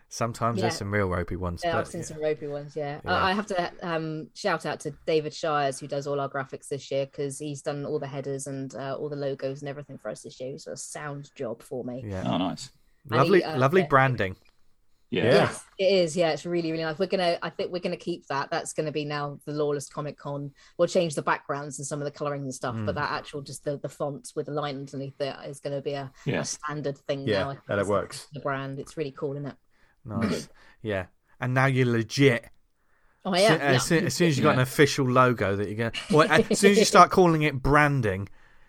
Sometimes 0.08 0.60
there's 0.60 0.76
some 0.76 0.92
real 0.94 1.08
ropey 1.08 1.34
ones. 1.34 1.62
Yeah, 1.64 1.72
but, 1.72 1.78
I've 1.80 1.88
seen 1.88 2.04
some 2.04 2.22
ropey 2.22 2.46
ones. 2.46 2.76
Yeah, 2.76 3.00
Yeah. 3.04 3.12
I 3.12 3.30
I 3.30 3.32
have 3.32 3.46
to 3.48 3.72
um, 3.82 4.28
shout 4.34 4.64
out 4.64 4.78
to 4.80 4.92
David 5.04 5.34
Shires 5.34 5.80
who 5.80 5.88
does 5.88 6.06
all 6.06 6.20
our 6.20 6.28
graphics 6.30 6.68
this 6.68 6.90
year 6.92 7.06
because 7.06 7.40
he's 7.40 7.60
done 7.60 7.84
all 7.84 7.98
the 7.98 8.06
headers 8.06 8.46
and 8.46 8.72
uh, 8.76 8.94
all 8.96 9.08
the 9.08 9.16
logos 9.16 9.62
and 9.62 9.68
everything 9.68 9.98
for 9.98 10.08
us 10.10 10.22
this 10.22 10.40
year. 10.40 10.56
So 10.58 10.72
a 10.72 10.76
sound 10.76 11.30
job 11.34 11.60
for 11.60 11.82
me. 11.82 12.04
yeah, 12.06 12.22
Oh, 12.24 12.38
nice. 12.38 12.70
Lovely, 13.10 13.38
he, 13.40 13.44
uh, 13.44 13.58
lovely 13.58 13.80
yeah. 13.82 13.88
branding. 13.88 14.36
Yeah. 15.16 15.24
Yeah. 15.24 15.30
Yes, 15.34 15.64
it 15.78 15.84
is. 15.92 16.16
Yeah, 16.16 16.30
it's 16.30 16.46
really, 16.46 16.70
really 16.72 16.84
nice. 16.84 16.98
We're 16.98 17.06
gonna, 17.06 17.38
I 17.42 17.50
think 17.50 17.72
we're 17.72 17.80
gonna 17.80 17.96
keep 17.96 18.26
that. 18.26 18.50
That's 18.50 18.72
gonna 18.72 18.92
be 18.92 19.04
now 19.04 19.38
the 19.46 19.52
Lawless 19.52 19.88
Comic 19.88 20.18
Con. 20.18 20.52
We'll 20.78 20.88
change 20.88 21.14
the 21.14 21.22
backgrounds 21.22 21.78
and 21.78 21.86
some 21.86 22.00
of 22.00 22.04
the 22.04 22.10
colorings 22.10 22.44
and 22.44 22.54
stuff, 22.54 22.74
but 22.76 22.92
Mm. 22.92 22.98
that 22.98 23.10
actual 23.12 23.42
just 23.42 23.64
the 23.64 23.78
the 23.78 23.88
fonts 23.88 24.34
with 24.36 24.46
the 24.46 24.52
line 24.52 24.76
underneath 24.76 25.20
it 25.20 25.34
is 25.48 25.60
gonna 25.60 25.80
be 25.82 25.92
a, 25.94 26.10
Yeah. 26.24 26.40
a 26.40 26.44
standard 26.44 26.98
thing 26.98 27.26
Yeah, 27.26 27.44
now. 27.44 27.50
I 27.50 27.52
think 27.54 27.66
that 27.68 27.78
it 27.78 27.86
works. 27.86 28.26
The 28.32 28.40
brand, 28.40 28.78
it's 28.78 28.96
really 28.96 29.12
cool, 29.12 29.32
isn't 29.32 29.46
it? 29.46 29.56
Nice. 30.04 30.48
yeah. 30.82 31.06
And 31.40 31.52
now 31.54 31.66
you're 31.66 31.86
legit. 31.86 32.46
Oh 33.24 33.32
As 33.32 33.40
yeah, 33.42 33.48
soon- 33.48 33.58
yeah. 33.60 33.66
As, 33.72 33.84
soon, 33.84 34.06
as 34.06 34.14
soon 34.14 34.28
as 34.28 34.38
you've 34.38 34.44
got 34.44 34.54
an 34.54 34.60
official 34.60 35.04
logo 35.10 35.56
that 35.56 35.66
you're 35.68 35.76
going 35.76 35.92
well, 36.12 36.30
as 36.30 36.58
soon 36.60 36.70
as 36.72 36.78
you 36.78 36.84
start 36.94 37.10
calling 37.10 37.42
it 37.42 37.60
branding, 37.60 38.28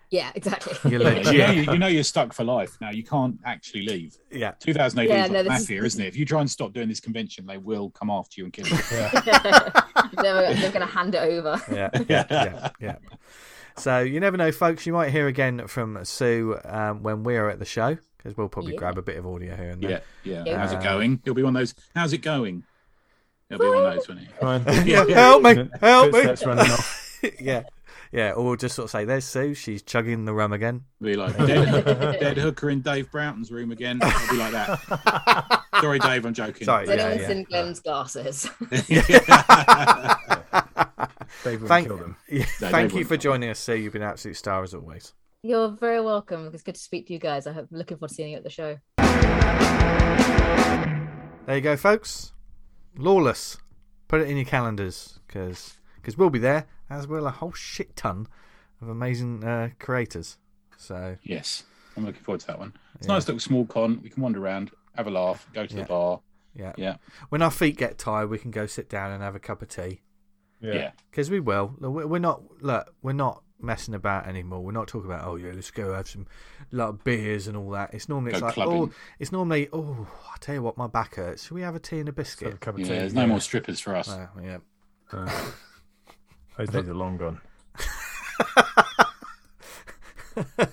yeah, 0.10 0.32
exactly. 0.36 0.74
you're 0.92 1.02
Yeah, 1.02 1.10
you, 1.20 1.24
know, 1.24 1.52
you, 1.52 1.72
you 1.74 1.78
know 1.80 1.88
you're 1.88 2.04
stuck 2.04 2.34
for 2.34 2.44
life 2.44 2.78
now. 2.80 2.92
You 2.92 3.04
can't 3.04 3.38
actually 3.46 3.84
leave. 3.86 4.16
Yeah. 4.32 4.52
2018 4.60 5.16
Yeah, 5.18 5.26
is 5.26 5.32
no, 5.32 5.38
like 5.40 5.48
this 5.48 5.54
is- 5.56 5.62
mafia, 5.70 5.84
isn't 5.84 6.02
it? 6.02 6.08
If 6.08 6.18
you 6.18 6.26
try 6.26 6.40
and 6.42 6.50
stop 6.50 6.74
doing 6.74 6.88
this 6.90 7.00
convention, 7.00 7.46
they 7.46 7.58
will 7.58 7.90
come 7.92 8.10
after 8.10 8.40
you 8.42 8.46
and 8.46 8.54
kill 8.54 8.68
you. 8.68 8.78
they're, 10.22 10.54
they're 10.56 10.72
gonna 10.72 10.86
hand 10.86 11.16
it 11.16 11.20
over. 11.22 11.62
yeah, 11.72 11.90
yeah, 12.10 12.26
yeah, 12.30 12.70
yeah. 12.80 12.96
So 13.78 14.00
you 14.00 14.20
never 14.20 14.38
know, 14.38 14.52
folks. 14.52 14.86
You 14.88 14.94
might 14.94 15.12
hear 15.12 15.28
again 15.28 15.68
from 15.68 16.04
Su 16.04 16.58
um, 16.66 17.04
when 17.04 17.24
we're 17.24 17.50
at 17.50 17.60
the 17.60 17.66
show 17.66 17.98
because 18.18 18.36
we'll 18.36 18.50
probably 18.50 18.74
Yeah. 18.74 18.80
grab 18.80 18.98
a 18.98 19.02
bit 19.04 19.18
of 19.18 19.28
audio 19.28 19.56
here 19.56 19.70
and 19.70 19.82
there. 19.84 20.02
yeah, 20.24 20.34
yeah. 20.34 20.44
Yeah. 20.46 20.58
How's 20.58 20.72
it 20.74 20.82
going? 20.82 21.20
It'll 21.24 21.36
be 21.36 21.44
one 21.44 21.56
of 21.56 21.60
those. 21.60 21.76
How's 21.96 22.14
it 22.14 22.20
going? 22.20 22.64
It'll 23.50 23.62
be 23.64 23.70
one 23.70 23.86
of 23.86 23.96
those, 23.96 24.08
won't 24.10 24.22
it? 24.22 24.30
Fine. 24.40 24.88
Yeah, 24.88 25.06
help 25.08 25.44
me, 25.44 25.70
help 25.80 26.12
me. 26.12 26.22
Footsteps 26.24 26.46
running 26.46 26.72
off. 26.72 27.20
yeah, 27.40 27.64
yeah. 28.12 28.32
Or 28.32 28.44
we'll 28.46 28.56
just 28.56 28.76
sort 28.76 28.86
of 28.86 28.92
say, 28.92 29.06
"There's 29.06 29.26
Su. 29.26 29.54
She's 29.54 29.82
chugging 29.82 30.26
the 30.26 30.34
rum 30.34 30.54
again." 30.54 30.86
Be 31.02 31.16
like 31.16 31.38
dead, 31.46 32.20
dead 32.20 32.38
hooker 32.38 32.70
in 32.70 32.82
Dave 32.82 33.12
Broughton's 33.12 33.52
room 33.52 33.72
again. 33.72 34.00
It'll 34.02 34.30
be 34.32 34.38
like 34.38 34.52
that. 34.54 35.64
Sorry, 35.82 36.00
Dave. 36.00 36.26
I'm 36.26 36.34
joking. 36.34 36.66
Sorry. 36.66 36.88
Has 36.88 36.98
Yeah, 36.98 37.04
anyone 37.06 37.20
yeah. 37.22 37.28
seen 37.28 37.44
Glenn's 37.44 37.80
glasses? 37.80 38.50
Dave 41.44 41.62
wouldn't 41.62 41.68
Thank, 41.70 41.88
kill 41.88 41.98
them. 41.98 42.16
yeah, 42.30 42.46
No, 42.62 42.70
thank 42.70 42.72
they 42.72 42.80
you 43.00 43.06
wouldn't. 43.06 43.08
for 43.08 43.18
joining 43.18 43.50
us, 43.50 43.60
Su. 43.60 43.76
You've 43.76 43.94
been 43.94 44.02
an 44.02 44.10
absolute 44.10 44.36
star 44.38 44.64
as 44.64 44.74
always. 44.74 45.14
You're 45.44 45.70
very 45.70 46.02
welcome. 46.02 46.50
It's 46.54 46.64
good 46.64 46.76
to 46.76 46.82
speak 46.82 47.08
to 47.08 47.14
you 47.14 47.20
guys. 47.20 47.46
I'm 47.48 47.68
looking 47.72 47.98
forward 47.98 48.10
to 48.10 48.16
seeing 48.16 48.32
you 48.32 48.38
at 48.38 48.44
the 48.44 48.50
show. 48.50 48.78
There 51.46 51.56
you 51.56 51.62
go, 51.62 51.78
folks. 51.78 52.34
Lawless. 52.98 53.58
Put 54.08 54.22
it 54.22 54.30
in 54.30 54.36
your 54.38 54.46
calendars 54.46 55.20
because 55.28 55.77
we'll 56.16 56.30
be 56.30 56.38
there, 56.40 56.68
as 56.92 57.08
will 57.08 57.26
a 57.26 57.32
whole 57.32 57.54
shit 57.54 57.96
ton 57.96 58.28
of 58.82 58.88
amazing 58.90 59.44
uh, 59.44 59.70
creators. 59.80 60.38
So 60.78 61.18
yes, 61.24 61.64
I'm 61.98 62.06
looking 62.06 62.22
forward 62.22 62.42
to 62.42 62.48
that 62.48 62.60
one. 62.60 62.74
It's 62.96 63.08
a 63.08 63.10
Yeah. 63.10 63.16
nice 63.16 63.28
little 63.28 63.40
small 63.40 63.66
con. 63.66 64.00
We 64.04 64.10
can 64.12 64.22
wander 64.22 64.40
around, 64.40 64.70
have 64.96 65.08
a 65.08 65.12
laugh, 65.12 65.48
go 65.54 65.66
to 65.66 65.76
Yeah. 65.76 65.82
the 65.82 65.88
bar. 65.88 66.22
yeah, 66.54 66.74
Yeah, 66.78 66.98
when 67.30 67.42
our 67.42 67.52
feet 67.52 67.78
get 67.78 67.98
tired, 67.98 68.30
we 68.30 68.38
can 68.38 68.52
go 68.52 68.68
sit 68.68 68.88
down 68.90 69.12
and 69.12 69.22
have 69.24 69.36
a 69.36 69.40
cup 69.40 69.62
of 69.64 69.70
tea. 69.70 70.02
yeah. 70.62 70.92
Because 71.10 71.30
we 71.32 71.40
will. 71.40 71.76
We're 71.80 72.06
we're 72.08 72.20
not. 72.20 72.42
Look, 72.62 72.94
we're 73.02 73.14
not 73.14 73.42
messing 73.60 73.96
about 73.96 74.28
anymore. 74.28 74.64
We're 74.64 74.72
not 74.72 74.88
talking 74.88 75.10
about 75.10 75.26
oh 75.26 75.36
yeah, 75.36 75.52
let's 75.52 75.72
go 75.72 75.94
have 75.94 76.08
some 76.08 76.28
lot 76.72 76.90
of 76.90 77.04
beers 77.04 77.48
and 77.48 77.58
all 77.58 77.72
that. 77.72 77.92
It's 77.94 78.08
normally 78.08 78.32
it's 78.32 78.40
Go 78.40 78.46
like 78.48 78.54
clubbing. 78.56 78.82
oh, 78.82 78.92
it's 79.20 79.32
normally 79.32 79.68
oh, 79.74 80.08
I 80.32 80.38
tell 80.40 80.54
you 80.56 80.62
what, 80.62 80.78
my 80.78 80.86
back 80.88 81.16
hurts. 81.16 81.44
Should 81.46 81.54
we 81.56 81.62
have 81.64 81.76
a 81.76 81.80
tea 81.80 82.00
and 82.00 82.08
a 82.08 82.12
Have 82.12 82.16
a 82.18 82.22
biscuit? 82.22 82.60
cup 82.60 82.76
of 82.76 82.80
Yeah, 82.82 82.86
tea. 82.88 82.94
there's 83.00 83.14
no 83.16 83.26
more 83.28 83.40
strippers 83.42 83.80
for 83.80 83.96
us. 83.96 84.10
Uh, 84.10 84.28
yeah. 84.44 84.58
Uh, 85.12 85.30
those 86.58 86.70
days 86.70 86.88
are 86.90 86.94
long 86.94 87.18
gone. 87.18 87.42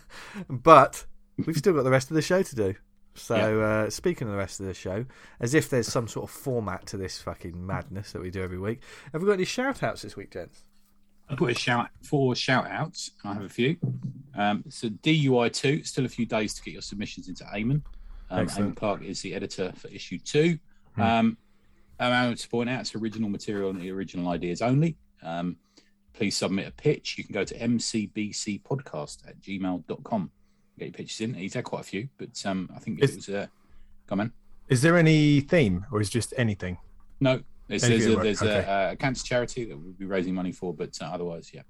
but 0.49 1.05
we've 1.45 1.57
still 1.57 1.75
got 1.75 1.83
the 1.85 1.91
rest 1.91 2.11
of 2.11 2.15
the 2.15 2.23
show 2.23 2.43
to 2.43 2.55
do. 2.55 2.75
So, 3.17 3.61
uh, 3.61 3.91
speaking 3.91 4.27
of 4.27 4.33
the 4.33 4.39
rest 4.39 4.59
of 4.59 4.67
the 4.67 4.75
show, 4.75 5.07
as 5.39 5.55
if 5.55 5.71
there's 5.71 5.87
some 5.87 6.09
sort 6.09 6.29
of 6.29 6.31
format 6.31 6.87
to 6.87 6.97
this 6.97 7.21
fucking 7.21 7.65
madness 7.65 8.13
that 8.13 8.21
we 8.21 8.31
do 8.31 8.43
every 8.43 8.59
week, 8.59 8.81
have 9.13 9.23
we 9.23 9.27
got 9.27 9.35
any 9.35 9.45
shout 9.45 9.83
outs 9.83 10.03
this 10.03 10.17
week, 10.17 10.33
gents? 10.33 10.65
I've 11.29 11.39
got 11.39 11.51
a 11.51 11.55
shout 11.55 11.89
four 12.03 12.35
shout 12.35 12.67
outs. 12.69 13.13
I 13.25 13.35
have 13.35 13.45
a 13.45 13.49
few. 13.49 13.77
Um, 14.37 14.65
so 14.69 14.89
DUI2, 14.89 15.87
still 15.87 16.05
a 16.05 16.09
few 16.09 16.27
days 16.27 16.55
to 16.55 16.63
get 16.63 16.73
your 16.73 16.83
submissions 16.83 17.29
into 17.29 17.45
Eamon. 17.45 17.83
Um, 18.31 18.41
Excellent. 18.41 18.75
Eamon 18.75 18.77
Clark 18.77 19.03
is 19.03 19.23
the 19.23 19.35
editor 19.35 19.73
for 19.77 19.89
issue 19.89 20.19
two. 20.19 20.59
Um, 20.97 21.37
I 21.99 22.09
want 22.09 22.39
to 22.39 22.49
point 22.49 22.69
out 22.69 22.81
it's 22.81 22.95
original 22.95 23.29
material 23.29 23.71
and 23.71 23.81
the 23.81 23.91
original 23.91 24.29
ideas 24.29 24.61
only. 24.61 24.97
Um, 25.23 25.57
please 26.15 26.37
submit 26.37 26.67
a 26.67 26.71
pitch. 26.71 27.17
You 27.19 27.25
can 27.25 27.35
go 27.35 27.45
to 27.45 27.55
mcbcpodcast 27.59 29.29
at 29.29 29.41
gmail.com. 29.41 30.31
Get 30.79 30.85
your 30.87 30.93
pitches 30.93 31.21
in. 31.21 31.35
He's 31.35 31.55
had 31.55 31.65
quite 31.65 31.81
a 31.83 31.85
few, 31.85 32.09
but 32.19 32.41
um, 32.47 32.71
I 32.75 32.79
think 32.79 33.03
Is- 33.03 33.11
it 33.11 33.17
was. 33.17 33.29
Uh, 33.29 33.47
come 34.07 34.21
on. 34.21 34.33
Is 34.69 34.81
there 34.81 34.97
any 34.97 35.41
theme, 35.41 35.85
or 35.93 36.01
is 36.01 36.09
just 36.09 36.33
anything? 36.39 36.79
No, 37.21 37.41
there's, 37.69 37.85
Anything 37.85 38.15
there's, 38.15 38.41
a, 38.41 38.45
there's 38.45 38.61
okay. 38.63 38.67
a, 38.71 38.93
a 38.93 38.97
cancer 38.97 39.23
charity 39.25 39.67
that 39.67 39.77
we'll 39.77 39.93
be 39.93 40.07
raising 40.07 40.35
money 40.35 40.53
for, 40.53 40.73
but 40.73 40.97
uh, 41.03 41.05
otherwise, 41.07 41.51
yeah. 41.53 41.61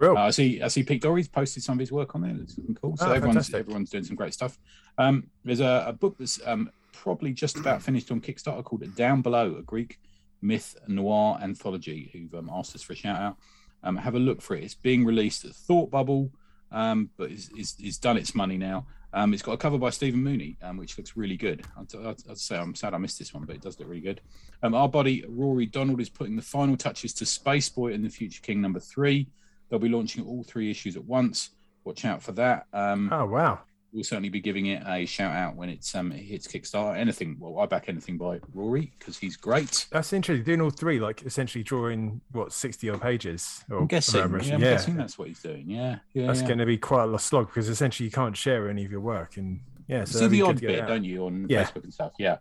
Uh, 0.00 0.14
I 0.14 0.30
see. 0.30 0.62
I 0.62 0.68
see. 0.68 0.84
Pete 0.84 1.02
Dory's 1.02 1.26
posted 1.26 1.64
some 1.64 1.74
of 1.74 1.80
his 1.80 1.90
work 1.90 2.14
on 2.14 2.20
there. 2.22 2.36
It's 2.40 2.56
looking 2.56 2.76
cool. 2.76 2.96
So 2.96 3.06
Oh, 3.06 3.10
everyone's 3.10 3.34
fantastic. 3.48 3.54
everyone's 3.56 3.90
doing 3.90 4.04
some 4.04 4.14
great 4.14 4.32
stuff. 4.34 4.56
Um, 4.98 5.26
there's 5.44 5.58
a, 5.60 5.84
a 5.88 5.92
book 5.92 6.14
that's 6.16 6.40
um, 6.46 6.70
probably 6.92 7.32
just 7.32 7.56
about 7.56 7.82
finished 7.82 8.10
on 8.12 8.20
Kickstarter 8.20 8.62
called 8.62 8.84
Down 8.94 9.20
Below: 9.20 9.56
A 9.58 9.62
Greek 9.62 9.98
Myth 10.40 10.76
Noir 10.86 11.40
Anthology. 11.42 12.10
Who've 12.12 12.32
um, 12.38 12.48
asked 12.52 12.76
us 12.76 12.82
for 12.82 12.92
a 12.92 12.96
shout 12.96 13.20
out. 13.20 13.36
Um, 13.82 13.96
have 13.96 14.14
a 14.14 14.18
look 14.18 14.42
for 14.42 14.56
it. 14.56 14.64
It's 14.64 14.74
being 14.74 15.04
released 15.04 15.44
at 15.44 15.52
Thought 15.52 15.90
Bubble, 15.90 16.30
um, 16.72 17.10
but 17.16 17.30
it's, 17.30 17.50
it's, 17.56 17.76
it's 17.78 17.98
done 17.98 18.16
its 18.16 18.34
money 18.34 18.58
now. 18.58 18.86
Um, 19.14 19.32
it's 19.32 19.42
got 19.42 19.52
a 19.52 19.56
cover 19.56 19.78
by 19.78 19.90
Stephen 19.90 20.22
Mooney, 20.22 20.58
um, 20.62 20.76
which 20.76 20.98
looks 20.98 21.16
really 21.16 21.36
good. 21.36 21.64
I'd, 21.78 21.94
I'd, 21.94 22.22
I'd 22.30 22.38
say 22.38 22.58
I'm 22.58 22.74
sad 22.74 22.92
I 22.92 22.98
missed 22.98 23.18
this 23.18 23.32
one, 23.32 23.44
but 23.44 23.56
it 23.56 23.62
does 23.62 23.78
look 23.78 23.88
really 23.88 24.02
good. 24.02 24.20
Um, 24.62 24.74
our 24.74 24.88
buddy 24.88 25.24
Rory 25.28 25.66
Donald 25.66 26.00
is 26.00 26.10
putting 26.10 26.36
the 26.36 26.42
final 26.42 26.76
touches 26.76 27.14
to 27.14 27.26
Space 27.26 27.68
Boy 27.68 27.94
and 27.94 28.04
the 28.04 28.10
Future 28.10 28.42
King 28.42 28.60
number 28.60 28.80
three. 28.80 29.28
They'll 29.68 29.78
be 29.78 29.88
launching 29.88 30.24
all 30.26 30.42
three 30.42 30.70
issues 30.70 30.96
at 30.96 31.04
once. 31.04 31.50
Watch 31.84 32.04
out 32.04 32.22
for 32.22 32.32
that. 32.32 32.66
Um, 32.72 33.08
Oh 33.12 33.26
wow. 33.26 33.60
We'll 33.92 34.04
certainly 34.04 34.28
be 34.28 34.40
giving 34.40 34.66
it 34.66 34.82
a 34.86 35.06
shout 35.06 35.34
out 35.34 35.56
when 35.56 35.70
it's 35.70 35.94
um, 35.94 36.12
it 36.12 36.18
hits 36.18 36.46
Kickstarter. 36.46 36.96
Anything, 36.96 37.36
well, 37.38 37.58
I 37.58 37.66
back 37.66 37.88
anything 37.88 38.18
by 38.18 38.38
Rory 38.52 38.92
because 38.98 39.16
he's 39.16 39.36
great. 39.36 39.86
That's 39.90 40.12
interesting. 40.12 40.44
Doing 40.44 40.60
all 40.60 40.70
three, 40.70 41.00
like 41.00 41.22
essentially 41.22 41.64
drawing 41.64 42.20
what 42.32 42.52
sixty 42.52 42.90
odd 42.90 43.00
pages. 43.00 43.64
Or 43.70 43.78
I'm 43.78 43.86
guessing, 43.86 44.20
whatever. 44.20 44.44
yeah, 44.44 44.54
I'm 44.54 44.60
guessing 44.60 44.96
that's 44.96 45.18
what 45.18 45.28
he's 45.28 45.40
doing. 45.40 45.70
Yeah, 45.70 46.00
yeah. 46.12 46.26
that's 46.26 46.42
yeah. 46.42 46.46
going 46.48 46.58
to 46.58 46.66
be 46.66 46.76
quite 46.76 47.08
a 47.08 47.18
slog 47.18 47.46
because 47.46 47.70
essentially 47.70 48.04
you 48.04 48.10
can't 48.12 48.36
share 48.36 48.68
any 48.68 48.84
of 48.84 48.92
your 48.92 49.00
work, 49.00 49.38
and 49.38 49.60
yeah, 49.88 50.04
so 50.04 50.18
See 50.20 50.26
the 50.26 50.42
odd 50.42 50.60
bit, 50.60 50.86
don't 50.86 51.04
you, 51.04 51.24
on 51.24 51.46
Yeah. 51.48 51.64
Facebook 51.64 51.84
and 51.84 51.94
stuff? 51.94 52.12
Yeah. 52.18 52.36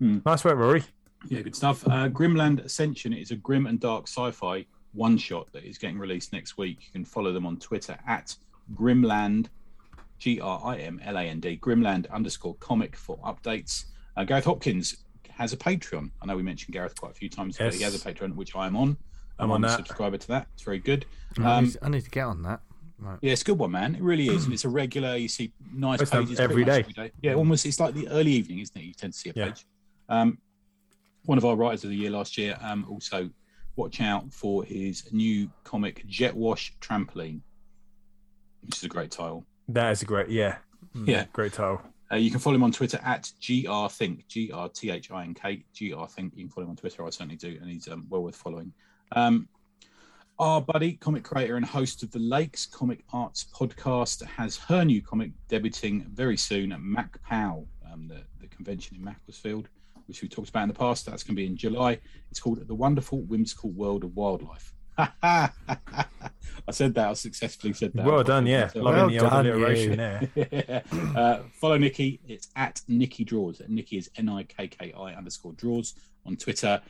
Nice 0.00 0.44
work, 0.44 0.56
Rory. 0.56 0.82
Yeah, 1.28 1.42
good 1.42 1.54
stuff. 1.54 1.86
Uh, 1.86 2.08
Grimland 2.08 2.64
Ascension 2.64 3.12
is 3.12 3.30
a 3.32 3.36
grim 3.36 3.66
and 3.66 3.78
dark 3.78 4.08
sci-fi 4.08 4.64
one 4.92 5.18
shot 5.18 5.52
that 5.52 5.64
is 5.64 5.76
getting 5.76 5.98
released 5.98 6.32
next 6.32 6.56
week. 6.56 6.78
You 6.86 6.92
can 6.92 7.04
follow 7.04 7.32
them 7.32 7.44
on 7.44 7.58
Twitter 7.58 7.98
at 8.08 8.34
Grimland, 8.74 9.48
G 10.20 10.38
R 10.40 10.60
I 10.64 10.76
M 10.76 11.00
L 11.02 11.16
A 11.18 11.22
N 11.22 11.40
D, 11.40 11.56
Grimland 11.56 12.08
underscore 12.10 12.54
comic 12.56 12.94
for 12.94 13.18
updates. 13.18 13.86
Uh, 14.16 14.22
Gareth 14.24 14.44
Hopkins 14.44 14.98
has 15.30 15.52
a 15.52 15.56
Patreon. 15.56 16.10
I 16.22 16.26
know 16.26 16.36
we 16.36 16.42
mentioned 16.42 16.74
Gareth 16.74 16.94
quite 16.94 17.12
a 17.12 17.14
few 17.14 17.28
times, 17.30 17.56
but 17.58 17.74
he 17.74 17.82
has 17.82 17.94
a 17.94 17.98
Patreon, 17.98 18.34
which 18.34 18.54
I 18.54 18.66
am 18.66 18.76
on. 18.76 18.96
I'm 19.38 19.50
on 19.50 19.64
a 19.64 19.68
that. 19.68 19.76
subscriber 19.78 20.18
to 20.18 20.28
that. 20.28 20.46
It's 20.52 20.62
very 20.62 20.78
good. 20.78 21.06
I, 21.38 21.56
Um, 21.58 21.64
need, 21.64 21.76
I 21.82 21.88
need 21.88 22.04
to 22.04 22.10
get 22.10 22.24
on 22.26 22.42
that. 22.42 22.60
Right. 22.98 23.18
yeah, 23.22 23.32
it's 23.32 23.40
a 23.40 23.44
good 23.46 23.58
one, 23.58 23.70
man. 23.70 23.94
It 23.94 24.02
really 24.02 24.28
is, 24.28 24.44
and 24.44 24.52
it's 24.52 24.66
a 24.66 24.68
regular. 24.68 25.16
You 25.16 25.28
see 25.28 25.52
nice 25.72 26.02
It's, 26.02 26.12
um, 26.12 26.24
pages 26.26 26.38
every 26.38 26.64
pretty 26.64 26.70
much 26.70 26.74
day. 26.74 26.80
every 27.00 27.08
day. 27.08 27.14
Yeah, 27.22 27.34
almost. 27.34 27.64
It's 27.64 27.80
like 27.80 27.94
the 27.94 28.06
early 28.08 28.32
evening, 28.32 28.58
isn't 28.58 28.76
it? 28.76 28.84
You 28.84 28.92
tend 28.92 29.14
to 29.14 29.18
see 29.18 29.30
a 29.30 29.32
Yeah. 29.34 29.46
page. 29.46 29.64
Um, 30.10 30.36
one 31.24 31.38
of 31.38 31.46
our 31.46 31.56
writers 31.56 31.84
of 31.84 31.90
the 31.90 31.96
year 31.96 32.10
last 32.10 32.36
year. 32.36 32.58
Um, 32.60 32.84
also, 32.90 33.30
watch 33.76 34.02
out 34.02 34.30
for 34.30 34.64
his 34.64 35.10
new 35.12 35.50
comic 35.64 36.06
Jet 36.06 36.36
Wash 36.36 36.74
Trampoline, 36.80 37.40
which 38.62 38.76
is 38.76 38.84
a 38.84 38.88
great 38.88 39.10
title. 39.10 39.46
That 39.72 39.92
is 39.92 40.02
a 40.02 40.04
great, 40.04 40.28
yeah, 40.28 40.56
Yeah, 40.94 41.26
great 41.32 41.52
title. 41.52 41.80
uh, 42.12 42.16
you 42.16 42.30
can 42.30 42.40
follow 42.40 42.56
him 42.56 42.64
on 42.64 42.72
Twitter 42.72 42.98
at 43.04 43.30
g 43.40 43.66
r 43.66 43.88
grthink, 43.88 44.26
G 44.26 44.50
R 44.52 44.68
T 44.68 44.90
H 44.90 45.10
I 45.10 45.22
N 45.24 45.34
K, 45.34 45.64
grthink. 45.74 46.32
You 46.34 46.44
can 46.44 46.48
follow 46.48 46.64
him 46.64 46.70
on 46.70 46.76
Twitter. 46.76 47.04
I 47.04 47.10
certainly 47.10 47.36
do, 47.36 47.56
and 47.60 47.70
he's 47.70 47.86
um, 47.88 48.06
well 48.08 48.22
worth 48.22 48.36
following. 48.36 48.72
Um, 49.12 49.48
our 50.38 50.60
buddy, 50.60 50.94
comic 50.94 51.22
creator 51.22 51.56
and 51.56 51.66
host 51.66 52.02
of 52.02 52.10
the 52.10 52.18
Lakes 52.18 52.64
Comic 52.66 53.04
Arts 53.12 53.46
podcast, 53.54 54.24
has 54.24 54.56
her 54.56 54.84
new 54.84 55.02
comic 55.02 55.32
debuting 55.48 56.06
very 56.08 56.36
soon 56.36 56.72
at 56.72 56.80
Mac 56.80 57.22
Pow, 57.22 57.66
um, 57.92 58.08
the, 58.08 58.22
the 58.40 58.48
convention 58.48 58.96
in 58.96 59.04
Macclesfield, 59.04 59.68
which 60.06 60.22
we 60.22 60.28
talked 60.28 60.48
about 60.48 60.62
in 60.62 60.68
the 60.68 60.74
past. 60.74 61.04
That's 61.06 61.22
going 61.22 61.36
to 61.36 61.42
be 61.42 61.46
in 61.46 61.56
July. 61.56 61.98
It's 62.30 62.40
called 62.40 62.66
The 62.66 62.74
Wonderful 62.74 63.20
Whimsical 63.24 63.70
World 63.70 64.02
of 64.02 64.16
Wildlife. 64.16 64.72
I 64.98 66.72
said 66.72 66.94
that. 66.94 67.08
I 67.08 67.12
successfully 67.14 67.72
said 67.72 67.92
that. 67.94 68.04
Well 68.04 68.22
done, 68.22 68.46
yeah. 68.46 68.68
So- 68.68 68.82
Loving 68.82 69.00
Well 69.00 69.08
the 69.08 69.18
old 69.20 69.30
done, 69.30 69.46
alliteration 69.46 69.90
you. 69.90 69.96
there. 69.96 70.82
uh, 71.16 71.38
follow 71.52 71.78
Nikki. 71.78 72.20
It's 72.28 72.48
at 72.56 72.80
Nikki 72.88 73.24
Draws. 73.24 73.62
Nikki 73.68 73.98
is 73.98 74.10
N 74.16 74.28
I 74.28 74.42
K 74.44 74.68
K 74.68 74.92
I 74.92 75.14
underscore 75.14 75.52
Draws 75.54 75.94
on 76.26 76.36
Twitter. 76.36 76.80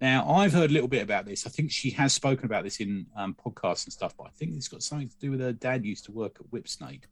Now, 0.00 0.28
I've 0.28 0.52
heard 0.52 0.70
a 0.70 0.72
little 0.72 0.88
bit 0.88 1.02
about 1.02 1.24
this. 1.24 1.46
I 1.46 1.50
think 1.50 1.70
she 1.70 1.90
has 1.90 2.12
spoken 2.12 2.44
about 2.46 2.64
this 2.64 2.80
in 2.80 3.06
um, 3.16 3.34
podcasts 3.34 3.84
and 3.84 3.92
stuff, 3.92 4.14
but 4.18 4.24
I 4.26 4.30
think 4.30 4.54
it's 4.56 4.68
got 4.68 4.82
something 4.82 5.08
to 5.08 5.16
do 5.20 5.30
with 5.30 5.40
her 5.40 5.52
dad 5.52 5.86
used 5.86 6.04
to 6.06 6.12
work 6.12 6.36
at 6.40 6.50
Whipsnade. 6.50 7.04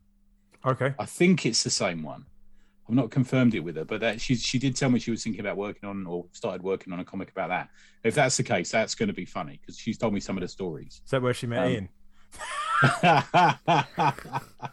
Okay. 0.67 0.93
I 0.99 1.07
think 1.07 1.47
it's 1.47 1.63
the 1.63 1.71
same 1.71 2.03
one. 2.03 2.27
I've 2.89 2.95
not 2.95 3.11
confirmed 3.11 3.55
it 3.55 3.61
with 3.61 3.77
her, 3.77 3.85
but 3.85 4.01
that 4.01 4.21
she 4.21 4.35
she 4.35 4.59
did 4.59 4.75
tell 4.77 4.91
me 4.91 4.99
she 4.99 5.11
was 5.11 5.23
thinking 5.23 5.41
about 5.41 5.57
working 5.57 5.89
on 5.89 6.07
or 6.07 6.27
started 6.33 6.63
working 6.63 6.93
on 6.93 7.01
a 7.01 7.05
comic 7.05 7.31
about 7.31 7.49
that. 7.49 7.69
If 8.03 8.15
that's 8.15 8.37
the 8.37 8.43
case, 8.43 8.71
that's 8.71 8.95
going 8.95 9.09
to 9.09 9.13
be 9.15 9.25
funny 9.25 9.61
because 9.61 9.79
she's 9.79 9.97
told 9.99 10.13
me 10.15 10.21
some 10.21 10.37
of 10.37 10.41
the 10.43 10.49
stories. 10.49 11.01
Is 11.05 11.11
that 11.11 11.23
where 11.23 11.33
she 11.35 11.47
met 11.47 11.65
Um, 11.65 11.73
Ian? 11.73 11.89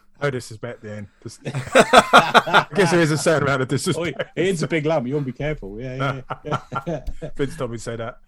No 0.22 0.30
disrespect, 0.30 0.84
Ian. 0.84 1.08
Just... 1.22 1.40
I 1.46 2.66
guess 2.74 2.90
there 2.90 3.00
is 3.00 3.10
a 3.10 3.16
certain 3.16 3.44
amount 3.44 3.62
of 3.62 3.68
Oh, 3.68 3.70
disrespect. 3.70 4.38
Ian's 4.38 4.62
a 4.62 4.68
big 4.68 4.84
lump. 4.84 5.06
You 5.06 5.14
want 5.14 5.24
to 5.26 5.32
be 5.32 5.36
careful. 5.36 5.80
Yeah, 5.80 6.20
yeah. 6.44 6.58
yeah. 6.86 7.04
Vince 7.36 7.56
told 7.56 7.70
me 7.70 7.78
to 7.78 7.82
say 7.82 7.96
that. 7.96 8.18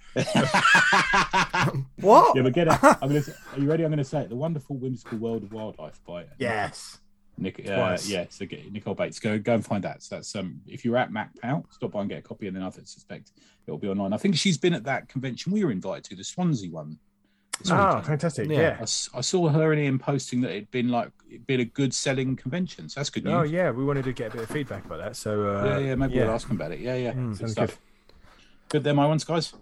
What? 2.00 2.34
Yeah, 2.34 2.42
but 2.42 2.52
get 2.54 2.68
it. 2.68 2.78
I'm 2.82 3.08
gonna. 3.08 3.22
Say, 3.22 3.32
are 3.52 3.60
you 3.60 3.68
ready? 3.68 3.84
I'm 3.84 3.90
going 3.90 3.98
to 3.98 4.04
say 4.04 4.22
it. 4.22 4.30
The 4.30 4.36
Wonderful 4.36 4.76
Whimsical 4.76 5.18
World 5.18 5.42
of 5.42 5.52
Wildlife 5.52 6.00
by 6.06 6.24
Yes. 6.38 6.98
Nick. 7.38 7.68
Uh, 7.68 7.96
yeah, 8.04 8.26
so 8.28 8.46
get, 8.46 8.70
Nicole 8.72 8.94
Bates. 8.94 9.18
Go 9.18 9.38
go 9.38 9.54
and 9.54 9.64
find 9.64 9.84
that. 9.84 10.02
So 10.02 10.16
that's 10.16 10.34
um. 10.36 10.60
If 10.66 10.84
you're 10.84 10.96
at 10.96 11.10
MacPow, 11.10 11.64
stop 11.70 11.92
by 11.92 12.00
and 12.00 12.08
get 12.08 12.18
a 12.18 12.22
copy, 12.22 12.46
and 12.46 12.56
then 12.56 12.62
I 12.62 12.70
suspect 12.70 13.32
it'll 13.66 13.78
be 13.78 13.88
online. 13.88 14.12
I 14.12 14.16
think 14.16 14.36
she's 14.36 14.58
been 14.58 14.74
at 14.74 14.84
that 14.84 15.08
convention 15.08 15.52
we 15.52 15.64
were 15.64 15.70
invited 15.70 16.04
to, 16.04 16.16
the 16.16 16.24
Swansea 16.24 16.70
one. 16.70 16.98
Ah, 17.70 17.88
weekend. 17.88 18.06
fantastic. 18.06 18.48
Yeah. 18.48 18.60
Yeah. 18.60 18.76
I, 18.80 19.18
I 19.18 19.20
saw 19.20 19.48
her 19.48 19.72
and 19.72 19.80
Ian 19.80 19.98
posting 19.98 20.40
that 20.40 20.50
it'd 20.50 20.70
been 20.70 20.88
like 20.88 21.10
it'd 21.28 21.46
been 21.46 21.60
a 21.60 21.64
good 21.64 21.94
selling 21.94 22.36
convention. 22.36 22.88
So 22.88 23.00
that's 23.00 23.10
good 23.10 23.24
news. 23.24 23.34
Oh, 23.34 23.42
yeah. 23.42 23.70
We 23.70 23.84
wanted 23.84 24.04
to 24.04 24.12
get 24.12 24.32
a 24.32 24.36
bit 24.36 24.42
of 24.44 24.50
feedback 24.50 24.84
about 24.84 24.98
that. 24.98 25.16
So, 25.16 25.48
uh, 25.48 25.64
yeah, 25.64 25.78
yeah. 25.78 25.94
Maybe 25.94 26.18
we'll 26.18 26.30
ask 26.30 26.48
them 26.48 26.56
about 26.56 26.72
it. 26.72 26.80
Yeah, 26.80 26.96
yeah. 26.96 27.12
good 27.12 27.36
sounds 27.38 27.52
stuff. 27.52 27.68
good. 27.68 27.78
Good. 28.68 28.84
They're 28.84 28.94
my 28.94 29.06
ones, 29.06 29.24
guys. 29.24 29.52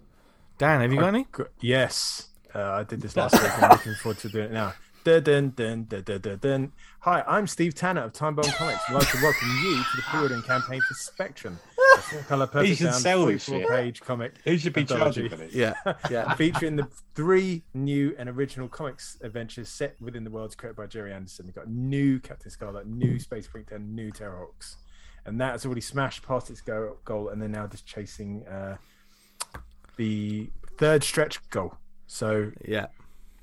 Dan, 0.57 0.81
have 0.81 0.91
you 0.91 0.99
got 0.99 1.09
any? 1.09 1.27
Yes, 1.59 2.29
uh, 2.53 2.59
I 2.71 2.83
did 2.83 3.01
this 3.01 3.15
last 3.17 3.33
week. 3.33 3.63
I'm 3.63 3.71
looking 3.71 3.95
forward 3.95 4.19
to 4.19 4.29
doing 4.29 4.45
it 4.45 4.51
now. 4.51 4.73
Dun, 5.03 5.23
dun, 5.23 5.49
dun, 5.55 5.85
dun, 5.85 6.03
dun, 6.03 6.21
dun, 6.21 6.37
dun. 6.37 6.71
Hi, 6.99 7.23
I'm 7.27 7.47
Steve 7.47 7.73
Tanner 7.73 8.01
of 8.01 8.13
Time 8.13 8.35
Bomb 8.35 8.45
Comics. 8.51 8.81
I'd 8.87 8.93
like 8.93 9.09
to 9.09 9.17
welcome 9.23 9.49
you 9.63 9.77
to 9.77 9.95
the 9.95 10.01
pre-ordering 10.03 10.43
campaign 10.43 10.79
for 10.87 10.93
Spectrum, 10.93 11.57
a 11.95 12.01
full-color, 12.01 12.45
perfect 12.51 12.77
should 12.77 12.85
bound, 12.85 13.01
sell 13.01 13.25
this 13.25 13.45
shit. 13.45 13.65
44-page 13.67 14.01
comic 14.01 14.35
Who 14.43 14.59
should 14.59 14.73
be 14.73 14.81
anthology. 14.81 15.21
charging 15.21 15.29
for 15.29 15.35
this? 15.37 15.55
Yeah, 15.55 15.73
yeah. 16.11 16.35
featuring 16.35 16.75
the 16.75 16.87
three 17.15 17.63
new 17.73 18.15
and 18.19 18.29
original 18.29 18.67
comics 18.67 19.17
adventures 19.23 19.69
set 19.69 19.99
within 19.99 20.23
the 20.23 20.29
worlds 20.29 20.53
created 20.53 20.75
by 20.77 20.85
Gerry 20.85 21.11
Anderson. 21.11 21.47
We've 21.47 21.55
got 21.55 21.67
new 21.67 22.19
Captain 22.19 22.51
Scarlet, 22.51 22.85
new 22.85 23.17
Space 23.17 23.47
Precinct, 23.47 23.81
new 23.81 24.11
Terrahawks, 24.11 24.75
and 25.25 25.41
that 25.41 25.53
has 25.53 25.65
already 25.65 25.81
smashed 25.81 26.21
past 26.27 26.51
its 26.51 26.61
go- 26.61 26.97
goal, 27.05 27.29
and 27.29 27.41
they're 27.41 27.49
now 27.49 27.65
just 27.65 27.87
chasing 27.87 28.45
uh, 28.45 28.77
the 29.95 30.51
third 30.77 31.03
stretch 31.03 31.39
goal. 31.49 31.73
So 32.05 32.51
Yeah. 32.67 32.87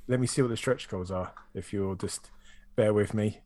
Let 0.08 0.20
me 0.20 0.26
see 0.26 0.42
what 0.42 0.48
the 0.48 0.56
stretch 0.56 0.88
goals 0.88 1.10
are. 1.10 1.32
If 1.54 1.72
you'll 1.72 1.94
just 1.94 2.30
bear 2.76 2.92
with 2.94 3.14
me. 3.14 3.40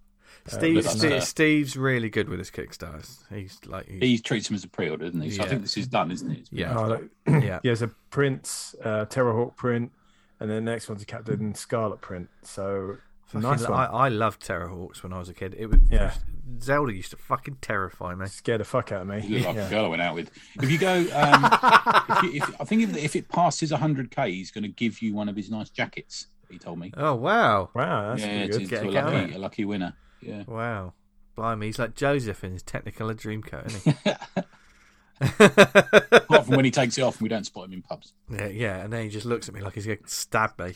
Steve, 0.47 0.77
listen, 0.77 0.99
Steve- 0.99 1.13
uh, 1.13 1.21
Steve's 1.21 1.77
really 1.77 2.09
good 2.09 2.29
with 2.29 2.39
his 2.39 2.51
Kickstarters. 2.51 3.19
He's 3.33 3.59
like, 3.67 3.87
he's, 3.87 4.01
He 4.01 4.19
treats 4.19 4.49
them 4.49 4.55
as 4.55 4.65
a 4.65 4.69
pre-order, 4.69 5.05
doesn't 5.05 5.21
he? 5.21 5.31
So 5.31 5.43
I 5.45 5.49
think 5.49 5.61
this 5.63 5.77
is 5.77 5.87
done, 5.87 6.11
isn't 6.11 6.31
it? 6.31 6.49
Yeah. 6.51 6.77
Oh, 6.77 6.87
look. 6.89 7.05
yeah. 7.27 7.39
yeah, 7.43 7.59
there's 7.63 7.83
a 7.83 7.89
Prince, 8.11 8.75
uh, 8.83 9.05
Terrahawk 9.07 9.57
print, 9.57 9.93
and 10.41 10.51
then 10.51 10.65
the 10.65 10.71
next 10.71 10.89
one's 10.89 11.03
a 11.03 11.07
Captain 11.07 11.55
Scarlet 11.55 12.01
print. 12.01 12.29
So 12.43 12.97
Fucking- 13.27 13.41
nice 13.49 13.69
one. 13.69 13.79
I, 13.79 13.85
I 13.87 14.09
loved 14.09 14.45
Terrahawks 14.45 15.03
when 15.03 15.13
I 15.13 15.19
was 15.19 15.29
a 15.29 15.35
kid. 15.35 15.55
It 15.59 15.67
was 15.67 15.79
Yeah. 15.91 16.15
Zelda 16.61 16.93
used 16.93 17.11
to 17.13 17.17
fucking 17.17 17.59
terrify 17.61 18.15
me. 18.15 18.27
Scare 18.27 18.59
the 18.59 18.65
fuck 18.65 18.91
out 18.91 19.03
of 19.03 19.07
me. 19.09 19.21
You 19.25 19.39
look 19.39 19.47
like 19.49 19.57
Yeah. 19.57 19.67
a 19.67 19.71
girl 19.71 19.85
I 19.85 19.89
went 19.89 20.03
out 20.03 20.15
with. 20.15 20.31
If 20.61 20.71
you 20.71 20.79
go, 20.79 20.95
um, 21.15 21.49
if 22.11 22.23
you, 22.25 22.33
if, 22.43 22.61
I 22.61 22.65
think 22.65 22.83
if, 22.83 22.97
if 22.97 23.17
it 23.17 23.29
passes 23.29 23.71
100k, 23.71 24.29
he's 24.31 24.51
going 24.51 24.63
to 24.65 24.69
give 24.69 25.01
you 25.03 25.15
one 25.15 25.29
of 25.29 25.37
his 25.37 25.51
nice 25.51 25.71
jackets. 25.71 26.27
He 26.53 26.59
told 26.59 26.79
me. 26.79 26.93
Oh 26.97 27.15
wow, 27.17 27.71
Wow, 27.75 28.11
that's 28.11 28.23
yeah, 28.23 28.47
pretty 28.47 28.65
to. 28.67 28.71
Get 28.71 28.83
to 28.83 28.89
a 28.89 28.91
a, 28.91 28.93
lucky, 28.93 29.35
a 29.35 29.39
lucky 29.39 29.65
winner. 29.65 29.95
Yeah. 30.21 30.45
wow, 30.47 30.93
blimey, 31.35 31.67
he's 31.67 31.79
like 31.81 31.95
Joseph 31.97 32.45
in 32.45 32.53
his 32.53 32.63
Technicolor 32.63 33.15
Dreamcoat, 33.15 33.67
isn't 33.67 33.97
he? 34.05 34.11
Apart 36.17 36.47
from 36.47 36.57
when 36.57 36.65
he 36.65 36.71
takes 36.71 36.99
it 36.99 37.03
off 37.03 37.15
and 37.17 37.23
we 37.23 37.29
don't 37.29 37.45
spot 37.45 37.67
him 37.67 37.73
in 37.75 37.83
pubs. 37.83 38.13
yeah, 38.31 38.47
yeah, 38.47 38.77
and 38.85 38.93
then 38.93 39.05
he 39.05 39.09
just 39.09 39.27
looks 39.27 39.49
at 39.49 39.55
me 39.55 39.61
like 39.61 39.75
he's 39.75 39.87
going 39.87 39.99
to 39.99 40.09
stab 40.09 40.59
me. 40.59 40.75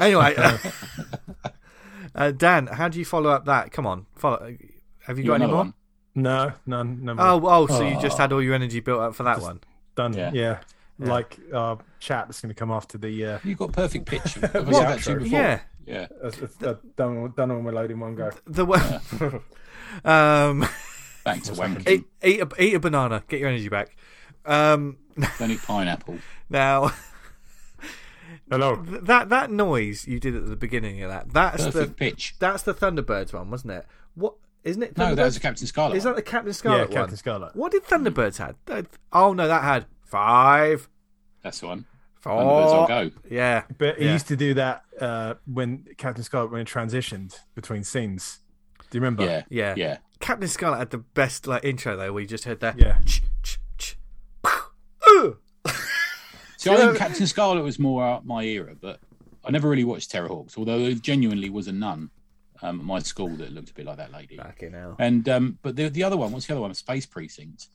Anyway, 0.00 0.34
uh, 0.38 0.58
uh, 2.14 2.30
Dan, 2.32 2.66
how 2.66 2.88
do 2.88 2.98
you 2.98 3.04
follow 3.04 3.30
up 3.30 3.44
that? 3.46 3.70
Come 3.72 3.86
on, 3.86 4.06
follow. 4.14 4.56
Have 5.06 5.18
you 5.18 5.24
You 5.24 5.30
got 5.30 5.38
got 5.38 5.42
any 5.44 5.46
more? 5.52 5.56
one? 5.64 5.74
No, 6.14 6.52
none, 6.66 7.04
none. 7.04 7.16
Oh, 7.20 7.40
oh, 7.44 7.66
so 7.66 7.82
you 7.86 7.96
Oh. 7.96 8.00
just 8.00 8.18
had 8.18 8.32
all 8.32 8.42
your 8.42 8.54
energy 8.54 8.80
built 8.80 9.00
up 9.00 9.14
for 9.14 9.22
that 9.24 9.40
one? 9.40 9.60
done. 9.94 10.14
Yeah. 10.14 10.30
Yeah. 10.32 10.60
Like 11.06 11.38
our 11.54 11.78
chat 12.00 12.26
that's 12.28 12.40
going 12.40 12.48
to 12.54 12.58
come 12.58 12.70
after 12.70 12.98
the. 12.98 13.24
Uh, 13.26 13.38
You've 13.44 13.58
got 13.58 13.72
perfect 13.72 14.06
pitch. 14.06 14.34
Have 14.34 14.54
I 14.56 14.60
What? 14.60 14.74
said 14.74 14.88
that 14.88 15.00
to 15.04 15.10
you 15.12 15.18
before? 15.20 15.38
Yeah, 15.38 15.60
Yeah. 15.86 16.06
uh, 16.22 16.30
uh, 16.66 16.74
done, 16.96 17.18
all- 17.18 17.28
done 17.28 17.50
all 17.50 17.62
my 17.62 17.70
load 17.70 17.90
in 17.90 18.00
one 18.00 18.14
go. 18.14 18.30
the 18.46 18.64
way. 18.64 18.78
um, 20.04 20.60
Back 21.24 21.42
to 21.44 21.52
wanking. 21.52 21.88
eat, 21.88 22.04
eat 22.22 22.40
a 22.40 22.48
eat 22.62 22.74
a 22.74 22.80
banana, 22.80 23.22
get 23.28 23.40
your 23.40 23.48
energy 23.48 23.68
back. 23.68 23.94
Um, 24.44 24.96
Don't 25.38 25.50
eat 25.52 25.62
pineapple. 25.62 26.18
now 26.50 26.92
Hello. 28.50 28.76
that 28.84 29.28
that 29.28 29.50
noise 29.50 30.06
you 30.06 30.18
did 30.20 30.34
at 30.34 30.46
the 30.48 30.56
beginning 30.56 31.02
of 31.02 31.10
that 31.10 31.32
that's 31.32 31.64
Perfect 31.64 31.88
the 31.90 31.94
pitch. 31.94 32.34
that's 32.38 32.62
the 32.64 32.74
Thunderbirds 32.74 33.32
one, 33.32 33.50
wasn't 33.50 33.72
it? 33.72 33.86
What 34.14 34.34
isn't 34.64 34.82
it? 34.82 34.96
No, 34.98 35.14
that 35.14 35.24
was 35.24 35.34
Thunderbirds? 35.34 35.38
a 35.38 35.40
Captain 35.40 35.66
Scarlet. 35.66 35.96
Is 35.96 36.04
that 36.04 36.16
the 36.16 36.22
Captain 36.22 36.48
Yeah, 36.48 36.52
Scarlet 36.54 36.90
Captain 36.90 37.00
one? 37.12 37.16
Scarlet. 37.16 37.56
What 37.56 37.72
did 37.72 37.84
Thunderbirds 37.84 38.38
had? 38.38 38.86
Oh 39.12 39.32
no, 39.32 39.46
that 39.48 39.62
had 39.62 39.86
five, 40.04 40.88
That's 41.42 41.60
the 41.60 41.66
one. 41.66 41.84
four. 42.20 42.32
Thunderbirds 42.32 42.72
on 42.72 42.88
go. 42.88 43.10
Yeah, 43.28 43.64
But 43.78 43.98
he 43.98 44.04
Yeah. 44.06 44.12
used 44.12 44.28
to 44.28 44.36
do 44.36 44.54
that 44.54 44.84
uh, 45.00 45.34
when 45.46 45.86
Captain 45.98 46.22
Scarlet 46.24 46.50
when 46.52 46.64
he 46.64 46.72
transitioned 46.72 47.38
between 47.54 47.82
scenes. 47.84 48.38
Do 48.90 48.98
you 48.98 49.00
remember? 49.00 49.24
Yeah. 49.24 49.42
yeah, 49.50 49.74
Yeah. 49.76 49.96
Captain 50.20 50.48
Scarlet 50.48 50.78
had 50.78 50.90
the 50.90 50.98
best 50.98 51.46
like 51.48 51.64
intro 51.64 51.96
though. 51.96 52.12
We 52.12 52.26
just 52.26 52.44
heard 52.44 52.60
that. 52.60 52.78
Yeah. 52.78 52.98
Ch, 53.04 53.22
ch, 53.42 53.58
ch, 53.76 53.96
pow, 54.42 54.66
I 55.66 56.76
think 56.76 56.96
Captain 56.96 57.26
Scarlet 57.26 57.62
was 57.62 57.78
more 57.78 58.04
uh, 58.06 58.20
my 58.22 58.44
era, 58.44 58.76
but 58.80 59.00
I 59.44 59.50
never 59.50 59.68
really 59.68 59.82
watched 59.84 60.12
Terrahawks, 60.12 60.56
although 60.56 60.78
there 60.78 60.92
genuinely 60.94 61.50
was 61.50 61.66
a 61.66 61.72
nun 61.72 62.10
um, 62.62 62.78
at 62.78 62.86
my 62.86 63.00
school 63.00 63.28
that 63.30 63.52
looked 63.52 63.70
a 63.70 63.74
bit 63.74 63.86
like 63.86 63.96
that 63.96 64.12
lady. 64.12 64.36
Fucking 64.36 64.72
hell. 64.72 64.94
And 65.00 65.28
um, 65.28 65.58
but 65.62 65.74
the 65.74 65.88
the 65.88 66.04
other 66.04 66.16
one, 66.16 66.30
what's 66.30 66.46
the 66.46 66.52
other 66.52 66.60
one? 66.60 66.72
Space 66.74 67.04
Precinct. 67.06 67.66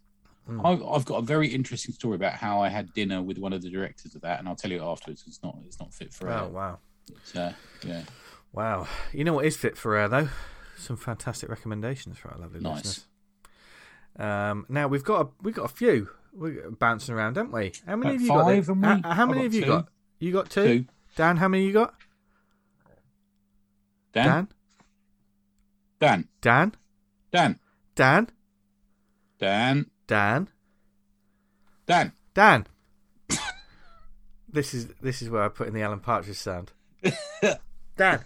Hmm. 0.48 0.66
I've, 0.66 0.82
I've 0.84 1.06
got 1.06 1.18
a 1.18 1.22
very 1.22 1.50
interesting 1.50 1.94
story 1.94 2.16
about 2.16 2.34
how 2.34 2.62
I 2.62 2.70
had 2.70 2.94
dinner 2.94 3.22
with 3.22 3.38
one 3.38 3.54
of 3.54 3.62
the 3.62 3.70
directors 3.70 4.16
of 4.16 4.22
that, 4.22 4.40
and 4.40 4.48
I'll 4.48 4.56
tell 4.56 4.72
you 4.72 4.84
afterwards. 4.84 5.24
It's 5.28 5.44
not 5.44 5.58
it's 5.66 5.80
not 5.80 5.94
fit 5.94 6.14
for 6.14 6.30
air. 6.30 6.40
Oh 6.40 6.48
wow, 6.48 6.80
uh, 7.36 7.52
yeah, 7.86 8.04
wow. 8.54 8.88
You 9.12 9.26
know 9.26 9.34
what 9.34 9.46
is 9.46 9.58
fit 9.58 9.78
for 9.78 9.96
air 9.96 10.08
though? 10.08 10.30
Some 10.78 10.96
fantastic 10.96 11.50
recommendations 11.50 12.18
for 12.18 12.32
our 12.32 12.40
lovely 12.40 12.62
Nice. 12.62 12.76
listeners. 12.76 13.06
Um, 14.18 14.66
now 14.70 14.88
we've 14.88 15.04
got 15.04 15.26
a, 15.26 15.30
we've 15.42 15.54
got 15.54 15.66
a 15.66 15.74
few 15.74 16.10
we're 16.38 16.72
bouncing 16.72 17.16
around, 17.16 17.34
don't 17.34 17.52
we? 17.52 17.74
How 17.86 17.96
many 17.96 18.14
have 18.14 18.22
you 18.22 18.28
got? 18.30 18.46
five, 18.46 18.66
then? 18.68 18.82
haven't 18.84 19.02
we? 19.02 19.10
How, 19.10 19.16
how 19.16 19.26
many 19.26 19.44
have 19.44 19.54
you 19.54 19.62
two. 19.62 19.68
got? 19.68 19.88
You 20.20 20.32
got 20.34 20.50
two? 20.50 20.64
two. 20.64 20.86
Dan, 21.16 21.38
how 21.38 21.48
many 21.48 21.66
you 21.66 21.74
got? 21.74 21.96
Dan, 24.14 24.48
Dan, 26.00 26.28
Dan, 26.42 26.76
Dan, 27.32 27.60
Dan, 27.60 27.60
Dan, 27.96 28.30
Dan, 29.40 29.86
Dan, 30.08 30.48
Dan. 31.86 32.12
Dan. 32.34 32.66
this 34.52 34.74
is 34.74 34.88
this 35.02 35.22
is 35.22 35.30
where 35.30 35.44
I 35.44 35.50
put 35.50 35.68
in 35.68 35.74
the 35.74 35.82
Alan 35.82 36.00
Partridge 36.00 36.38
sound. 36.38 36.72
Dan, 37.98 38.24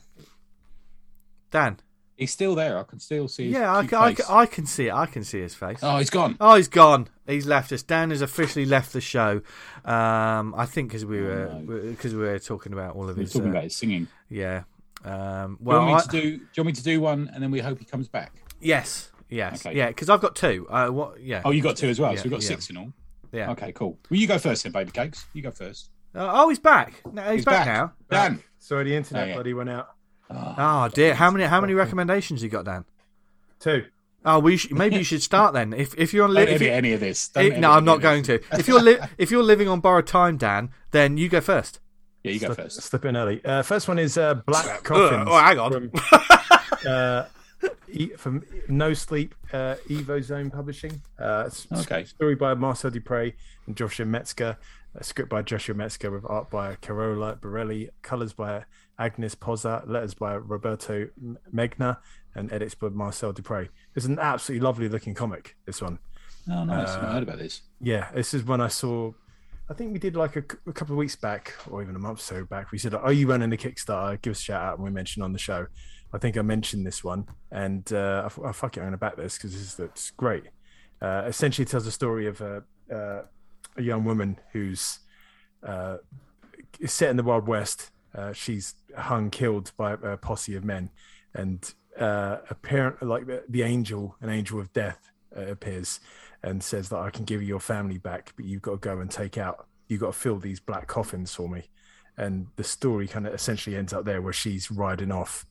Dan. 1.50 1.80
He's 2.18 2.32
still 2.32 2.54
there. 2.54 2.78
I 2.78 2.84
can 2.84 3.00
still 3.00 3.28
see. 3.28 3.46
His 3.46 3.54
Yeah, 3.54 3.74
I, 3.74 3.88
I, 3.96 4.16
I 4.30 4.46
can 4.46 4.68
see 4.68 4.88
it. 4.88 4.94
I 4.94 5.08
can 5.08 5.24
see 5.24 5.40
his 5.42 5.56
face. 5.56 5.80
Oh, 5.82 5.98
he's 5.98 6.12
gone. 6.12 6.38
Oh, 6.40 6.54
he's 6.56 6.68
gone. 6.68 7.08
He's 7.26 7.48
left 7.48 7.72
us. 7.72 7.82
Dan 7.82 8.12
has 8.12 8.22
officially 8.22 8.66
left 8.66 8.94
the 8.94 9.02
show. 9.02 9.42
Um, 9.86 10.54
I 10.56 10.68
think 10.68 10.90
because 10.90 11.04
we 11.04 11.20
were 11.20 11.50
Oh, 11.52 11.60
no. 11.62 11.82
because 11.90 12.14
we 12.14 12.20
were 12.22 12.38
talking 12.38 12.74
about 12.74 12.96
all 12.96 13.10
of 13.10 13.16
We're 13.18 13.24
his. 13.24 13.34
talking 13.34 13.48
uh, 13.48 13.52
about 13.52 13.64
his 13.64 13.76
singing. 13.76 14.08
yeah. 14.30 14.64
Um, 15.04 15.56
Do 15.56 15.64
you, 15.64 15.70
well, 15.70 15.80
want 15.80 15.88
me 15.88 15.94
I- 15.96 16.02
to 16.02 16.10
do, 16.12 16.22
do 16.38 16.44
you 16.44 16.64
want 16.64 16.68
me 16.68 16.74
to 16.74 16.84
do 16.84 17.02
one, 17.02 17.32
and 17.34 17.42
then 17.42 17.50
we 17.50 17.60
hope 17.60 17.80
he 17.80 17.86
comes 17.86 18.08
back? 18.08 18.34
yes, 18.60 19.12
yes, 19.32 19.66
Okay. 19.66 19.76
yeah. 19.76 19.88
Because 19.88 20.10
I've 20.10 20.22
got 20.22 20.36
two. 20.36 20.68
Uh, 20.70 20.90
what? 20.90 21.20
Yeah. 21.20 21.42
Oh, 21.44 21.50
you 21.52 21.64
got 21.64 21.78
two 21.78 21.88
as 21.90 22.00
well. 22.00 22.12
Yeah, 22.12 22.18
so 22.18 22.24
we've 22.26 22.32
got 22.34 22.42
yeah. 22.44 22.48
six 22.48 22.70
in 22.70 22.78
all. 22.78 22.94
yeah. 23.32 23.50
Okay, 23.52 23.72
cool. 23.72 23.98
Well, 24.10 24.20
you 24.20 24.28
go 24.28 24.38
first 24.38 24.62
then, 24.64 24.72
baby 24.72 24.92
cakes. 24.92 25.26
You 25.34 25.42
go 25.42 25.50
first. 25.52 25.90
Uh, 26.14 26.30
oh, 26.32 26.50
he's 26.50 26.60
back. 26.60 27.02
No, 27.12 27.22
he's, 27.24 27.32
He's 27.36 27.46
back, 27.46 27.66
back. 27.66 27.68
now. 27.68 27.94
Dan. 28.10 28.44
Sorry, 28.60 28.84
the 28.84 28.96
internet 28.96 29.24
Oh, 29.24 29.28
yeah. 29.28 29.34
bloody 29.36 29.54
went 29.56 29.70
out. 29.70 29.88
Oh 30.30 30.90
dear. 30.94 31.14
How 31.16 31.32
many? 31.32 31.46
How 31.46 31.60
many 31.62 31.74
recommendations 31.74 32.44
you 32.44 32.50
got, 32.50 32.66
Dan? 32.66 32.86
Two. 33.60 33.86
Oh, 34.24 34.38
we 34.40 34.56
sh- 34.58 34.70
maybe 34.72 34.98
you 34.98 35.04
should 35.04 35.24
start 35.24 35.54
then. 35.54 35.74
If 35.74 35.98
if 35.98 36.14
you're 36.14 36.24
on 36.26 36.34
li- 36.34 36.46
Don't 36.46 36.54
if 36.56 36.62
you- 36.62 36.70
any 36.72 36.94
of 36.94 37.00
this. 37.00 37.30
Don't 37.30 37.54
eh, 37.54 37.60
no, 37.60 37.72
I'm 37.72 37.84
not 37.86 38.02
going 38.02 38.24
this. 38.24 38.40
to. 38.50 38.58
If 38.60 38.68
you're 38.68 38.82
li- 38.82 39.00
if 39.18 39.32
you're 39.32 39.42
living 39.44 39.68
on 39.68 39.80
borrowed 39.80 40.06
time, 40.08 40.38
Dan, 40.38 40.70
then 40.92 41.18
you 41.18 41.28
go 41.28 41.42
first. 41.42 41.80
Yeah, 42.24 42.34
you 42.34 42.40
go 42.40 42.48
Slip, 42.48 42.58
first. 42.58 42.82
slip 42.84 43.06
in 43.06 43.18
early. 43.18 43.44
Uh, 43.44 43.64
first 43.64 43.88
one 43.88 43.98
is 43.98 44.16
uh, 44.18 44.36
Black 44.36 44.84
Coffins. 44.84 45.28
oh, 45.28 45.38
hang 45.40 45.58
on. 45.58 45.72
From, 45.72 45.92
uh, 46.88 47.26
e- 47.90 48.10
from 48.18 48.44
No 48.68 48.94
Sleep, 48.94 49.36
uh, 49.54 49.76
Evo 49.90 50.22
Zone 50.24 50.50
Publishing. 50.50 51.02
Uh, 51.20 51.50
Okay. 51.72 52.06
Story 52.06 52.36
by 52.36 52.54
Marcel 52.54 52.92
Dupre 52.92 53.34
and 53.68 53.76
Joshua 53.76 54.06
Metzger. 54.06 54.58
A 54.96 55.04
script 55.04 55.30
by 55.30 55.42
Joshua 55.42 55.74
Metzger 55.76 56.12
with 56.12 56.26
art 56.30 56.50
by 56.50 56.76
Carola 56.82 57.36
Borelli. 57.38 57.90
Colors 58.02 58.34
by 58.34 58.66
Agnes 59.00 59.36
Pozza. 59.36 59.84
Letters 59.88 60.14
by 60.14 60.34
Roberto 60.36 61.08
Megna. 61.54 61.98
and 62.36 62.52
edits 62.54 62.76
by 62.76 62.88
Marcel 62.90 63.34
Dupré. 63.34 63.68
It's 63.96 64.06
an 64.06 64.18
absolutely 64.20 64.64
lovely 64.66 64.88
looking 64.90 65.14
comic. 65.14 65.56
This 65.66 65.82
one. 65.82 66.00
Oh, 66.50 66.64
nice. 66.64 66.90
Uh, 66.90 67.00
I 67.08 67.14
heard 67.14 67.24
about 67.24 67.38
this. 67.40 67.62
Yeah, 67.82 68.10
this 68.14 68.34
is 68.34 68.44
when 68.44 68.62
I 68.62 68.68
saw. 68.70 69.12
I 69.70 69.74
think 69.74 69.94
we 69.94 70.00
did 70.00 70.16
like 70.18 70.36
a, 70.36 70.44
a 70.68 70.74
couple 70.74 70.94
of 70.94 70.98
weeks 70.98 71.16
back, 71.16 71.54
or 71.70 71.82
even 71.82 71.96
a 71.96 72.00
month 72.00 72.20
or 72.20 72.22
so 72.24 72.46
back. 72.46 72.72
We 72.72 72.78
said, 72.78 72.94
"Are 72.94 73.12
you 73.14 73.28
running 73.28 73.50
the 73.50 73.58
Kickstarter?" 73.58 74.22
Give 74.22 74.32
us 74.32 74.40
a 74.40 74.44
shout 74.44 74.62
out, 74.64 74.76
and 74.78 74.84
we 74.86 74.92
mentioned 74.92 75.24
on 75.24 75.32
the 75.34 75.40
show. 75.40 75.68
I 76.14 76.18
think 76.18 76.38
I 76.38 76.42
mentioned 76.42 76.86
this 76.86 77.04
one, 77.04 77.28
and 77.52 77.92
uh, 77.94 78.30
I 78.44 78.52
fuck 78.52 78.78
it, 78.78 78.82
I'm 78.82 78.86
going 78.86 78.92
to 78.92 78.98
back 78.98 79.16
this 79.16 79.38
because 79.38 79.54
this 79.54 79.76
that's 79.76 80.12
great. 80.12 80.44
Uh, 81.02 81.24
essentially, 81.26 81.66
tells 81.66 81.86
the 81.86 81.92
story 81.92 82.28
of 82.28 82.42
a, 82.42 82.64
uh, 82.92 83.22
a 83.78 83.82
young 83.82 84.04
woman 84.04 84.38
who's 84.52 85.00
uh, 85.64 85.98
set 86.86 87.10
in 87.10 87.18
the 87.18 87.24
Wild 87.24 87.48
West. 87.48 87.92
Uh, 88.14 88.34
she's 88.34 88.76
hung, 88.98 89.30
killed 89.30 89.72
by 89.78 89.94
a 89.94 90.18
posse 90.18 90.56
of 90.56 90.66
men, 90.66 90.90
and 91.34 91.74
uh, 91.98 92.38
apparent 92.50 93.02
like 93.02 93.26
the, 93.26 93.44
the 93.48 93.64
angel, 93.64 94.16
an 94.22 94.30
angel 94.30 94.60
of 94.60 94.74
death, 94.74 95.12
uh, 95.36 95.46
appears 95.48 96.00
and 96.44 96.64
says 96.64 96.90
that 96.90 96.98
I 96.98 97.10
can 97.10 97.26
give 97.26 97.42
you 97.42 97.48
your 97.48 97.60
family 97.60 97.98
back, 97.98 98.34
but 98.36 98.46
you've 98.46 98.62
got 98.62 98.72
to 98.72 98.78
go 98.78 99.00
and 99.00 99.10
take 99.10 99.38
out, 99.38 99.68
you've 99.88 100.02
got 100.02 100.14
to 100.14 100.20
fill 100.20 100.40
these 100.40 100.60
black 100.60 100.88
coffins 100.88 101.34
for 101.34 101.48
me. 101.48 101.70
And 102.18 102.48
the 102.56 102.64
story 102.64 103.08
kind 103.08 103.28
of 103.28 103.34
essentially 103.34 103.76
ends 103.76 103.94
up 103.94 104.06
there 104.06 104.22
where 104.22 104.34
she's 104.34 104.72
riding 104.72 105.12
off. 105.12 105.46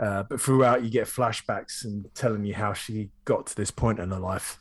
Uh, 0.00 0.22
but 0.22 0.40
throughout, 0.40 0.82
you 0.82 0.90
get 0.90 1.06
flashbacks 1.06 1.84
and 1.84 2.06
telling 2.14 2.44
you 2.44 2.54
how 2.54 2.72
she 2.72 3.10
got 3.26 3.46
to 3.46 3.56
this 3.56 3.70
point 3.70 3.98
in 3.98 4.10
her 4.10 4.18
life. 4.18 4.58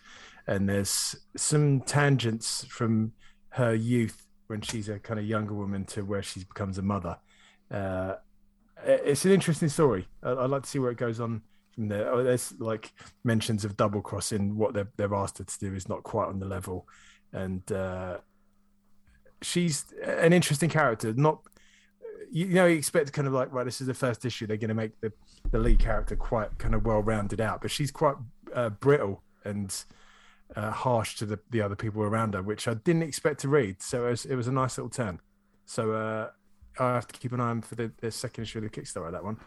And 0.48 0.68
there's 0.68 1.16
some 1.38 1.82
tangents 1.82 2.66
from 2.66 3.14
her 3.52 3.74
youth 3.74 4.26
when 4.48 4.61
she's 4.61 4.90
a 4.90 4.99
kind 4.99 5.20
of 5.20 5.26
younger 5.26 5.53
woman 5.53 5.86
to 5.86 6.03
where 6.03 6.24
she 6.24 6.41
becomes 6.41 6.78
a 6.78 6.82
mother. 6.82 7.18
Uh, 7.72 8.16
it's 8.84 9.26
an 9.26 9.32
interesting 9.32 9.70
story. 9.70 10.07
I, 10.24 10.34
would 10.34 10.49
like 10.49 10.64
to 10.64 10.70
see 10.70 10.80
where 10.80 10.91
it 10.91 10.98
goes 10.98 11.20
on 11.20 11.41
from 11.74 11.88
there. 11.88 12.11
Oh, 12.11 12.24
there's 12.24 12.53
like 12.60 12.91
mentions 13.24 13.64
of 13.64 13.78
double 13.78 14.02
crossing. 14.02 14.57
What 14.57 14.74
they're 14.74 14.90
they're 14.98 15.14
asked 15.14 15.38
her 15.38 15.44
to 15.44 15.60
do 15.60 15.74
is 15.76 15.90
not 15.90 16.03
quite 16.03 16.28
on 16.28 16.40
the 16.40 16.45
level, 16.45 16.88
and 17.34 17.70
uh, 17.72 18.18
she's 19.41 19.86
an 20.03 20.34
interesting 20.34 20.70
character. 20.70 21.14
Not 21.14 21.41
you 22.32 22.48
know 22.48 22.66
you 22.66 22.78
expect 22.78 23.11
kind 23.14 23.28
of 23.28 23.34
like 23.34 23.52
right, 23.53 23.66
this 23.66 23.82
is 23.82 23.88
the 23.88 23.94
first 23.94 24.26
issue. 24.26 24.48
They're 24.48 24.57
going 24.57 24.70
to 24.70 24.76
make 24.76 24.99
the 25.02 25.11
the 25.52 25.60
lead 25.60 25.80
character 25.80 26.16
quite 26.16 26.57
kind 26.57 26.74
of 26.76 26.86
well 26.86 27.02
rounded 27.02 27.40
out, 27.41 27.61
but 27.61 27.72
she's 27.72 27.91
quite 27.91 28.16
uh, 28.53 28.70
brittle 28.70 29.22
and. 29.44 29.84
Uh, 30.56 30.72
harsh 30.72 31.16
to 31.16 31.28
the, 31.28 31.38
the 31.52 31.61
other 31.61 31.76
people 31.76 32.02
around 32.02 32.34
her, 32.34 32.41
which 32.41 32.68
I 32.68 32.74
didn't 32.74 33.03
expect 33.03 33.40
to 33.41 33.48
read. 33.48 33.84
So 33.84 34.07
it 34.07 34.10
was, 34.10 34.26
it 34.26 34.34
was 34.36 34.48
a 34.48 34.52
nice 34.52 34.80
little 34.80 34.90
turn. 34.90 35.20
So 35.68 35.91
uh, 35.91 36.32
I 36.80 36.95
have 36.95 37.06
to 37.10 37.20
keep 37.20 37.32
an 37.34 37.40
eye 37.40 37.49
on 37.52 37.61
for 37.61 37.76
the, 37.76 37.91
the 38.02 38.10
second 38.10 38.45
issue 38.45 38.57
of 38.57 38.64
the 38.64 38.70
Kickstarter. 38.72 39.11
That 39.11 39.24
one. 39.24 39.38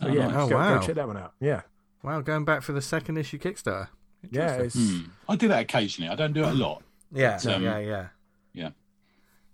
So 0.00 0.08
Oh, 0.08 0.10
yeah, 0.10 0.28
nice. 0.28 0.34
Oh, 0.36 0.48
go, 0.48 0.56
wow. 0.56 0.78
go 0.78 0.86
check 0.86 0.94
that 0.94 1.06
one 1.06 1.18
out. 1.18 1.34
Yeah, 1.40 1.60
Wow, 2.02 2.22
going 2.22 2.46
back 2.46 2.62
for 2.62 2.72
the 2.72 2.80
second 2.80 3.18
issue 3.18 3.36
Kickstarter. 3.38 3.88
yeah, 4.30 4.52
Interesting. 4.54 4.82
it's 4.82 4.90
Hmm. 5.04 5.10
I 5.28 5.36
do 5.36 5.48
that 5.48 5.60
occasionally. 5.60 6.10
I 6.10 6.14
don't 6.14 6.32
do 6.32 6.42
it 6.42 6.48
a 6.48 6.54
lot. 6.54 6.82
Yeah, 7.12 7.38
Um, 7.46 7.62
yeah, 7.62 7.78
yeah. 7.78 8.06
yeah. 8.54 8.70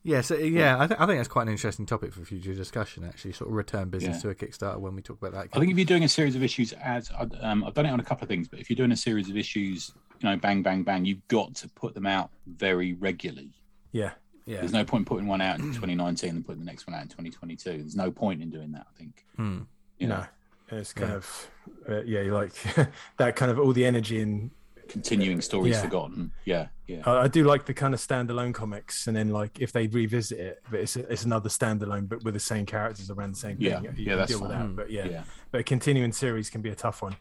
Yeah, 0.06 0.20
so 0.20 0.36
yeah, 0.36 0.78
I, 0.78 0.86
th- 0.86 1.00
I 1.00 1.06
think 1.06 1.18
that's 1.18 1.28
quite 1.28 1.44
an 1.46 1.48
interesting 1.48 1.86
topic 1.86 2.12
for 2.12 2.22
future 2.24 2.52
discussion. 2.54 3.04
Actually, 3.04 3.32
sort 3.32 3.48
of 3.48 3.56
return 3.56 3.88
business 3.88 4.16
Yeah. 4.18 4.22
to 4.22 4.28
a 4.30 4.34
Kickstarter 4.34 4.78
when 4.78 4.94
we 4.94 5.00
talk 5.00 5.16
about 5.16 5.32
that. 5.32 5.48
I 5.56 5.58
think 5.58 5.72
if 5.72 5.78
you're 5.78 5.86
doing 5.86 6.04
a 6.04 6.08
series 6.08 6.36
of 6.36 6.42
issues 6.42 6.72
as 6.74 7.10
I'd- 7.18 7.36
um, 7.40 7.64
I've 7.64 7.72
done 7.72 7.86
it 7.86 7.90
on 7.90 8.00
a 8.00 8.04
couple 8.04 8.24
of 8.24 8.28
things, 8.28 8.46
but 8.46 8.58
if 8.60 8.68
you're 8.68 8.76
doing 8.76 8.92
a 8.92 8.96
series 8.96 9.30
of 9.30 9.36
issues, 9.38 9.92
you 10.20 10.28
know, 10.28 10.36
bang, 10.36 10.62
bang, 10.62 10.82
bang, 10.82 11.06
you've 11.06 11.26
got 11.28 11.54
to 11.56 11.68
put 11.70 11.94
them 11.94 12.04
out 12.06 12.30
very 12.46 12.92
regularly. 12.92 13.52
yeah, 13.92 14.10
yeah, 14.44 14.58
There's 14.58 14.74
no 14.74 14.84
point 14.84 15.06
putting 15.06 15.26
one 15.26 15.40
out 15.40 15.58
in 15.58 15.72
2019 15.72 16.30
and 16.30 16.44
putting 16.46 16.60
the 16.60 16.66
next 16.70 16.86
one 16.86 16.94
out 16.94 17.00
in 17.02 17.08
2022. 17.08 17.70
There's 17.78 17.96
no 17.96 18.10
point 18.10 18.42
in 18.42 18.50
doing 18.50 18.72
that. 18.72 18.86
I 18.94 18.98
think. 18.98 19.24
Hmm. 19.36 19.60
You 19.98 20.08
know, 20.08 20.26
no, 20.70 20.78
it's 20.78 20.92
kind 20.92 21.12
Yeah. 21.12 21.16
of 21.16 21.50
uh, 21.88 22.02
yeah, 22.02 22.20
you 22.20 22.34
like 22.34 22.52
that 23.16 23.36
kind 23.36 23.50
of 23.50 23.58
all 23.58 23.72
the 23.72 23.86
energy 23.86 24.20
and 24.20 24.50
continuing 24.94 25.40
stories 25.42 25.74
Yeah. 25.74 25.82
forgotten. 25.82 26.30
Yeah, 26.44 26.68
yeah. 26.86 27.02
I, 27.04 27.24
I 27.24 27.28
do 27.28 27.42
like 27.44 27.66
the 27.66 27.74
kind 27.74 27.92
of 27.94 28.00
standalone 28.00 28.54
comics, 28.54 29.06
and 29.08 29.16
then 29.16 29.28
like 29.30 29.58
if 29.60 29.72
they 29.72 29.88
revisit 29.88 30.38
it, 30.38 30.62
but 30.70 30.80
it's 30.80 30.96
it's 30.96 31.24
another 31.24 31.48
standalone, 31.50 32.08
but 32.08 32.22
with 32.24 32.34
the 32.34 32.40
same 32.40 32.64
characters 32.64 33.10
around 33.10 33.34
the 33.34 33.38
same 33.38 33.56
thing. 33.56 33.66
Yeah, 33.66 33.80
you 33.82 33.90
yeah, 33.96 34.08
can 34.10 34.16
that's 34.18 34.30
deal 34.30 34.40
with 34.40 34.50
fine. 34.52 34.68
that. 34.68 34.76
But 34.76 34.90
yeah, 34.90 35.06
yeah. 35.06 35.24
but 35.50 35.60
a 35.60 35.64
continuing 35.64 36.12
series 36.12 36.48
can 36.48 36.62
be 36.62 36.70
a 36.70 36.74
tough 36.76 37.02
one. 37.02 37.16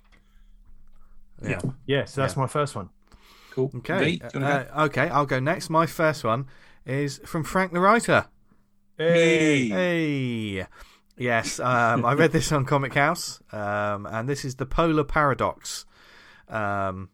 yeah. 1.42 1.60
Yeah, 1.86 2.06
so 2.06 2.22
that's 2.22 2.38
my 2.38 2.48
first 2.48 2.76
one. 2.76 2.90
Cool. 3.52 3.72
Okay, 3.78 4.00
V, 4.04 4.18
do 4.18 4.26
you 4.34 4.40
wanna 4.46 4.68
uh, 4.76 4.86
okay, 4.86 5.10
I'll 5.10 5.26
go 5.26 5.40
next. 5.40 5.70
My 5.70 5.86
first 5.86 6.24
one 6.24 6.46
is 6.86 7.20
from 7.26 7.44
Frank 7.44 7.74
the 7.74 7.80
writer. 7.80 8.26
Hey. 8.98 9.68
Hey, 9.70 10.66
yes, 11.18 11.60
um, 11.60 12.06
I 12.06 12.14
read 12.14 12.32
this 12.32 12.52
on 12.52 12.66
Comichaus, 12.66 13.42
um, 13.52 14.06
and 14.06 14.30
this 14.30 14.46
is 14.46 14.56
the 14.56 14.66
Polar 14.68 15.04
Paradox. 15.04 15.86
Um, 16.48 17.10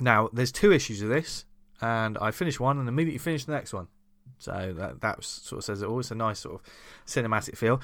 now, 0.00 0.28
there's 0.32 0.52
two 0.52 0.72
issues 0.72 1.02
of 1.02 1.08
this, 1.08 1.44
and 1.80 2.18
I 2.18 2.30
finished 2.30 2.60
one 2.60 2.78
and 2.78 2.88
immediately 2.88 3.18
finished 3.18 3.46
the 3.46 3.52
next 3.52 3.72
one. 3.72 3.88
So 4.38 4.74
that 4.76 5.00
that 5.00 5.24
sort 5.24 5.60
of 5.60 5.64
says 5.64 5.82
it 5.82 5.86
all. 5.86 6.00
It's 6.00 6.10
a 6.10 6.14
nice 6.14 6.40
sort 6.40 6.56
of 6.56 6.62
cinematic 7.06 7.56
feel. 7.56 7.80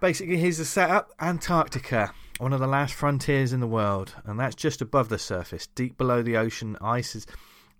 Basically, 0.00 0.36
here's 0.36 0.58
the 0.58 0.64
setup: 0.64 1.10
Antarctica, 1.20 2.12
one 2.38 2.52
of 2.52 2.60
the 2.60 2.66
last 2.66 2.94
frontiers 2.94 3.52
in 3.52 3.60
the 3.60 3.66
world, 3.66 4.14
and 4.24 4.38
that's 4.38 4.54
just 4.54 4.82
above 4.82 5.08
the 5.08 5.18
surface, 5.18 5.66
deep 5.68 5.96
below 5.96 6.22
the 6.22 6.36
ocean. 6.36 6.76
Ice 6.80 7.14
is 7.14 7.26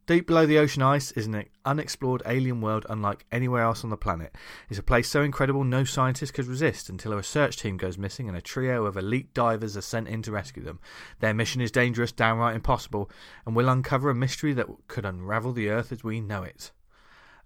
Deep 0.04 0.26
below 0.26 0.44
the 0.46 0.58
ocean 0.58 0.82
ice 0.82 1.12
is 1.12 1.26
an 1.26 1.44
unexplored 1.64 2.24
alien 2.26 2.60
world 2.60 2.84
unlike 2.90 3.24
anywhere 3.30 3.62
else 3.62 3.84
on 3.84 3.90
the 3.90 3.96
planet. 3.96 4.34
It's 4.68 4.78
a 4.78 4.82
place 4.82 5.08
so 5.08 5.22
incredible 5.22 5.62
no 5.62 5.84
scientist 5.84 6.34
could 6.34 6.46
resist 6.46 6.88
until 6.88 7.12
a 7.12 7.16
research 7.16 7.56
team 7.56 7.76
goes 7.76 7.96
missing 7.96 8.26
and 8.26 8.36
a 8.36 8.40
trio 8.40 8.84
of 8.84 8.96
elite 8.96 9.32
divers 9.32 9.76
are 9.76 9.80
sent 9.80 10.08
in 10.08 10.20
to 10.22 10.32
rescue 10.32 10.64
them. 10.64 10.80
Their 11.20 11.34
mission 11.34 11.60
is 11.60 11.70
dangerous, 11.70 12.10
downright 12.10 12.56
impossible, 12.56 13.12
and 13.46 13.54
will 13.54 13.68
uncover 13.68 14.10
a 14.10 14.14
mystery 14.14 14.52
that 14.54 14.66
could 14.88 15.04
unravel 15.04 15.52
the 15.52 15.68
Earth 15.68 15.92
as 15.92 16.02
we 16.02 16.20
know 16.20 16.42
it. 16.42 16.72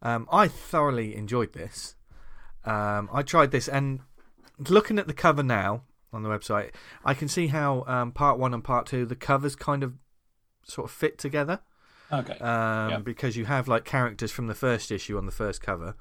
Um, 0.01 0.27
I 0.33 0.49
thoroughly 0.49 1.15
enjoyed 1.15 1.53
this. 1.53 1.95
Um, 2.65 3.11
I 3.13 3.23
tried 3.23 3.51
this, 3.51 3.69
and 3.69 4.01
looking 4.59 4.99
at 4.99 5.07
the 5.07 5.15
cover 5.15 5.43
now 5.43 5.83
on 6.11 6.23
the 6.23 6.31
website, 6.31 6.71
I 7.05 7.13
can 7.13 7.29
see 7.29 7.49
how 7.49 7.85
um, 7.87 8.13
part 8.13 8.39
one 8.39 8.55
and 8.55 8.65
part 8.65 8.87
two, 8.87 9.05
the 9.05 9.15
covers 9.15 9.57
kind 9.57 9.83
of 9.83 9.95
sort 10.65 10.87
of 10.87 10.91
fit 10.91 11.19
together 11.19 11.61
Okay. 12.13 12.39
um, 12.39 12.91
Yeah. 12.91 12.99
because 12.99 13.37
you 13.37 13.45
have 13.47 13.69
like 13.69 13.85
characters 13.85 14.31
from 14.33 14.47
the 14.47 14.55
first 14.55 14.91
issue 14.93 15.17
on 15.19 15.27
the 15.27 15.33
first 15.33 15.61
cover, 15.63 15.95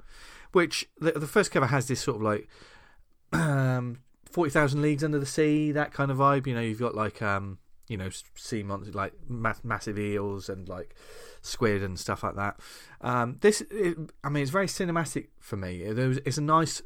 which 0.52 0.88
the, 1.00 1.12
the 1.12 1.26
first 1.26 1.50
cover 1.50 1.66
has 1.66 1.88
this 1.88 2.00
sort 2.00 2.16
of 2.16 2.22
like 2.22 2.48
um, 3.32 3.98
forty 4.30 4.50
thousand 4.50 4.82
leagues 4.82 5.02
under 5.04 5.18
the 5.18 5.26
sea, 5.26 5.72
that 5.72 5.92
kind 5.92 6.10
of 6.10 6.18
vibe. 6.18 6.46
You 6.46 6.54
know, 6.54 6.60
you've 6.60 6.78
got 6.80 6.94
like 6.94 7.20
um, 7.22 7.58
you 7.88 7.96
know 7.96 8.08
sea 8.34 8.62
monsters 8.62 8.94
like 8.94 9.12
ma- 9.28 9.54
massive 9.64 9.98
eels 9.98 10.48
and 10.48 10.68
like 10.68 10.94
squid 11.42 11.82
and 11.82 11.98
stuff 11.98 12.22
like 12.22 12.36
that. 12.36 12.60
Um, 13.00 13.38
this, 13.40 13.62
it, 13.70 13.96
I 14.24 14.28
mean, 14.28 14.42
it's 14.42 14.50
very 14.52 14.66
cinematic 14.66 15.28
for 15.40 15.56
me. 15.56 15.92
There 15.92 16.08
was, 16.08 16.18
it's 16.24 16.38
a 16.38 16.42
nice 16.42 16.82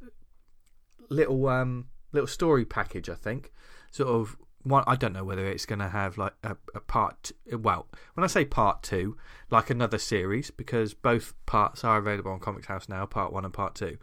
little 1.09 1.48
um 1.48 1.86
little 2.12 2.26
story 2.26 2.64
package. 2.64 3.09
I 3.09 3.14
think 3.14 3.52
sort 3.90 4.09
of 4.09 4.36
one. 4.62 4.85
I 4.87 4.97
don't 4.97 5.12
know 5.12 5.24
whether 5.24 5.47
it's 5.47 5.66
going 5.66 5.78
to 5.78 5.89
have 5.89 6.19
like 6.19 6.35
a, 6.43 6.57
a 6.74 6.81
part. 6.81 7.32
Well, 7.53 7.87
when 8.15 8.24
I 8.24 8.27
say 8.27 8.45
part 8.45 8.82
two, 8.82 9.16
like 9.51 9.70
another 9.70 9.99
series, 9.99 10.51
because 10.51 10.95
both 10.95 11.35
parts 11.47 11.85
are 11.85 11.99
available 11.99 12.32
on 12.32 12.41
Comics 12.41 12.66
House 12.66 12.89
now, 12.89 13.07
part 13.07 13.32
one 13.32 13.45
and 13.45 13.55
part 13.55 13.74
two. 13.74 13.99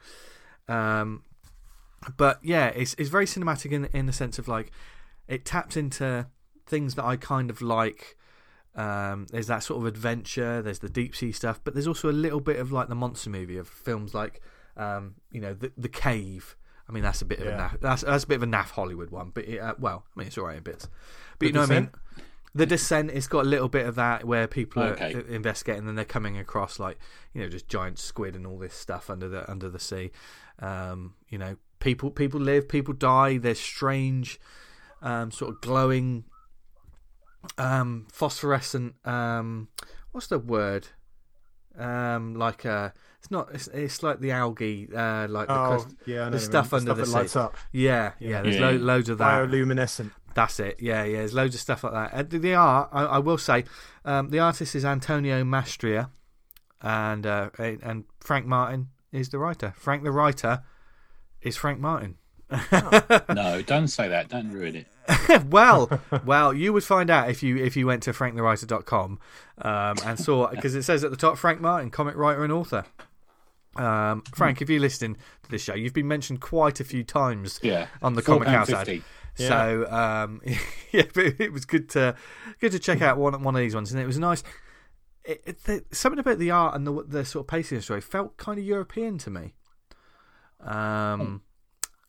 Um, 0.67 1.23
but 2.17 2.39
yeah, 2.43 2.67
it's 2.67 2.95
it's 2.97 3.09
very 3.09 3.25
cinematic 3.25 3.71
in 3.71 3.85
in 3.85 4.05
the 4.05 4.13
sense 4.13 4.39
of 4.39 4.47
like 4.47 4.71
it 5.27 5.45
taps 5.45 5.77
into 5.77 6.27
things 6.65 6.95
that 6.95 7.05
I 7.05 7.15
kind 7.15 7.49
of 7.49 7.61
like. 7.61 8.17
Um, 8.75 9.25
there's 9.31 9.47
that 9.47 9.63
sort 9.63 9.81
of 9.81 9.87
adventure. 9.87 10.61
There's 10.61 10.79
the 10.79 10.89
deep 10.89 11.15
sea 11.15 11.31
stuff, 11.31 11.59
but 11.63 11.73
there's 11.73 11.87
also 11.87 12.09
a 12.09 12.13
little 12.13 12.39
bit 12.39 12.59
of 12.59 12.71
like 12.71 12.89
the 12.89 12.95
monster 12.95 13.31
movie 13.31 13.57
of 13.57 13.67
films 13.67 14.13
like, 14.13 14.39
um, 14.75 15.15
you 15.31 15.41
know, 15.41 15.53
the 15.53 15.71
the 15.77 15.89
cave. 15.89 16.55
I 16.89 16.93
mean, 16.93 17.03
that's 17.03 17.21
a 17.21 17.25
bit 17.25 17.39
of 17.39 17.47
a 17.47 17.51
naff, 17.51 17.79
that's 17.81 18.01
that's 18.03 18.23
a 18.23 18.27
bit 18.27 18.35
of 18.35 18.43
a 18.43 18.47
naff 18.47 18.71
Hollywood 18.71 19.09
one, 19.11 19.31
but 19.33 19.45
it, 19.45 19.59
uh, 19.59 19.75
well, 19.79 20.05
I 20.15 20.19
mean, 20.19 20.27
it's 20.27 20.37
alright 20.37 20.57
in 20.57 20.63
bits. 20.63 20.87
But 21.37 21.39
The 21.39 21.45
you 21.47 21.51
know 21.53 21.61
what 21.61 21.71
I 21.71 21.79
mean. 21.81 21.89
The 22.55 22.65
descent, 22.65 23.11
it's 23.11 23.27
got 23.27 23.45
a 23.45 23.47
little 23.47 23.67
bit 23.69 23.85
of 23.85 23.95
that 23.95 24.23
where 24.25 24.47
people 24.47 24.81
Okay. 24.81 25.13
are 25.13 25.19
investigating 25.27 25.87
and 25.87 25.95
they're 25.97 26.05
coming 26.05 26.37
across 26.39 26.79
like 26.79 26.97
you 27.33 27.41
know 27.41 27.49
just 27.49 27.67
giant 27.67 27.99
squid 27.99 28.35
and 28.35 28.47
all 28.47 28.57
this 28.57 28.73
stuff 28.73 29.09
under 29.09 29.27
the 29.27 29.49
under 29.51 29.69
the 29.69 29.79
sea. 29.79 30.11
Um, 30.59 31.13
you 31.29 31.37
know, 31.37 31.57
people 31.79 32.09
people 32.09 32.39
live, 32.39 32.67
people 32.67 32.93
die. 32.95 33.37
There's 33.37 33.59
strange, 33.59 34.39
um, 35.03 35.29
sort 35.29 35.51
of 35.51 35.61
glowing, 35.61 36.23
um, 37.57 38.07
phosphorescent. 38.11 38.95
Um, 39.05 39.67
what's 40.11 40.27
the 40.27 40.39
word? 40.39 40.87
Um, 41.77 42.35
like 42.35 42.65
uh, 42.65 42.89
it's 43.19 43.29
not. 43.31 43.49
It's, 43.53 43.67
it's 43.67 44.01
like 44.03 44.19
the 44.19 44.31
algae, 44.31 44.89
uh, 44.93 45.27
like 45.29 45.47
the 45.47 45.53
Oh, 45.53 45.67
crust- 45.81 45.95
yeah, 46.05 46.15
I 46.15 46.17
know 46.17 46.25
the 46.25 46.31
what 46.37 46.41
you 46.41 46.45
stuff 46.45 46.73
under 46.73 46.93
the 46.93 47.03
that 47.03 47.09
lights 47.11 47.33
sea. 47.33 47.39
up, 47.39 47.55
Yeah, 47.71 48.11
yeah. 48.19 48.41
There's 48.41 48.55
Yeah. 48.55 48.69
lo- 48.71 48.77
loads 48.77 49.09
of 49.09 49.17
that. 49.19 49.25
bioluminescent. 49.49 50.11
That's 50.33 50.59
it. 50.59 50.77
Yeah, 50.79 51.03
yeah. 51.03 51.17
There's 51.19 51.33
loads 51.33 51.55
of 51.55 51.61
stuff 51.61 51.83
like 51.83 51.93
that. 51.93 52.13
Uh, 52.13 52.23
the, 52.23 52.39
the 52.39 52.53
art, 52.55 52.89
I, 52.91 53.03
I 53.05 53.17
will 53.19 53.37
say, 53.39 53.63
um, 54.05 54.29
the 54.29 54.39
artist 54.39 54.75
is 54.75 54.85
Antonio 54.85 55.43
Mastria, 55.43 56.09
and 56.81 57.25
uh, 57.25 57.49
and 57.59 58.05
Frank 58.19 58.45
Martin 58.45 58.89
is 59.11 59.29
the 59.29 59.39
writer. 59.39 59.73
Frank 59.77 60.03
the 60.03 60.11
writer 60.11 60.63
is 61.41 61.57
Frank 61.57 61.79
Martin. 61.79 62.17
no, 62.71 63.61
don't 63.65 63.87
say 63.87 64.07
that. 64.07 64.29
Don't 64.29 64.51
ruin 64.51 64.75
it. 64.77 64.87
well, 65.49 66.01
well, 66.25 66.53
you 66.53 66.73
would 66.73 66.83
find 66.83 67.09
out 67.09 67.29
if 67.29 67.41
you 67.43 67.57
if 67.57 67.75
you 67.77 67.85
went 67.87 68.03
to 68.03 68.11
frankthewriter.com 68.13 69.19
um, 69.61 69.95
and 70.05 70.19
saw 70.19 70.47
because 70.49 70.75
it 70.75 70.83
says 70.83 71.03
at 71.03 71.11
the 71.11 71.17
top 71.17 71.37
Frank 71.37 71.61
Martin, 71.61 71.89
comic 71.89 72.15
writer 72.15 72.43
and 72.43 72.51
author. 72.53 72.85
Um, 73.75 74.23
Frank, 74.33 74.61
if 74.61 74.69
you're 74.69 74.79
listening 74.79 75.17
to 75.43 75.51
this 75.51 75.61
show, 75.61 75.75
you've 75.75 75.93
been 75.93 76.07
mentioned 76.07 76.41
quite 76.41 76.79
a 76.79 76.83
few 76.83 77.03
times 77.03 77.59
Yeah. 77.61 77.87
on 78.01 78.15
the 78.15 78.23
Comichaus 78.23 78.69
ad. 78.71 78.87
£4.50. 78.87 79.03
So 79.35 79.85
um, 79.91 80.41
yeah, 80.91 81.03
but 81.13 81.39
it 81.39 81.53
was 81.53 81.65
good 81.65 81.89
to 81.89 82.15
good 82.59 82.71
to 82.71 82.79
check 82.79 83.01
out 83.03 83.17
one 83.19 83.41
one 83.43 83.55
of 83.55 83.59
these 83.59 83.75
ones, 83.75 83.91
and 83.91 84.01
it 84.01 84.07
was 84.07 84.17
nice. 84.17 84.41
It, 85.23 85.43
it, 85.45 85.63
the, 85.65 85.85
something 85.91 86.17
about 86.19 86.39
the 86.39 86.49
art 86.51 86.73
and 86.73 86.87
the 86.87 87.03
the 87.03 87.23
sort 87.23 87.43
of 87.43 87.47
pacing 87.47 87.75
of 87.75 87.81
the 87.81 87.85
story 87.85 88.01
felt 88.01 88.37
kind 88.37 88.57
of 88.57 88.65
European 88.65 89.19
to 89.19 89.29
me. 89.29 89.53
Um, 90.59 91.41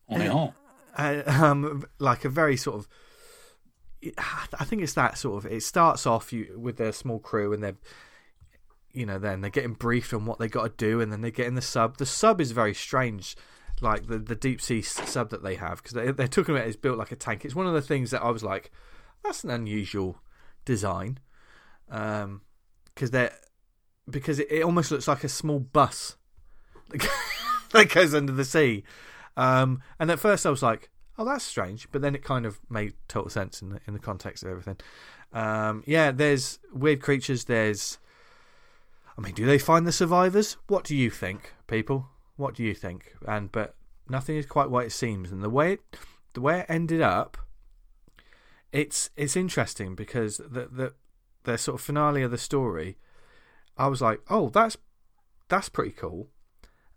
On 0.09 0.21
it 0.21 0.29
on. 0.29 0.53
Uh, 0.99 1.23
um, 1.27 1.85
like 1.97 2.25
a 2.25 2.29
very 2.29 2.57
sort 2.57 2.77
of. 2.77 2.87
I 4.57 4.63
think 4.63 4.81
it's 4.81 4.93
that 4.93 5.17
sort 5.17 5.43
of. 5.43 5.51
It 5.51 5.63
starts 5.63 6.05
off 6.05 6.31
you 6.31 6.57
with 6.57 6.77
their 6.77 6.91
small 6.91 7.19
crew, 7.19 7.53
and 7.53 7.63
they're, 7.63 7.77
you 8.93 9.05
know, 9.05 9.19
then 9.19 9.41
they're 9.41 9.49
getting 9.49 9.73
briefed 9.73 10.13
on 10.13 10.25
what 10.25 10.39
they 10.39 10.47
got 10.47 10.63
to 10.63 10.85
do, 10.85 11.01
and 11.01 11.11
then 11.11 11.21
they 11.21 11.31
get 11.31 11.47
in 11.47 11.55
the 11.55 11.61
sub. 11.61 11.97
The 11.97 12.05
sub 12.05 12.39
is 12.39 12.51
very 12.51 12.73
strange, 12.73 13.35
like 13.81 14.07
the 14.07 14.19
the 14.19 14.35
deep 14.35 14.61
sea 14.61 14.81
sub 14.81 15.29
that 15.31 15.43
they 15.43 15.55
have, 15.55 15.81
because 15.81 15.93
they 15.93 16.11
they're 16.11 16.27
talking 16.27 16.55
about 16.55 16.67
it's 16.67 16.77
built 16.77 16.97
like 16.97 17.11
a 17.11 17.17
tank. 17.17 17.43
It's 17.43 17.55
one 17.55 17.67
of 17.67 17.73
the 17.73 17.81
things 17.81 18.11
that 18.11 18.23
I 18.23 18.29
was 18.29 18.43
like, 18.43 18.71
that's 19.23 19.43
an 19.43 19.49
unusual 19.49 20.19
design, 20.65 21.19
um, 21.89 22.41
because 22.93 23.11
they're 23.11 23.33
because 24.09 24.39
it, 24.39 24.47
it 24.49 24.63
almost 24.63 24.91
looks 24.91 25.07
like 25.07 25.23
a 25.23 25.29
small 25.29 25.59
bus 25.59 26.15
that 27.71 27.89
goes 27.89 28.13
under 28.13 28.31
the 28.31 28.45
sea. 28.45 28.83
Um, 29.37 29.81
and 29.99 30.11
at 30.11 30.19
first 30.19 30.45
I 30.45 30.49
was 30.49 30.63
like, 30.63 30.89
oh, 31.17 31.25
that's 31.25 31.43
strange. 31.43 31.89
But 31.91 32.01
then 32.01 32.15
it 32.15 32.23
kind 32.23 32.45
of 32.45 32.59
made 32.69 32.93
total 33.07 33.29
sense 33.29 33.61
in 33.61 33.69
the, 33.69 33.79
in 33.87 33.93
the 33.93 33.99
context 33.99 34.43
of 34.43 34.49
everything. 34.49 34.77
Um, 35.33 35.83
yeah, 35.85 36.11
there's 36.11 36.59
weird 36.73 37.01
creatures. 37.01 37.45
There's. 37.45 37.99
I 39.17 39.21
mean, 39.21 39.33
do 39.33 39.45
they 39.45 39.59
find 39.59 39.85
the 39.85 39.91
survivors? 39.91 40.57
What 40.67 40.85
do 40.85 40.95
you 40.95 41.09
think, 41.09 41.53
people? 41.67 42.07
What 42.37 42.55
do 42.55 42.63
you 42.63 42.73
think? 42.73 43.13
And 43.27 43.51
but 43.51 43.75
nothing 44.09 44.37
is 44.37 44.45
quite 44.45 44.69
what 44.69 44.85
it 44.85 44.91
seems. 44.91 45.31
And 45.31 45.43
the 45.43 45.49
way 45.49 45.73
it, 45.73 45.81
the 46.33 46.41
way 46.41 46.61
it 46.61 46.65
ended 46.69 47.01
up, 47.01 47.37
it's 48.71 49.09
it's 49.17 49.35
interesting 49.35 49.93
because 49.93 50.37
the 50.37 50.67
the 50.71 50.93
the 51.43 51.57
sort 51.57 51.79
of 51.79 51.85
finale 51.85 52.23
of 52.23 52.31
the 52.31 52.37
story, 52.37 52.97
I 53.77 53.87
was 53.87 54.01
like, 54.01 54.21
oh, 54.29 54.49
that's 54.49 54.77
that's 55.49 55.69
pretty 55.69 55.91
cool. 55.91 56.29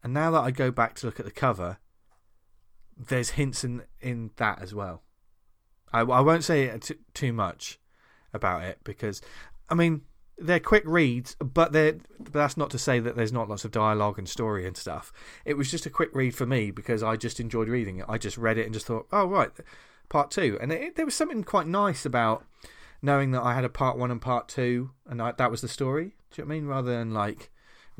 And 0.02 0.12
now 0.12 0.30
that 0.32 0.40
I 0.40 0.50
go 0.50 0.70
back 0.70 0.94
to 0.96 1.06
look 1.06 1.20
at 1.20 1.26
the 1.26 1.32
cover, 1.32 1.78
there's 2.96 3.30
hints 3.30 3.64
in 3.64 3.82
in 4.00 4.30
that 4.36 4.62
as 4.62 4.74
well. 4.74 5.02
I, 5.92 6.00
I 6.00 6.20
won't 6.20 6.44
say 6.44 6.76
t- 6.78 6.94
too 7.14 7.32
much 7.32 7.78
about 8.32 8.62
it 8.62 8.78
because, 8.82 9.20
I 9.68 9.74
mean, 9.74 10.02
they're 10.38 10.60
quick 10.60 10.84
reads, 10.86 11.36
but 11.36 11.72
they're 11.72 11.98
but 12.18 12.32
that's 12.32 12.56
not 12.56 12.70
to 12.70 12.78
say 12.78 12.98
that 12.98 13.16
there's 13.16 13.32
not 13.32 13.48
lots 13.48 13.64
of 13.64 13.70
dialogue 13.70 14.18
and 14.18 14.28
story 14.28 14.66
and 14.66 14.76
stuff. 14.76 15.12
It 15.44 15.56
was 15.56 15.70
just 15.70 15.86
a 15.86 15.90
quick 15.90 16.10
read 16.14 16.34
for 16.34 16.46
me 16.46 16.70
because 16.70 17.02
I 17.02 17.16
just 17.16 17.40
enjoyed 17.40 17.68
reading 17.68 17.98
it. 17.98 18.06
I 18.08 18.18
just 18.18 18.38
read 18.38 18.58
it 18.58 18.64
and 18.64 18.74
just 18.74 18.86
thought, 18.86 19.06
oh 19.12 19.26
right, 19.26 19.50
part 20.08 20.30
two, 20.30 20.58
and 20.60 20.72
it, 20.72 20.96
there 20.96 21.04
was 21.04 21.14
something 21.14 21.44
quite 21.44 21.66
nice 21.66 22.04
about 22.04 22.44
knowing 23.02 23.32
that 23.32 23.42
I 23.42 23.54
had 23.54 23.64
a 23.64 23.68
part 23.68 23.98
one 23.98 24.10
and 24.10 24.20
part 24.20 24.48
two, 24.48 24.90
and 25.06 25.20
I, 25.20 25.32
that 25.32 25.50
was 25.50 25.60
the 25.60 25.68
story. 25.68 26.14
Do 26.30 26.42
you 26.42 26.44
know 26.44 26.48
what 26.48 26.54
I 26.54 26.58
mean? 26.60 26.66
Rather 26.66 26.90
than 26.90 27.12
like 27.12 27.50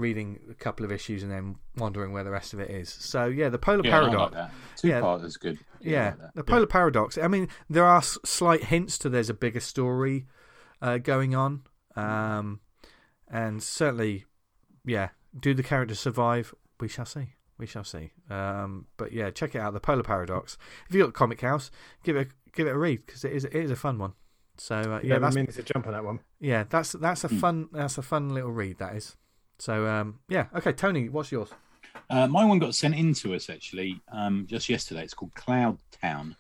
reading 0.03 0.39
a 0.51 0.55
couple 0.55 0.85
of 0.85 0.93
issues 0.93 1.23
and 1.23 1.33
then 1.33 1.57
wondering 1.77 2.13
where 2.13 2.25
the 2.25 2.31
rest 2.31 2.53
of 2.53 2.61
it 2.61 2.71
is. 2.71 2.91
So 2.91 3.27
yeah, 3.27 3.49
the 3.49 3.59
polar 3.59 3.83
Yeah, 3.85 3.91
paradox. 3.91 4.35
like. 4.35 4.51
Two 4.77 4.89
Yeah. 4.89 5.01
part 5.01 5.23
is 5.23 5.37
good. 5.39 5.59
I 5.59 5.77
Yeah, 5.81 6.15
like 6.21 6.35
the 6.35 6.45
polar 6.45 6.67
paradox. 6.67 7.17
I 7.17 7.29
mean, 7.29 7.49
there 7.71 7.85
are 7.87 8.03
slight 8.03 8.65
hints 8.65 8.99
to 8.99 9.09
there's 9.09 9.31
a 9.31 9.35
bigger 9.35 9.61
story 9.61 10.27
uh, 10.83 10.99
going 10.99 11.35
on, 11.35 11.63
um, 11.97 12.61
and 13.29 13.63
certainly, 13.63 14.25
yeah, 14.85 15.11
do 15.39 15.55
the 15.55 15.63
characters 15.63 16.01
survive? 16.01 16.55
We 16.81 16.89
shall 16.89 17.07
see. 17.07 17.35
We 17.59 17.67
shall 17.67 17.85
see. 17.85 18.11
Um, 18.29 18.87
but 18.97 19.13
yeah, 19.13 19.31
check 19.31 19.55
it 19.55 19.61
out. 19.61 19.73
The 19.73 19.81
Polar 19.81 20.03
Paradox. 20.03 20.59
If 20.89 20.95
you 20.95 21.05
got 21.05 21.15
Comichaus, 21.15 21.71
give 22.03 22.17
it 22.17 22.29
give 22.53 22.67
it 22.67 22.71
a 22.75 22.79
read 22.79 23.07
because 23.07 23.25
it 23.25 23.33
is 23.33 23.45
it 23.45 23.55
is 23.55 23.71
a 23.71 23.77
fun 23.77 23.99
one. 23.99 24.15
So 24.59 24.77
uh, 24.77 25.01
yeah, 25.03 25.15
Yeah, 25.15 25.19
that's 25.21 25.35
meaning 25.37 25.53
to 25.53 25.63
jump 25.63 25.87
on 25.87 25.93
that 25.93 26.05
one. 26.05 26.21
yeah, 26.41 26.65
that's 26.69 26.93
that's 26.93 27.23
a 27.25 27.29
fun 27.29 27.69
that's 27.73 27.97
a 27.99 28.03
fun 28.03 28.31
little 28.31 28.51
read. 28.51 28.79
That 28.79 28.97
is. 28.97 29.17
So 29.63 29.87
um, 29.87 30.19
yeah, 30.29 30.47
okay, 30.57 30.73
Tony, 30.73 31.09
what's 31.09 31.31
yours? 31.31 31.51
Uh, 32.11 32.27
my 32.27 32.45
one 32.45 32.59
got 32.59 32.75
sent 32.75 32.97
in 32.97 33.15
to 33.15 33.33
us 33.37 33.49
actually 33.49 34.01
um, 34.11 34.45
just 34.51 34.69
yesterday. 34.69 35.05
It's 35.05 35.15
called 35.15 35.33
Cloud 35.37 35.79
Town, 36.03 36.35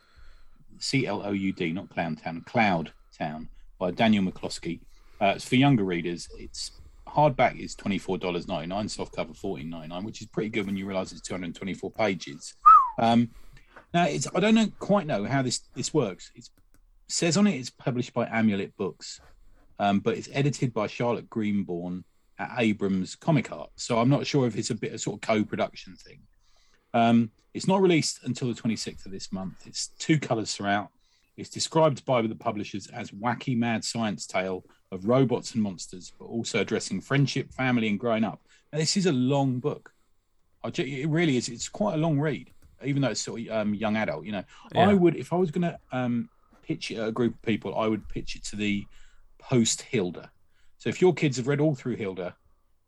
C 0.79 1.07
L 1.07 1.23
O 1.25 1.31
U 1.31 1.53
D, 1.53 1.71
not 1.71 1.89
Clown 1.89 2.17
Town, 2.17 2.43
Cloud 2.45 2.93
Town 3.17 3.49
by 3.79 3.93
Daniel 3.93 4.25
McCloskey. 4.25 4.81
Uh, 5.21 5.35
it's 5.37 5.47
for 5.47 5.55
younger 5.55 5.85
readers. 5.85 6.29
It's 6.37 6.81
hardback 7.07 7.61
is 7.61 7.77
twenty 7.77 7.97
four 7.97 8.19
dollars 8.19 8.49
ninety 8.49 8.67
nine, 8.67 8.89
soft 8.89 9.15
cover 9.15 9.35
fourteen 9.35 9.71
ninety 9.71 9.87
nine, 9.87 10.03
which 10.03 10.21
is 10.21 10.27
pretty 10.27 10.49
good 10.49 10.67
when 10.67 10.77
you 10.77 10.85
realise 10.85 11.13
it's 11.13 11.21
two 11.21 11.35
hundred 11.35 11.55
twenty 11.55 11.75
four 11.75 11.93
pages. 11.93 12.57
Um, 12.99 13.31
now 13.95 14.07
it's 14.07 14.27
I 14.35 14.41
don't 14.41 14.57
know 14.57 14.67
quite 14.81 15.07
know 15.07 15.27
how 15.27 15.43
this 15.43 15.61
this 15.77 15.95
works. 15.95 16.33
It 16.35 16.49
says 17.07 17.37
on 17.37 17.47
it 17.47 17.55
it's 17.55 17.71
published 17.71 18.15
by 18.15 18.27
Amulet 18.27 18.77
Books, 18.77 19.21
um, 19.79 20.01
but 20.01 20.17
it's 20.19 20.29
edited 20.33 20.75
by 20.75 20.89
Charlotte 20.89 21.31
Greenbaum 21.31 22.05
at 22.39 22.51
Abrams 22.59 23.15
Comic 23.17 23.53
Art. 23.53 23.71
So 23.77 23.99
I'm 23.99 24.09
not 24.09 24.27
sure 24.27 24.47
if 24.47 24.57
it's 24.57 24.71
a 24.71 24.75
bit 24.75 24.93
of 24.93 25.01
sort 25.01 25.17
of 25.17 25.21
co-production 25.27 25.97
thing. 25.97 26.21
Um, 26.95 27.31
it's 27.55 27.69
not 27.69 27.81
released 27.83 28.21
until 28.25 28.49
the 28.53 28.61
26th 28.61 29.05
of 29.07 29.13
this 29.13 29.33
month. 29.33 29.67
It's 29.67 29.89
two 29.99 30.19
colours 30.19 30.55
throughout. 30.55 30.89
It's 31.37 31.49
described 31.51 32.05
by 32.05 32.23
the 32.23 32.35
publishers 32.35 32.87
as 32.89 33.11
wacky 33.11 33.57
mad 33.57 33.85
science 33.85 34.27
tale 34.27 34.65
of 34.91 35.07
robots 35.07 35.55
and 35.55 35.63
monsters, 35.63 36.13
but 36.19 36.27
also 36.27 36.61
addressing 36.61 37.01
friendship, 37.01 37.51
family, 37.53 37.89
and 37.89 37.99
growing 37.99 38.25
up. 38.25 38.41
Now, 38.73 38.79
this 38.79 38.97
is 38.97 39.07
a 39.07 39.13
long 39.13 39.59
book. 39.59 39.93
I 40.63 40.71
ju- 40.71 40.83
It 40.85 41.09
really 41.09 41.37
is. 41.37 41.49
It's 41.49 41.69
quite 41.69 41.95
a 41.95 41.99
long 41.99 42.21
read, 42.21 42.51
even 42.85 43.01
though 43.03 43.09
it's 43.09 43.21
sort 43.23 43.41
of 43.43 43.49
um, 43.51 43.75
young 43.75 43.97
adult. 43.97 44.25
You 44.27 44.33
know, 44.33 44.45
Yeah. 44.75 44.91
I 44.91 44.95
would 44.95 45.17
if 45.17 45.33
I 45.33 45.37
was 45.37 45.51
going 45.51 45.63
to 45.63 45.79
um, 45.93 46.29
pitch 46.63 46.91
it 46.91 46.97
at 46.99 47.09
a 47.09 47.13
group 47.13 47.35
of 47.35 47.43
people, 47.43 47.75
I 47.77 47.87
would 47.87 48.07
pitch 48.09 48.37
it 48.37 48.45
to 48.45 48.57
the 48.57 48.85
post 49.39 49.83
Hilda. 49.83 50.31
So 50.83 50.89
if 50.89 51.01
your 51.01 51.15
kids 51.15 51.37
have 51.37 51.47
read 51.47 51.61
all 51.61 51.77
through 51.77 51.95
Hilda, 51.95 52.35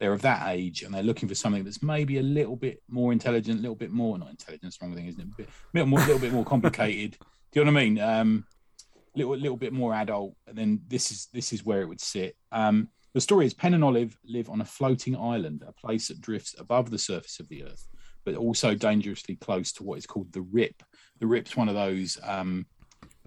they're 0.00 0.12
of 0.12 0.22
that 0.22 0.48
age 0.48 0.82
and 0.82 0.92
they're 0.92 1.04
looking 1.04 1.28
for 1.28 1.36
something 1.36 1.62
that's 1.62 1.80
maybe 1.80 2.18
a 2.18 2.24
little 2.24 2.56
bit 2.56 2.82
more 2.88 3.12
intelligent, 3.12 3.60
a 3.60 3.62
little 3.62 3.76
bit 3.76 3.92
more 3.92 4.18
not 4.18 4.30
intelligent, 4.30 4.76
wrong 4.82 4.96
thing, 4.96 5.06
isn't 5.06 5.20
it? 5.20 5.28
A 5.28 5.36
bit, 5.36 5.48
little 5.72 5.86
more, 5.86 6.00
little 6.00 6.18
bit 6.18 6.32
more 6.32 6.44
complicated. 6.44 7.12
Do 7.52 7.60
you 7.60 7.64
know 7.64 7.70
what 7.70 7.80
I 7.80 7.84
mean? 7.84 8.00
Um, 8.00 8.46
little, 9.14 9.36
little 9.36 9.56
bit 9.56 9.72
more 9.72 9.94
adult, 9.94 10.34
and 10.48 10.58
then 10.58 10.80
this 10.88 11.12
is 11.12 11.28
this 11.32 11.52
is 11.52 11.64
where 11.64 11.82
it 11.82 11.88
would 11.88 12.00
sit. 12.00 12.36
Um, 12.50 12.88
the 13.12 13.20
story 13.20 13.46
is 13.46 13.54
Pen 13.54 13.74
and 13.74 13.84
Olive 13.84 14.18
live 14.24 14.50
on 14.50 14.60
a 14.60 14.64
floating 14.64 15.16
island, 15.16 15.62
a 15.64 15.70
place 15.70 16.08
that 16.08 16.20
drifts 16.20 16.56
above 16.58 16.90
the 16.90 16.98
surface 16.98 17.38
of 17.38 17.48
the 17.48 17.62
earth, 17.62 17.86
but 18.24 18.34
also 18.34 18.74
dangerously 18.74 19.36
close 19.36 19.70
to 19.74 19.84
what 19.84 19.98
is 19.98 20.06
called 20.06 20.32
the 20.32 20.42
Rip. 20.42 20.82
The 21.20 21.28
Rip's 21.28 21.56
one 21.56 21.68
of 21.68 21.76
those 21.76 22.18
um, 22.24 22.66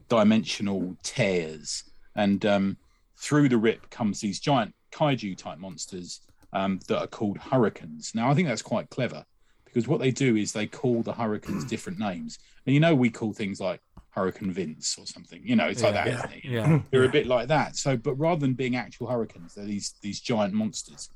dimensional 0.09 0.97
tears, 1.03 1.85
and 2.17 2.45
um, 2.45 2.77
through 3.19 3.49
the 3.49 3.57
Rip 3.57 3.89
comes 3.89 4.19
these 4.19 4.39
giant 4.39 4.73
kaiju 4.91 5.37
type 5.37 5.57
monsters 5.57 6.21
um, 6.53 6.79
that 6.87 6.99
are 6.99 7.07
called 7.07 7.37
hurricanes. 7.37 8.13
Now, 8.15 8.29
I 8.29 8.33
think 8.33 8.47
that's 8.47 8.61
quite 8.61 8.89
clever 8.89 9.25
because 9.65 9.87
what 9.87 9.99
they 9.99 10.11
do 10.11 10.35
is 10.35 10.51
they 10.53 10.65
call 10.67 11.01
the 11.03 11.13
hurricanes 11.13 11.65
different 11.65 11.99
names, 11.99 12.39
and 12.65 12.73
you 12.73 12.79
know 12.79 12.95
we 12.95 13.09
call 13.09 13.33
things 13.33 13.59
like 13.59 13.81
Hurricane 14.11 14.51
Vince 14.51 14.97
or 14.97 15.05
something. 15.05 15.41
You 15.45 15.55
know, 15.55 15.65
it's 15.67 15.83
like 15.83 15.93
that, 15.93 16.07
Yeah. 16.07 16.17
isn't 16.17 16.31
it? 16.33 16.45
Yeah, 16.45 16.79
They're 16.91 17.03
a 17.03 17.09
bit 17.09 17.27
like 17.27 17.47
that. 17.49 17.75
So, 17.75 17.97
but 17.97 18.15
rather 18.15 18.39
than 18.39 18.53
being 18.53 18.75
actual 18.75 19.07
hurricanes, 19.07 19.53
they're 19.55 19.65
these 19.65 19.93
these 20.01 20.19
giant 20.19 20.53
monsters. 20.53 21.09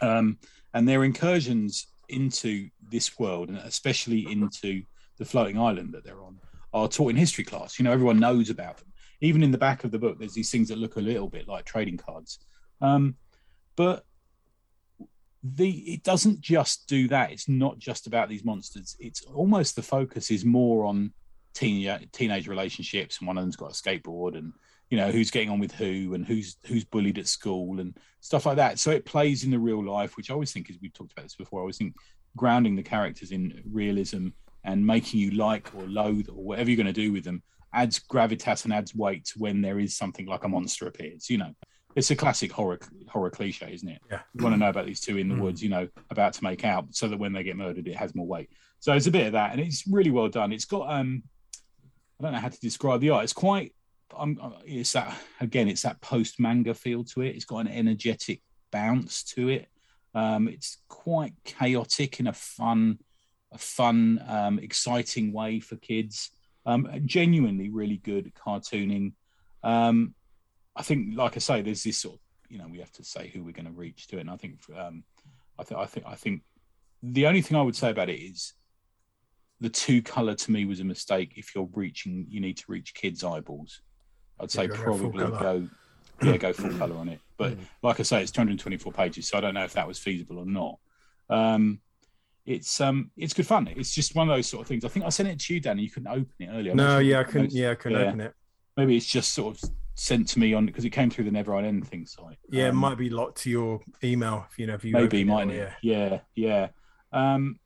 Um, 0.00 0.38
and 0.74 0.88
their 0.88 1.04
incursions 1.04 1.86
into 2.08 2.68
this 2.90 3.18
world, 3.18 3.48
and 3.50 3.58
especially 3.58 4.30
into 4.30 4.82
the 5.18 5.24
floating 5.24 5.58
island 5.58 5.92
that 5.92 6.04
they're 6.04 6.22
on, 6.22 6.38
are 6.72 6.88
taught 6.88 7.10
in 7.10 7.16
history 7.16 7.44
class. 7.44 7.78
You 7.78 7.84
know, 7.84 7.92
everyone 7.92 8.18
knows 8.18 8.50
about 8.50 8.78
them. 8.78 8.88
Even 9.22 9.42
in 9.42 9.50
the 9.50 9.58
back 9.58 9.84
of 9.84 9.90
the 9.90 9.98
book, 9.98 10.18
there's 10.18 10.34
these 10.34 10.50
things 10.50 10.68
that 10.68 10.78
look 10.78 10.96
a 10.96 11.00
little 11.00 11.28
bit 11.28 11.48
like 11.48 11.64
trading 11.64 11.96
cards. 11.96 12.40
Um, 12.82 13.14
but 13.76 14.04
the 15.42 15.70
it 15.70 16.02
doesn't 16.02 16.40
just 16.40 16.86
do 16.86 17.08
that. 17.08 17.32
It's 17.32 17.48
not 17.48 17.78
just 17.78 18.06
about 18.06 18.28
these 18.28 18.44
monsters. 18.44 18.96
It's 19.00 19.22
almost 19.22 19.74
the 19.74 19.82
focus 19.82 20.30
is 20.30 20.44
more 20.44 20.84
on 20.84 21.12
teen 21.54 22.08
teenage 22.12 22.48
relationships, 22.48 23.18
and 23.18 23.26
one 23.26 23.38
of 23.38 23.44
them's 23.44 23.56
got 23.56 23.70
a 23.70 23.74
skateboard, 23.74 24.36
and 24.36 24.52
you 24.90 24.96
know 24.96 25.10
who's 25.10 25.30
getting 25.30 25.50
on 25.50 25.58
with 25.58 25.72
who, 25.72 26.14
and 26.14 26.26
who's 26.26 26.56
who's 26.66 26.84
bullied 26.84 27.18
at 27.18 27.26
school, 27.26 27.80
and 27.80 27.96
stuff 28.20 28.46
like 28.46 28.56
that. 28.56 28.78
So 28.78 28.90
it 28.90 29.04
plays 29.04 29.44
in 29.44 29.50
the 29.50 29.58
real 29.58 29.84
life, 29.84 30.16
which 30.16 30.30
I 30.30 30.34
always 30.34 30.52
think 30.52 30.70
is 30.70 30.78
we've 30.80 30.92
talked 30.92 31.12
about 31.12 31.24
this 31.24 31.34
before. 31.36 31.60
I 31.60 31.62
always 31.62 31.78
think 31.78 31.94
grounding 32.36 32.76
the 32.76 32.82
characters 32.82 33.32
in 33.32 33.62
realism 33.70 34.28
and 34.64 34.86
making 34.86 35.20
you 35.20 35.32
like 35.32 35.74
or 35.74 35.82
loathe 35.82 36.28
or 36.28 36.42
whatever 36.42 36.70
you're 36.70 36.76
going 36.76 36.86
to 36.86 36.92
do 36.92 37.12
with 37.12 37.24
them 37.24 37.42
adds 37.72 37.98
gravitas 38.00 38.64
and 38.64 38.72
adds 38.72 38.94
weight 38.94 39.32
when 39.36 39.62
there 39.62 39.78
is 39.78 39.96
something 39.96 40.26
like 40.26 40.44
a 40.44 40.48
monster 40.48 40.86
appears. 40.86 41.30
You 41.30 41.38
know, 41.38 41.54
it's 41.94 42.10
a 42.10 42.16
classic 42.16 42.52
horror 42.52 42.78
horror 43.08 43.30
cliche, 43.30 43.72
isn't 43.72 43.88
it? 43.88 44.00
Yeah. 44.10 44.20
You 44.34 44.42
want 44.44 44.54
to 44.54 44.58
know 44.58 44.68
about 44.70 44.86
these 44.86 45.00
two 45.00 45.18
in 45.18 45.28
the 45.28 45.34
Mm. 45.34 45.40
woods, 45.40 45.62
you 45.62 45.68
know, 45.68 45.88
about 46.10 46.32
to 46.34 46.44
make 46.44 46.64
out, 46.64 46.94
so 46.94 47.08
that 47.08 47.18
when 47.18 47.32
they 47.32 47.42
get 47.42 47.56
murdered, 47.56 47.86
it 47.88 47.96
has 47.96 48.14
more 48.14 48.26
weight. 48.26 48.50
So 48.80 48.92
it's 48.94 49.06
a 49.06 49.10
bit 49.10 49.26
of 49.26 49.32
that, 49.32 49.52
and 49.52 49.60
it's 49.60 49.86
really 49.86 50.10
well 50.10 50.28
done. 50.28 50.52
It's 50.52 50.64
got 50.64 50.92
um, 50.92 51.22
I 52.18 52.24
don't 52.24 52.32
know 52.32 52.38
how 52.38 52.48
to 52.48 52.60
describe 52.60 53.00
the 53.00 53.10
art. 53.10 53.24
It's 53.24 53.32
quite. 53.32 53.74
I'm, 54.14 54.38
it's 54.66 54.92
that 54.92 55.18
again. 55.40 55.68
It's 55.68 55.82
that 55.82 56.00
post 56.02 56.38
manga 56.38 56.74
feel 56.74 57.04
to 57.04 57.22
it. 57.22 57.34
It's 57.34 57.46
got 57.46 57.58
an 57.60 57.68
energetic 57.68 58.42
bounce 58.70 59.22
to 59.34 59.48
it. 59.48 59.68
Um, 60.14 60.48
it's 60.48 60.78
quite 60.88 61.32
chaotic 61.44 62.20
in 62.20 62.26
a 62.26 62.34
fun, 62.34 62.98
a 63.50 63.56
fun, 63.58 64.22
um, 64.28 64.58
exciting 64.58 65.32
way 65.32 65.60
for 65.60 65.76
kids. 65.76 66.30
Um, 66.64 66.88
genuinely 67.04 67.70
really 67.70 67.96
good 67.96 68.32
cartooning. 68.34 69.12
Um, 69.64 70.14
I 70.76 70.82
think, 70.82 71.16
like 71.16 71.36
I 71.36 71.40
say, 71.40 71.62
there's 71.62 71.82
this 71.82 71.98
sort 71.98 72.14
of, 72.14 72.20
you 72.48 72.58
know, 72.58 72.68
we 72.70 72.78
have 72.78 72.92
to 72.92 73.04
say 73.04 73.28
who 73.28 73.42
we're 73.42 73.52
going 73.52 73.66
to 73.66 73.72
reach 73.72 74.06
to 74.08 74.18
it. 74.18 74.20
And 74.20 74.30
I 74.30 74.36
think, 74.36 74.60
um, 74.76 75.04
I 75.58 75.64
think, 75.64 75.80
I 75.80 75.86
think, 75.86 76.06
I 76.06 76.14
think 76.14 76.42
the 77.02 77.26
only 77.26 77.42
thing 77.42 77.56
I 77.56 77.62
would 77.62 77.76
say 77.76 77.90
about 77.90 78.08
it 78.08 78.20
is 78.20 78.54
the 79.60 79.68
two 79.68 80.02
color 80.02 80.34
to 80.34 80.52
me 80.52 80.64
was 80.64 80.80
a 80.80 80.84
mistake. 80.84 81.34
If 81.36 81.54
you're 81.54 81.68
reaching, 81.72 82.26
you 82.28 82.40
need 82.40 82.56
to 82.58 82.64
reach 82.68 82.94
kids' 82.94 83.24
eyeballs. 83.24 83.80
I'd 84.40 84.50
say 84.50 84.66
go 84.66 84.74
probably 84.74 85.26
go, 85.26 85.68
yeah, 86.22 86.36
go 86.36 86.52
full 86.52 86.76
color 86.78 86.96
on 86.96 87.08
it. 87.08 87.20
But 87.36 87.56
like 87.82 88.00
I 88.00 88.02
say, 88.02 88.22
it's 88.22 88.32
224 88.32 88.92
pages, 88.92 89.28
so 89.28 89.38
I 89.38 89.40
don't 89.40 89.54
know 89.54 89.64
if 89.64 89.74
that 89.74 89.86
was 89.86 89.98
feasible 89.98 90.38
or 90.38 90.46
not. 90.46 90.78
Um, 91.30 91.80
it's 92.46 92.80
um, 92.80 93.10
it's 93.16 93.32
good 93.32 93.46
fun. 93.46 93.68
It's 93.76 93.94
just 93.94 94.14
one 94.14 94.28
of 94.28 94.36
those 94.36 94.48
sort 94.48 94.62
of 94.62 94.68
things. 94.68 94.84
I 94.84 94.88
think 94.88 95.04
I 95.04 95.08
sent 95.10 95.28
it 95.28 95.38
to 95.40 95.54
you, 95.54 95.60
Danny. 95.60 95.82
You 95.82 95.90
couldn't 95.90 96.08
open 96.08 96.28
it 96.40 96.48
earlier. 96.52 96.74
No, 96.74 96.98
yeah, 96.98 97.20
I 97.20 97.24
couldn't. 97.24 97.52
Yeah, 97.52 97.70
I 97.70 97.74
couldn't 97.74 98.00
Yeah. 98.00 98.06
open 98.08 98.20
it. 98.20 98.34
Maybe 98.76 98.96
it's 98.96 99.06
just 99.06 99.32
sort 99.34 99.56
of 99.62 99.70
sent 99.94 100.26
to 100.28 100.38
me 100.38 100.54
on 100.54 100.64
because 100.66 100.84
it 100.84 100.90
came 100.90 101.10
through 101.10 101.24
the 101.24 101.30
Never 101.30 101.54
I 101.54 101.62
End 101.64 101.86
thing 101.86 102.06
site. 102.06 102.38
Yeah, 102.50 102.66
it 102.66 102.70
Um, 102.70 102.76
might 102.76 102.96
be 102.98 103.10
locked 103.10 103.38
to 103.42 103.50
your 103.50 103.80
email. 104.02 104.46
If 104.50 104.58
you 104.58 104.66
know, 104.66 104.74
if 104.74 104.84
you 104.84 104.92
maybe 104.92 105.22
might 105.24 105.50
yeah 105.50 105.74
yeah 105.82 106.18
yeah 106.34 106.68
um 107.12 107.58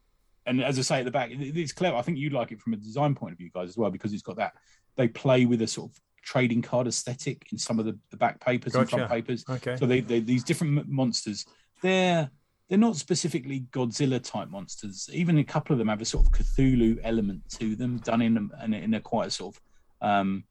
and 0.44 0.62
as 0.62 0.76
i 0.78 0.82
say 0.82 0.98
at 0.98 1.04
the 1.04 1.10
back 1.10 1.30
it's 1.32 1.72
clever 1.72 1.96
i 1.96 2.02
think 2.02 2.18
you'd 2.18 2.32
like 2.32 2.50
it 2.50 2.60
from 2.60 2.72
a 2.72 2.76
design 2.76 3.14
point 3.14 3.30
of 3.32 3.38
view 3.38 3.48
guys 3.54 3.68
as 3.68 3.76
well 3.76 3.90
because 3.92 4.12
it's 4.12 4.22
got 4.22 4.36
that 4.36 4.52
they 4.96 5.06
play 5.06 5.46
with 5.46 5.62
a 5.62 5.66
sort 5.68 5.88
of 5.90 5.96
trading 6.22 6.60
card 6.60 6.88
aesthetic 6.88 7.46
in 7.52 7.58
some 7.58 7.78
of 7.78 7.84
the, 7.84 7.96
the 8.10 8.16
back 8.16 8.40
papers 8.40 8.74
and 8.74 8.90
front 8.90 9.08
papers 9.08 9.44
Okay. 9.48 9.76
so 9.76 9.86
they, 9.86 10.00
they 10.00 10.18
these 10.18 10.42
different 10.42 10.88
monsters 10.88 11.46
they're 11.80 12.28
they're 12.68 12.78
not 12.78 12.96
specifically 12.96 13.66
godzilla 13.70 14.22
type 14.22 14.48
monsters 14.48 15.08
even 15.12 15.38
a 15.38 15.44
couple 15.44 15.72
of 15.72 15.78
them 15.78 15.88
have 15.88 16.00
a 16.00 16.04
sort 16.04 16.26
of 16.26 16.32
cthulhu 16.32 16.98
element 17.04 17.40
to 17.48 17.76
them 17.76 17.98
done 17.98 18.22
in 18.22 18.50
a, 18.60 18.64
in 18.76 18.94
a, 18.94 19.00
quite 19.00 19.28
a 19.28 19.30
sort 19.30 19.54
of 19.56 19.62
um 20.08 20.44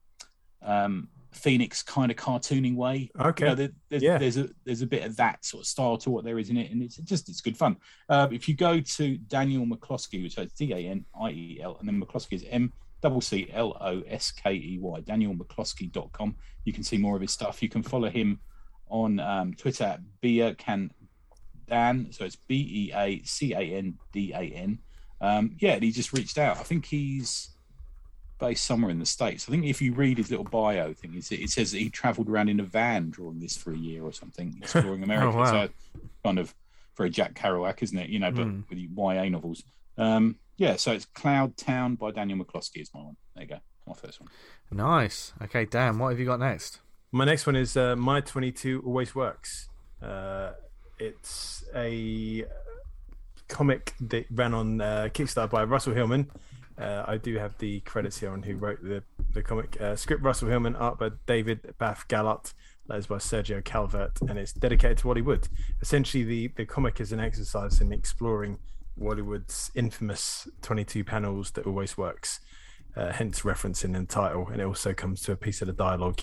um 0.62 1.08
phoenix 1.32 1.82
kind 1.82 2.10
of 2.10 2.16
cartooning 2.16 2.74
way 2.74 3.10
Okay. 3.20 3.44
you 3.44 3.50
know, 3.50 3.54
there, 3.54 3.68
there's, 3.90 4.02
Yeah. 4.02 4.16
there's 4.16 4.38
a 4.38 4.48
there's 4.64 4.80
a 4.80 4.86
bit 4.86 5.04
of 5.04 5.14
that 5.16 5.44
sort 5.44 5.62
of 5.62 5.66
style 5.66 5.98
to 5.98 6.08
what 6.08 6.24
there 6.24 6.38
is 6.38 6.48
in 6.48 6.56
it, 6.56 6.70
and 6.70 6.82
it's 6.82 6.96
just 6.96 7.28
it's 7.28 7.42
good 7.42 7.58
fun. 7.58 7.76
Uh, 8.08 8.26
if 8.32 8.48
you 8.48 8.54
go 8.54 8.80
to 8.80 9.18
Daniel 9.18 9.66
McCloskey, 9.66 10.22
which 10.22 10.38
is 10.38 10.52
D 10.52 10.72
A 10.72 10.78
N 10.78 11.04
I 11.20 11.28
E 11.32 11.60
L, 11.62 11.76
and 11.78 11.86
then 11.86 12.00
McCloskey 12.00 12.32
is 12.32 12.44
M 12.48 12.72
double 13.02 13.20
C 13.20 13.50
L 13.52 13.76
O 13.82 14.00
S 14.08 14.30
K 14.30 14.54
E 14.54 14.78
Y, 14.80 15.00
danielmccloskey.com. 15.02 16.36
You 16.64 16.72
can 16.72 16.82
see 16.82 16.96
more 16.96 17.16
of 17.16 17.20
his 17.22 17.32
stuff. 17.32 17.62
You 17.62 17.68
can 17.68 17.82
follow 17.82 18.08
him 18.08 18.40
on 18.88 19.20
um, 19.20 19.52
Twitter 19.54 19.84
at 19.84 20.00
Bea 20.22 20.54
Can 20.54 20.90
Dan, 21.68 22.08
so 22.12 22.24
it's 22.24 22.36
B 22.36 22.90
E 22.90 22.92
A 22.94 23.22
C 23.24 23.52
A 23.54 23.60
N 23.60 23.98
D 24.12 24.32
A 24.32 24.40
N. 24.40 24.78
Um, 25.20 25.56
yeah, 25.58 25.72
and 25.72 25.82
he 25.82 25.90
just 25.92 26.12
reached 26.12 26.38
out. 26.38 26.58
I 26.58 26.62
think 26.62 26.84
he's 26.86 27.50
based 28.38 28.64
somewhere 28.66 28.90
in 28.90 28.98
the 28.98 29.06
states. 29.06 29.46
I 29.48 29.50
think 29.50 29.64
if 29.64 29.80
you 29.80 29.94
read 29.94 30.18
his 30.18 30.30
little 30.30 30.44
bio 30.44 30.92
thing, 30.92 31.14
it 31.16 31.24
says 31.50 31.72
that 31.72 31.78
he 31.78 31.88
travelled 31.88 32.28
around 32.28 32.50
in 32.50 32.60
a 32.60 32.64
van 32.64 33.08
drawing 33.10 33.40
this 33.40 33.56
for 33.56 33.72
a 33.72 33.76
year 33.78 34.02
or 34.02 34.12
something, 34.12 34.54
exploring 34.62 35.02
America. 35.02 35.28
oh, 35.36 35.40
wow. 35.40 35.50
So 35.66 35.68
kind 36.24 36.38
of 36.38 36.54
very 36.96 37.08
Jack 37.10 37.34
Kerouac, 37.34 37.82
isn't 37.82 37.96
it? 37.98 38.10
You 38.10 38.18
know, 38.18 38.30
but 38.30 38.46
Mm. 38.46 38.68
with 38.68 38.78
the 38.78 38.88
YA 38.94 39.28
novels. 39.30 39.62
Um, 39.98 40.36
yeah, 40.58 40.76
so 40.76 40.92
it's 40.92 41.04
Cloud 41.06 41.56
Town 41.56 41.94
by 41.94 42.10
Daniel 42.10 42.38
McCloskey 42.38 42.80
is 42.82 42.90
my 42.94 43.00
one. 43.00 43.16
There 43.34 43.44
you 43.44 43.48
go, 43.48 43.58
my 43.86 43.94
first 43.94 44.20
one. 44.20 44.28
Nice. 44.70 45.32
Okay, 45.42 45.64
Dan, 45.64 45.98
what 45.98 46.10
have 46.10 46.18
you 46.20 46.26
got 46.26 46.40
next? 46.40 46.80
My 47.12 47.24
next 47.24 47.46
one 47.46 47.56
is 47.56 47.76
uh, 47.76 47.96
My 47.96 48.20
22 48.20 48.82
Always 48.84 49.14
Works. 49.14 49.68
Uh, 50.02 50.52
it's 50.98 51.64
a 51.74 52.44
comic 53.48 53.94
that 54.00 54.26
ran 54.30 54.54
on 54.54 54.80
uh, 54.80 55.08
Kickstarter 55.12 55.50
by 55.50 55.64
Russell 55.64 55.94
Hillman. 55.94 56.30
Uh, 56.78 57.04
I 57.06 57.16
do 57.16 57.36
have 57.38 57.56
the 57.58 57.80
credits 57.80 58.18
here 58.18 58.30
on 58.30 58.42
who 58.42 58.56
wrote 58.56 58.82
the, 58.82 59.02
the 59.32 59.42
comic. 59.42 59.80
Uh, 59.80 59.96
script 59.96 60.22
Russell 60.22 60.48
Hillman, 60.48 60.76
art 60.76 60.98
by 60.98 61.10
David 61.26 61.74
Bath 61.78 62.06
Gallart, 62.08 62.52
letters 62.86 63.06
by 63.06 63.16
Sergio 63.16 63.64
Calvert, 63.64 64.20
and 64.28 64.38
it's 64.38 64.52
dedicated 64.52 64.98
to 64.98 65.06
Wally 65.08 65.22
Wood. 65.22 65.48
Essentially, 65.80 66.24
the, 66.24 66.48
the 66.56 66.66
comic 66.66 67.00
is 67.00 67.12
an 67.12 67.20
exercise 67.20 67.80
in 67.80 67.92
exploring 67.92 68.58
Wally 68.96 69.22
Wood's 69.22 69.70
infamous 69.74 70.48
22 70.62 71.04
panels 71.04 71.50
that 71.52 71.66
always 71.66 71.96
works, 71.96 72.40
uh, 72.94 73.12
hence 73.12 73.44
reference 73.44 73.84
in 73.84 73.92
the 73.92 74.04
title, 74.04 74.48
and 74.48 74.60
it 74.60 74.64
also 74.64 74.92
comes 74.92 75.22
to 75.22 75.32
a 75.32 75.36
piece 75.36 75.62
of 75.62 75.68
the 75.68 75.72
dialogue 75.72 76.20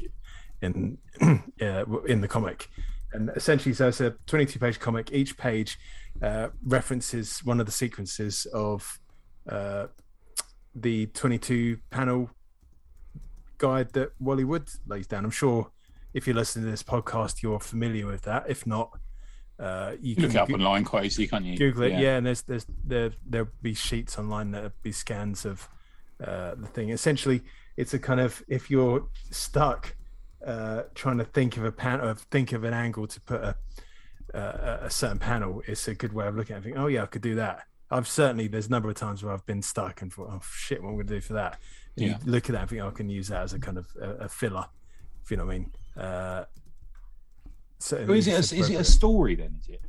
in 0.61 0.97
uh, 1.61 1.85
in 2.07 2.21
the 2.21 2.27
comic. 2.27 2.69
And 3.13 3.29
essentially, 3.35 3.73
so 3.73 3.87
it's 3.89 4.01
a 4.01 4.11
22 4.27 4.59
page 4.59 4.79
comic. 4.79 5.11
Each 5.11 5.37
page 5.37 5.77
uh, 6.21 6.49
references 6.65 7.39
one 7.43 7.59
of 7.59 7.65
the 7.65 7.71
sequences 7.71 8.45
of 8.53 8.99
uh, 9.47 9.87
the 10.75 11.05
22 11.07 11.77
panel 11.91 12.29
guide 13.57 13.93
that 13.93 14.11
Wally 14.19 14.43
Wood 14.43 14.69
lays 14.87 15.07
down. 15.07 15.25
I'm 15.25 15.31
sure 15.31 15.69
if 16.13 16.27
you're 16.27 16.35
listening 16.35 16.65
to 16.65 16.71
this 16.71 16.83
podcast, 16.83 17.41
you're 17.41 17.59
familiar 17.59 18.05
with 18.07 18.23
that. 18.23 18.45
If 18.47 18.65
not, 18.67 18.91
uh, 19.59 19.93
you 20.01 20.15
You 20.15 20.23
look 20.23 20.31
can 20.31 20.37
it 20.39 20.41
up 20.41 20.49
go- 20.49 20.55
online 20.55 20.83
quite 20.83 21.05
easily, 21.05 21.27
can't 21.27 21.45
you? 21.45 21.57
Google 21.57 21.83
it, 21.83 21.91
yeah. 21.93 22.17
and 22.17 22.25
there's 22.25 22.41
there's 22.41 22.65
there 22.83 23.11
there'll 23.25 23.47
be 23.61 23.73
sheets 23.73 24.17
online 24.17 24.51
that'll 24.51 24.71
be 24.81 24.91
scans 24.91 25.45
of 25.45 25.69
uh, 26.23 26.55
the 26.55 26.67
thing. 26.67 26.89
Essentially, 26.89 27.41
it's 27.77 27.93
a 27.93 27.99
kind 27.99 28.19
of 28.19 28.43
if 28.47 28.69
you're 28.69 29.07
stuck 29.29 29.95
uh, 30.45 30.83
trying 30.95 31.17
to 31.17 31.25
think 31.25 31.57
of 31.57 31.65
a 31.65 31.71
pan 31.71 32.01
or 32.01 32.15
think 32.15 32.51
of 32.51 32.63
an 32.63 32.73
angle 32.73 33.07
to 33.07 33.21
put 33.21 33.41
a 33.41 33.55
a, 34.33 34.79
a 34.83 34.89
certain 34.89 35.19
panel, 35.19 35.61
it's 35.67 35.87
a 35.87 35.93
good 35.93 36.13
way 36.13 36.27
of 36.27 36.35
looking 36.35 36.55
at 36.55 36.61
it. 36.61 36.65
Think, 36.65 36.77
oh 36.77 36.87
yeah, 36.87 37.03
I 37.03 37.05
could 37.05 37.21
do 37.21 37.35
that. 37.35 37.67
I've 37.91 38.07
certainly 38.07 38.47
there's 38.47 38.67
a 38.67 38.71
number 38.71 38.89
of 38.89 38.95
times 38.95 39.23
where 39.23 39.33
I've 39.33 39.45
been 39.45 39.61
stuck 39.61 40.01
and 40.01 40.11
thought, 40.11 40.29
oh 40.31 40.41
shit, 40.43 40.81
what 40.81 40.89
am 40.89 40.95
I 40.95 40.97
going 40.97 41.07
to 41.07 41.13
do 41.15 41.21
for 41.21 41.33
that? 41.33 41.59
And 41.97 42.05
Yeah. 42.07 42.17
You 42.23 42.31
look 42.31 42.49
at 42.49 42.53
that 42.53 42.61
and 42.61 42.69
think, 42.69 42.81
oh, 42.81 42.87
I 42.87 42.91
can 42.91 43.09
use 43.09 43.27
that 43.27 43.43
as 43.43 43.53
a 43.53 43.59
kind 43.59 43.77
of 43.77 43.87
a, 44.01 44.09
a 44.25 44.29
filler, 44.29 44.65
if 45.23 45.29
you 45.29 45.37
know 45.37 45.45
what 45.45 45.53
I 45.53 45.57
mean. 45.57 45.71
Uh, 45.95 46.45
So 47.77 47.97
certainly 47.97 48.17
is 48.17 48.27
it 48.27 48.51
a, 48.51 48.55
is 48.59 48.69
it 48.69 48.79
a 48.79 48.83
story 48.83 49.35
then? 49.35 49.55
Is 49.59 49.69
it? 49.69 49.81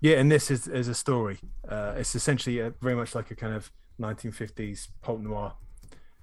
Yeah, 0.00 0.16
and 0.16 0.32
this 0.32 0.50
is 0.50 0.66
is 0.66 0.88
a 0.88 0.94
story. 0.94 1.38
Uh, 1.68 1.94
it's 1.98 2.14
essentially 2.14 2.58
a, 2.60 2.70
very 2.80 2.96
much 2.96 3.14
like 3.14 3.30
a 3.30 3.36
kind 3.36 3.54
of 3.54 3.70
1950s 4.00 4.88
pulp 5.02 5.20
noir 5.20 5.52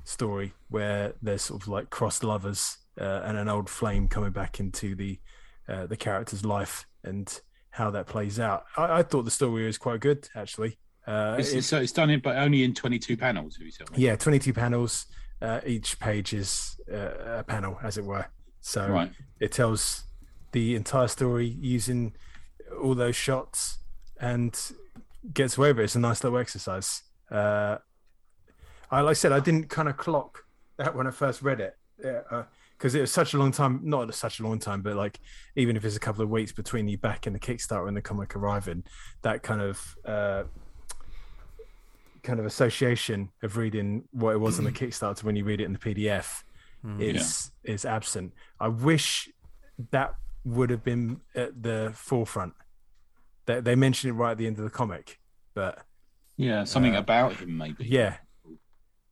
story 0.04 0.54
where 0.70 1.14
there's 1.22 1.44
sort 1.44 1.62
of 1.62 1.68
like 1.68 1.90
crossed 1.92 2.24
lovers 2.24 2.79
uh, 3.00 3.22
and 3.26 3.38
an 3.38 3.48
old 3.50 3.70
flame 3.70 4.08
coming 4.08 4.32
back 4.32 4.60
into 4.60 4.96
the 4.96 5.20
uh, 5.68 5.86
the 5.86 5.98
character's 5.98 6.44
life 6.44 6.86
and 7.04 7.42
how 7.72 7.92
that 7.92 8.08
plays 8.08 8.40
out. 8.40 8.66
I, 8.76 9.00
I 9.00 9.04
thought 9.04 9.24
the 9.24 9.32
story 9.32 9.66
was 9.66 9.78
quite 9.78 10.00
good 10.00 10.28
actually. 10.36 10.78
Uh, 11.08 11.36
It's, 11.40 11.54
it- 11.54 11.64
so 11.64 11.80
it's 11.80 11.92
done 11.92 12.10
in, 12.10 12.20
but 12.20 12.36
only 12.38 12.64
in 12.64 12.74
22 12.74 13.16
panels. 13.18 13.56
Have 13.58 13.66
you 13.66 13.72
said? 13.72 13.88
yeah, 13.96 14.16
22 14.16 14.54
panels. 14.54 15.06
Uh, 15.42 15.62
each 15.66 16.00
page 16.00 16.34
is 16.34 16.76
uh, 16.92 17.38
a 17.40 17.44
panel, 17.44 17.80
as 17.84 17.98
it 17.98 18.04
were. 18.04 18.26
So 18.62 18.88
Right. 18.90 19.12
it 19.40 19.52
tells 19.54 20.04
the 20.52 20.76
entire 20.76 21.08
story 21.08 21.46
using 21.48 22.14
all 22.82 22.94
those 22.96 23.16
shots 23.16 23.78
and 24.20 24.60
gets 25.34 25.58
away 25.58 25.70
with 25.72 25.80
it. 25.80 25.84
It's 25.86 25.96
a 25.96 26.00
nice 26.00 26.24
little 26.24 26.40
exercise. 26.40 27.04
Uh, 27.32 27.78
I, 28.92 29.02
like 29.02 29.12
I 29.12 29.14
said, 29.14 29.32
I 29.32 29.40
didn't 29.40 29.70
kind 29.70 29.88
of 29.88 29.96
clock 29.98 30.44
that 30.78 30.96
when 30.96 31.08
I 31.08 31.12
first 31.12 31.42
read 31.42 31.60
it 31.62 31.78
because 32.80 32.96
it 32.96 33.02
was 33.02 33.12
such 33.12 33.34
a 33.34 33.38
long 33.38 33.52
time, 33.52 33.82
not 33.84 34.14
such 34.16 34.40
a 34.40 34.44
long 34.44 34.58
time, 34.58 34.82
but 34.82 34.96
like 34.96 35.20
even 35.58 35.76
if 35.76 35.84
it's 35.84 35.98
a 35.98 36.00
couple 36.00 36.24
of 36.24 36.30
weeks 36.30 36.54
between 36.54 36.88
you 36.88 36.98
back 36.98 37.26
and 37.28 37.36
the 37.36 37.40
Kickstarter 37.40 37.90
and 37.90 37.96
the 37.98 38.02
comic 38.02 38.38
arriving, 38.38 38.86
that 39.22 39.44
kind 39.44 39.60
of 39.62 39.98
uh, 40.06 40.44
kind 42.24 42.40
of 42.40 42.46
association 42.46 43.30
of 43.44 43.58
reading 43.58 44.06
what 44.12 44.32
it 44.32 44.38
was 44.40 44.58
on 44.60 44.66
the 44.66 44.72
Kickstarter 44.80 45.24
when 45.26 45.36
you 45.36 45.44
read 45.44 45.60
it 45.62 45.66
in 45.66 45.74
the 45.74 45.80
PDF 45.80 46.44
is 47.00 47.52
is 47.66 47.84
absent. 47.84 48.32
I 48.62 48.70
wish 48.70 49.28
that 49.92 50.16
would 50.46 50.70
have 50.70 50.84
been 50.86 51.20
at 51.36 51.62
the 51.62 51.92
forefront. 51.94 52.54
They, 53.46 53.60
they 53.60 53.76
mentioned 53.76 54.12
it 54.12 54.14
right 54.14 54.32
at 54.32 54.38
the 54.38 54.48
end 54.48 54.58
of 54.58 54.64
the 54.64 54.70
comic, 54.70 55.20
but 55.54 55.80
Yeah, 56.38 56.64
something 56.64 56.96
Uh, 56.96 57.00
about 57.00 57.34
him 57.34 57.58
maybe. 57.58 57.84
yeah. 57.86 58.16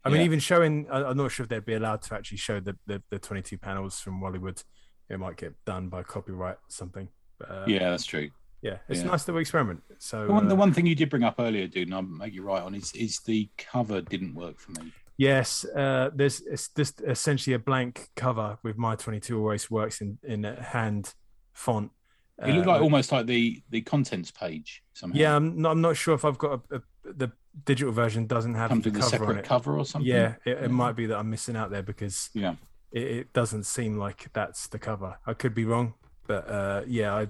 I 0.08 0.10
mean, 0.10 0.20
Yeah. 0.22 0.26
even 0.26 0.40
showing, 0.40 0.88
I, 0.90 1.04
I'm 1.04 1.18
not 1.18 1.32
sure 1.32 1.44
if 1.44 1.50
they'd 1.50 1.66
be 1.66 1.74
allowed 1.76 2.02
to 2.04 2.16
actually 2.16 2.38
show 2.38 2.60
the, 2.60 2.76
the, 2.88 3.02
the 3.10 3.20
22 3.20 3.58
panels 3.58 4.00
from 4.00 4.22
Wally 4.22 4.40
Wood. 4.40 4.62
It 5.10 5.20
might 5.20 5.38
get 5.38 5.54
done 5.66 5.90
by 5.90 6.04
copyright 6.04 6.56
or 6.56 6.70
something. 6.70 7.10
But, 7.40 7.50
uh, 7.52 7.64
yeah, 7.68 7.90
that's 7.92 8.06
true. 8.06 8.30
yeah, 8.62 8.78
it's 8.90 9.02
Yeah. 9.02 9.08
nice 9.08 9.28
little 9.28 9.40
experiment. 9.42 9.84
So 10.00 10.26
The 10.28 10.34
one, 10.34 10.48
the 10.48 10.56
uh, 10.56 10.58
one 10.58 10.74
thing 10.74 10.86
you 10.86 10.96
did 10.96 11.10
bring 11.10 11.24
up 11.24 11.36
earlier, 11.40 11.68
dude, 11.68 11.88
and 11.88 11.96
I'll 11.96 12.02
make 12.02 12.34
you 12.34 12.42
right 12.44 12.62
on, 12.64 12.74
is 12.76 12.92
is 12.94 13.20
the 13.20 13.50
cover 13.58 14.02
didn't 14.02 14.34
work 14.34 14.60
for 14.60 14.72
me. 14.82 14.92
Yes, 15.18 15.66
uh, 15.66 16.10
there's 16.14 16.42
it's 16.42 16.70
just 16.70 17.02
essentially 17.02 17.54
a 17.56 17.60
blank 17.60 18.10
cover 18.16 18.58
with 18.64 18.78
my 18.78 18.96
22 18.96 19.38
always 19.40 19.70
works 19.72 20.00
in 20.02 20.18
in 20.24 20.46
a 20.46 20.62
hand 20.62 21.14
font. 21.54 21.92
It 22.44 22.54
looked 22.54 22.68
Uh, 22.68 22.72
like 22.74 22.82
almost 22.82 23.12
like 23.12 23.26
the 23.26 23.62
the 23.70 23.82
contents 23.82 24.30
page 24.32 24.84
somehow. 24.94 25.18
yeah, 25.18 25.36
I'm 25.36 25.60
not, 25.62 25.72
I'm 25.72 25.82
not 25.82 25.96
sure 25.98 26.14
if 26.14 26.24
I've 26.26 26.38
got 26.38 26.62
a, 26.72 26.76
a, 26.78 26.82
the 27.16 27.32
digital 27.66 27.92
version 27.94 28.28
doesn't 28.28 28.56
have 28.56 28.70
Comes 28.70 28.84
the 28.84 28.92
cover 28.92 29.04
on 29.04 29.10
separate 29.10 29.38
it. 29.40 29.46
cover 29.46 29.78
or 29.78 29.86
something. 29.86 30.08
Yeah, 30.10 30.36
it, 30.46 30.58
it 30.66 30.72
might 30.72 30.96
be 30.96 31.06
that 31.08 31.18
I'm 31.18 31.30
missing 31.30 31.56
out 31.56 31.70
there 31.72 31.84
because 31.84 32.30
Yeah. 32.34 32.56
it, 32.92 33.04
it 33.04 33.34
doesn't 33.34 33.64
seem 33.66 33.98
like 33.98 34.28
that's 34.34 34.68
the 34.68 34.80
cover. 34.80 35.18
I 35.26 35.34
could 35.34 35.54
be 35.56 35.66
wrong, 35.66 35.94
but 36.28 36.50
uh, 36.50 36.84
yeah, 36.88 37.14
I 37.16 37.28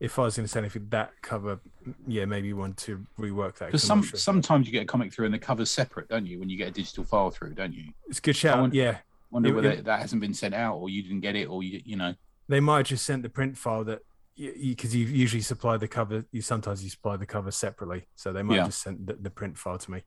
if 0.00 0.18
I 0.18 0.22
was 0.22 0.34
going 0.36 0.44
to 0.46 0.50
say 0.50 0.58
anything, 0.58 0.88
that 0.90 1.12
cover, 1.22 1.60
yeah, 2.08 2.24
maybe 2.24 2.48
you 2.48 2.56
want 2.56 2.76
to 2.78 3.06
rework 3.20 3.54
that. 3.58 3.66
Because 3.66 3.84
some 3.84 4.02
sure. 4.02 4.18
sometimes 4.18 4.66
you 4.66 4.72
get 4.72 4.82
a 4.82 4.86
comic 4.86 5.12
through 5.12 5.26
and 5.26 5.34
the 5.34 5.38
cover's 5.38 5.70
separate, 5.70 6.08
don't 6.08 6.26
you? 6.26 6.40
When 6.40 6.48
you 6.50 6.56
get 6.58 6.68
a 6.68 6.72
digital 6.72 7.04
file 7.04 7.30
through, 7.30 7.54
don't 7.54 7.72
you? 7.72 7.92
it's 8.08 8.18
a 8.18 8.22
good 8.22 8.34
shout. 8.36 8.58
wonder- 8.60 8.76
yeah, 8.76 8.96
Wonder 9.30 9.50
It- 9.50 9.54
whether 9.54 9.70
it- 9.70 9.84
that 9.84 10.00
hasn't 10.00 10.20
been 10.20 10.34
sent 10.34 10.54
out 10.54 10.76
or 10.78 10.90
you 10.90 11.02
didn't 11.02 11.20
get 11.20 11.36
it 11.36 11.44
or 11.46 11.62
you 11.62 11.80
you 11.84 11.96
know. 11.96 12.14
they 12.48 12.58
might 12.60 12.78
have 12.78 12.86
just 12.88 13.04
sent 13.06 13.22
the 13.22 13.28
print 13.28 13.56
file 13.56 13.84
that 13.84 14.00
because 14.36 14.94
you, 14.94 15.06
usually 15.06 15.42
supply 15.42 15.76
the 15.76 15.88
cover. 15.88 16.24
You 16.32 16.40
sometimes 16.42 16.82
you 16.82 16.90
supply 16.90 17.16
the 17.16 17.26
cover 17.26 17.50
separately, 17.50 18.06
so 18.14 18.32
they 18.32 18.42
might 18.42 18.56
Yeah. 18.56 18.64
just 18.66 18.82
sent 18.82 19.06
the, 19.06 19.14
the 19.14 19.30
print 19.30 19.58
file 19.58 19.78
to 19.78 19.90
me 19.90 20.02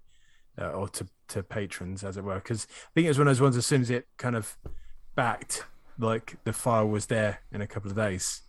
uh, 0.60 0.72
or 0.72 0.88
to 0.89 1.07
to 1.30 1.43
patrons, 1.43 2.03
as 2.03 2.18
it 2.18 2.23
were. 2.23 2.35
Because 2.35 2.68
I 2.69 2.89
think 2.93 3.06
it 3.06 3.10
was 3.10 3.18
one 3.19 3.27
of 3.27 3.31
those 3.35 3.41
ones. 3.41 3.57
As 3.57 3.65
soon 3.65 3.81
as 3.81 3.89
it 3.89 4.07
kind 4.18 4.35
of 4.35 4.57
backed, 5.15 5.65
like 5.99 6.38
the 6.43 6.53
file 6.53 6.88
was 6.88 7.06
there 7.07 7.41
in 7.52 7.61
a 7.61 7.68
couple 7.68 7.89
of 7.89 7.95
days. 7.97 8.41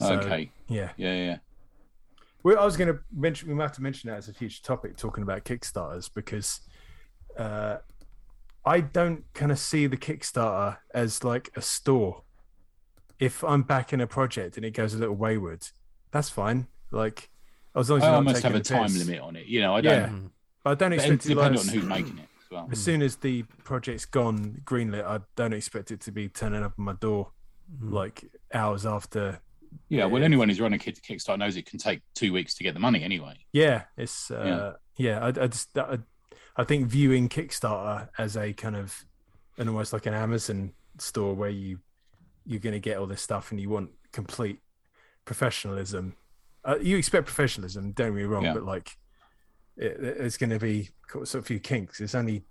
So, 0.00 0.14
okay. 0.14 0.50
Yeah. 0.68 0.90
Yeah, 0.96 1.14
yeah. 1.14 1.38
Well, 2.42 2.58
I 2.58 2.64
was 2.64 2.76
going 2.76 2.88
to 2.94 3.00
mention. 3.12 3.48
We 3.48 3.54
might 3.54 3.64
have 3.64 3.72
to 3.72 3.82
mention 3.82 4.10
that 4.10 4.18
as 4.18 4.28
a 4.28 4.32
future 4.34 4.62
topic, 4.62 4.96
talking 4.96 5.22
about 5.22 5.44
Kickstarters, 5.44 6.08
because 6.14 6.60
uh, 7.36 7.78
I 8.64 8.80
don't 8.80 9.24
kind 9.34 9.50
of 9.50 9.58
see 9.58 9.86
the 9.88 9.96
Kickstarter 9.96 10.76
as 10.94 11.24
like 11.24 11.50
a 11.56 11.62
store. 11.62 12.22
If 13.18 13.42
I'm 13.44 13.62
backing 13.62 14.00
a 14.00 14.06
project 14.06 14.56
and 14.56 14.64
it 14.66 14.72
goes 14.72 14.94
a 14.94 14.98
little 14.98 15.14
wayward, 15.14 15.66
that's 16.10 16.28
fine. 16.28 16.66
Like 16.90 17.30
as 17.74 17.88
long 17.90 17.98
as 17.98 18.04
I 18.04 18.08
you're 18.08 18.16
almost 18.16 18.36
taking 18.36 18.52
have 18.52 18.60
a 18.60 18.64
time 18.64 18.84
piss. 18.84 19.06
limit 19.06 19.20
on 19.20 19.36
it. 19.36 19.46
You 19.46 19.60
know, 19.60 19.74
I 19.74 19.80
don't. 19.80 19.92
Yeah, 20.00 20.08
Mm. 20.08 20.30
but 20.64 20.70
I 20.70 20.74
don't 20.74 20.90
But 20.90 20.92
it 20.92 21.00
expect 21.12 21.26
it. 21.26 21.28
depends 21.34 21.66
Like, 21.66 21.74
on 21.74 21.80
who's 21.80 21.88
making 21.88 22.18
it 22.18 22.28
as 22.44 22.50
well. 22.50 22.68
as 22.70 22.82
soon 22.82 23.02
as 23.02 23.16
the 23.16 23.42
project's 23.64 24.04
gone 24.06 24.60
greenlit, 24.64 25.04
I 25.04 25.20
don't 25.34 25.52
expect 25.52 25.90
it 25.90 26.00
to 26.02 26.12
be 26.12 26.28
turning 26.28 26.62
up 26.62 26.74
on 26.78 26.84
my 26.84 26.92
door 26.94 27.32
Mm. 27.82 27.92
like 27.92 28.24
hours 28.54 28.86
after. 28.86 29.40
Yeah, 29.88 30.04
well, 30.06 30.20
Yeah. 30.20 30.26
anyone 30.26 30.48
who's 30.48 30.60
running 30.60 30.80
a 30.80 30.82
Kickstarter 30.82 31.38
knows 31.38 31.56
it 31.56 31.66
can 31.66 31.78
take 31.78 32.00
two 32.14 32.32
weeks 32.32 32.54
to 32.54 32.62
get 32.62 32.74
the 32.74 32.80
money 32.80 33.02
anyway. 33.02 33.38
Yeah, 33.52 33.84
it's 33.96 34.30
uh, 34.30 34.74
yeah. 34.96 35.18
I, 35.20 35.28
I 35.28 35.46
just 35.48 35.76
I, 35.76 35.98
I 36.56 36.64
think 36.64 36.86
viewing 36.88 37.28
Kickstarter 37.28 38.08
as 38.16 38.36
a 38.36 38.52
kind 38.52 38.76
of 38.76 39.04
and 39.58 39.68
almost 39.68 39.92
like 39.92 40.06
an 40.06 40.14
Amazon 40.14 40.72
store 40.98 41.34
where 41.34 41.50
you 41.50 41.80
you're 42.46 42.60
going 42.60 42.72
to 42.74 42.80
get 42.80 42.96
all 42.98 43.06
this 43.06 43.20
stuff 43.22 43.50
and 43.50 43.60
you 43.60 43.68
want 43.68 43.90
complete 44.12 44.60
professionalism. 45.24 46.14
Uh, 46.64 46.76
you 46.80 46.96
expect 46.96 47.26
professionalism, 47.26 47.92
don't 47.92 48.08
get 48.12 48.16
me 48.16 48.22
wrong, 48.24 48.44
Yeah. 48.44 48.54
but 48.54 48.64
like 48.64 48.96
it, 49.76 49.96
it's 50.00 50.36
going 50.36 50.50
to 50.50 50.58
be 50.58 50.90
sort 51.12 51.34
of 51.34 51.40
a 51.40 51.42
few 51.42 51.58
kinks. 51.60 52.00
It's 52.00 52.14
only 52.14 52.44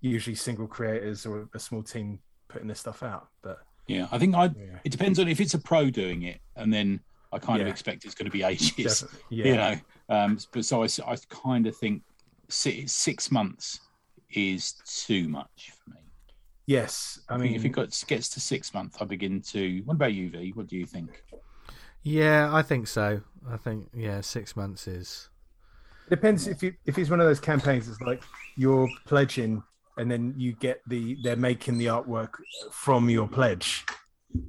usually 0.00 0.34
single 0.36 0.66
creators 0.66 1.24
or 1.24 1.48
a 1.54 1.58
small 1.58 1.82
team 1.82 2.18
putting 2.48 2.68
this 2.68 2.80
stuff 2.80 3.02
out, 3.02 3.28
but 3.42 3.58
Yeah, 3.86 4.06
I 4.10 4.18
think 4.18 4.34
I. 4.34 4.44
yeah, 4.46 4.78
It 4.84 4.90
depends 4.92 5.18
on 5.18 5.28
if 5.28 5.40
it's 5.40 5.54
a 5.54 5.58
pro 5.58 5.90
doing 5.90 6.22
it, 6.22 6.40
and 6.56 6.72
then 6.72 7.00
I 7.32 7.38
kind 7.38 7.60
of 7.62 7.68
expect 7.68 8.04
it's 8.04 8.14
going 8.14 8.26
to 8.26 8.30
be 8.32 8.42
ages. 8.42 8.70
definitely. 9.00 9.18
yeah, 9.30 9.44
You 9.46 9.54
know, 9.56 9.74
um, 10.08 10.38
but 10.52 10.64
so 10.64 10.82
I, 10.82 10.88
I 11.06 11.16
kind 11.30 11.66
of 11.66 11.76
think 11.76 12.02
six, 12.48 12.92
six 12.92 13.30
months 13.30 13.80
is 14.30 14.72
too 15.06 15.28
much 15.28 15.72
for 15.82 15.90
me. 15.90 15.96
Yes. 16.66 17.20
I 17.28 17.34
I 17.34 17.36
mean, 17.38 17.48
mean, 17.48 17.56
if 17.56 17.64
it 17.64 17.70
got, 17.70 18.04
gets 18.06 18.28
to 18.30 18.40
six 18.40 18.72
months, 18.74 18.96
I 19.00 19.04
begin 19.04 19.40
to. 19.52 19.80
What 19.84 19.94
about 19.94 20.14
you, 20.14 20.30
V? 20.30 20.52
What 20.54 20.66
do 20.66 20.76
you 20.76 20.86
think? 20.86 21.22
Yeah, 22.02 22.54
I 22.54 22.62
think 22.62 22.86
so. 22.86 23.22
I 23.48 23.56
think 23.56 23.88
yeah, 23.94 24.20
six 24.20 24.56
months 24.56 24.86
is. 24.86 25.30
Depends 26.10 26.46
if 26.46 26.62
you 26.62 26.74
if 26.84 26.98
it's 26.98 27.10
one 27.10 27.20
of 27.20 27.26
those 27.26 27.40
campaigns. 27.40 27.88
It's 27.88 28.00
like 28.00 28.22
you're 28.56 28.88
pledging, 29.06 29.62
and 29.96 30.10
then 30.10 30.34
you 30.36 30.52
get 30.52 30.80
the 30.86 31.16
they're 31.22 31.36
making 31.36 31.78
the 31.78 31.86
artwork 31.86 32.30
from 32.70 33.08
your 33.08 33.26
pledge. 33.26 33.84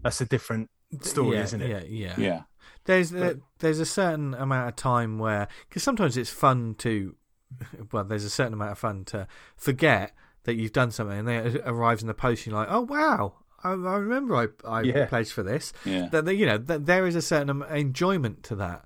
That's 0.04 0.20
a 0.22 0.26
different 0.26 0.70
story, 1.02 1.38
yeah, 1.38 1.44
isn't 1.44 1.62
it? 1.62 1.70
Yeah, 1.70 1.84
yeah. 1.88 2.14
Yeah, 2.18 2.42
There's 2.86 3.14
a, 3.14 3.38
there's 3.60 3.80
a 3.80 3.86
certain 3.86 4.34
amount 4.34 4.68
of 4.70 4.76
time 4.76 5.18
where 5.20 5.48
because 5.70 5.84
sometimes 5.84 6.18
it's 6.18 6.30
fun 6.30 6.76
to, 6.80 7.16
well, 7.92 8.04
there's 8.04 8.26
a 8.26 8.30
certain 8.30 8.54
amount 8.54 8.72
of 8.72 8.80
fun 8.80 9.06
to 9.06 9.28
forget 9.56 10.14
that 10.46 10.56
you've 10.56 10.74
done 10.74 10.92
something, 10.92 11.20
and 11.20 11.28
then 11.28 11.46
it 11.48 11.62
arrives 11.66 12.02
in 12.02 12.08
the 12.08 12.14
post, 12.14 12.46
and 12.46 12.52
you're 12.54 12.60
like, 12.62 12.72
oh 12.72 12.82
wow, 12.82 13.34
I, 13.64 13.72
I 13.72 13.98
remember 13.98 14.36
I 14.36 14.48
I 14.68 14.82
Yeah. 14.82 15.06
pledged 15.06 15.32
for 15.34 15.44
this. 15.44 15.74
yeah, 15.86 16.08
That 16.10 16.34
you 16.36 16.46
know 16.46 16.58
that 16.58 16.86
there 16.86 17.06
is 17.06 17.16
a 17.16 17.22
certain 17.22 17.62
enjoyment 17.64 18.44
to 18.44 18.56
that, 18.56 18.86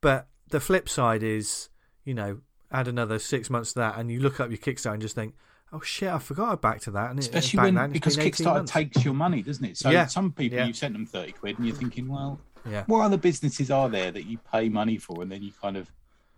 but 0.00 0.26
the 0.48 0.60
flip 0.60 0.88
side 0.88 1.22
is 1.22 1.68
you 2.04 2.14
know 2.14 2.40
add 2.70 2.88
another 2.88 3.18
six 3.18 3.50
months 3.50 3.72
to 3.74 3.80
that, 3.80 3.98
and 3.98 4.10
you 4.10 4.18
look 4.20 4.40
up 4.40 4.48
your 4.50 4.58
Kickstarter 4.58 4.94
and 4.94 5.02
just 5.02 5.14
think. 5.14 5.34
Oh 5.74 5.80
shit! 5.80 6.10
I 6.10 6.18
forgot 6.18 6.52
I 6.52 6.54
backed 6.56 6.82
to 6.82 6.90
that, 6.90 7.08
and 7.08 7.18
especially 7.18 7.60
when 7.60 7.74
then 7.76 7.92
because 7.92 8.18
Kickstarter 8.18 8.56
months. 8.56 8.72
takes 8.72 9.06
your 9.06 9.14
money, 9.14 9.40
doesn't 9.40 9.64
it? 9.64 9.78
So 9.78 9.88
Yeah, 9.88 10.04
some 10.04 10.30
people 10.30 10.58
yeah. 10.58 10.66
you've 10.66 10.76
sent 10.76 10.92
them 10.92 11.06
thirty 11.06 11.32
quid, 11.32 11.56
and 11.56 11.66
you're 11.66 11.74
thinking, 11.74 12.08
well, 12.08 12.38
yeah, 12.68 12.84
what 12.88 13.00
other 13.00 13.16
businesses 13.16 13.70
are 13.70 13.88
there 13.88 14.10
that 14.10 14.26
you 14.26 14.36
pay 14.52 14.68
money 14.68 14.98
for, 14.98 15.22
and 15.22 15.32
then 15.32 15.42
you 15.42 15.50
kind 15.62 15.78
of 15.78 15.90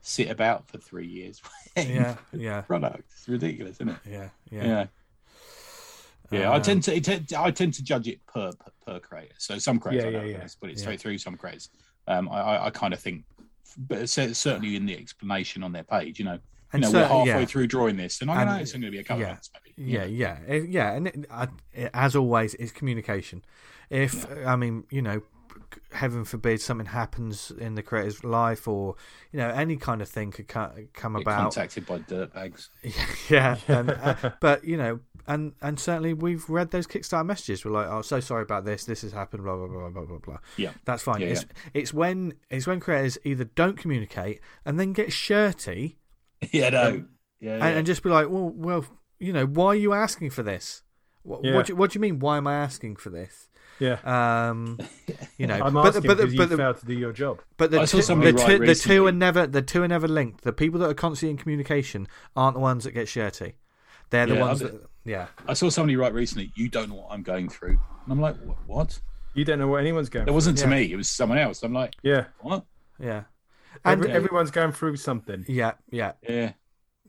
sit 0.06 0.31
about 0.31 0.68
for 0.68 0.76
three 0.78 1.06
years 1.06 1.40
yeah, 1.76 2.16
yeah, 2.32 2.60
product? 2.60 3.05
It's 3.16 3.26
ridiculous, 3.28 3.76
isn't 3.76 3.89
it? 3.89 3.97
yeah, 4.09 4.28
Yeah. 4.51 4.64
yeah. 4.66 4.86
Yeah, 6.31 6.51
I 6.51 6.56
Um, 6.56 6.62
tend 6.62 6.82
to 6.85 6.94
it, 6.97 7.32
I 7.35 7.51
tend 7.51 7.74
to 7.74 7.82
judge 7.85 8.09
it 8.09 8.24
per 8.26 8.51
per, 8.52 8.70
per 8.86 8.98
creator. 9.01 9.35
So 9.39 9.59
some 9.59 9.78
creators, 9.78 10.12
Yeah, 10.12 10.20
I 10.20 10.24
yeah, 10.24 10.31
yeah. 10.32 10.39
let's 10.39 10.55
put 10.56 10.70
it 10.70 10.76
Yeah. 10.76 10.82
straight 10.82 11.01
through. 11.01 11.18
Some 11.18 11.36
creators, 11.36 11.68
um, 12.09 12.28
I, 12.28 12.40
I, 12.40 12.66
I 12.66 12.70
kind 12.70 12.93
of 12.94 13.01
think, 13.01 13.24
but 13.76 14.09
certainly 14.09 14.74
in 14.76 14.86
the 14.86 14.97
explanation 14.97 15.62
on 15.62 15.72
their 15.72 15.85
page, 15.85 16.18
you 16.18 16.24
know, 16.24 16.32
you 16.35 16.40
And 16.72 16.82
know, 16.82 16.90
so- 16.90 16.98
we're 17.01 17.06
halfway 17.09 17.40
yeah. 17.40 17.44
through 17.47 17.66
drawing 17.68 17.97
this, 17.97 18.20
and 18.20 18.31
I 18.31 18.40
And- 18.43 18.51
know 18.51 18.56
it's 18.56 18.72
going 18.72 18.82
to 18.82 18.90
be 18.90 18.98
a 18.98 19.05
couple 19.05 19.20
yeah. 19.20 19.26
of 19.28 19.32
months, 19.35 19.51
maybe. 19.76 19.90
Yeah, 19.93 20.05
yeah, 20.05 20.39
It- 20.48 20.68
yeah, 20.70 20.93
and 20.94 21.06
it, 21.09 21.26
I, 21.31 21.48
it, 21.72 21.90
as 21.94 22.16
always, 22.16 22.55
it's 22.55 22.72
communication. 22.72 23.44
If 23.90 24.26
I 24.47 24.56
mean, 24.56 24.85
you 24.90 25.02
know, 25.02 25.22
heaven 25.93 26.25
forbid 26.25 26.61
something 26.61 26.87
happens 26.87 27.51
in 27.51 27.75
the 27.75 27.83
creator's 27.83 28.25
life, 28.25 28.67
or 28.69 28.97
you 29.33 29.39
know, 29.39 29.49
any 29.49 29.77
kind 29.77 30.01
of 30.03 30.09
thing 30.09 30.31
could 30.31 30.49
co- 30.49 30.73
come 30.93 31.15
Get 31.15 31.23
about. 31.23 31.41
contacted 31.43 31.87
by 31.87 31.99
dirtbags. 32.01 32.69
yeah, 33.31 33.57
and, 33.69 33.91
uh, 33.91 34.31
but 34.41 34.65
you 34.65 34.77
know, 34.77 35.01
and 35.27 35.53
and 35.63 35.79
certainly 35.81 36.13
we've 36.15 36.49
read 36.51 36.71
those 36.71 36.87
Kickstarter 36.87 37.27
messages. 37.27 37.65
We're 37.65 37.73
like, 37.73 37.89
oh, 37.89 38.03
so 38.03 38.21
sorry 38.21 38.43
about 38.43 38.65
this. 38.65 38.85
This 38.85 39.03
has 39.03 39.13
happened. 39.13 39.45
Blah 39.45 39.57
blah 39.57 39.67
blah 39.67 39.89
blah 39.91 40.05
blah 40.05 40.19
blah. 40.19 40.39
Yeah. 40.57 40.73
that's 40.85 41.03
fine. 41.03 41.21
Yeah, 41.21 41.29
it's 41.29 41.45
it's 41.73 41.95
when 41.95 42.35
it's 42.51 42.67
when 42.67 42.81
creators 42.81 43.19
either 43.25 43.45
don't 43.45 43.77
communicate 43.79 44.41
and 44.65 44.79
then 44.79 44.93
get 44.93 45.13
shirty 45.13 45.99
yeah, 46.53 46.69
no, 46.71 47.05
yeah, 47.41 47.55
and, 47.55 47.79
and 47.79 47.87
just 47.87 48.03
be 48.03 48.11
like, 48.11 48.29
well, 48.29 48.51
well, 48.55 48.85
you 49.19 49.33
know, 49.33 49.47
why 49.47 49.69
are 49.69 49.75
you 49.75 49.93
asking 49.95 50.31
for 50.31 50.43
this? 50.43 50.83
What, 51.23 51.43
Yeah. 51.43 51.55
what, 51.55 51.67
do, 51.67 51.77
what 51.77 51.91
do 51.91 51.97
you 51.97 52.01
mean? 52.01 52.19
Why 52.19 52.37
am 52.37 52.47
I 52.47 52.55
asking 52.55 52.97
for 52.97 53.09
this? 53.09 53.49
Yeah. 53.81 53.99
Um, 54.51 54.79
you 55.39 55.47
know, 55.47 55.55
I'm 55.61 55.75
but 55.75 55.87
asking 55.87 56.03
the, 56.03 56.09
but 56.09 56.17
the, 56.17 56.23
because 56.25 56.33
you 56.33 56.39
but 56.39 56.49
the, 56.51 56.57
failed 56.57 56.79
to 56.79 56.87
do 56.87 56.95
your 56.95 57.13
job. 57.13 57.41
but 57.57 57.71
the, 57.71 57.81
I 57.81 57.87
two, 57.87 58.01
the, 58.03 58.15
write 58.15 58.37
two, 58.47 58.59
the 58.67 58.75
two 58.75 59.07
are 59.07 59.13
never 59.13 59.47
the 59.47 59.63
two 59.63 59.83
are 59.83 59.89
never 59.89 60.07
linked. 60.09 60.43
The 60.45 60.53
people 60.53 60.79
that 60.81 60.89
are 60.91 60.95
constantly 60.95 61.31
in 61.33 61.37
communication 61.39 62.07
aren't 62.37 62.55
the 62.55 62.61
ones 62.61 62.85
that 62.85 62.93
get 62.93 63.09
shirty. 63.09 63.55
They're 64.11 64.27
the 64.27 64.35
Yeah, 64.35 64.41
ones 64.41 64.61
that 64.61 64.81
yeah 65.05 65.27
I 65.49 65.55
saw 65.55 65.69
somebody 65.71 65.97
write 65.97 66.15
recently, 66.15 66.53
"You 66.55 66.69
don't 66.69 66.89
know 66.89 66.97
what 66.97 67.09
I'm 67.11 67.23
going 67.23 67.49
through," 67.49 67.71
and 68.05 68.13
I'm 68.13 68.21
like, 68.21 68.37
"What?" 68.45 68.57
what? 68.67 69.01
You 69.35 69.45
don't 69.45 69.59
know 69.59 69.67
what 69.67 69.81
anyone's 69.81 70.09
going. 70.09 70.29
It 70.29 70.33
wasn't 70.35 70.59
to 70.59 70.65
Yeah. 70.65 70.71
me; 70.71 70.93
it 70.93 70.97
was 70.97 71.11
someone 71.11 71.39
else. 71.39 71.63
I'm 71.63 71.73
like, 71.73 71.95
Yeah. 72.03 72.27
"What?" 72.41 72.65
yeah 73.01 73.25
and 73.85 74.01
Every, 74.01 74.13
everyone's 74.13 74.53
going 74.53 74.71
through 74.71 74.97
something. 74.97 75.45
yeah 75.49 75.73
yeah 75.91 76.13
Yeah, 76.29 76.53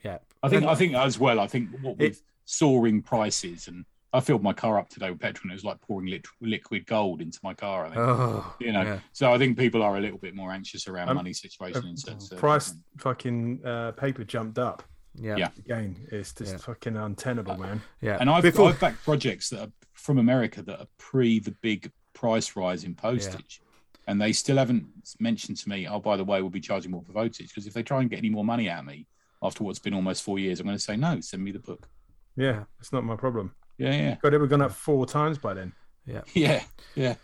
yeah. 0.03 0.17
I 0.41 0.49
think 0.49 0.63
And- 0.63 0.71
I 0.71 0.73
think 0.75 0.95
as 0.95 1.19
well. 1.19 1.39
I 1.39 1.45
think 1.45 1.69
what 1.81 1.97
with 1.99 2.23
soaring 2.45 3.03
prices 3.03 3.67
and 3.67 3.85
I 4.15 4.19
filled 4.21 4.41
my 4.43 4.53
car 4.53 4.79
up 4.79 4.89
today 4.89 5.09
with 5.11 5.19
petrol 5.19 5.43
and 5.43 5.51
it 5.51 5.55
was 5.55 5.63
like 5.65 5.79
pouring 5.81 6.07
lit- 6.09 6.25
liquid 6.41 6.85
gold 6.85 7.21
into 7.21 7.39
my 7.43 7.53
car. 7.53 7.85
I 7.85 7.89
think. 7.89 7.99
Oh, 7.99 8.55
you 8.59 8.71
know, 8.71 8.81
yeah. 8.83 8.99
so 9.11 9.33
I 9.33 9.37
think 9.37 9.57
people 9.57 9.81
are 9.83 9.97
a 9.97 10.01
little 10.01 10.17
bit 10.17 10.33
more 10.35 10.51
anxious 10.51 10.87
around 10.87 11.09
Um, 11.09 11.15
money 11.17 11.33
situation 11.33 11.85
in 11.87 11.97
certain 11.97 12.19
Price 12.37 12.65
circumstances. 12.67 12.83
fucking 12.97 13.65
uh, 13.65 13.91
paper 13.91 14.23
jumped 14.23 14.57
up 14.57 14.83
yeah 15.17 15.35
Yeah. 15.37 15.49
again. 15.59 15.95
It's 16.11 16.33
just 16.33 16.51
Yeah. 16.53 16.57
fucking 16.59 16.95
untenable, 16.97 17.57
man. 17.57 17.81
yeah. 18.01 18.17
And 18.19 18.29
I've, 18.29 18.43
Before- 18.43 18.69
I've 18.69 18.79
backed 18.79 19.03
projects 19.03 19.49
that 19.49 19.59
are 19.67 19.71
from 19.93 20.17
America 20.17 20.61
that 20.61 20.79
are 20.79 20.87
pre 20.97 21.39
the 21.39 21.51
big 21.61 21.91
price 22.13 22.55
rise 22.55 22.83
in 22.83 22.95
postage. 22.95 23.61
And 24.07 24.21
they 24.21 24.33
still 24.33 24.57
haven't 24.57 24.85
mentioned 25.19 25.57
to 25.57 25.69
me, 25.69 25.87
oh, 25.87 25.99
by 25.99 26.15
the 26.15 26.23
way, 26.23 26.39
we'll 26.41 26.51
be 26.51 26.59
charging 26.61 26.91
more 26.91 27.01
for 27.01 27.11
postage. 27.11 27.47
Because 27.49 27.65
if 27.65 27.73
they 27.73 27.81
try 27.81 28.01
and 28.01 28.09
get 28.09 28.19
any 28.19 28.29
more 28.29 28.45
money 28.45 28.69
out 28.69 28.79
of 28.81 28.85
me 28.85 29.07
after 29.41 29.63
what's 29.63 29.79
been 29.79 29.95
almost 29.95 30.21
four 30.21 30.37
years, 30.37 30.59
I'm 30.59 30.65
going 30.67 30.77
to 30.77 30.83
say, 30.83 30.95
no, 30.95 31.19
send 31.21 31.43
me 31.43 31.51
the 31.51 31.59
book. 31.59 31.89
Yeah, 32.35 32.65
it's 32.79 32.93
not 32.93 33.03
my 33.03 33.15
problem. 33.15 33.55
Yeah, 33.77 33.91
yeah, 33.93 34.15
God, 34.21 34.33
it 34.33 34.39
would 34.39 34.49
gone 34.49 34.61
up 34.61 34.71
four 34.71 35.05
times 35.05 35.37
by 35.37 35.53
then, 35.53 35.73
yeah, 36.33 36.63
yeah. 36.95 37.15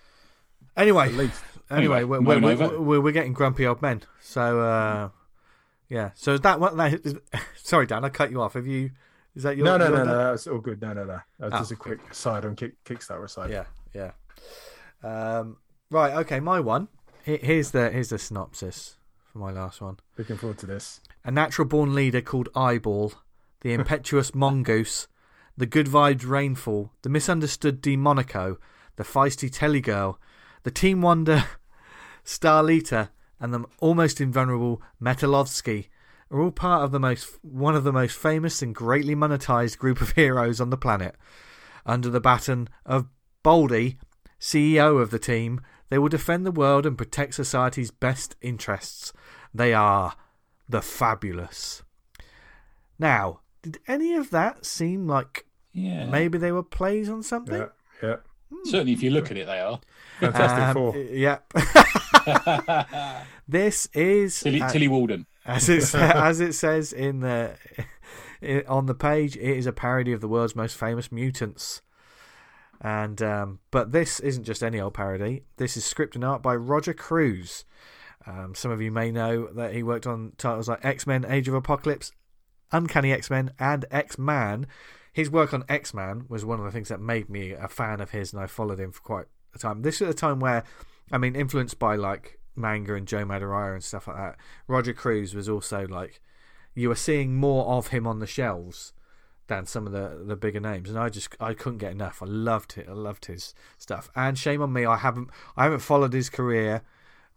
anyway, 0.75 1.07
at 1.07 1.13
least. 1.13 1.41
anyway, 1.69 2.01
Anyway, 2.01 2.03
we're, 2.03 2.21
moan 2.21 2.41
we're, 2.41 2.79
we're, 2.79 3.01
we're 3.01 3.11
getting 3.13 3.33
grumpy 3.33 3.65
old 3.65 3.81
men. 3.81 4.01
So 4.19 4.59
uh, 4.59 5.09
yeah. 5.87 6.11
So 6.15 6.33
is 6.33 6.41
that 6.41 6.59
what? 6.59 6.75
That 6.77 6.93
is, 7.05 7.15
sorry, 7.57 7.85
Dan, 7.85 8.03
I 8.03 8.09
cut 8.09 8.31
you 8.31 8.41
off. 8.41 8.53
Have 8.53 8.67
you? 8.67 8.91
Is 9.35 9.43
that 9.43 9.55
your? 9.57 9.65
No, 9.65 9.77
no, 9.77 9.85
your 9.85 9.91
no, 9.91 9.97
done? 10.05 10.07
no. 10.07 10.31
That's 10.31 10.47
all 10.47 10.59
good. 10.59 10.81
No, 10.81 10.93
no, 10.93 11.05
no. 11.05 11.19
That 11.39 11.45
was 11.45 11.53
Oh, 11.53 11.57
just 11.59 11.71
a 11.71 11.75
quick 11.75 12.13
side 12.13 12.45
on 12.45 12.55
kick, 12.55 12.83
Kickstarter 12.83 13.23
aside. 13.23 13.49
Yeah, 13.51 13.65
yeah. 13.93 14.11
Um, 15.03 15.57
right. 15.89 16.13
Okay. 16.19 16.39
My 16.39 16.59
one. 16.59 16.87
Here's 17.23 17.71
the 17.71 17.91
here's 17.91 18.09
the 18.09 18.17
synopsis 18.17 18.97
for 19.31 19.37
my 19.39 19.51
last 19.51 19.79
one. 19.79 19.97
Looking 20.17 20.37
forward 20.37 20.57
to 20.59 20.65
this. 20.65 21.01
A 21.23 21.29
natural 21.31 21.67
born 21.67 21.93
leader 21.93 22.21
called 22.21 22.49
Eyeball, 22.55 23.13
the 23.61 23.73
impetuous 23.73 24.33
Mongoose, 24.33 25.07
the 25.57 25.65
good 25.65 25.87
vibes 25.87 26.27
Rainfall, 26.27 26.91
the 27.01 27.09
misunderstood 27.09 27.81
Demonico, 27.81 28.57
the 28.95 29.03
feisty 29.03 29.49
Telegirl, 29.49 30.15
the 30.63 30.71
Team 30.71 31.01
Wonder 31.01 31.45
Starlita, 32.25 33.09
and 33.39 33.53
the 33.53 33.65
almost 33.79 34.21
invulnerable 34.21 34.81
Metalovsky 35.01 35.87
are 36.29 36.39
all 36.39 36.51
part 36.51 36.83
of 36.83 36.91
the 36.91 36.99
most 36.99 37.37
one 37.41 37.75
of 37.75 37.83
the 37.83 37.91
most 37.91 38.17
famous 38.17 38.61
and 38.61 38.73
greatly 38.73 39.15
monetized 39.15 39.77
group 39.77 40.01
of 40.01 40.11
heroes 40.11 40.61
on 40.61 40.69
the 40.69 40.77
planet. 40.77 41.15
Under 41.85 42.09
the 42.09 42.21
baton 42.21 42.69
of 42.85 43.07
Baldy, 43.43 43.97
CEO 44.39 45.01
of 45.01 45.11
the 45.11 45.19
team, 45.19 45.61
they 45.89 45.97
will 45.97 46.09
defend 46.09 46.45
the 46.45 46.51
world 46.51 46.85
and 46.85 46.97
protect 46.97 47.33
society's 47.33 47.91
best 47.91 48.35
interests. 48.41 49.11
They 49.53 49.73
are 49.73 50.15
the 50.69 50.81
fabulous. 50.81 51.83
Now, 52.97 53.40
did 53.61 53.79
any 53.87 54.13
of 54.15 54.29
that 54.31 54.65
seem 54.65 55.07
like 55.07 55.45
Yeah. 55.73 56.05
maybe 56.05 56.37
they 56.37 56.51
were 56.51 56.63
plays 56.63 57.09
on 57.09 57.23
something? 57.23 57.59
Yeah, 57.59 57.67
yeah. 58.09 58.15
Certainly, 58.65 58.93
if 58.93 59.01
you 59.03 59.11
look 59.11 59.31
at 59.31 59.37
it, 59.37 59.45
they 59.47 59.59
are. 59.59 59.79
Fantastic 60.19 60.63
Um, 60.63 60.73
Four. 60.73 60.97
Yep. 60.97 61.53
this 63.47 63.87
is 63.93 64.39
Tilly, 64.39 64.61
uh, 64.61 64.69
Tilly 64.69 64.87
Walden. 64.87 65.25
as 65.45 65.69
it 65.69 65.93
as 65.95 66.39
it 66.39 66.53
says 66.53 66.93
in 66.93 67.19
the 67.21 67.55
i- 68.41 68.63
on 68.67 68.85
the 68.87 68.93
page. 68.95 69.35
It 69.37 69.57
is 69.57 69.65
a 69.65 69.71
parody 69.73 70.11
of 70.13 70.21
the 70.21 70.27
world's 70.27 70.55
most 70.55 70.75
famous 70.77 71.11
mutants. 71.11 71.81
And 72.81 73.21
um, 73.21 73.59
but 73.69 73.91
this 73.91 74.19
isn't 74.19 74.43
just 74.43 74.63
any 74.63 74.79
old 74.79 74.93
parody. 74.95 75.43
This 75.57 75.77
is 75.77 75.85
script 75.85 76.15
and 76.15 76.23
art 76.25 76.41
by 76.41 76.55
Roger 76.55 76.93
Cruz. 76.93 77.63
Um, 78.25 78.53
some 78.55 78.71
of 78.71 78.81
you 78.81 78.91
may 78.91 79.11
know 79.11 79.47
that 79.53 79.73
he 79.73 79.81
worked 79.83 80.05
on 80.07 80.33
titles 80.37 80.67
like 80.67 80.83
X 80.83 81.05
Men: 81.07 81.25
Age 81.27 81.47
of 81.47 81.53
Apocalypse, 81.53 82.11
Uncanny 82.71 83.11
X 83.11 83.29
Men, 83.29 83.51
and 83.59 83.85
X 83.91 84.17
Man. 84.17 84.67
His 85.13 85.29
work 85.29 85.53
on 85.53 85.65
X 85.67 85.93
Man 85.93 86.25
was 86.29 86.45
one 86.45 86.59
of 86.59 86.65
the 86.65 86.71
things 86.71 86.87
that 86.87 87.01
made 87.01 87.29
me 87.29 87.51
a 87.51 87.67
fan 87.67 87.99
of 87.99 88.11
his, 88.11 88.31
and 88.33 88.41
I 88.41 88.47
followed 88.47 88.79
him 88.79 88.91
for 88.91 89.01
quite 89.01 89.25
a 89.53 89.57
time. 89.57 89.81
This 89.81 90.01
is 90.01 90.09
a 90.09 90.13
time 90.13 90.39
where, 90.39 90.63
I 91.11 91.17
mean, 91.17 91.35
influenced 91.35 91.79
by 91.79 91.95
like 91.95 92.39
manga 92.55 92.95
and 92.95 93.07
Joe 93.07 93.25
Madureira 93.25 93.73
and 93.73 93.83
stuff 93.83 94.07
like 94.07 94.17
that. 94.17 94.37
Roger 94.67 94.93
Cruz 94.93 95.33
was 95.33 95.49
also 95.49 95.85
like, 95.87 96.21
you 96.73 96.89
were 96.89 96.95
seeing 96.95 97.35
more 97.35 97.65
of 97.65 97.87
him 97.87 98.07
on 98.07 98.19
the 98.19 98.27
shelves 98.27 98.93
than 99.47 99.65
some 99.65 99.85
of 99.85 99.91
the 99.91 100.23
the 100.25 100.37
bigger 100.37 100.61
names, 100.61 100.89
and 100.89 100.97
I 100.97 101.09
just 101.09 101.35
I 101.39 101.53
couldn't 101.53 101.79
get 101.79 101.91
enough. 101.91 102.23
I 102.23 102.25
loved 102.25 102.77
it. 102.77 102.87
I 102.87 102.93
loved 102.93 103.25
his 103.25 103.53
stuff. 103.77 104.09
And 104.15 104.37
shame 104.37 104.61
on 104.61 104.71
me, 104.71 104.85
I 104.85 104.95
haven't 104.95 105.29
I 105.57 105.65
haven't 105.65 105.79
followed 105.79 106.13
his 106.13 106.29
career 106.29 106.83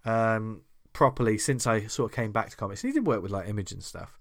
um, 0.04 0.62
properly 0.92 1.38
since 1.38 1.66
I 1.66 1.86
sort 1.86 2.12
of 2.12 2.16
came 2.16 2.30
back 2.30 2.50
to 2.50 2.56
comics. 2.56 2.82
He 2.82 2.92
did 2.92 3.06
work 3.06 3.20
with 3.20 3.32
like 3.32 3.48
Image 3.48 3.72
and 3.72 3.82
stuff. 3.82 4.18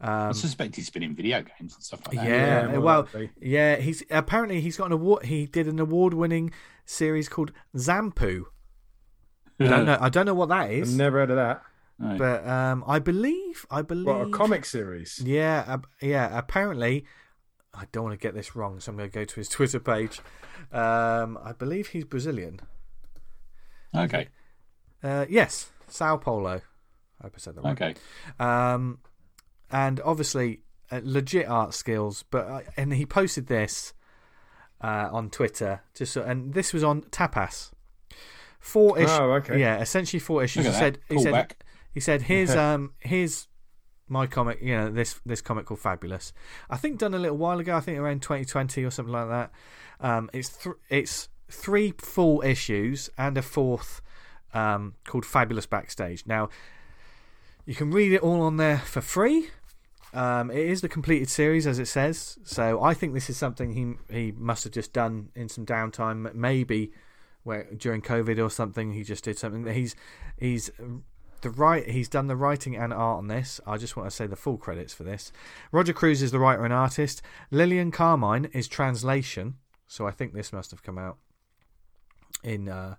I 0.00 0.28
Um, 0.28 0.32
suspect 0.34 0.76
he's 0.76 0.88
been 0.90 1.02
in 1.02 1.14
video 1.14 1.42
games 1.42 1.74
and 1.74 1.82
stuff 1.84 2.00
like 2.06 2.16
that. 2.16 2.26
yeah, 2.26 2.66
more 2.68 2.80
well, 2.80 3.00
likely. 3.02 3.30
yeah, 3.40 3.76
he's 3.76 4.02
apparently 4.10 4.60
he's 4.60 4.76
got 4.76 4.86
an 4.86 4.92
award. 4.92 5.26
He 5.26 5.46
did 5.46 5.66
an 5.68 5.78
award-winning 5.78 6.52
series 6.86 7.28
called 7.28 7.52
Xampu. 7.76 8.44
I 9.58 9.66
don't 9.66 9.84
know. 9.84 9.98
I 10.00 10.08
don't 10.08 10.24
know 10.24 10.32
what 10.34 10.48
that 10.48 10.70
is. 10.70 10.92
I've 10.92 10.96
never 10.98 11.18
heard 11.18 11.30
of 11.30 11.36
that. 11.36 11.62
No. 11.98 12.16
but 12.16 12.46
um, 12.48 12.82
I 12.86 12.98
believe 12.98 13.66
I 13.70 13.82
believe 13.82 14.06
What 14.06 14.26
a 14.26 14.30
comic 14.30 14.64
series. 14.64 15.20
Yeah, 15.22 15.64
uh, 15.68 15.78
yeah. 16.00 16.30
Apparently, 16.38 17.04
I 17.74 17.84
don't 17.92 18.04
want 18.04 18.18
to 18.18 18.22
get 18.26 18.32
this 18.34 18.56
wrong, 18.56 18.80
so 18.80 18.90
I'm 18.92 18.96
going 18.96 19.10
to 19.10 19.14
go 19.14 19.24
to 19.26 19.34
his 19.34 19.50
Twitter 19.50 19.78
page. 19.80 20.18
Um, 20.72 21.38
I 21.44 21.52
believe 21.52 21.88
he's 21.88 22.04
Brazilian. 22.04 22.60
Okay. 23.94 24.28
Uh, 25.02 25.26
yes, 25.28 25.72
Sao 25.88 26.16
Paulo. 26.16 26.62
I 27.20 27.24
hope 27.24 27.32
I 27.34 27.38
said 27.38 27.54
that 27.56 27.64
right. 27.64 27.72
Okay. 27.82 27.94
Um, 28.38 29.00
and 29.70 30.00
obviously, 30.04 30.60
uh, 30.90 31.00
legit 31.02 31.48
art 31.48 31.74
skills. 31.74 32.24
But 32.30 32.46
uh, 32.46 32.60
and 32.76 32.92
he 32.92 33.06
posted 33.06 33.46
this 33.46 33.92
uh, 34.80 35.08
on 35.12 35.30
Twitter. 35.30 35.82
Just 35.94 36.12
so, 36.12 36.22
and 36.22 36.54
this 36.54 36.72
was 36.72 36.84
on 36.84 37.02
Tapas. 37.02 37.70
Four 38.58 38.98
issues. 38.98 39.18
Oh, 39.18 39.32
okay. 39.32 39.58
Yeah, 39.58 39.80
essentially 39.80 40.20
four 40.20 40.44
issues. 40.44 40.66
He 40.66 40.72
said. 40.72 40.98
He 41.08 41.18
said. 41.18 41.34
Callback. 41.34 41.52
He 41.92 42.00
said, 42.00 42.22
"Here's 42.22 42.50
um, 42.56 42.92
here's 43.00 43.48
my 44.08 44.26
comic. 44.26 44.60
You 44.60 44.76
know, 44.76 44.90
this 44.90 45.20
this 45.24 45.40
comic 45.40 45.66
called 45.66 45.80
Fabulous. 45.80 46.32
I 46.68 46.76
think 46.76 46.98
done 46.98 47.14
a 47.14 47.18
little 47.18 47.38
while 47.38 47.58
ago. 47.58 47.76
I 47.76 47.80
think 47.80 47.98
around 47.98 48.22
2020 48.22 48.84
or 48.84 48.90
something 48.90 49.12
like 49.12 49.28
that. 49.28 49.50
Um, 50.00 50.30
it's 50.32 50.56
th- 50.56 50.76
it's 50.88 51.28
three 51.50 51.94
full 51.98 52.42
issues 52.42 53.10
and 53.18 53.36
a 53.36 53.42
fourth 53.42 54.00
um 54.52 54.94
called 55.04 55.24
Fabulous 55.24 55.66
Backstage. 55.66 56.24
Now, 56.26 56.48
you 57.64 57.74
can 57.74 57.90
read 57.90 58.12
it 58.12 58.20
all 58.20 58.42
on 58.42 58.56
there 58.56 58.78
for 58.78 59.00
free. 59.00 59.48
Um, 60.12 60.50
it 60.50 60.58
is 60.66 60.80
the 60.80 60.88
completed 60.88 61.28
series, 61.28 61.66
as 61.66 61.78
it 61.78 61.86
says. 61.86 62.38
So 62.44 62.82
I 62.82 62.94
think 62.94 63.14
this 63.14 63.30
is 63.30 63.36
something 63.36 63.72
he 63.72 64.14
he 64.14 64.32
must 64.32 64.64
have 64.64 64.72
just 64.72 64.92
done 64.92 65.28
in 65.34 65.48
some 65.48 65.64
downtime, 65.64 66.34
maybe 66.34 66.92
where 67.44 67.68
during 67.76 68.02
COVID 68.02 68.44
or 68.44 68.50
something. 68.50 68.92
He 68.92 69.02
just 69.04 69.24
did 69.24 69.38
something. 69.38 69.72
He's 69.72 69.94
he's 70.36 70.70
the 71.42 71.50
right. 71.50 71.88
He's 71.88 72.08
done 72.08 72.26
the 72.26 72.36
writing 72.36 72.76
and 72.76 72.92
art 72.92 73.18
on 73.18 73.28
this. 73.28 73.60
I 73.66 73.76
just 73.76 73.96
want 73.96 74.10
to 74.10 74.14
say 74.14 74.26
the 74.26 74.36
full 74.36 74.58
credits 74.58 74.92
for 74.92 75.04
this. 75.04 75.32
Roger 75.72 75.92
Cruz 75.92 76.22
is 76.22 76.32
the 76.32 76.40
writer 76.40 76.64
and 76.64 76.74
artist. 76.74 77.22
Lillian 77.50 77.90
Carmine 77.92 78.46
is 78.52 78.66
translation. 78.68 79.54
So 79.86 80.06
I 80.06 80.10
think 80.10 80.34
this 80.34 80.52
must 80.52 80.70
have 80.72 80.82
come 80.82 80.98
out 80.98 81.18
in 82.44 82.68
uh, 82.68 82.96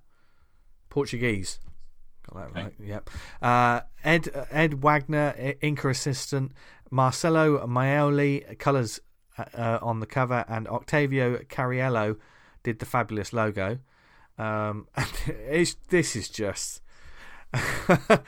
Portuguese. 0.89 1.59
Got 2.29 2.35
that 2.53 2.59
Okay. 2.59 2.63
right. 2.63 2.73
Yep. 2.79 3.09
Uh, 3.41 3.81
Ed 4.03 4.47
Ed 4.51 4.83
Wagner, 4.83 5.33
inker 5.61 5.89
assistant. 5.91 6.51
Marcelo 6.91 7.65
Maioli, 7.65 8.59
colours 8.59 8.99
uh, 9.37 9.45
uh, 9.55 9.79
on 9.81 10.01
the 10.01 10.05
cover, 10.05 10.45
and 10.47 10.67
Octavio 10.67 11.37
Cariello 11.49 12.17
did 12.63 12.79
the 12.79 12.85
fabulous 12.85 13.33
logo. 13.33 13.79
Um, 14.37 14.87
and 14.95 15.07
it's, 15.27 15.75
this 15.89 16.15
is 16.15 16.29
just. 16.29 16.81
I 17.53 18.21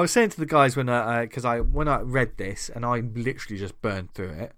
was 0.00 0.10
saying 0.10 0.30
to 0.30 0.40
the 0.40 0.46
guys 0.46 0.76
when 0.76 0.88
I 0.88 1.22
because 1.22 1.44
I 1.44 1.60
when 1.60 1.86
I 1.86 2.00
read 2.00 2.38
this 2.38 2.70
and 2.74 2.86
I 2.86 3.00
literally 3.00 3.58
just 3.58 3.80
burned 3.82 4.14
through 4.14 4.30
it. 4.30 4.52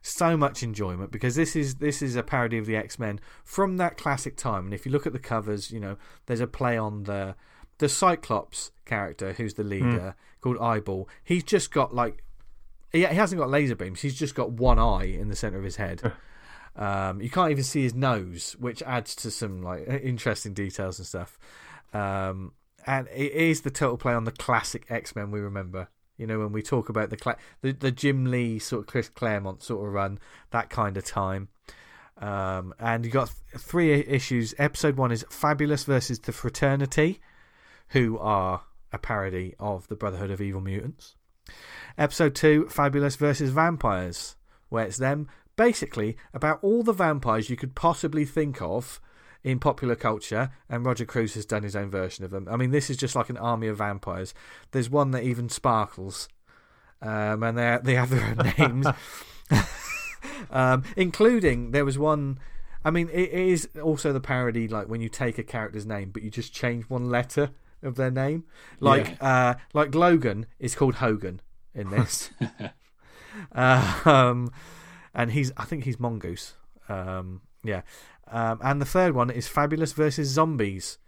So 0.00 0.36
much 0.36 0.62
enjoyment 0.62 1.10
because 1.10 1.34
this 1.34 1.56
is 1.56 1.76
this 1.76 2.00
is 2.00 2.14
a 2.14 2.22
parody 2.22 2.58
of 2.58 2.66
the 2.66 2.76
X 2.76 3.00
Men 3.00 3.18
from 3.44 3.76
that 3.78 3.96
classic 3.96 4.36
time. 4.36 4.66
And 4.66 4.74
if 4.74 4.86
you 4.86 4.92
look 4.92 5.08
at 5.08 5.12
the 5.12 5.18
covers, 5.18 5.72
you 5.72 5.80
know 5.80 5.96
there's 6.26 6.40
a 6.40 6.46
play 6.46 6.78
on 6.78 7.02
the 7.02 7.34
the 7.78 7.88
Cyclops 7.88 8.70
character 8.84 9.32
who's 9.32 9.54
the 9.54 9.64
leader 9.64 10.14
called 10.40 10.58
Eyeball. 10.58 11.08
He's 11.24 11.42
just 11.42 11.72
got 11.72 11.92
like 11.92 12.22
he, 12.92 13.00
he 13.00 13.14
hasn't 13.14 13.38
got 13.38 13.50
laser 13.50 13.76
beams. 13.76 14.00
He's 14.00 14.18
just 14.18 14.34
got 14.34 14.50
one 14.52 14.78
eye 14.78 15.04
in 15.04 15.28
the 15.28 15.36
center 15.36 15.58
of 15.58 15.64
his 15.64 15.76
head. 15.76 16.12
Um, 16.76 17.20
you 17.20 17.28
can't 17.28 17.50
even 17.50 17.64
see 17.64 17.82
his 17.82 17.94
nose, 17.94 18.54
which 18.60 18.82
adds 18.84 19.16
to 19.16 19.32
some 19.32 19.62
like 19.62 19.88
interesting 19.88 20.54
details 20.54 20.98
and 21.00 21.06
stuff. 21.06 21.36
Um, 21.92 22.52
and 22.86 23.08
it 23.08 23.32
is 23.32 23.62
the 23.62 23.70
total 23.70 23.98
play 23.98 24.14
on 24.14 24.24
the 24.24 24.30
classic 24.30 24.86
X 24.88 25.16
Men 25.16 25.32
we 25.32 25.40
remember. 25.40 25.88
You 26.16 26.26
know, 26.26 26.38
when 26.38 26.52
we 26.52 26.62
talk 26.62 26.88
about 26.88 27.10
the 27.10 27.36
the, 27.62 27.72
the 27.72 27.90
Jim 27.90 28.30
Lee 28.30 28.60
sort 28.60 28.82
of 28.82 28.86
Chris 28.86 29.08
Claremont 29.08 29.62
sort 29.62 29.86
of 29.86 29.92
run, 29.92 30.18
that 30.50 30.70
kind 30.70 30.96
of 30.96 31.04
time. 31.04 31.48
Um, 32.16 32.74
and 32.78 33.04
you 33.04 33.10
got 33.10 33.28
th- 33.28 33.62
three 33.62 33.92
issues. 33.92 34.54
Episode 34.58 34.96
one 34.96 35.12
is 35.12 35.24
Fabulous 35.30 35.84
versus 35.84 36.20
the 36.20 36.32
Fraternity, 36.32 37.20
who 37.88 38.18
are 38.18 38.62
a 38.92 38.98
parody 38.98 39.54
of 39.58 39.88
the 39.88 39.96
Brotherhood 39.96 40.30
of 40.30 40.40
Evil 40.40 40.60
Mutants. 40.60 41.16
Episode 41.96 42.34
two, 42.34 42.66
Fabulous 42.68 43.16
versus 43.16 43.50
Vampires, 43.50 44.36
where 44.68 44.86
it's 44.86 44.98
them 44.98 45.28
basically 45.56 46.16
about 46.32 46.58
all 46.62 46.82
the 46.82 46.92
vampires 46.92 47.50
you 47.50 47.56
could 47.56 47.74
possibly 47.74 48.24
think 48.24 48.62
of 48.62 49.00
in 49.44 49.58
popular 49.58 49.94
culture, 49.94 50.50
and 50.68 50.84
Roger 50.84 51.04
Cruz 51.04 51.34
has 51.34 51.44
done 51.46 51.62
his 51.62 51.76
own 51.76 51.90
version 51.90 52.24
of 52.24 52.30
them. 52.30 52.48
I 52.50 52.56
mean, 52.56 52.70
this 52.70 52.90
is 52.90 52.96
just 52.96 53.14
like 53.14 53.30
an 53.30 53.36
army 53.36 53.66
of 53.68 53.78
vampires. 53.78 54.34
There's 54.70 54.90
one 54.90 55.10
that 55.12 55.22
even 55.24 55.48
sparkles, 55.48 56.28
um, 57.02 57.42
and 57.42 57.58
they 57.58 57.78
they 57.82 57.94
have 57.94 58.10
their 58.10 58.24
own 58.24 58.52
names, 58.58 58.86
um, 60.50 60.84
including 60.96 61.72
there 61.72 61.84
was 61.84 61.98
one. 61.98 62.38
I 62.84 62.90
mean, 62.90 63.08
it 63.12 63.30
is 63.30 63.68
also 63.82 64.12
the 64.12 64.20
parody, 64.20 64.68
like 64.68 64.88
when 64.88 65.00
you 65.00 65.08
take 65.08 65.36
a 65.38 65.42
character's 65.42 65.84
name, 65.84 66.10
but 66.10 66.22
you 66.22 66.30
just 66.30 66.52
change 66.52 66.84
one 66.84 67.10
letter 67.10 67.50
of 67.82 67.96
their 67.96 68.10
name. 68.10 68.44
Like, 68.80 69.16
uh, 69.22 69.54
like 69.74 69.94
Logan 69.94 70.46
is 70.58 70.74
called 70.74 70.96
Hogan 70.96 71.40
in 71.74 71.90
this, 71.90 72.30
uh, 73.52 74.00
um, 74.04 74.50
and 75.14 75.32
he's 75.32 75.52
I 75.56 75.64
think 75.64 75.84
he's 75.84 76.00
Mongoose. 76.00 76.54
Um, 76.88 77.42
yeah, 77.64 77.82
um, 78.30 78.60
and 78.62 78.80
the 78.80 78.86
third 78.86 79.14
one 79.14 79.30
is 79.30 79.48
Fabulous 79.48 79.92
versus 79.92 80.28
Zombies. 80.28 80.98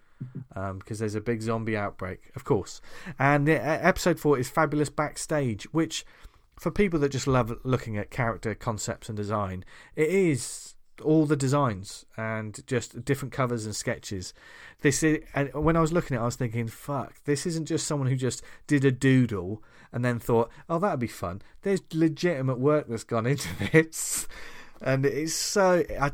Um, 0.55 0.81
because 0.81 0.99
there's 0.99 1.15
a 1.15 1.21
big 1.23 1.41
zombie 1.41 1.79
outbreak, 1.79 2.31
of 2.37 2.45
course. 2.45 2.83
And 3.19 3.49
the, 3.49 3.57
uh, 3.59 3.79
episode 3.81 4.21
four 4.21 4.39
is 4.39 4.51
Fabulous 4.51 4.91
Backstage, 4.91 5.65
which, 5.73 6.05
for 6.59 6.71
people 6.71 7.01
that 7.01 7.09
just 7.09 7.27
love 7.27 7.57
looking 7.65 7.97
at 7.97 8.11
character 8.11 8.55
concepts 8.55 9.09
and 9.09 9.17
design, 9.17 9.65
it 9.97 10.11
is 10.11 10.75
all 11.01 11.27
the 11.27 11.37
designs 11.37 12.05
and 12.17 12.67
just 12.67 13.05
different 13.05 13.33
covers 13.33 13.67
and 13.67 13.75
sketches. 13.75 14.33
This 14.81 15.03
is, 15.03 15.25
and 15.35 15.53
when 15.55 15.77
I 15.77 15.81
was 15.81 15.93
looking 15.93 16.17
at, 16.17 16.21
it, 16.21 16.23
I 16.23 16.27
was 16.27 16.37
thinking, 16.37 16.69
"Fuck, 16.69 17.25
this 17.25 17.47
isn't 17.47 17.67
just 17.67 17.87
someone 17.87 18.09
who 18.09 18.17
just 18.17 18.43
did 18.67 18.85
a 18.85 18.91
doodle 18.91 19.63
and 19.93 20.05
then 20.05 20.19
thought, 20.19 20.51
oh, 20.69 20.79
that'd 20.79 21.01
be 21.01 21.07
fun." 21.07 21.43
There's 21.63 21.83
legitimate 21.93 22.59
work 22.59 22.89
that's 22.89 23.05
gone 23.05 23.27
into 23.27 23.49
this, 23.73 24.29
and 24.81 25.05
it's 25.05 25.35
so. 25.35 25.85
I, 26.01 26.13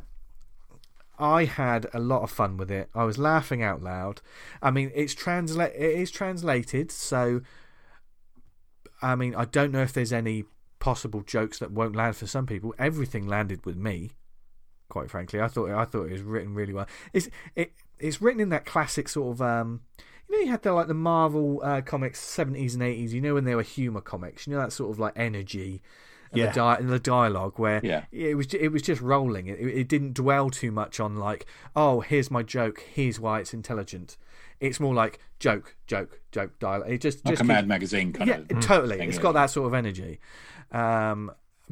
I 1.18 1.44
had 1.44 1.86
a 1.94 2.00
lot 2.00 2.22
of 2.22 2.30
fun 2.30 2.56
with 2.56 2.70
it. 2.70 2.90
I 2.94 3.04
was 3.04 3.16
laughing 3.16 3.62
out 3.62 3.82
loud. 3.82 4.20
I 4.60 4.70
mean, 4.70 4.90
it's 4.94 5.14
translate. 5.14 5.72
It 5.74 5.98
is 5.98 6.10
translated, 6.10 6.90
so. 6.90 7.42
I 9.02 9.14
mean, 9.14 9.34
I 9.34 9.44
don't 9.44 9.72
know 9.72 9.82
if 9.82 9.92
there's 9.92 10.12
any 10.12 10.44
possible 10.78 11.22
jokes 11.22 11.58
that 11.58 11.72
won't 11.72 11.96
land 11.96 12.16
for 12.16 12.26
some 12.26 12.46
people. 12.46 12.74
Everything 12.78 13.26
landed 13.26 13.64
with 13.66 13.76
me, 13.76 14.12
quite 14.88 15.10
frankly. 15.10 15.40
I 15.40 15.48
thought 15.48 15.70
I 15.70 15.84
thought 15.84 16.04
it 16.06 16.12
was 16.12 16.22
written 16.22 16.54
really 16.54 16.72
well. 16.72 16.86
It's 17.12 17.28
it 17.54 17.72
it's 17.98 18.20
written 18.22 18.40
in 18.40 18.48
that 18.50 18.64
classic 18.66 19.08
sort 19.08 19.32
of 19.36 19.42
um, 19.42 19.80
you 20.28 20.36
know 20.36 20.44
you 20.44 20.50
had 20.50 20.62
the 20.62 20.72
like 20.72 20.86
the 20.88 20.94
Marvel 20.94 21.60
uh, 21.64 21.80
comics 21.80 22.20
seventies 22.20 22.74
and 22.74 22.82
eighties. 22.82 23.12
You 23.14 23.20
know 23.20 23.34
when 23.34 23.44
they 23.44 23.54
were 23.54 23.62
humor 23.62 24.00
comics. 24.00 24.46
You 24.46 24.52
know 24.54 24.60
that 24.60 24.72
sort 24.72 24.90
of 24.90 24.98
like 24.98 25.12
energy. 25.16 25.82
And, 26.32 26.40
Yeah. 26.40 26.46
the, 26.48 26.52
di- 26.54 26.76
and 26.80 26.88
the 26.90 26.98
dialogue 26.98 27.56
where 27.56 27.80
Yeah. 27.84 28.06
it 28.10 28.36
was 28.36 28.52
it 28.52 28.68
was 28.72 28.82
just 28.82 29.00
rolling. 29.00 29.46
It, 29.46 29.60
it 29.60 29.88
didn't 29.88 30.14
dwell 30.14 30.50
too 30.50 30.72
much 30.72 30.98
on 30.98 31.14
like, 31.16 31.46
oh, 31.76 32.00
here's 32.00 32.32
my 32.32 32.42
joke. 32.42 32.80
Here's 32.92 33.20
why 33.20 33.38
it's 33.38 33.54
intelligent. 33.54 34.16
It's 34.58 34.80
more 34.80 34.92
like 34.92 35.20
joke, 35.38 35.76
joke, 35.86 36.20
joke 36.32 36.58
dialogue. 36.58 36.90
It 36.90 37.00
just 37.00 37.24
Like 37.24 37.34
just 37.34 37.42
a 37.42 37.44
keeps- 37.44 37.48
Mad 37.48 37.68
Magazine 37.68 38.12
kind 38.12 38.28
yeah, 38.28 38.56
of. 38.56 38.60
totally. 38.60 39.00
It's 39.06 39.18
got 39.18 39.32
that 39.32 39.50
sort 39.50 39.68
of 39.68 39.74
energy. 39.74 40.18
Um, 40.72 41.30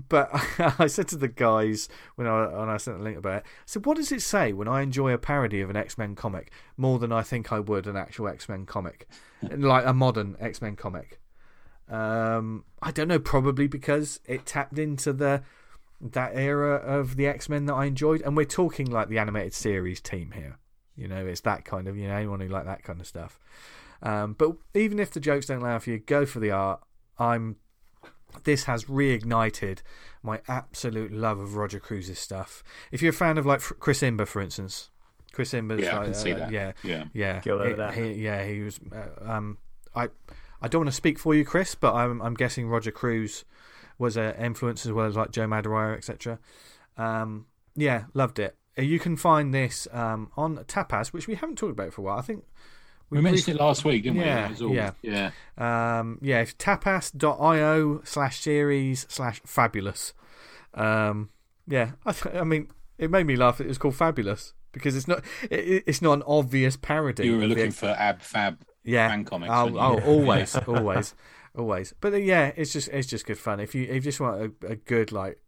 but 0.09 0.31
I 0.79 0.87
said 0.87 1.09
to 1.09 1.16
the 1.16 1.29
guys 1.29 1.89
when 2.16 2.27
I 2.27 2.47
when 2.47 2.69
I 2.69 2.77
sent 2.77 2.99
the 2.99 3.05
link 3.05 3.19
about 3.19 3.39
it, 3.39 3.43
I 3.47 3.51
said, 3.66 3.87
"What 3.87 3.97
does 3.97 4.12
it 4.12 4.23
say 4.23 4.53
when 4.53 4.69
I 4.69 4.83
enjoy 4.83 5.12
a 5.12 5.19
parody 5.19 5.61
of 5.61 5.71
an 5.71 5.77
X 5.77 5.97
Men 5.97 6.15
comic 6.15 6.53
more 6.77 6.99
than 6.99 7.12
I 7.12 7.23
think 7.23 7.53
I 7.53 7.61
would 7.61 7.87
an 7.87 7.97
actual 7.97 8.29
X 8.29 8.49
Men 8.49 8.66
comic, 8.66 9.09
like 9.43 9.87
a 9.87 9.93
modern 9.93 10.37
X 10.41 10.61
Men 10.61 10.77
comic?" 10.77 11.21
Um, 11.89 12.65
I 12.83 12.91
don't 12.91 13.09
know. 13.09 13.19
Probably 13.19 13.66
because 13.66 14.21
it 14.27 14.47
tapped 14.47 14.79
into 14.79 15.12
the 15.12 15.43
that 16.01 16.33
era 16.35 16.77
of 16.77 17.16
the 17.16 17.27
X 17.27 17.49
Men 17.49 17.66
that 17.66 17.75
I 17.75 17.87
enjoyed, 17.87 18.23
and 18.23 18.37
we're 18.37 18.45
talking 18.45 18.91
like 18.91 19.09
the 19.09 19.19
animated 19.19 19.55
series 19.55 20.01
team 20.01 20.33
here. 20.33 20.59
You 20.97 21.09
know, 21.09 21.27
it's 21.27 21.41
that 21.43 21.65
kind 21.65 21.89
of 21.89 21.97
you 21.97 22.09
know 22.09 22.15
anyone 22.15 22.41
who 22.41 22.49
like 22.49 22.66
that 22.66 22.83
kind 22.85 23.01
of 23.01 23.07
stuff. 23.07 23.39
Um, 24.03 24.35
but 24.35 24.57
even 24.75 24.99
if 24.99 25.11
the 25.11 25.21
jokes 25.21 25.47
don't 25.47 25.61
for 25.81 25.91
you, 25.91 25.99
go 25.99 26.27
for 26.27 26.41
the 26.41 26.51
art. 26.51 26.81
I'm. 27.19 27.57
This 28.43 28.65
has 28.65 28.85
reignited 28.86 29.78
my 30.23 30.40
absolute 30.48 31.12
love 31.12 31.39
of 31.39 31.55
Roger 31.56 31.78
Cruz's 31.81 32.19
stuff. 32.19 32.62
If 32.90 33.01
you're 33.02 33.11
a 33.11 33.15
fan 33.15 33.39
of 33.39 33.47
like 33.47 33.61
Chris 33.61 34.02
Imber, 34.02 34.27
for 34.27 34.40
instance, 34.43 34.90
Chris 35.32 35.55
Imber's 35.55 35.82
Yeah, 35.82 35.94
I 35.94 35.97
like, 35.98 36.05
can 36.06 36.15
see 36.15 36.32
uh, 36.32 36.39
that. 36.39 36.51
yeah, 36.52 36.73
Yeah. 36.82 37.05
yeah, 37.12 37.40
Get 37.40 37.52
all 37.52 37.61
over 37.61 37.69
He- 37.70 37.74
that. 37.77 37.94
he- 37.94 38.12
yeah, 38.24 38.44
he 38.44 38.61
was. 38.61 38.81
Uh, 38.93 39.31
um, 39.32 39.59
I, 39.94 40.09
I 40.61 40.69
don't 40.69 40.81
want 40.81 40.89
to 40.90 40.97
speak 40.97 41.19
for 41.19 41.35
you, 41.35 41.44
Chris, 41.44 41.74
but 41.74 41.94
I'm, 41.94 42.20
I'm 42.23 42.35
guessing 42.35 42.69
Roger 42.69 42.90
Cruz 42.90 43.44
was 43.98 44.16
an 44.16 44.35
influence 44.36 44.85
as 44.85 44.93
well 44.93 45.06
as 45.06 45.15
like 45.16 45.31
Joe 45.31 45.47
Madureira, 45.47 45.97
etc. 45.97 46.39
Um, 46.97 47.47
yeah, 47.77 48.05
loved 48.15 48.39
it. 48.39 48.56
You 48.77 48.98
can 48.98 49.16
find 49.16 49.55
this 49.55 49.86
um, 49.93 50.31
on 50.36 50.56
Tapas, 50.65 51.09
which 51.12 51.28
we 51.28 51.36
haven't 51.36 51.56
talked 51.56 51.73
about 51.73 51.93
for 51.93 52.01
a 52.01 52.05
while. 52.05 52.19
I 52.19 52.23
think 52.23 52.44
We 53.15 53.20
mentioned 53.23 53.57
it 53.57 53.61
last 53.61 53.85
week, 53.85 54.03
didn't 54.03 54.20
Yeah, 54.20 54.53
we? 54.59 54.66
All- 54.66 54.74
yeah. 54.74 54.91
yeah. 55.03 55.31
um, 55.99 56.19
yeah, 56.23 56.41
it's 56.41 56.55
tapas.io 56.55 58.03
slash 58.05 58.41
series 58.41 59.07
slash 59.09 59.41
fabulous. 59.47 60.12
Um, 60.74 61.31
yeah, 61.66 61.93
I, 62.05 62.12
th- 62.12 62.35
I 62.35 62.45
mean, 62.45 62.69
it 62.99 63.11
made 63.11 63.27
me 63.27 63.36
laugh. 63.36 63.59
that 63.59 63.65
It 63.65 63.69
was 63.69 63.78
called 63.78 63.97
fabulous 63.97 64.53
because 64.73 64.97
it's 64.97 65.09
not 65.09 65.24
it, 65.51 65.85
it's 65.86 66.03
not 66.03 66.15
an 66.15 66.23
obvious 66.27 66.77
parody. 66.77 67.24
You 67.27 67.39
were 67.39 67.47
looking 67.47 67.70
for 67.70 67.89
ab 67.89 68.20
fab 68.20 68.59
yeah. 68.82 69.09
fan 69.09 69.24
comics. 69.24 69.53
Oh, 69.55 69.77
oh 69.78 70.01
always, 70.01 70.57
always, 70.69 71.15
always. 71.57 71.95
But 72.01 72.15
uh, 72.15 72.16
yeah, 72.16 72.53
it's 72.57 72.73
just 72.73 72.89
it's 72.89 73.09
just 73.09 73.27
good 73.27 73.39
fun. 73.39 73.61
If 73.61 73.74
you 73.74 73.85
if 73.85 73.95
you 73.95 74.01
just 74.01 74.20
want 74.20 74.55
a, 74.62 74.66
a 74.73 74.77
good 74.77 75.12
like 75.12 75.39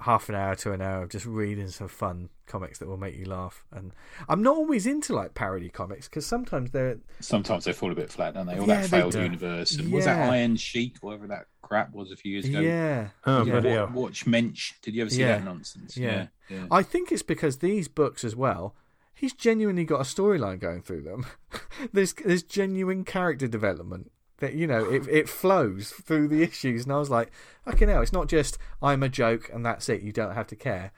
half 0.00 0.28
an 0.28 0.34
hour 0.34 0.54
to 0.56 0.72
an 0.72 0.80
hour 0.80 1.02
of 1.02 1.10
just 1.10 1.26
reading 1.26 1.68
some 1.68 1.88
fun 1.88 2.30
comics 2.46 2.78
that 2.78 2.88
will 2.88 2.96
make 2.96 3.16
you 3.16 3.26
laugh, 3.26 3.64
and 3.70 3.92
I'm 4.28 4.42
not 4.42 4.56
always 4.56 4.86
into 4.86 5.14
like 5.14 5.34
parody 5.34 5.68
comics 5.68 6.08
because 6.08 6.26
sometimes 6.26 6.70
they're 6.70 6.98
Sometimes 7.20 7.64
they 7.64 7.72
fall 7.72 7.92
a 7.92 7.94
bit 7.94 8.10
flat, 8.10 8.34
don't 8.34 8.46
they? 8.46 8.58
All 8.58 8.66
Yeah, 8.66 8.80
that 8.80 8.90
they 8.90 8.98
failed 9.00 9.12
do. 9.12 9.22
universe. 9.22 9.76
And 9.76 9.92
was 9.92 10.04
that 10.06 10.16
Yeah. 10.16 10.30
Iron 10.32 10.56
Sheik, 10.56 10.96
whatever 11.00 11.26
that 11.28 11.46
crap 11.62 11.92
was 11.92 12.10
a 12.10 12.16
few 12.16 12.32
years 12.32 12.46
ago? 12.46 12.60
yeah. 12.60 13.08
Oh, 13.26 13.44
yeah. 13.44 13.60
bloody 13.60 13.68
Watchmensch. 13.94 14.80
Did 14.82 14.94
you 14.94 15.02
ever 15.02 15.10
see 15.10 15.20
Yeah. 15.20 15.38
that 15.38 15.44
nonsense? 15.44 15.96
Yeah. 15.96 16.26
Yeah. 16.48 16.56
yeah. 16.58 16.66
I 16.70 16.82
think 16.82 17.12
it's 17.12 17.22
because 17.22 17.58
these 17.58 17.88
books 17.88 18.24
as 18.24 18.34
well. 18.34 18.74
He's 19.14 19.34
genuinely 19.34 19.84
got 19.84 20.00
a 20.00 20.04
storyline 20.04 20.58
going 20.60 20.80
through 20.80 21.02
them. 21.02 21.26
there's 21.92 22.14
there's 22.14 22.42
genuine 22.42 23.04
character 23.04 23.46
development 23.46 24.10
that 24.40 24.54
you 24.54 24.66
know 24.66 24.84
it 24.84 25.06
it 25.08 25.28
flows 25.28 25.90
through 25.90 26.28
the 26.28 26.42
issues, 26.42 26.84
and 26.84 26.92
I 26.92 26.98
was 26.98 27.10
like, 27.10 27.30
okay, 27.66 27.86
now 27.86 28.00
it's 28.00 28.12
not 28.12 28.28
just 28.28 28.58
I'm 28.82 29.02
a 29.02 29.08
joke 29.08 29.50
and 29.52 29.64
that's 29.64 29.88
it. 29.88 30.02
You 30.02 30.12
don't 30.12 30.34
have 30.34 30.48
to 30.48 30.56
care. 30.56 30.92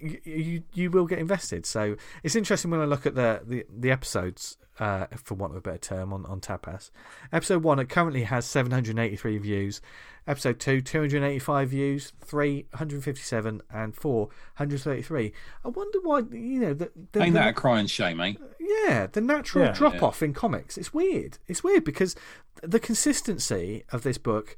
You 0.00 0.20
you, 0.24 0.62
you 0.72 0.90
will 0.90 1.06
get 1.06 1.18
invested. 1.18 1.66
So 1.66 1.96
it's 2.22 2.34
interesting 2.36 2.70
when 2.70 2.80
I 2.80 2.84
look 2.84 3.06
at 3.06 3.14
the 3.14 3.40
the, 3.44 3.64
the 3.74 3.90
episodes. 3.90 4.56
Uh, 4.80 5.06
for 5.14 5.34
want 5.36 5.52
of 5.52 5.56
a 5.58 5.60
better 5.60 5.78
term, 5.78 6.12
on, 6.12 6.26
on 6.26 6.40
Tapas. 6.40 6.90
Episode 7.32 7.62
1 7.62 7.78
it 7.78 7.88
currently 7.88 8.24
has 8.24 8.44
783 8.44 9.38
views. 9.38 9.80
Episode 10.26 10.58
2, 10.58 10.80
285 10.80 11.68
views. 11.68 12.12
3, 12.24 12.66
157. 12.70 13.62
And 13.70 13.94
4, 13.94 14.20
133. 14.26 15.32
I 15.64 15.68
wonder 15.68 15.98
why, 16.02 16.22
you 16.32 16.58
know, 16.58 16.74
the, 16.74 16.90
the, 17.12 17.22
Ain't 17.22 17.34
the- 17.34 17.38
that 17.38 17.48
a 17.50 17.52
crying 17.52 17.86
shame, 17.86 18.20
eh? 18.20 18.32
yeah, 18.58 19.06
the 19.06 19.20
natural 19.20 19.66
Yeah. 19.66 19.70
drop 19.74 20.02
off 20.02 20.24
in 20.24 20.32
comics. 20.34 20.76
It's 20.76 20.92
weird. 20.92 21.38
It's 21.46 21.62
weird 21.62 21.84
because 21.84 22.16
the 22.60 22.80
consistency 22.80 23.84
of 23.92 24.02
this 24.02 24.18
book 24.18 24.56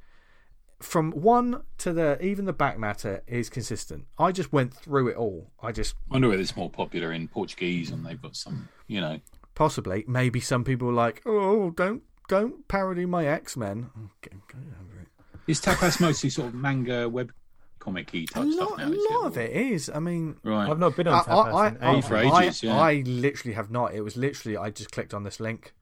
from 0.80 1.10
one 1.12 1.62
to 1.78 1.92
the 1.92 2.22
even 2.24 2.44
the 2.44 2.52
back 2.52 2.78
matter 2.78 3.22
is 3.26 3.48
consistent. 3.48 4.06
I 4.18 4.32
just 4.32 4.52
went 4.52 4.74
through 4.74 5.08
it 5.08 5.16
all. 5.16 5.50
I 5.62 5.72
just 5.72 5.94
I 6.10 6.14
wonder 6.14 6.28
whether 6.28 6.42
it's 6.42 6.56
more 6.56 6.70
popular 6.70 7.12
in 7.12 7.28
Portuguese 7.28 7.90
and 7.90 8.04
they've 8.04 8.20
got 8.20 8.36
some, 8.36 8.68
you 8.86 9.00
know. 9.00 9.20
possibly 9.54 10.04
maybe 10.06 10.40
some 10.40 10.64
people 10.64 10.88
are 10.90 10.92
like, 10.92 11.22
"Oh, 11.26 11.70
don't 11.70 12.02
don't 12.28 12.66
parody 12.68 13.06
my 13.06 13.26
X-Men." 13.26 13.90
Get, 14.20 14.32
get 14.48 14.56
over 14.80 15.00
it. 15.00 15.08
Is 15.46 15.60
Tapas 15.60 16.00
mostly 16.00 16.28
sort 16.30 16.48
of 16.48 16.54
manga 16.54 17.08
web 17.08 17.32
comic 17.78 18.10
y 18.12 18.20
A 18.20 18.26
type 18.26 18.52
stuff 18.52 18.70
lot, 18.70 18.78
now? 18.78 18.84
a 18.86 18.90
is 18.90 18.96
it? 19.04 19.10
lot 19.12 19.26
of 19.26 19.38
it 19.38 19.50
is. 19.52 19.88
I 19.94 20.00
mean, 20.00 20.36
Right. 20.42 20.68
I've 20.68 20.78
not 20.78 20.96
been 20.96 21.06
I, 21.08 21.12
on 21.20 21.24
Tapas 21.24 21.54
I, 21.54 21.68
in 21.68 21.76
I, 21.82 21.94
ages. 21.96 22.08
For 22.08 22.16
I- 22.16 22.42
ages, 22.44 22.62
yeah. 22.62 22.76
I 22.80 23.02
literally 23.06 23.54
have 23.54 23.70
not. 23.70 23.94
It 23.94 24.02
was 24.02 24.16
literally 24.16 24.56
I 24.58 24.70
just 24.70 24.90
clicked 24.92 25.14
on 25.14 25.22
this 25.22 25.38
link 25.40 25.72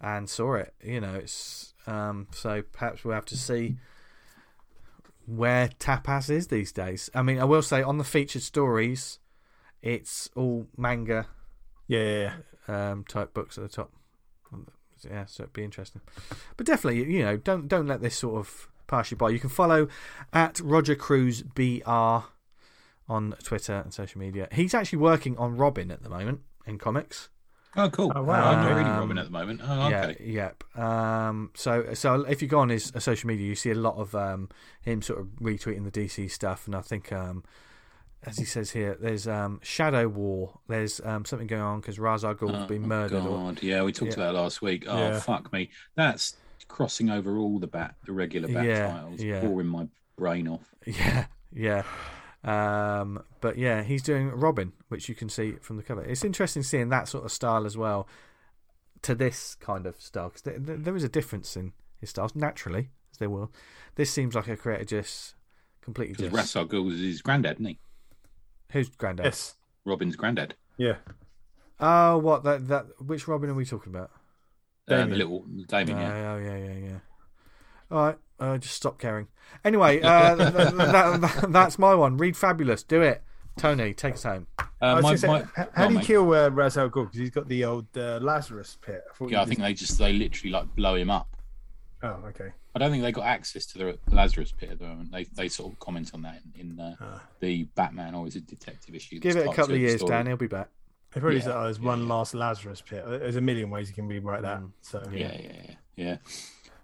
and 0.00 0.28
saw 0.28 0.54
it. 0.54 0.74
You 0.82 1.00
know, 1.00 1.14
it's 1.14 1.74
um. 1.86 2.26
So 2.32 2.62
perhaps 2.72 3.04
we'll 3.04 3.14
have 3.14 3.26
to 3.26 3.36
see 3.36 3.76
where 5.26 5.68
Tapas 5.68 6.30
is 6.30 6.48
these 6.48 6.72
days. 6.72 7.10
I 7.14 7.22
mean, 7.22 7.38
I 7.38 7.44
will 7.44 7.62
say 7.62 7.82
on 7.82 7.98
the 7.98 8.04
featured 8.04 8.42
stories, 8.42 9.18
it's 9.82 10.30
all 10.34 10.66
manga 10.76 11.26
Yeah, 11.86 12.34
um 12.68 13.04
type 13.04 13.34
books 13.34 13.58
at 13.58 13.62
the 13.62 13.68
top. 13.68 13.92
Yeah, 15.04 15.26
so 15.26 15.44
it'd 15.44 15.52
be 15.52 15.64
interesting. 15.64 16.00
But 16.56 16.66
definitely, 16.66 17.12
you 17.12 17.22
know, 17.22 17.36
don't 17.36 17.68
don't 17.68 17.86
let 17.86 18.00
this 18.00 18.16
sort 18.16 18.38
of 18.38 18.68
pass 18.86 19.10
you 19.10 19.16
by. 19.16 19.30
You 19.30 19.38
can 19.38 19.50
follow 19.50 19.88
at 20.32 20.60
Roger 20.60 20.94
Cruz 20.94 21.42
BR 21.42 22.24
on 23.08 23.34
Twitter 23.42 23.74
and 23.74 23.92
social 23.92 24.18
media. 24.18 24.48
He's 24.52 24.74
actually 24.74 24.98
working 24.98 25.36
on 25.38 25.56
Robin 25.56 25.90
at 25.90 26.02
the 26.02 26.08
moment 26.08 26.40
in 26.66 26.78
comics. 26.78 27.28
Oh, 27.76 27.90
cool. 27.90 28.12
Oh, 28.14 28.22
wow, 28.22 28.52
I'm 28.52 28.64
not 28.64 28.76
reading 28.76 28.92
Um, 28.92 28.98
Robin 29.00 29.18
at 29.18 29.24
the 29.26 29.30
moment. 29.30 29.60
Oh, 29.62 29.86
okay. 29.88 30.16
Yeah, 30.20 30.50
yep. 30.74 30.78
Um, 30.78 31.50
so 31.54 31.92
so 31.94 32.22
if 32.22 32.40
you 32.42 32.48
go 32.48 32.60
on 32.60 32.70
his 32.70 32.92
uh, 32.94 33.00
social 33.00 33.28
media, 33.28 33.46
you 33.46 33.54
see 33.54 33.70
a 33.70 33.74
lot 33.74 33.96
of 33.96 34.14
um, 34.14 34.48
him 34.80 35.02
sort 35.02 35.20
of 35.20 35.26
retweeting 35.40 35.84
the 35.84 35.90
DC 35.90 36.30
stuff, 36.30 36.66
and 36.66 36.74
I 36.74 36.80
think. 36.80 37.12
Um, 37.12 37.44
as 38.24 38.38
he 38.38 38.44
says 38.44 38.70
here, 38.72 38.96
there's 38.98 39.28
um, 39.28 39.60
Shadow 39.62 40.08
War. 40.08 40.58
There's 40.66 41.00
um, 41.04 41.24
something 41.24 41.46
going 41.46 41.62
on 41.62 41.80
because 41.80 42.00
Ra's 42.00 42.24
al 42.24 42.34
Ghul's 42.34 42.62
Oh, 42.62 42.66
been 42.66 42.88
murdered. 42.88 43.22
Or, 43.22 43.36
God, 43.52 43.62
yeah, 43.62 43.82
we 43.84 43.92
talked 43.92 44.12
Yeah. 44.16 44.24
about 44.24 44.34
it 44.34 44.38
last 44.38 44.60
week. 44.62 44.84
Oh, 44.88 44.98
Yeah. 44.98 45.20
fuck 45.20 45.52
me. 45.52 45.70
That's 45.94 46.34
crossing 46.66 47.08
over 47.08 47.38
all 47.38 47.60
the 47.60 47.68
bat, 47.68 47.94
the 48.04 48.12
regular 48.12 48.48
bat 48.48 48.64
Yeah, 48.64 48.90
titles, 48.90 49.22
yeah. 49.22 49.42
boring 49.42 49.68
my 49.68 49.86
brain 50.16 50.48
off. 50.48 50.74
Yeah, 50.86 51.26
yeah. 51.52 51.82
Um, 52.46 53.22
but 53.40 53.58
yeah, 53.58 53.82
he's 53.82 54.02
doing 54.02 54.28
Robin, 54.30 54.72
which 54.88 55.08
you 55.08 55.14
can 55.14 55.28
see 55.28 55.52
from 55.60 55.76
the 55.76 55.82
cover. 55.82 56.02
It's 56.02 56.24
interesting 56.24 56.62
seeing 56.62 56.88
that 56.90 57.08
sort 57.08 57.24
of 57.24 57.32
style 57.32 57.66
as 57.66 57.76
well 57.76 58.08
to 59.02 59.14
this 59.14 59.54
kind 59.56 59.84
of 59.86 60.00
style 60.00 60.28
because 60.28 60.42
there, 60.42 60.58
there- 60.58 60.76
there 60.76 60.96
is 60.96 61.04
a 61.04 61.08
difference 61.08 61.56
in 61.56 61.72
his 62.00 62.10
styles 62.10 62.34
naturally, 62.36 62.90
as 63.12 63.18
there 63.18 63.30
will. 63.30 63.52
This 63.96 64.10
seems 64.10 64.34
like 64.34 64.48
a 64.48 64.56
creator 64.56 64.84
just 64.84 65.34
completely 65.82 66.14
Because 66.14 66.32
just. 66.32 66.56
Ra's 66.56 66.72
al 66.72 66.88
is 66.90 67.00
his 67.00 67.22
granddad, 67.22 67.56
isn't 67.56 67.66
he? 67.66 67.78
Who's 68.72 68.88
granddad? 68.90 69.26
Yes. 69.26 69.56
Robin's 69.84 70.16
granddad. 70.16 70.54
Yeah. 70.76 70.96
Oh, 71.80 72.18
what 72.18 72.44
that 72.44 72.68
that? 72.68 72.86
Which 73.04 73.28
Robin 73.28 73.50
are 73.50 73.54
we 73.54 73.64
talking 73.64 73.92
about? 73.94 74.10
Uh, 74.88 75.04
the 75.06 75.16
little 75.16 75.44
Damian, 75.68 75.98
yeah. 75.98 76.32
Oh, 76.32 76.38
yeah, 76.38 76.56
yeah, 76.56 76.72
yeah. 76.88 76.98
All 77.90 78.04
right, 78.06 78.18
uh, 78.40 78.58
just 78.58 78.74
stop 78.74 78.98
caring. 78.98 79.28
Anyway, 79.64 80.00
uh, 80.00 80.36
th- 80.50 80.54
th- 80.54 80.70
that, 80.74 81.20
that, 81.20 81.52
that's 81.52 81.78
my 81.78 81.94
one. 81.94 82.16
Read 82.16 82.36
Fabulous. 82.36 82.82
Do 82.82 83.02
it. 83.02 83.22
Tony, 83.58 83.94
take 83.94 84.14
us 84.14 84.22
home. 84.24 84.46
Uh, 84.82 85.00
my, 85.00 85.14
say, 85.14 85.28
my, 85.28 85.44
how 85.56 85.84
on, 85.84 85.88
do 85.88 85.92
you 85.94 85.98
mate. 86.00 86.06
kill 86.06 86.34
uh, 86.34 86.48
Ra's 86.50 86.76
al 86.76 86.90
Ghul? 86.90 87.04
Because 87.04 87.18
he's 87.18 87.30
got 87.30 87.48
the 87.48 87.64
old 87.64 87.86
uh, 87.96 88.18
Lazarus 88.20 88.76
pit. 88.82 89.02
thought 89.14 89.30
Yeah, 89.30 89.40
I 89.40 89.44
think 89.46 89.58
just- 89.60 89.62
they 89.66 89.72
just 89.74 89.98
they 89.98 90.12
literally 90.12 90.52
like 90.52 90.74
blow 90.76 90.94
him 90.94 91.08
up. 91.10 91.28
Oh, 92.02 92.08
okay. 92.28 92.50
I 92.74 92.78
don't 92.78 92.90
think 92.90 93.02
they 93.02 93.10
got 93.12 93.24
access 93.24 93.64
to 93.66 93.78
the 93.78 93.98
Lazarus 94.14 94.52
pit 94.52 94.70
at 94.70 94.78
the 94.78 94.84
moment. 94.84 95.10
They 95.10 95.24
they 95.24 95.48
sort 95.48 95.72
of 95.72 95.78
comment 95.78 96.10
on 96.12 96.20
that 96.22 96.42
in, 96.58 96.72
in 96.72 96.78
uh, 96.80 96.94
Ah. 97.00 97.22
the 97.40 97.64
Batman 97.74 98.14
or 98.14 98.26
is 98.26 98.36
it 98.36 98.46
detective 98.46 98.94
issue? 98.94 99.18
Give 99.18 99.34
it 99.36 99.46
a 99.46 99.52
couple 99.54 99.74
of 99.74 99.80
years, 99.80 99.96
story. 99.96 100.10
Dan. 100.10 100.26
He'll 100.26 100.36
be 100.36 100.46
back. 100.46 100.68
They 101.12 101.20
probably 101.20 101.38
Yeah, 101.38 101.44
said, 101.44 101.56
oh, 101.56 101.62
there's 101.64 101.78
yeah, 101.78 101.86
one 101.86 102.02
yeah. 102.02 102.08
last 102.14 102.34
Lazarus 102.34 102.82
pit. 102.82 103.02
There's 103.06 103.36
a 103.36 103.40
million 103.40 103.70
ways 103.70 103.88
you 103.88 103.94
can 103.94 104.06
rewrite 104.06 104.42
that. 104.42 104.60
Mm. 104.60 104.70
So 104.82 105.02
Yeah, 105.10 105.32
yeah, 105.40 105.52
yeah, 105.96 106.16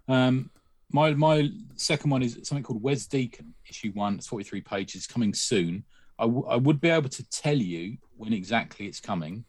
yeah. 0.09 0.27
Um, 0.27 0.49
my 0.93 1.14
my 1.14 1.51
second 1.77 2.10
one 2.10 2.23
is 2.23 2.39
something 2.43 2.62
called 2.62 2.82
Wes 2.82 3.06
Deacon, 3.06 3.55
issue 3.69 3.93
one. 3.93 4.14
It's 4.16 4.27
forty 4.27 4.44
three 4.44 4.60
pages, 4.60 5.06
coming 5.06 5.35
soon. 5.35 5.85
I, 6.19 6.24
w- 6.24 6.47
I 6.47 6.56
would 6.56 6.81
be 6.81 6.89
able 6.89 7.09
to 7.09 7.28
tell 7.31 7.56
you 7.56 7.97
when 8.16 8.32
exactly 8.32 8.86
it's 8.86 9.01
coming, 9.01 9.44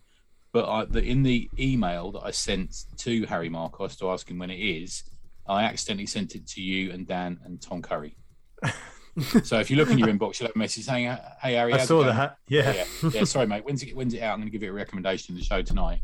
but 0.52 0.68
I, 0.68 0.86
the, 0.86 1.04
in 1.04 1.22
the 1.24 1.50
email 1.60 2.12
that 2.14 2.22
I 2.24 2.32
sent 2.32 2.86
to 2.98 3.26
Harry 3.26 3.50
Markos 3.50 3.98
to 4.00 4.10
ask 4.10 4.30
him 4.30 4.40
when 4.40 4.50
it 4.50 4.60
is, 4.60 5.04
I 5.48 5.64
accidentally 5.64 6.08
sent 6.08 6.36
it 6.36 6.48
to 6.48 6.62
you 6.62 6.92
and 6.92 7.06
Dan 7.06 7.40
and 7.46 7.62
Tom 7.62 7.82
Curry. 7.82 8.16
so 9.44 9.60
if 9.60 9.70
you 9.70 9.78
look 9.78 9.92
in 9.92 10.00
your 10.00 10.08
inbox, 10.08 10.40
you'll 10.40 10.48
have 10.48 10.56
a 10.56 10.60
message 10.60 10.86
saying, 10.86 11.16
"Hey 11.42 11.54
Harry, 11.54 11.74
I 11.74 11.80
saw 11.80 12.04
going?" 12.04 12.16
that. 12.16 12.38
Yeah. 12.48 12.74
yeah, 13.04 13.10
yeah. 13.14 13.24
Sorry, 13.26 13.46
mate. 13.46 13.66
When's 13.66 13.84
it? 13.84 13.96
When's 13.96 14.14
it 14.14 14.22
out? 14.22 14.34
I'm 14.34 14.40
going 14.40 14.48
to 14.48 14.52
give 14.52 14.64
it 14.64 14.72
a 14.72 14.74
recommendation 14.74 15.36
in 15.36 15.40
the 15.40 15.46
show 15.46 15.62
tonight. 15.62 16.00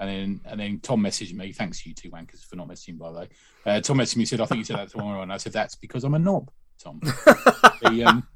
And 0.00 0.08
then, 0.08 0.40
and 0.44 0.60
then 0.60 0.80
Tom 0.80 1.02
messaged 1.02 1.34
me. 1.34 1.52
Thanks 1.52 1.84
you 1.84 1.94
two 1.94 2.10
wankers 2.10 2.44
for 2.44 2.56
not 2.56 2.68
messaging, 2.68 2.98
by 2.98 3.12
the 3.12 3.18
way. 3.20 3.28
Uh, 3.66 3.80
Tom 3.80 3.98
messaged 3.98 4.16
me. 4.16 4.24
Said, 4.24 4.40
"I 4.40 4.46
think 4.46 4.58
you 4.58 4.64
said 4.64 4.76
that 4.76 4.90
tomorrow," 4.90 5.22
and 5.22 5.32
I 5.32 5.36
said, 5.36 5.52
"That's 5.52 5.74
because 5.74 6.04
I'm 6.04 6.14
a 6.14 6.18
knob, 6.18 6.50
Tom." 6.78 7.00
The, 7.80 8.02
um, 8.02 8.26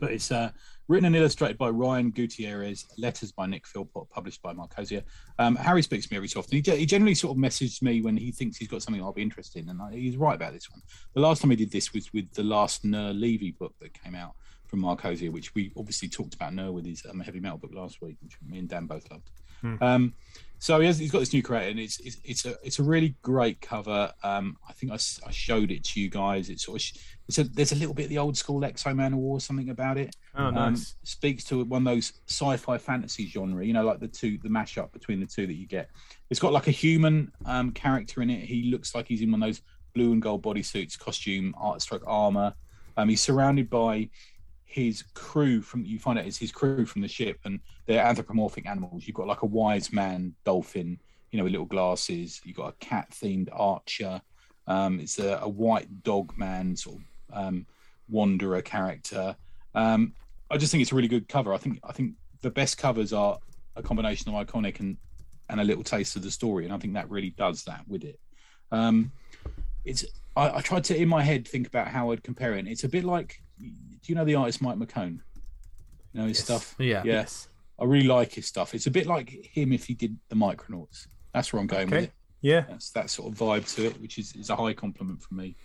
but 0.00 0.10
it's 0.12 0.32
uh, 0.32 0.50
written 0.88 1.06
and 1.06 1.16
illustrated 1.16 1.58
by 1.58 1.68
Ryan 1.68 2.10
Gutierrez. 2.10 2.86
Letters 2.96 3.32
by 3.32 3.46
Nick 3.46 3.66
Philpott, 3.66 4.08
published 4.10 4.42
by 4.42 4.54
Markosia. 4.54 5.02
Um, 5.38 5.56
Harry 5.56 5.82
speaks 5.82 6.06
to 6.06 6.12
me 6.12 6.16
every 6.16 6.28
so 6.28 6.40
often. 6.40 6.62
He, 6.62 6.76
he 6.76 6.86
generally 6.86 7.14
sort 7.14 7.32
of 7.32 7.38
messages 7.38 7.82
me 7.82 8.00
when 8.00 8.16
he 8.16 8.32
thinks 8.32 8.56
he's 8.56 8.68
got 8.68 8.82
something 8.82 9.02
I'll 9.02 9.12
be 9.12 9.22
interested 9.22 9.62
in, 9.62 9.68
and 9.70 9.82
I, 9.82 9.92
he's 9.92 10.16
right 10.16 10.34
about 10.34 10.52
this 10.52 10.70
one. 10.70 10.80
The 11.14 11.20
last 11.20 11.42
time 11.42 11.50
he 11.50 11.56
did 11.56 11.70
this 11.70 11.92
was 11.92 12.12
with 12.12 12.32
the 12.32 12.42
last 12.42 12.84
Ner 12.84 13.12
Levy 13.12 13.52
book 13.52 13.74
that 13.80 13.92
came 14.02 14.14
out 14.14 14.34
from 14.66 14.82
Markosia, 14.82 15.30
which 15.30 15.54
we 15.54 15.72
obviously 15.76 16.08
talked 16.08 16.34
about 16.34 16.54
Ner 16.54 16.72
with 16.72 16.86
his 16.86 17.04
um, 17.08 17.20
heavy 17.20 17.40
metal 17.40 17.58
book 17.58 17.72
last 17.74 18.00
week, 18.00 18.16
which 18.22 18.36
me 18.46 18.58
and 18.58 18.68
Dan 18.68 18.86
both 18.86 19.10
loved. 19.10 19.30
Um, 19.80 20.14
so 20.58 20.80
he 20.80 20.86
has, 20.86 20.98
he's 20.98 21.10
got 21.10 21.18
this 21.20 21.32
new 21.32 21.42
creator, 21.42 21.70
and 21.70 21.78
it's, 21.80 22.00
it's 22.00 22.18
it's 22.24 22.44
a 22.46 22.54
it's 22.62 22.78
a 22.78 22.82
really 22.82 23.14
great 23.22 23.60
cover. 23.60 24.12
Um, 24.22 24.56
I 24.68 24.72
think 24.72 24.92
I 24.92 24.96
showed 25.30 25.70
it 25.70 25.84
to 25.84 26.00
you 26.00 26.08
guys. 26.08 26.48
It's 26.48 26.64
sort 26.64 26.76
of 26.76 26.82
sh- 26.82 26.94
it's 27.28 27.38
a, 27.38 27.44
there's 27.44 27.72
a 27.72 27.76
little 27.76 27.94
bit 27.94 28.04
of 28.04 28.08
the 28.10 28.18
old 28.18 28.36
school 28.36 28.60
Exo 28.60 28.94
Man 28.94 29.16
War 29.16 29.40
something 29.40 29.70
about 29.70 29.96
it. 29.98 30.14
Oh, 30.36 30.46
Um, 30.46 30.54
nice. 30.54 30.94
speaks 31.04 31.44
to 31.44 31.64
one 31.64 31.86
of 31.86 31.94
those 31.94 32.12
sci-fi 32.28 32.76
fantasy 32.78 33.26
genre, 33.26 33.64
you 33.64 33.72
know, 33.72 33.84
like 33.84 33.98
the 34.00 34.08
two, 34.08 34.38
the 34.42 34.48
mashup 34.50 34.92
between 34.92 35.20
the 35.20 35.26
two 35.26 35.46
that 35.46 35.54
you 35.54 35.66
get. 35.66 35.88
It's 36.30 36.40
got 36.40 36.52
like 36.52 36.68
a 36.68 36.70
human 36.72 37.32
um, 37.46 37.70
character 37.72 38.20
in 38.22 38.28
it. 38.30 38.44
He 38.44 38.64
looks 38.70 38.94
like 38.94 39.08
he's 39.08 39.22
in 39.22 39.30
one 39.32 39.42
of 39.42 39.48
those 39.48 39.62
blue 39.94 40.12
and 40.12 40.20
gold 40.20 40.42
bodysuits, 40.42 40.98
costume, 40.98 41.54
art 41.58 41.80
stroke 41.80 42.04
armor. 42.06 42.52
Um, 42.96 43.08
he's 43.08 43.22
surrounded 43.22 43.70
by 43.70 44.08
his 44.74 45.04
crew 45.14 45.62
from 45.62 45.84
you 45.84 46.00
find 46.00 46.18
out 46.18 46.26
it's 46.26 46.36
his 46.36 46.50
crew 46.50 46.84
from 46.84 47.00
the 47.00 47.06
ship 47.06 47.38
and 47.44 47.60
they're 47.86 48.04
anthropomorphic 48.04 48.66
animals. 48.66 49.06
You've 49.06 49.14
got 49.14 49.28
like 49.28 49.42
a 49.42 49.46
wise 49.46 49.92
man 49.92 50.34
dolphin 50.44 50.98
you 51.30 51.38
know 51.38 51.44
with 51.44 51.52
little 51.52 51.66
glasses. 51.66 52.40
You've 52.44 52.56
got 52.56 52.70
a 52.70 52.84
cat 52.84 53.10
themed 53.10 53.48
archer. 53.52 54.20
Um 54.66 54.98
it's 54.98 55.20
a, 55.20 55.38
a 55.42 55.48
white 55.48 56.02
dog 56.02 56.36
man 56.36 56.74
sort 56.74 56.96
of 56.96 57.36
um 57.36 57.66
wanderer 58.08 58.62
character. 58.62 59.36
Um 59.76 60.12
i 60.50 60.56
just 60.56 60.72
think 60.72 60.82
it's 60.82 60.90
a 60.90 60.96
really 60.96 61.08
good 61.08 61.28
cover. 61.28 61.54
I 61.54 61.58
think 61.58 61.78
i 61.84 61.92
think 61.92 62.14
the 62.42 62.50
best 62.50 62.76
covers 62.76 63.12
are 63.12 63.38
a 63.76 63.82
combination 63.82 64.34
of 64.34 64.46
iconic 64.46 64.80
and 64.80 64.96
and 65.50 65.60
a 65.60 65.64
little 65.64 65.84
taste 65.84 66.16
of 66.16 66.22
the 66.22 66.30
story 66.30 66.64
and 66.64 66.72
i 66.72 66.78
think 66.78 66.94
that 66.94 67.08
really 67.10 67.30
does 67.30 67.62
that 67.64 67.82
with 67.86 68.02
it. 68.02 68.18
Um 68.72 69.12
it's 69.84 70.04
I, 70.36 70.58
I 70.58 70.60
tried 70.60 70.84
to 70.84 71.00
in 71.00 71.08
my 71.08 71.22
head 71.22 71.46
think 71.46 71.68
about 71.68 71.88
how 71.88 72.10
I'd 72.10 72.24
compare 72.24 72.54
it. 72.54 72.60
And 72.60 72.68
it's 72.68 72.84
a 72.84 72.88
bit 72.88 73.04
like, 73.04 73.40
do 74.04 74.12
you 74.12 74.16
know 74.16 74.24
the 74.24 74.34
artist 74.34 74.60
Mike 74.60 74.76
McKone? 74.76 75.20
You 76.12 76.20
know 76.20 76.26
his 76.26 76.38
Yes. 76.38 76.44
stuff. 76.44 76.74
Yeah. 76.78 77.02
Yes, 77.04 77.48
I 77.78 77.84
really 77.84 78.06
like 78.06 78.32
his 78.32 78.46
stuff. 78.46 78.74
It's 78.74 78.86
a 78.86 78.90
bit 78.90 79.06
like 79.06 79.30
him 79.30 79.72
if 79.72 79.86
he 79.86 79.94
did 79.94 80.16
the 80.28 80.36
Micronauts. 80.36 81.08
That's 81.32 81.52
where 81.52 81.60
I'm 81.60 81.66
going 81.66 81.90
with 81.90 82.04
it. 82.04 82.12
Yeah. 82.42 82.60
That's 82.68 82.90
that 82.90 83.08
sort 83.10 83.32
of 83.32 83.38
vibe 83.38 83.74
to 83.76 83.86
it, 83.86 84.00
which 84.00 84.18
is, 84.18 84.36
is 84.36 84.50
a 84.50 84.56
high 84.56 84.74
compliment 84.74 85.22
from 85.22 85.38
me. 85.38 85.56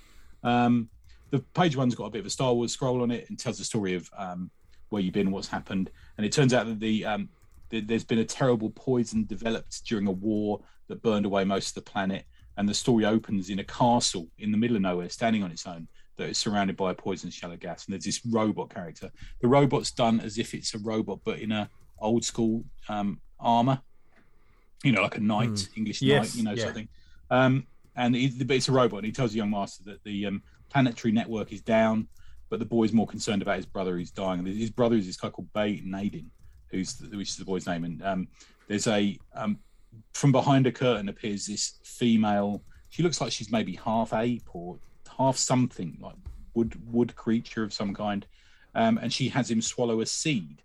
Um, 0.44 0.90
the 1.30 1.40
page 1.53 1.76
one's 1.76 1.94
got 1.94 2.06
a 2.06 2.10
bit 2.10 2.20
of 2.20 2.26
a 2.26 2.30
Star 2.30 2.53
Wars 2.53 2.72
scroll 2.72 3.02
on 3.03 3.11
it 3.11 3.30
and 3.30 3.38
tells 3.38 3.57
the 3.57 3.64
story 3.66 3.94
of 3.95 4.10
um, 4.18 4.49
where 4.88 5.02
you've 5.02 5.14
been, 5.14 5.30
what's 5.30 5.49
happened, 5.49 5.91
and 6.18 6.26
it 6.26 6.32
turns 6.32 6.53
out 6.53 6.66
that 6.66 6.80
the 6.80 7.06
um, 7.06 7.30
th- 7.70 7.86
there's 7.86 8.06
been 8.06 8.20
a 8.20 8.26
terrible 8.26 8.70
poison 8.72 9.26
developed 9.26 9.86
during 9.86 10.07
a 10.07 10.11
war 10.11 10.61
that 10.88 11.03
burned 11.03 11.26
away 11.28 11.44
most 11.44 11.70
of 11.78 11.84
the 11.84 11.91
planet, 11.91 12.24
and 12.57 12.68
the 12.68 12.74
story 12.74 13.06
opens 13.06 13.49
in 13.52 13.60
a 13.60 13.64
castle 13.64 14.28
in 14.40 14.49
the 14.52 14.57
middle 14.57 14.76
of 14.78 14.82
nowhere, 14.82 15.10
standing 15.10 15.44
on 15.44 15.52
its 15.52 15.68
own, 15.68 15.88
that 16.20 16.30
is 16.30 16.38
surrounded 16.38 16.78
by 16.78 16.91
a 16.91 16.94
poison 16.94 17.30
shallow 17.30 17.58
gas, 17.58 17.86
and 17.86 17.94
there's 17.94 18.04
this 18.04 18.22
robot 18.26 18.70
character. 18.74 19.10
The 19.41 19.48
robot's 19.48 19.91
done 19.91 20.20
as 20.20 20.38
if 20.38 20.54
it's 20.54 20.76
a 20.76 20.80
robot, 20.80 21.20
but 21.24 21.40
in 21.40 21.52
a 21.52 21.70
old 21.98 22.24
school 22.24 22.64
um, 22.90 23.20
armor, 23.40 23.82
you 24.84 24.91
know, 24.91 25.02
like 25.02 25.18
a 25.18 25.22
knight, 25.22 25.68
English 25.76 26.02
Yes, 26.02 26.36
knight, 26.36 26.36
you 26.36 26.44
know, 26.44 26.54
yeah. 26.54 26.66
something. 26.66 26.88
Um, 27.32 27.66
and 27.96 28.14
but 28.46 28.56
it's 28.56 28.70
a 28.70 28.72
robot. 28.72 28.98
And 28.98 29.06
he 29.06 29.12
tells 29.12 29.32
the 29.32 29.38
young 29.38 29.50
master 29.50 29.84
that 29.86 30.04
the 30.04 30.26
um, 30.28 30.44
planetary 30.70 31.12
network 31.12 31.52
is 31.52 31.62
down, 31.62 32.08
but 32.50 32.60
the 32.60 32.66
boy's 32.66 32.94
more 32.94 33.08
concerned 33.08 33.41
about 33.41 33.58
his 33.58 33.66
brother 33.66 33.98
who's 33.98 34.12
dying. 34.12 34.40
And 34.40 34.48
his 34.48 34.70
brother 34.70 34.96
is 34.96 35.06
this 35.06 35.18
guy 35.18 35.30
called 35.30 35.52
Bay 35.54 35.82
Nadin, 35.86 36.28
who's 36.70 36.96
the, 36.96 37.18
which 37.18 37.30
is 37.30 37.38
the 37.38 37.46
boy's 37.46 37.68
name. 37.68 37.84
And 37.84 38.04
um, 38.04 38.28
there's 38.68 38.88
a 38.88 39.18
um, 39.34 39.60
from 40.14 40.32
behind 40.32 40.68
a 40.68 40.72
curtain 40.72 41.10
appears 41.10 41.46
this 41.46 41.80
female. 41.84 42.62
She 42.90 43.04
looks 43.04 43.22
like 43.22 43.32
she's 43.32 43.52
maybe 43.52 43.76
half 43.76 44.14
ape 44.14 44.48
or 44.54 44.80
half 45.20 45.38
something 45.38 45.98
like 46.02 46.16
wood 46.54 46.76
wood 46.91 47.16
creature 47.16 47.64
of 47.64 47.74
some 47.74 47.94
kind, 47.94 48.26
um, 48.74 48.98
and 48.98 49.14
she 49.14 49.30
has 49.30 49.52
him 49.52 49.62
swallow 49.62 50.02
a 50.02 50.06
seed, 50.06 50.64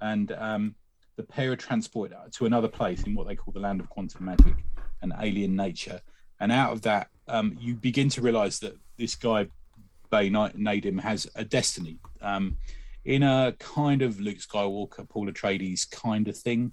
and 0.00 0.30
um, 0.32 0.74
the 1.16 1.22
pair 1.22 1.52
are 1.52 1.56
transported 1.56 2.16
to 2.32 2.46
another 2.46 2.68
place 2.68 3.02
in 3.04 3.14
what 3.14 3.26
they 3.26 3.36
call 3.36 3.52
the 3.52 3.60
land 3.60 3.80
of 3.80 3.88
quantum 3.88 4.24
magic 4.26 4.56
and 5.02 5.12
alien 5.20 5.56
nature. 5.56 6.00
And 6.40 6.50
out 6.52 6.72
of 6.72 6.82
that, 6.82 7.08
um, 7.28 7.56
you 7.60 7.74
begin 7.74 8.08
to 8.10 8.20
realize 8.20 8.58
that 8.60 8.76
this 8.96 9.14
guy, 9.14 9.46
Bay 10.10 10.30
Nadim, 10.30 11.00
has 11.00 11.28
a 11.34 11.44
destiny 11.44 11.98
um, 12.20 12.56
in 13.04 13.22
a 13.22 13.54
kind 13.58 14.02
of 14.02 14.20
Luke 14.20 14.38
Skywalker, 14.38 15.08
Paul 15.08 15.28
Atreides 15.28 15.88
kind 15.90 16.28
of 16.28 16.36
thing. 16.36 16.72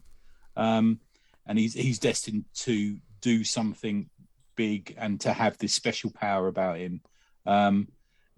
Um, 0.55 0.99
and 1.45 1.57
he's, 1.59 1.73
he's 1.73 1.99
destined 1.99 2.45
to 2.55 2.97
do 3.21 3.43
something 3.43 4.09
big 4.55 4.95
and 4.97 5.19
to 5.21 5.33
have 5.33 5.57
this 5.57 5.73
special 5.73 6.11
power 6.11 6.47
about 6.47 6.77
him. 6.77 7.01
Um, 7.45 7.87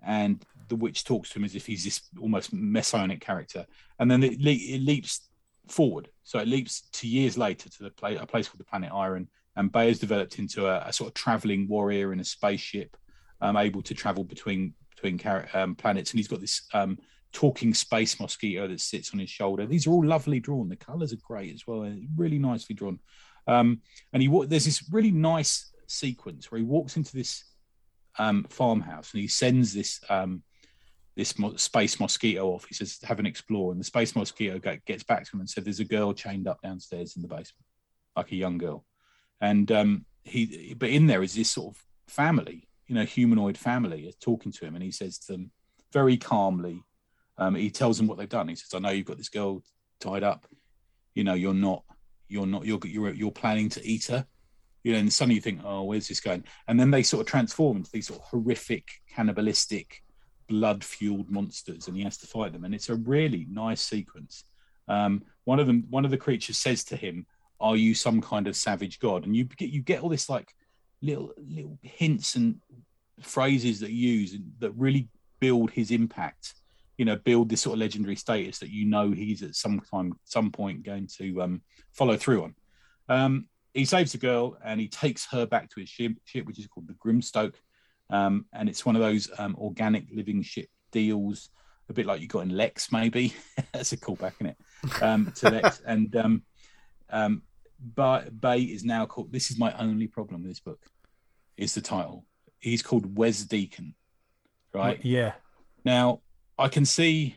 and 0.06 0.44
the 0.68 0.76
witch 0.76 1.04
talks 1.04 1.30
to 1.30 1.40
him 1.40 1.46
as 1.46 1.56
if 1.56 1.66
he's 1.66 1.84
this 1.84 2.02
almost 2.20 2.54
messianic 2.54 3.22
character. 3.22 3.66
And 4.00 4.10
then 4.10 4.24
it, 4.24 4.40
le- 4.40 4.52
it 4.52 4.82
leaps 4.82 5.30
forward. 5.68 6.10
So 6.24 6.40
it 6.40 6.48
leaps 6.48 6.90
to 6.94 7.08
years 7.08 7.38
later 7.38 7.70
to 7.70 7.84
the 7.84 7.90
play, 7.90 8.16
a 8.16 8.26
place 8.26 8.48
called 8.48 8.60
the 8.60 8.66
planet 8.66 8.92
Iron. 8.94 9.28
And 9.56 9.72
Bay 9.72 9.88
has 9.88 10.00
developed 10.00 10.40
into 10.40 10.68
a, 10.68 10.84
a 10.88 10.94
sort 10.94 11.10
of 11.10 11.14
traveling 11.14 11.68
warrior 11.68 12.12
in 12.12 12.20
a 12.20 12.24
spaceship, 12.24 12.98
um, 13.40 13.56
able 13.56 13.82
to 13.84 13.94
travel 13.94 14.24
between 14.24 14.74
between 14.96 15.18
char- 15.18 15.48
um, 15.54 15.76
planets. 15.76 16.12
And 16.12 16.20
he's 16.20 16.28
got 16.28 16.42
this 16.42 16.64
um, 16.74 16.98
talking 17.34 17.74
space 17.74 18.20
mosquito 18.20 18.68
that 18.68 18.80
sits 18.80 19.14
on 19.14 19.20
his 19.20 19.30
shoulder. 19.30 19.66
These 19.66 19.86
are 19.86 19.92
all 19.92 20.06
lovely 20.06 20.40
drawn. 20.40 20.70
The 20.70 20.76
colours 20.76 21.14
are 21.14 21.18
great 21.18 21.54
as 21.54 21.68
well, 21.68 21.92
really 22.16 22.40
nicely 22.40 22.76
drawn. 22.76 23.00
Um, 23.48 23.82
and 24.14 24.24
he 24.24 24.30
there's 24.48 24.66
this 24.66 24.90
really 24.92 25.12
nice 25.12 25.72
sequence 25.88 26.50
where 26.50 26.60
he 26.60 26.66
walks 26.66 26.98
into 26.98 27.14
this 27.14 27.44
um, 28.20 28.46
farmhouse 28.50 29.14
and 29.14 29.22
he 29.22 29.28
sends 29.28 29.74
this 29.74 30.00
um, 30.10 30.44
this 31.16 31.38
mo- 31.38 31.56
space 31.56 32.00
mosquito 32.00 32.48
off. 32.48 32.66
He 32.66 32.74
says, 32.74 33.00
"Have 33.04 33.20
an 33.20 33.26
explore," 33.26 33.72
and 33.72 33.80
the 33.80 33.86
space 33.86 34.16
mosquito 34.16 34.60
gets 34.86 35.04
back 35.04 35.26
to 35.26 35.36
him 35.36 35.42
and 35.42 35.50
said, 35.50 35.66
"There's 35.66 35.80
a 35.80 35.86
girl 35.86 36.14
chained 36.14 36.48
up 36.48 36.62
downstairs 36.62 37.16
in 37.16 37.22
the 37.22 37.28
basement, 37.28 37.66
like 38.16 38.32
a 38.32 38.36
young 38.36 38.58
girl." 38.58 38.86
And 39.42 39.72
um, 39.72 40.06
he, 40.24 40.74
but 40.78 40.90
in 40.90 41.08
there 41.08 41.24
is 41.24 41.36
this 41.36 41.50
sort 41.50 41.76
of 41.76 41.84
family, 42.08 42.68
you 42.88 42.96
know, 42.96 43.04
humanoid 43.04 43.58
family, 43.58 44.08
is 44.08 44.16
talking 44.16 44.52
to 44.54 44.66
him, 44.66 44.76
and 44.76 44.84
he 44.84 44.92
says 44.92 45.20
to 45.20 45.34
them 45.34 45.52
very 45.92 46.18
calmly, 46.18 46.84
um, 47.38 47.56
he 47.56 47.70
tells 47.70 47.98
them 47.98 48.08
what 48.08 48.18
they've 48.18 48.30
done. 48.30 48.48
He 48.48 48.56
says, 48.56 48.74
"I 48.74 48.80
know 48.80 48.90
you've 48.90 49.06
got 49.06 49.18
this 49.18 49.30
girl 49.30 49.62
tied 50.00 50.24
up. 50.24 50.48
You 51.14 51.24
know, 51.24 51.36
you're 51.36 51.54
not, 51.54 51.84
you're 52.28 52.48
not, 52.48 52.66
you're 52.66 52.80
you're 52.86 53.14
you're 53.14 53.32
planning 53.32 53.70
to 53.70 53.86
eat 53.86 54.06
her." 54.08 54.26
You 54.84 54.94
know, 54.94 55.00
and 55.00 55.12
suddenly 55.12 55.36
you 55.36 55.42
think, 55.42 55.62
"Oh, 55.64 55.84
where's 55.84 56.08
this 56.08 56.20
going?" 56.20 56.44
And 56.68 56.80
then 56.80 56.92
they 56.92 57.04
sort 57.04 57.22
of 57.22 57.28
transform 57.28 57.78
into 57.78 57.92
these 57.92 58.08
sort 58.08 58.20
of 58.20 58.26
horrific, 58.28 59.02
cannibalistic, 59.10 60.04
blood-fueled 60.48 61.30
monsters, 61.30 61.88
and 61.88 61.96
he 61.96 62.04
has 62.04 62.18
to 62.18 62.28
fight 62.28 62.54
them. 62.54 62.66
And 62.66 62.76
it's 62.76 62.90
a 62.90 62.96
really 62.96 63.48
nice 63.50 63.82
sequence. 63.82 64.46
Um, 64.88 65.24
one 65.46 65.60
of 65.60 65.68
them, 65.68 65.86
one 65.90 66.06
of 66.06 66.12
the 66.12 66.18
creatures 66.18 66.58
says 66.58 66.84
to 66.86 66.96
him, 66.96 67.26
"Are 67.60 67.78
you 67.78 67.96
some 67.96 68.22
kind 68.22 68.48
of 68.48 68.56
savage 68.56 69.00
god?" 69.00 69.26
And 69.26 69.36
you 69.36 69.46
get 69.46 69.70
you 69.70 69.82
get 69.82 70.02
all 70.02 70.10
this 70.10 70.30
like 70.30 70.54
little 71.02 71.34
little 71.38 71.78
hints 71.82 72.36
and 72.36 72.60
phrases 73.22 73.80
that 73.80 73.92
you 73.92 74.10
use 74.10 74.38
that 74.60 74.72
really 74.72 75.08
build 75.40 75.72
his 75.72 75.92
impact 75.92 76.56
you 76.98 77.06
know, 77.06 77.16
build 77.16 77.50
this 77.50 77.62
sort 77.62 77.74
of 77.74 77.80
legendary 77.80 78.16
status 78.16 78.60
that 78.60 78.70
you 78.70 78.86
know 78.86 79.12
he's 79.12 79.42
at 79.44 79.56
some 79.56 79.80
time, 79.80 80.14
some 80.26 80.52
point 80.52 80.84
going 80.84 81.08
to 81.18 81.42
um, 81.42 81.62
follow 81.92 82.18
through 82.18 82.44
on. 82.44 82.56
Um, 83.10 83.48
he 83.74 83.86
saves 83.86 84.12
the 84.12 84.18
girl 84.18 84.58
and 84.64 84.80
he 84.80 84.88
takes 84.88 85.26
her 85.32 85.46
back 85.46 85.70
to 85.72 85.80
his 85.80 85.90
ship, 85.90 86.14
ship 86.26 86.46
which 86.46 86.60
is 86.60 86.68
called 86.68 86.88
the 86.88 86.94
Grimstoke, 86.94 87.56
um, 88.10 88.46
and 88.54 88.70
it's 88.70 88.86
one 88.86 88.96
of 88.96 89.02
those 89.02 89.30
um, 89.38 89.56
organic 89.60 90.06
living 90.14 90.42
ship 90.44 90.70
deals, 90.92 91.50
a 91.90 91.94
bit 91.94 92.06
like 92.06 92.22
you 92.22 92.28
got 92.28 92.42
in 92.42 92.52
Lexx, 92.52 92.92
maybe. 92.92 93.34
That's 93.74 93.92
a 93.92 93.98
callback, 93.98 94.34
isn't 94.36 94.48
it? 94.48 95.02
Um, 95.02 95.32
to 95.38 95.52
Lexx, 95.52 95.82
and 95.86 96.16
um, 96.16 96.44
um, 97.10 97.42
Bay 97.96 98.62
is 98.62 98.84
now 98.84 99.06
called. 99.06 99.32
This 99.32 99.52
is 99.52 99.58
my 99.58 99.74
only 99.78 100.08
problem 100.08 100.44
with 100.44 100.52
this 100.52 100.60
book. 100.60 100.80
Is 101.58 101.74
the 101.74 101.82
title? 101.82 102.26
He's 102.60 102.82
called 102.82 103.18
Wes 103.18 103.44
Deacon, 103.44 103.96
right? 104.74 105.04
Yeah. 105.04 105.34
Now 105.84 106.22
I 106.58 106.68
can 106.68 106.86
see. 106.86 107.36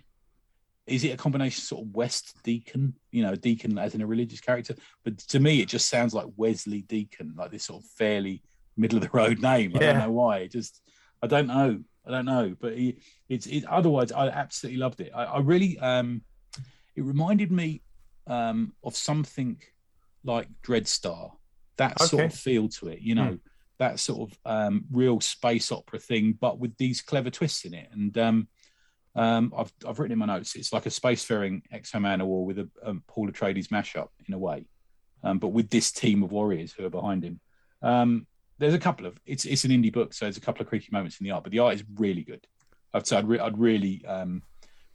Is 0.86 1.02
it 1.02 1.10
a 1.10 1.16
combination 1.16 1.62
sort 1.62 1.82
of 1.82 1.94
West 1.94 2.36
Deacon, 2.44 2.94
you 3.10 3.22
know, 3.22 3.34
Deacon 3.34 3.76
as 3.76 3.94
in 3.94 4.02
a 4.02 4.06
religious 4.06 4.40
character? 4.40 4.74
But 5.02 5.18
to 5.18 5.40
me, 5.40 5.60
it 5.60 5.68
just 5.68 5.88
sounds 5.88 6.14
like 6.14 6.26
Wesley 6.36 6.82
Deacon, 6.82 7.34
like 7.36 7.50
this 7.50 7.64
sort 7.64 7.82
of 7.82 7.90
fairly 7.90 8.42
middle 8.76 8.98
of 8.98 9.02
the 9.02 9.10
road 9.12 9.40
name. 9.40 9.72
I 9.74 9.78
don't 9.78 9.98
know 9.98 10.12
why. 10.12 10.38
It 10.38 10.52
just, 10.52 10.80
I 11.22 11.26
don't 11.26 11.48
know. 11.48 11.80
I 12.06 12.10
don't 12.10 12.24
know. 12.24 12.54
But 12.60 12.76
he, 12.78 12.98
it's 13.28 13.46
it, 13.46 13.64
otherwise, 13.64 14.12
I 14.12 14.28
absolutely 14.28 14.78
loved 14.78 15.00
it. 15.00 15.10
I, 15.12 15.24
I 15.24 15.38
really, 15.40 15.76
um, 15.80 16.22
it 16.94 17.02
reminded 17.02 17.50
me 17.50 17.82
um, 18.28 18.72
of 18.84 18.94
something 18.94 19.60
like 20.22 20.48
Dreadstar, 20.62 21.32
that 21.78 22.00
sort 22.00 22.26
of 22.26 22.34
feel 22.34 22.68
to 22.68 22.88
it. 22.88 23.00
You 23.00 23.16
know, 23.16 23.38
that 23.78 23.98
sort 23.98 24.30
of 24.30 24.38
um, 24.44 24.84
real 24.92 25.20
space 25.20 25.72
opera 25.72 25.98
thing, 25.98 26.38
but 26.40 26.60
with 26.60 26.76
these 26.76 27.02
clever 27.02 27.30
twists 27.30 27.64
in 27.64 27.74
it. 27.74 27.88
And 27.92 28.16
um, 28.18 28.48
um, 29.16 29.52
I've 29.56 29.72
I've 29.86 29.98
written 29.98 30.12
in 30.12 30.18
my 30.18 30.26
notes. 30.26 30.54
It's 30.54 30.72
like 30.72 30.86
a 30.86 30.90
spacefaring 30.90 31.62
Exo 31.72 32.00
Man 32.00 32.24
War 32.24 32.44
with 32.44 32.58
a 32.58 32.68
um, 32.84 33.02
Paul 33.08 33.28
Atreides 33.28 33.68
mashup 33.68 34.08
in 34.28 34.34
a 34.34 34.38
way, 34.38 34.66
um, 35.24 35.38
but 35.38 35.48
with 35.48 35.70
this 35.70 35.90
team 35.90 36.22
of 36.22 36.32
warriors 36.32 36.72
who 36.72 36.84
are 36.84 36.90
behind 36.90 37.24
him. 37.24 37.40
Um, 37.82 38.26
there's 38.58 38.74
a 38.74 38.78
couple 38.78 39.06
of 39.06 39.18
it's 39.26 39.44
it's 39.44 39.64
an 39.64 39.70
indie 39.70 39.92
book, 39.92 40.12
so 40.12 40.26
there's 40.26 40.36
a 40.36 40.42
couple 40.42 40.62
of 40.62 40.68
creaky 40.68 40.88
moments 40.92 41.18
in 41.18 41.24
the 41.24 41.30
art, 41.30 41.44
but 41.44 41.52
the 41.52 41.58
art 41.58 41.74
is 41.74 41.84
really 41.96 42.22
good. 42.22 42.46
I'd 42.92 43.06
say 43.06 43.16
I'd, 43.16 43.28
re- 43.28 43.38
I'd 43.38 43.58
really 43.58 44.04
um, 44.06 44.42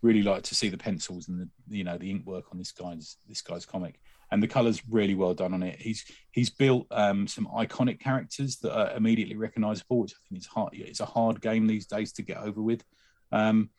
really 0.02 0.24
like 0.24 0.44
to 0.44 0.56
see 0.56 0.70
the 0.70 0.78
pencils 0.78 1.28
and 1.28 1.40
the 1.40 1.78
you 1.78 1.84
know 1.84 1.98
the 1.98 2.10
ink 2.10 2.26
work 2.26 2.46
on 2.52 2.58
this 2.58 2.72
guy's 2.72 3.18
this 3.28 3.42
guy's 3.42 3.66
comic, 3.66 4.00
and 4.32 4.42
the 4.42 4.48
colours 4.48 4.82
really 4.90 5.16
well 5.16 5.34
done 5.34 5.54
on 5.54 5.64
it. 5.64 5.80
He's 5.80 6.06
he's 6.32 6.50
built 6.52 6.88
um, 6.92 7.28
some 7.28 7.48
iconic 7.48 8.00
characters 8.00 8.58
that 8.58 8.76
are 8.76 8.96
immediately 8.96 9.36
recognisable, 9.36 10.02
which 10.02 10.14
I 10.14 10.22
think 10.30 10.42
is 10.42 10.48
hard. 10.48 10.74
It's 10.74 11.00
a 11.00 11.06
hard 11.06 11.42
game 11.42 11.66
these 11.68 11.88
days 11.88 12.12
to 12.14 12.22
get 12.22 12.38
over 12.38 12.62
with. 12.62 12.84
Um, 13.32 13.70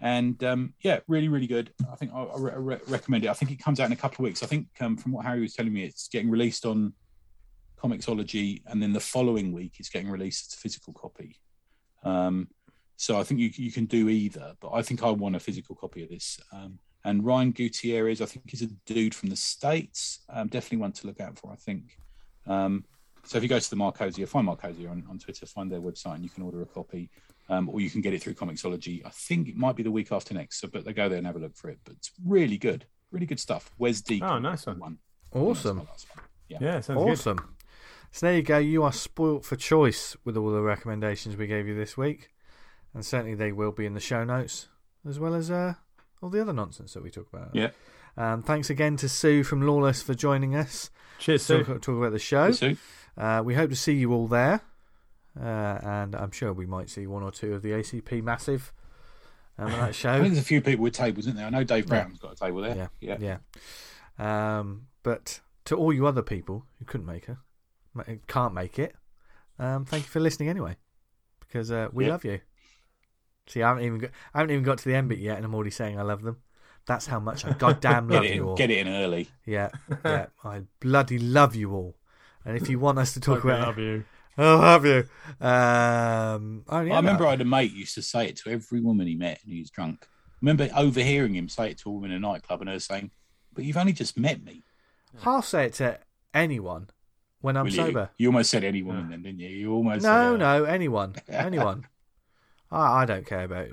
and 0.00 0.42
um, 0.44 0.74
yeah, 0.82 1.00
really, 1.08 1.28
really 1.28 1.46
good. 1.46 1.72
I 1.90 1.96
think 1.96 2.12
I, 2.14 2.22
I 2.22 2.38
re- 2.38 2.52
re- 2.56 2.80
recommend 2.86 3.24
it. 3.24 3.30
I 3.30 3.32
think 3.32 3.50
it 3.50 3.58
comes 3.58 3.80
out 3.80 3.86
in 3.86 3.92
a 3.92 3.96
couple 3.96 4.24
of 4.24 4.28
weeks. 4.28 4.42
I 4.42 4.46
think 4.46 4.66
um, 4.80 4.96
from 4.96 5.12
what 5.12 5.24
Harry 5.24 5.40
was 5.40 5.54
telling 5.54 5.72
me, 5.72 5.84
it's 5.84 6.08
getting 6.08 6.30
released 6.30 6.64
on 6.64 6.92
Comixology, 7.82 8.62
and 8.66 8.82
then 8.82 8.92
the 8.92 9.00
following 9.00 9.52
week 9.52 9.74
it's 9.78 9.88
getting 9.88 10.10
released 10.10 10.52
as 10.52 10.58
a 10.58 10.60
physical 10.60 10.92
copy. 10.92 11.36
Um, 12.04 12.48
so 12.96 13.18
I 13.18 13.24
think 13.24 13.40
you 13.40 13.50
you 13.54 13.72
can 13.72 13.86
do 13.86 14.08
either, 14.08 14.54
but 14.60 14.72
I 14.72 14.82
think 14.82 15.02
I 15.02 15.10
want 15.10 15.36
a 15.36 15.40
physical 15.40 15.74
copy 15.74 16.02
of 16.02 16.10
this. 16.10 16.38
Um, 16.52 16.78
and 17.04 17.24
Ryan 17.24 17.52
Gutierrez, 17.52 18.20
I 18.20 18.26
think, 18.26 18.52
is 18.52 18.62
a 18.62 18.66
dude 18.86 19.14
from 19.14 19.30
the 19.30 19.36
states. 19.36 20.20
Um, 20.28 20.48
definitely 20.48 20.78
one 20.78 20.92
to 20.92 21.06
look 21.06 21.20
out 21.20 21.38
for. 21.38 21.52
I 21.52 21.56
think. 21.56 21.98
Um, 22.46 22.84
so 23.24 23.36
if 23.36 23.42
you 23.42 23.48
go 23.48 23.58
to 23.58 23.70
the 23.70 23.76
Markosia, 23.76 24.26
find 24.26 24.48
Markosia 24.48 24.90
on, 24.90 25.04
on 25.10 25.18
Twitter, 25.18 25.44
find 25.44 25.70
their 25.70 25.80
website, 25.80 26.14
and 26.14 26.24
you 26.24 26.30
can 26.30 26.44
order 26.44 26.62
a 26.62 26.66
copy, 26.66 27.10
um, 27.48 27.68
or 27.68 27.80
you 27.80 27.90
can 27.90 28.00
get 28.00 28.12
it 28.14 28.22
through 28.22 28.34
Comixology. 28.34 29.04
I 29.04 29.10
think 29.10 29.48
it 29.48 29.56
might 29.56 29.76
be 29.76 29.82
the 29.82 29.90
week 29.90 30.12
after 30.12 30.34
next, 30.34 30.60
so 30.60 30.68
but 30.68 30.84
they 30.84 30.92
go 30.92 31.08
there 31.08 31.18
and 31.18 31.26
have 31.26 31.36
a 31.36 31.40
look 31.40 31.56
for 31.56 31.70
it. 31.70 31.78
But 31.84 31.94
it's 31.94 32.10
really 32.24 32.58
good, 32.58 32.86
really 33.10 33.26
good 33.26 33.40
stuff. 33.40 33.70
Wes 33.78 34.00
Deacon. 34.00 34.28
Oh, 34.28 34.38
nice 34.38 34.66
one. 34.66 34.78
one. 34.78 34.98
Awesome. 35.32 35.78
That's 35.78 35.86
my 35.86 35.92
last 35.92 36.06
one. 36.16 36.24
Yeah. 36.48 36.58
Yeah, 36.60 36.80
sounds 36.80 37.04
good. 37.04 37.10
Awesome. 37.12 37.54
So 38.10 38.26
there 38.26 38.36
you 38.36 38.42
go. 38.42 38.58
You 38.58 38.82
are 38.84 38.92
spoilt 38.92 39.44
for 39.44 39.56
choice 39.56 40.16
with 40.24 40.36
all 40.36 40.50
the 40.50 40.62
recommendations 40.62 41.36
we 41.36 41.46
gave 41.46 41.66
you 41.68 41.74
this 41.74 41.96
week, 41.96 42.30
and 42.94 43.04
certainly 43.04 43.34
they 43.34 43.52
will 43.52 43.72
be 43.72 43.84
in 43.84 43.94
the 43.94 44.00
show 44.00 44.24
notes 44.24 44.68
as 45.06 45.18
well 45.20 45.34
as 45.34 45.50
uh, 45.50 45.74
all 46.22 46.30
the 46.30 46.40
other 46.40 46.52
nonsense 46.54 46.94
that 46.94 47.02
we 47.02 47.10
talk 47.10 47.26
about. 47.32 47.50
Yeah. 47.54 47.68
Um, 48.16 48.42
thanks 48.42 48.68
again 48.70 48.96
to 48.96 49.08
Su 49.08 49.44
from 49.44 49.62
Lawless 49.62 50.02
for 50.02 50.12
joining 50.14 50.56
us 50.56 50.90
Cheers, 51.18 51.42
Su. 51.44 51.62
talk, 51.62 51.82
talk 51.82 51.96
about 51.96 52.12
the 52.12 52.18
show. 52.18 52.50
So, 52.50 52.74
Uh, 53.16 53.42
we 53.44 53.54
hope 53.54 53.68
to 53.70 53.76
see 53.76 53.94
you 53.94 54.12
all 54.12 54.26
there, 54.26 54.60
uh, 55.40 55.78
and 55.82 56.14
I'm 56.14 56.30
sure 56.30 56.52
we 56.52 56.66
might 56.66 56.90
see 56.90 57.06
one 57.06 57.22
or 57.22 57.30
two 57.30 57.54
of 57.54 57.62
the 57.62 57.70
ACP 57.70 58.22
Massive 58.22 58.72
um, 59.58 59.68
at 59.68 59.70
that 59.72 59.80
I 59.80 59.84
think 59.86 59.94
show. 59.96 60.22
there's 60.22 60.38
a 60.38 60.42
few 60.42 60.60
people 60.60 60.82
with 60.84 60.94
tables, 60.94 61.26
isn't 61.26 61.36
there? 61.36 61.46
I 61.46 61.50
know 61.50 61.64
Dave 61.64 61.84
Yeah. 61.84 61.88
Brown's 62.04 62.18
got 62.18 62.32
a 62.32 62.36
table 62.36 62.60
there. 62.62 62.90
Yeah. 63.00 63.16
yeah. 63.20 63.38
Yeah. 64.18 64.58
Um, 64.58 64.86
but 65.02 65.40
to 65.66 65.76
all 65.76 65.92
you 65.92 66.06
other 66.06 66.22
people 66.22 66.64
who 66.78 66.84
couldn't 66.84 67.06
make 67.06 67.26
her, 67.26 67.38
ma- 67.94 68.04
can't 68.26 68.54
make 68.54 68.78
it, 68.78 68.94
um, 69.58 69.84
thank 69.84 70.04
you 70.04 70.08
for 70.08 70.20
listening 70.20 70.48
anyway, 70.48 70.76
because 71.40 71.70
uh, 71.70 71.88
we 71.92 72.06
Yeah. 72.06 72.10
love 72.12 72.24
you. 72.24 72.40
See, 73.46 73.62
I 73.62 73.68
haven't 73.68 73.84
even 73.84 73.98
got, 73.98 74.10
I 74.34 74.38
haven't 74.40 74.52
even 74.52 74.64
got 74.64 74.78
to 74.78 74.84
the 74.84 74.94
end 74.94 75.08
bit 75.08 75.18
yet, 75.18 75.36
and 75.36 75.44
I'm 75.46 75.54
already 75.54 75.70
saying 75.70 75.98
I 75.98 76.02
love 76.02 76.22
them. 76.22 76.38
That's 76.86 77.06
how 77.06 77.18
much 77.20 77.44
I 77.44 77.52
goddamn 77.52 78.08
Get 78.08 78.14
love 78.16 78.24
it, 78.24 78.34
you 78.34 78.42
in, 78.42 78.48
all. 78.48 78.56
get 78.56 78.70
it 78.70 78.78
in 78.86 78.88
early. 78.92 79.28
Yeah, 79.46 79.70
yeah, 80.04 80.26
I 80.44 80.62
bloody 80.80 81.18
love 81.18 81.54
you 81.54 81.72
all. 81.72 81.96
And 82.44 82.56
if 82.56 82.68
you 82.68 82.78
want 82.78 82.98
us 82.98 83.12
to 83.14 83.20
talk 83.20 83.38
Fucking 83.38 83.50
about, 83.50 83.66
love 83.68 83.78
you. 83.78 84.04
I'll 84.44 84.60
have 84.60 84.84
you. 84.86 84.98
Um, 85.40 86.64
oh, 86.68 86.80
yeah, 86.80 86.94
I 86.94 86.96
remember 86.96 87.24
no. 87.24 87.28
I 87.28 87.30
had 87.30 87.40
a 87.40 87.44
mate 87.44 87.72
used 87.72 87.94
to 87.96 88.02
say 88.02 88.28
it 88.28 88.36
to 88.38 88.50
every 88.50 88.80
woman 88.80 89.06
he 89.06 89.14
met 89.16 89.40
and 89.44 89.52
he 89.52 89.58
was 89.60 89.70
drunk. 89.70 90.06
I 90.10 90.36
remember 90.40 90.68
overhearing 90.76 91.34
him 91.34 91.48
say 91.48 91.70
it 91.70 91.78
to 91.78 91.90
a 91.90 91.92
woman 91.92 92.12
in 92.12 92.18
a 92.18 92.20
nightclub 92.20 92.60
and 92.60 92.70
her 92.70 92.78
saying, 92.78 93.10
But 93.52 93.64
you've 93.64 93.76
only 93.76 93.92
just 93.92 94.16
met 94.16 94.44
me. 94.44 94.62
I'll 95.24 95.42
say 95.42 95.64
it 95.66 95.74
to 95.74 95.98
anyone 96.32 96.88
when 97.40 97.56
I'm 97.56 97.64
Will 97.64 97.72
you? 97.72 97.76
sober. 97.76 98.10
You 98.16 98.28
almost 98.28 98.50
said 98.50 98.62
any 98.62 98.82
woman 98.82 99.10
then, 99.10 99.22
didn't 99.22 99.40
you? 99.40 99.48
You 99.48 99.72
almost 99.72 100.02
No, 100.04 100.34
said, 100.36 100.42
uh, 100.42 100.58
no, 100.58 100.64
anyone, 100.64 101.14
anyone. 101.28 101.86
I, 102.70 103.02
I 103.02 103.04
don't 103.06 103.26
care 103.26 103.44
about 103.44 103.68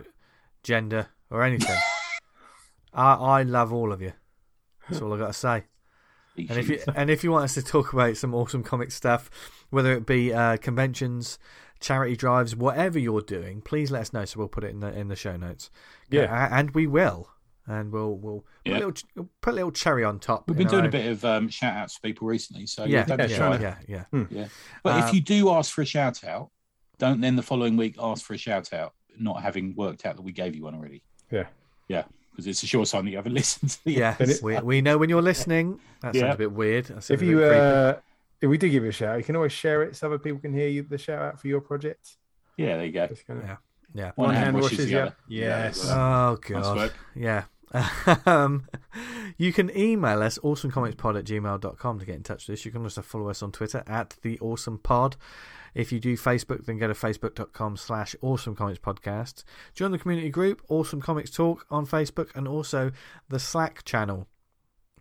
gender 0.63 1.07
or 1.29 1.43
anything. 1.43 1.77
I, 2.93 3.13
I 3.13 3.43
love 3.43 3.71
all 3.73 3.91
of 3.91 4.01
you. 4.01 4.13
That's 4.89 5.01
all 5.01 5.13
I 5.13 5.17
got 5.17 5.27
to 5.27 5.33
say. 5.33 5.63
And 6.37 6.51
if 6.59 6.67
you 6.69 6.79
and 6.95 7.09
if 7.09 7.23
you 7.23 7.31
want 7.31 7.45
us 7.45 7.53
to 7.53 7.61
talk 7.63 7.93
about 7.93 8.17
some 8.17 8.33
awesome 8.35 8.61
comic 8.61 8.91
stuff, 8.91 9.29
whether 9.69 9.93
it 9.93 10.05
be 10.05 10.33
uh, 10.33 10.57
conventions, 10.57 11.37
charity 11.79 12.15
drives, 12.15 12.55
whatever 12.55 12.97
you're 12.99 13.21
doing, 13.21 13.61
please 13.61 13.91
let 13.91 14.01
us 14.01 14.13
know. 14.13 14.25
So 14.25 14.39
we'll 14.39 14.47
put 14.47 14.63
it 14.63 14.69
in 14.71 14.79
the 14.79 14.91
in 14.97 15.07
the 15.07 15.15
show 15.15 15.35
notes. 15.37 15.69
Yeah. 16.09 16.47
A- 16.47 16.53
and 16.53 16.71
we 16.71 16.87
will, 16.87 17.29
and 17.67 17.91
we'll 17.91 18.15
we'll 18.15 18.39
put, 18.39 18.45
Yeah. 18.65 18.73
a, 18.73 18.77
little, 18.77 18.91
ch- 18.93 19.05
put 19.41 19.53
a 19.53 19.55
little 19.55 19.71
cherry 19.71 20.03
on 20.03 20.19
top. 20.19 20.47
We've 20.47 20.57
in 20.57 20.63
been 20.63 20.71
doing 20.71 20.81
our 20.83 20.87
a 20.87 20.91
bit 20.91 21.07
of 21.11 21.25
um, 21.25 21.49
shout 21.49 21.75
outs 21.75 21.95
to 21.95 22.01
people 22.01 22.27
recently. 22.27 22.65
So 22.67 22.85
Yeah, 22.85 23.03
don't 23.05 23.19
yeah, 23.19 23.25
be 23.27 23.33
yeah, 23.33 23.77
yeah, 23.87 24.03
yeah. 24.13 24.25
Yeah. 24.29 24.47
But 24.83 25.01
Um, 25.01 25.07
if 25.07 25.13
you 25.13 25.21
do 25.21 25.51
ask 25.51 25.73
for 25.73 25.81
a 25.81 25.85
shout 25.85 26.23
out, 26.23 26.49
don't 26.97 27.21
then 27.21 27.35
the 27.35 27.43
following 27.43 27.75
week 27.77 27.95
ask 27.99 28.23
for 28.25 28.33
a 28.33 28.37
shout 28.37 28.71
out, 28.73 28.93
not 29.19 29.41
having 29.41 29.75
worked 29.75 30.05
out 30.05 30.15
that 30.15 30.21
we 30.21 30.31
gave 30.31 30.55
you 30.55 30.63
one 30.63 30.75
already. 30.75 31.01
Yeah. 31.31 31.47
Yeah. 31.87 32.03
Because 32.31 32.47
it's 32.47 32.63
a 32.63 32.67
sure 32.67 32.85
sign 32.85 33.05
that 33.05 33.11
you 33.11 33.17
haven't 33.17 33.33
listened 33.41 33.71
to 33.71 33.83
the 33.85 33.93
Yeah, 33.93 34.15
we, 34.43 34.57
we 34.59 34.81
know 34.81 34.97
when 34.97 35.09
you're 35.09 35.21
listening. 35.21 35.79
That 36.01 36.15
sounds 36.15 36.35
a 36.35 36.37
bit 36.37 36.51
weird. 36.51 36.89
If 36.89 37.09
a 37.21 37.25
you 37.25 37.37
bit 37.37 37.47
creepy. 37.49 37.61
uh, 37.61 37.93
if 38.45 38.49
we 38.51 38.57
do 38.57 38.69
give 38.69 38.83
you 38.83 38.89
a 38.89 38.93
shout, 38.93 39.09
out, 39.13 39.17
you 39.17 39.23
can 39.23 39.35
always 39.35 39.51
share 39.51 39.81
it 39.83 39.95
so 39.95 40.07
other 40.07 40.19
people 40.19 40.39
can 40.39 40.53
hear 40.53 40.67
you 40.67 40.83
the 40.83 40.97
shout 40.97 41.21
out 41.21 41.39
for 41.39 41.47
your 41.47 41.61
project. 41.61 42.17
Yeah, 42.57 42.77
there 42.77 42.85
you 42.85 42.91
go. 42.91 43.07
Kinda- 43.07 43.43
Yeah. 43.45 43.57
yeah. 43.93 44.11
One, 44.15 44.33
hand, 44.35 44.55
washes, 44.59 44.85
the 44.85 44.91
yeah. 44.91 44.99
other. 44.99 45.15
Yes. 45.27 45.83
Yeah, 45.85 46.29
Oh 46.31 46.37
god. 46.37 46.75
work. 46.77 46.93
Yeah. 47.15 47.43
um, 48.25 48.67
you 49.37 49.51
can 49.51 49.75
email 49.75 50.21
us 50.21 50.37
awesomecomicspod 50.39 51.17
at 51.19 51.25
gmail.com 51.25 51.99
to 51.99 52.05
get 52.05 52.15
in 52.15 52.23
touch 52.23 52.47
with 52.47 52.59
us. 52.59 52.65
You 52.65 52.71
can 52.71 52.83
also 52.83 53.01
follow 53.01 53.29
us 53.29 53.41
on 53.43 53.51
Twitter 53.51 53.83
at 53.87 54.15
the 54.21 54.39
awesome 54.39 54.77
pod. 54.77 55.15
If 55.73 55.91
you 55.91 55.99
do 55.99 56.15
Facebook, 56.15 56.65
then 56.65 56.77
go 56.77 56.87
to 56.87 56.93
facebook.com 56.93 57.75
slash 57.77 58.15
awesome 58.21 58.55
comics 58.55 58.79
podcast. 58.79 59.43
Join 59.73 59.91
the 59.91 59.97
community 59.97 60.29
group, 60.29 60.61
Awesome 60.69 61.01
Comics 61.01 61.31
Talk 61.31 61.65
on 61.69 61.85
Facebook, 61.85 62.29
and 62.35 62.47
also 62.47 62.91
the 63.27 63.39
Slack 63.39 63.83
channel. 63.83 64.27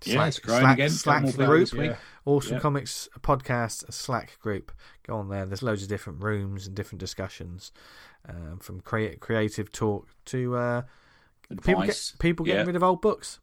Yeah, 0.05 0.27
it's 0.27 0.39
growing 0.39 0.61
Slack, 0.63 0.75
again. 0.75 0.91
Slack 0.91 1.23
group. 1.35 1.71
this. 1.71 1.73
Yeah. 1.73 1.97
Awesome 2.27 2.55
Yeah. 2.55 2.61
Comics 2.61 3.09
Podcast 3.21 3.93
Slack 3.93 4.39
group. 4.41 4.73
Go 5.07 5.17
on 5.17 5.29
there. 5.29 5.47
There's 5.47 5.63
loads 5.63 5.83
of 5.83 5.89
different 5.89 6.23
rooms 6.23 6.67
and 6.67 6.75
different 6.75 7.01
discussions, 7.01 7.73
um, 8.29 8.59
from 8.61 8.81
crea- 8.81 9.17
creative 9.17 9.71
talk 9.73 10.09
to 10.27 10.57
uh, 10.57 10.83
people 11.63 11.83
get, 11.85 12.13
people 12.19 12.45
getting 12.45 12.61
Yeah. 12.63 12.67
rid 12.67 12.77
of 12.77 12.83
old 12.83 13.01
books. 13.03 13.41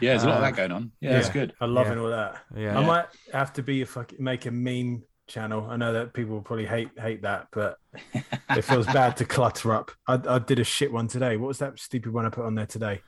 Yeah, 0.00 0.10
there's 0.12 0.24
a 0.24 0.28
lot 0.28 0.36
of 0.38 0.42
Uh, 0.42 0.46
that 0.50 0.56
going 0.56 0.72
on. 0.72 0.92
Yeah, 1.00 1.18
it's 1.18 1.30
good. 1.30 1.52
I'm 1.60 1.72
loving 1.74 1.94
Yeah. 1.94 2.02
all 2.02 2.10
that. 2.10 2.44
Yeah. 2.56 2.78
I 2.78 2.84
might 2.86 3.06
have 3.32 3.52
to 3.54 3.62
be 3.62 3.82
a 3.82 3.86
fucking 3.86 4.22
make 4.22 4.46
a 4.46 4.50
meme 4.50 5.04
channel. 5.26 5.66
I 5.70 5.76
know 5.76 5.92
that 5.94 6.12
people 6.12 6.34
will 6.34 6.42
probably 6.42 6.66
hate 6.66 6.90
hate 6.98 7.22
that, 7.22 7.48
but 7.52 7.78
it 8.50 8.62
feels 8.62 8.86
bad 8.86 9.16
to 9.18 9.24
clutter 9.24 9.72
up. 9.72 9.90
I, 10.06 10.20
I 10.28 10.38
did 10.38 10.58
a 10.58 10.64
shit 10.64 10.92
one 10.92 11.08
today. 11.08 11.36
What 11.36 11.48
was 11.48 11.58
that 11.60 11.78
stupid 11.78 12.12
one 12.12 12.26
I 12.26 12.30
put 12.30 12.44
on 12.44 12.54
there 12.56 12.66
today? 12.66 13.00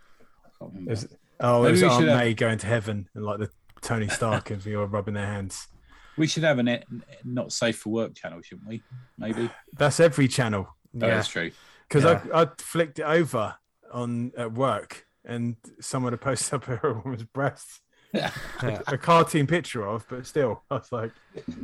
I 0.44 0.48
can't. 0.58 0.76
It 0.88 0.90
was, 0.90 1.08
oh, 1.40 1.62
Maybe 1.62 1.68
it 1.68 1.72
was 1.72 1.82
we 1.82 1.88
Aunt 1.88 2.00
should 2.00 2.08
have- 2.08 2.18
May 2.18 2.34
going 2.34 2.58
to 2.58 2.66
heaven 2.66 3.08
and 3.14 3.24
like 3.24 3.38
the 3.38 3.50
Tony 3.82 4.08
Stark 4.08 4.50
and 4.50 4.64
you're 4.64 4.86
rubbing 4.86 5.14
their 5.14 5.26
hands. 5.26 5.68
We 6.16 6.26
should 6.26 6.44
have 6.44 6.58
a 6.58 6.62
net, 6.62 6.84
not 7.24 7.52
safe 7.52 7.76
for 7.78 7.90
work 7.90 8.14
channel, 8.14 8.40
shouldn't 8.42 8.66
we? 8.68 8.82
Maybe. 9.18 9.50
That's 9.76 10.00
every 10.00 10.28
channel 10.28 10.66
Oh, 10.68 10.74
Yeah. 11.06 11.16
that's 11.16 11.28
true. 11.28 11.50
because 11.88 12.04
Yeah. 12.04 12.22
I 12.32 12.42
I 12.44 12.48
flicked 12.58 12.98
it 12.98 13.02
over 13.04 13.56
on 13.92 14.32
at 14.36 14.52
work, 14.52 15.04
and 15.26 15.56
someone 15.80 16.12
had 16.14 16.20
posted 16.22 16.54
up 16.54 16.68
a 16.82 16.94
woman's 17.04 17.24
breasts, 17.24 17.82
Yeah. 18.14 18.30
a 18.86 18.96
cartoon 18.96 19.46
picture 19.46 19.86
of, 19.86 20.06
but 20.08 20.26
still, 20.26 20.62
I 20.70 20.74
was 20.76 20.90
like, 20.90 21.12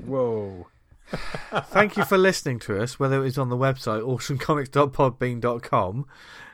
whoa. 0.05 0.67
Thank 1.71 1.97
you 1.97 2.05
for 2.05 2.19
listening 2.19 2.59
to 2.61 2.81
us, 2.81 3.01
whether 3.01 3.17
it 3.17 3.21
was 3.21 3.39
on 3.39 3.49
the 3.49 3.57
website 3.57 4.03
awesomecomics.podbean.com. 4.03 6.07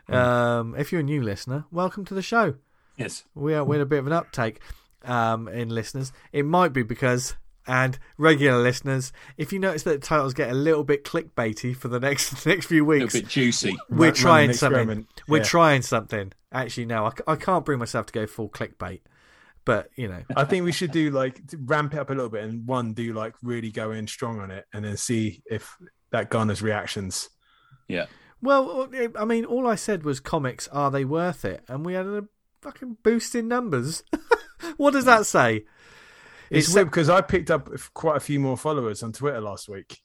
Um, 0.09 0.75
if 0.79 0.91
you're 0.93 1.01
a 1.01 1.05
new 1.05 1.23
listener, 1.23 1.65
welcome 1.71 2.05
to 2.07 2.15
the 2.15 2.23
show. 2.23 2.55
Yes. 2.99 3.25
We 3.35 3.55
are 3.55 3.65
we're 3.65 3.77
in 3.77 3.81
a 3.81 3.87
bit 3.87 3.99
of 4.01 4.07
an 4.07 4.13
uptake 4.13 4.61
um, 5.05 5.49
in 5.49 5.69
listeners. 5.71 6.13
It 6.33 6.45
might 6.45 6.73
be 6.73 6.83
because 6.83 7.37
and 7.67 7.99
regular 8.17 8.59
listeners, 8.63 9.13
if 9.37 9.53
you 9.53 9.59
notice 9.59 9.83
that 9.83 10.01
the 10.01 10.07
titles 10.07 10.33
get 10.33 10.51
a 10.51 10.55
little 10.55 10.85
bit 10.85 11.05
clickbaity 11.05 11.77
for 11.77 11.89
the 11.89 12.01
next 12.01 12.47
next 12.47 12.67
few 12.67 12.85
weeks, 12.85 13.15
A 13.15 13.19
bit 13.21 13.29
juicy. 13.29 13.77
we're 13.91 14.07
Run- 14.07 14.15
trying 14.15 14.49
run 14.49 14.57
something. 14.57 14.79
experiment. 14.81 15.07
We're 15.29 15.45
trying 15.45 15.83
something. 15.83 16.33
Actually, 16.51 16.87
no, 16.87 17.11
I 17.27 17.37
can't 17.37 17.65
bring 17.65 17.79
myself 17.79 18.07
to 18.07 18.13
go 18.13 18.27
full 18.27 18.49
clickbait, 18.49 19.01
but 19.67 19.91
you 19.97 20.09
know, 20.09 20.23
I 20.35 20.45
think 20.45 20.65
we 20.65 20.73
should 20.73 20.93
do 20.93 21.11
like 21.11 21.43
ramp 21.67 21.93
it 21.93 22.01
up 22.01 22.09
a 22.09 22.15
little 22.15 22.31
bit 22.31 22.45
and 22.45 22.67
one 22.67 22.95
do 22.95 23.13
like 23.13 23.35
really 23.43 23.71
go 23.71 23.91
in 23.93 24.07
strong 24.07 24.41
on 24.41 24.51
it 24.51 24.65
and 24.73 24.83
then 24.85 24.97
see 24.97 25.43
if 25.51 25.77
that 26.11 26.31
garners 26.31 26.63
reactions. 26.63 27.29
Yeah. 27.87 28.07
well, 28.41 28.89
I 29.19 29.25
mean, 29.27 29.45
all 29.45 29.67
I 29.69 29.75
said 29.75 30.05
was 30.05 30.21
comics. 30.21 30.69
Are 30.69 30.91
they 30.91 31.05
worth 31.05 31.45
it? 31.45 31.63
And 31.69 31.85
we 31.85 31.93
had 31.93 32.07
a 32.07 32.25
fucking 32.61 32.99
boost 33.03 33.35
in 33.35 33.49
numbers. 33.49 34.03
what 34.77 34.93
does 34.93 35.05
that 35.05 35.27
say? 35.27 35.65
It's 36.51 36.69
It's- 36.69 36.75
weird 36.75 36.89
because 36.89 37.09
I 37.11 37.21
picked 37.21 37.51
up 37.51 37.69
quite 37.95 38.17
a 38.17 38.21
few 38.21 38.41
more 38.41 38.57
followers 38.57 39.03
on 39.03 39.13
Twitter 39.13 39.41
last 39.41 39.69
week. 39.69 40.01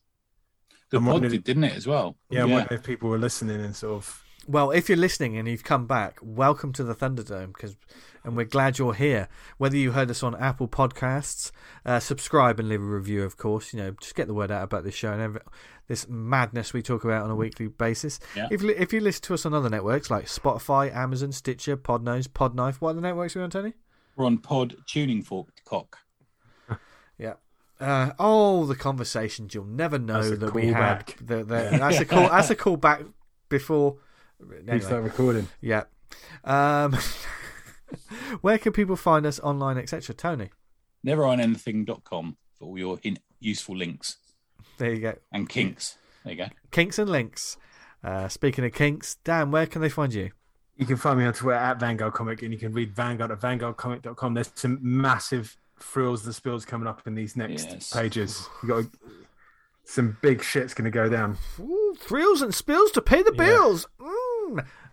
The 0.89 0.97
I'm 0.97 1.05
pod 1.05 1.23
did, 1.23 1.43
didn't 1.43 1.63
it, 1.63 1.73
as 1.75 1.87
well? 1.87 2.17
Yeah, 2.29 2.43
I'm 2.43 2.51
wondering 2.51 2.79
if 2.79 2.85
people 2.85 3.09
were 3.09 3.17
listening 3.17 3.61
and 3.61 3.75
sort 3.75 3.95
of 3.95 4.22
Well, 4.47 4.71
if 4.71 4.89
you're 4.89 4.97
listening 4.97 5.37
and 5.37 5.47
you've 5.47 5.63
come 5.63 5.87
back, 5.87 6.19
welcome 6.21 6.73
to 6.73 6.83
the 6.83 6.93
Thunderdome, 6.93 7.53
because 7.53 7.77
and 8.25 8.35
we're 8.35 8.45
glad 8.45 8.77
you're 8.77 8.93
here. 8.93 9.29
Whether 9.57 9.77
you 9.77 9.91
heard 9.91 10.09
us 10.09 10.21
on 10.21 10.35
Apple 10.35 10.67
Podcasts, 10.67 11.51
uh, 11.85 11.99
subscribe 11.99 12.59
and 12.59 12.67
leave 12.67 12.81
a 12.81 12.85
review, 12.85 13.23
of 13.23 13.37
course. 13.37 13.73
You 13.73 13.79
know, 13.79 13.91
just 14.01 14.15
get 14.15 14.27
the 14.27 14.33
word 14.33 14.51
out 14.51 14.63
about 14.63 14.83
this 14.83 14.95
show 14.95 15.13
and 15.13 15.21
every, 15.21 15.41
this 15.87 16.07
madness 16.09 16.73
we 16.73 16.81
talk 16.81 17.03
about 17.05 17.23
on 17.23 17.31
a 17.31 17.35
weekly 17.35 17.67
basis. 17.67 18.19
Yeah. 18.35 18.47
If 18.51 18.63
if 18.63 18.91
you 18.91 18.99
listen 18.99 19.21
to 19.23 19.33
us 19.33 19.45
on 19.45 19.53
other 19.53 19.69
networks 19.69 20.09
like 20.09 20.25
Spotify, 20.25 20.93
Amazon, 20.93 21.31
Stitcher, 21.31 21.77
Podnose, 21.77 22.27
Podknife, 22.27 22.75
what 22.75 22.91
are 22.91 22.93
the 22.95 23.01
networks 23.01 23.35
we're 23.35 23.41
we 23.41 23.45
on, 23.45 23.49
Tony? 23.49 23.73
We're 24.15 24.25
on 24.25 24.39
pod 24.39 24.75
tuning 24.87 25.21
fork 25.23 25.49
cock. 25.65 25.99
Yeah. 27.17 27.35
Uh, 27.79 28.11
oh, 28.17 28.65
the 28.65 28.75
conversations 28.75 29.53
you'll 29.53 29.65
never 29.65 29.99
know 29.99 30.35
that 30.35 30.53
we 30.53 30.67
had. 30.67 31.13
The, 31.21 31.43
the, 31.43 31.45
that's 31.79 31.99
a 31.99 32.05
call. 32.05 32.29
That's 32.29 32.49
a 32.49 32.55
call 32.55 32.77
back 32.77 33.03
before. 33.49 33.97
We 34.49 34.57
Anyway. 34.57 34.79
start 34.79 35.03
recording. 35.03 35.47
Yeah. 35.61 35.83
Um, 36.43 36.95
where 38.41 38.57
can 38.57 38.73
people 38.73 38.95
find 38.95 39.25
us 39.25 39.39
online, 39.39 39.77
etc.? 39.77 40.13
Tony, 40.15 40.49
Neveronanything.com 41.05 42.37
for 42.59 42.65
all 42.65 42.77
your 42.77 42.99
in- 43.03 43.19
useful 43.39 43.75
links 43.75 44.17
there 44.77 44.93
you 44.93 45.01
go. 45.01 45.15
and 45.31 45.47
kinks. 45.49 45.97
There 46.23 46.33
you 46.33 46.37
go. 46.45 46.47
Kinks 46.71 46.97
and 46.99 47.09
links. 47.09 47.57
Uh, 48.03 48.27
speaking 48.27 48.65
of 48.65 48.73
kinks, 48.73 49.15
Dan, 49.23 49.51
where 49.51 49.65
can 49.65 49.81
they 49.81 49.89
find 49.89 50.13
you? 50.13 50.31
You 50.77 50.85
can 50.85 50.97
find 50.97 51.19
me 51.19 51.25
on 51.25 51.33
Twitter 51.33 51.57
at 51.57 51.79
Vanguard 51.79 52.13
Comic 52.13 52.41
and 52.41 52.51
you 52.51 52.57
can 52.59 52.73
read 52.73 52.93
Vanguard 52.95 53.31
at 53.31 53.39
vanguardcomic.com. 53.39 54.33
There's 54.33 54.51
some 54.55 54.79
massive 54.81 55.55
frills 55.77 56.25
and 56.25 56.33
spills 56.33 56.65
coming 56.65 56.87
up 56.87 57.05
in 57.05 57.13
these 57.15 57.35
next 57.37 57.65
Yes. 57.69 57.93
pages. 57.93 58.47
You 58.63 58.69
got 58.69 58.85
some 59.85 60.17
big 60.21 60.41
shit's 60.41 60.73
going 60.73 60.85
to 60.85 60.91
go 60.91 61.09
down. 61.09 61.37
Ooh, 61.59 61.95
thrills 61.99 62.41
and 62.41 62.53
spills 62.53 62.91
to 62.91 63.01
pay 63.01 63.21
the 63.21 63.33
Yeah. 63.35 63.43
bills. 63.45 63.85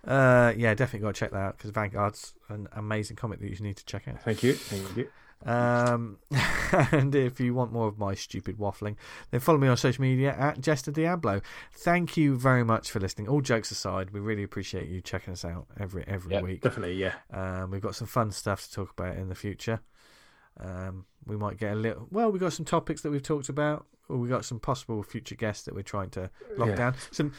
Uh, 0.06 0.52
yeah, 0.56 0.74
definitely 0.74 1.00
got 1.06 1.14
to 1.14 1.18
check 1.20 1.30
that 1.32 1.36
out 1.38 1.56
because 1.58 1.70
Vanguard's 1.70 2.34
an 2.48 2.68
amazing 2.72 3.16
comic 3.16 3.40
that 3.40 3.50
you 3.50 3.56
need 3.64 3.76
to 3.76 3.84
check 3.84 4.08
out. 4.08 4.22
Thank 4.22 4.42
you. 4.42 4.54
Thank 4.54 4.96
you. 4.96 5.08
Um, 5.42 6.18
and 6.92 7.14
if 7.14 7.40
you 7.40 7.54
want 7.54 7.72
more 7.72 7.88
of 7.88 7.98
my 7.98 8.14
stupid 8.14 8.58
waffling, 8.58 8.96
then 9.30 9.40
follow 9.40 9.58
me 9.58 9.68
on 9.68 9.76
social 9.76 10.02
media 10.02 10.34
at 10.38 10.60
Jester 10.60 10.90
Diablo. 10.90 11.40
Thank 11.72 12.16
you 12.16 12.36
very 12.36 12.62
much 12.64 12.90
for 12.90 13.00
listening. 13.00 13.26
All 13.28 13.40
jokes 13.40 13.70
aside, 13.70 14.10
we 14.10 14.20
really 14.20 14.42
appreciate 14.42 14.88
you 14.88 15.00
checking 15.00 15.32
us 15.32 15.44
out 15.44 15.66
every 15.78 16.04
every 16.06 16.32
Yep, 16.34 16.42
week. 16.42 16.60
Definitely, 16.60 16.94
yeah. 16.96 17.14
Um, 17.32 17.70
we've 17.70 17.80
got 17.80 17.94
some 17.94 18.06
fun 18.06 18.30
stuff 18.32 18.62
to 18.64 18.72
talk 18.72 18.90
about 18.90 19.16
in 19.16 19.28
the 19.30 19.34
future. 19.34 19.80
Um, 20.58 21.06
we 21.24 21.36
might 21.36 21.56
get 21.56 21.72
a 21.72 21.76
little. 21.76 22.06
Well, 22.10 22.30
we've 22.30 22.40
got 22.40 22.52
some 22.52 22.66
topics 22.66 23.00
that 23.02 23.10
we've 23.10 23.22
talked 23.22 23.48
about. 23.48 23.86
Or 24.08 24.16
we've 24.16 24.28
got 24.30 24.44
some 24.44 24.58
possible 24.58 25.04
future 25.04 25.36
guests 25.36 25.66
that 25.66 25.74
we're 25.74 25.82
trying 25.82 26.10
to 26.10 26.30
lock 26.56 26.70
Yeah. 26.70 26.74
down. 26.74 26.94
Some. 27.12 27.32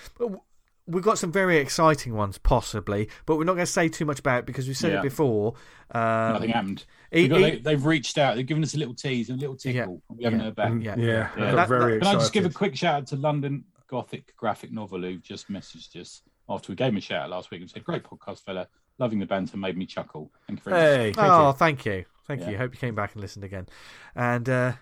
We've 0.91 1.03
got 1.03 1.17
some 1.17 1.31
very 1.31 1.57
exciting 1.57 2.13
ones, 2.15 2.37
possibly, 2.37 3.09
but 3.25 3.37
we're 3.37 3.45
not 3.45 3.53
going 3.53 3.65
to 3.65 3.71
say 3.71 3.87
too 3.89 4.05
much 4.05 4.19
about 4.19 4.39
it 4.39 4.45
because 4.45 4.67
we 4.67 4.73
said 4.73 4.91
Yeah. 4.91 4.99
it 4.99 5.03
before. 5.03 5.53
Um, 5.91 6.33
Nothing 6.33 6.49
happened. 6.49 6.85
e- 7.11 7.27
got, 7.27 7.39
e- 7.39 7.59
they, 7.59 7.71
have 7.71 7.85
reached 7.85 8.17
out. 8.17 8.35
They've 8.35 8.45
given 8.45 8.63
us 8.63 8.73
a 8.73 8.77
little 8.77 8.93
tease 8.93 9.29
and 9.29 9.37
a 9.37 9.41
little 9.41 9.55
tickle. 9.55 10.01
We 10.09 10.23
haven't 10.23 10.39
Yeah. 10.39 10.45
heard 10.45 10.55
back. 10.55 10.73
Yeah. 10.81 10.95
Yeah. 10.97 11.05
Yeah. 11.05 11.29
I 11.35 11.39
got 11.39 11.55
That- 11.55 11.67
very 11.69 11.99
Can 11.99 12.07
I 12.07 12.13
just 12.13 12.33
give 12.33 12.45
a 12.45 12.49
quick 12.49 12.75
shout 12.75 12.95
out 12.95 13.07
to 13.07 13.15
London 13.15 13.63
Gothic 13.87 14.35
graphic 14.37 14.71
novel 14.71 15.01
who 15.01 15.17
just 15.17 15.49
messaged 15.51 15.99
us 15.99 16.21
after 16.49 16.71
we 16.71 16.75
gave 16.75 16.89
him 16.89 16.97
a 16.97 17.01
shout 17.01 17.23
out 17.23 17.29
last 17.29 17.51
week 17.51 17.61
and 17.61 17.69
said, 17.69 17.83
"Great 17.83 18.03
podcast, 18.03 18.43
fella. 18.43 18.67
Loving 18.99 19.19
the 19.19 19.25
banter, 19.25 19.57
made 19.57 19.77
me 19.77 19.85
chuckle. 19.85 20.31
Thank 20.47 20.59
you 20.59 20.63
very 20.63 20.75
much." 20.75 20.83
Hey, 20.99 21.11
thank 21.13 21.31
oh, 21.31 21.47
you. 21.47 21.53
thank 21.53 21.85
you, 21.85 22.05
thank 22.27 22.41
Yeah. 22.41 22.49
you. 22.51 22.57
Hope 22.57 22.73
you 22.73 22.79
came 22.79 22.95
back 22.95 23.13
and 23.13 23.21
listened 23.21 23.43
again, 23.45 23.67
and 24.15 24.47
uh, 24.49 24.73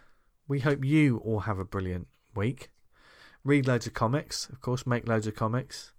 we 0.48 0.60
hope 0.60 0.84
you 0.86 1.18
all 1.26 1.41
have 1.41 1.57
a 1.60 1.65
brilliant 1.65 2.07
week. 2.36 2.69
Read 3.44 3.65
loads 3.68 3.88
of 3.88 3.94
comics, 3.94 4.48
of 4.49 4.61
course. 4.61 4.86
Make 4.86 5.07
loads 5.07 5.26
of 5.27 5.36
comics. 5.36 5.94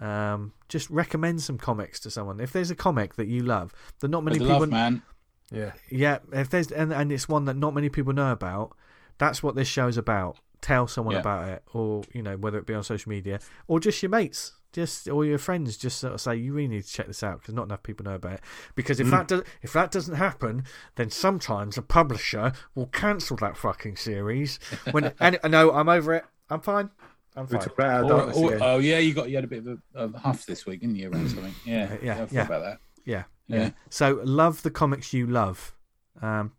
Um, 0.00 0.52
just 0.68 0.90
recommend 0.90 1.42
some 1.42 1.58
comics 1.58 2.00
to 2.00 2.10
someone. 2.10 2.40
If 2.40 2.52
there's 2.52 2.70
a 2.70 2.74
comic 2.74 3.14
that 3.14 3.26
you 3.28 3.42
love, 3.42 3.72
that 4.00 4.08
not 4.08 4.24
many 4.24 4.36
Spread 4.36 4.46
people, 4.48 4.60
love, 4.60 4.70
man. 4.70 5.02
Yeah. 5.50 5.72
yeah, 5.90 6.18
if 6.32 6.50
there's 6.50 6.70
and, 6.72 6.92
and 6.92 7.12
it's 7.12 7.28
one 7.28 7.44
that 7.44 7.56
not 7.56 7.72
many 7.72 7.88
people 7.88 8.12
know 8.12 8.32
about, 8.32 8.76
that's 9.18 9.42
what 9.42 9.54
this 9.54 9.68
show's 9.68 9.96
about. 9.96 10.38
Tell 10.60 10.86
someone 10.88 11.14
Yeah. 11.14 11.20
about 11.20 11.48
it, 11.48 11.62
or 11.72 12.02
you 12.12 12.22
know, 12.22 12.36
whether 12.36 12.58
it 12.58 12.66
be 12.66 12.74
on 12.74 12.82
social 12.82 13.10
media 13.10 13.38
or 13.68 13.78
just 13.78 14.02
your 14.02 14.10
mates, 14.10 14.52
just 14.72 15.08
or 15.08 15.24
your 15.24 15.38
friends. 15.38 15.76
Just 15.76 15.98
sort 16.00 16.14
of 16.14 16.20
say 16.20 16.34
you 16.36 16.52
really 16.52 16.68
need 16.68 16.84
to 16.84 16.90
check 16.92 17.06
this 17.06 17.22
out 17.22 17.40
because 17.40 17.54
not 17.54 17.64
enough 17.64 17.82
people 17.82 18.04
know 18.04 18.14
about 18.16 18.34
it. 18.34 18.40
Because 18.74 18.98
if 18.98 19.08
that 19.10 19.28
does, 19.28 19.42
if 19.62 19.72
that 19.74 19.90
doesn't 19.92 20.16
happen, 20.16 20.64
then 20.96 21.10
sometimes 21.10 21.78
a 21.78 21.82
publisher 21.82 22.52
will 22.74 22.86
cancel 22.86 23.36
that 23.36 23.56
fucking 23.56 23.96
series. 23.96 24.58
When 24.90 25.12
and 25.20 25.38
no, 25.48 25.70
I'm 25.72 25.88
over 25.88 26.14
it. 26.14 26.24
I'm 26.50 26.60
fine. 26.60 26.90
I'm 27.36 27.46
fine. 27.46 27.60
talk 27.60 27.72
about 27.74 27.90
our 27.90 28.04
Oh, 28.04 28.08
darkness 28.08 28.36
oh, 28.38 28.48
again. 28.48 28.58
oh, 28.62 28.78
yeah, 28.78 28.98
you 28.98 29.12
got 29.14 29.28
you 29.28 29.36
had 29.36 29.44
a 29.44 29.48
bit 29.48 29.66
of 29.66 29.78
a, 29.94 30.04
a 30.04 30.18
huff 30.18 30.46
this 30.46 30.64
week, 30.66 30.80
didn't 30.80 30.96
you, 30.96 31.10
around 31.10 31.28
something? 31.30 31.54
Yeah, 31.64 31.96
Yeah, 32.02 32.12
I 32.12 32.26
forgot 32.26 32.32
yeah. 32.32 32.42
about 32.46 32.62
that. 32.64 32.78
Yeah, 33.04 33.24
yeah, 33.46 33.56
Yeah. 33.58 33.70
So 33.90 34.20
love 34.24 34.62
the 34.62 34.70
comics 34.70 35.12
you 35.12 35.26
love, 35.26 35.74
um, 36.22 36.52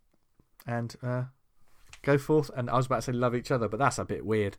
and 0.68 0.96
uh, 1.02 1.24
go 2.04 2.18
forth. 2.18 2.52
And 2.56 2.70
I 2.70 2.76
was 2.78 2.86
about 2.86 2.98
to 2.98 3.02
say 3.04 3.12
love 3.12 3.36
each 3.36 3.52
other, 3.52 3.68
but 3.68 3.80
that's 3.80 3.98
a 3.98 4.06
bit 4.06 4.26
weird. 4.26 4.58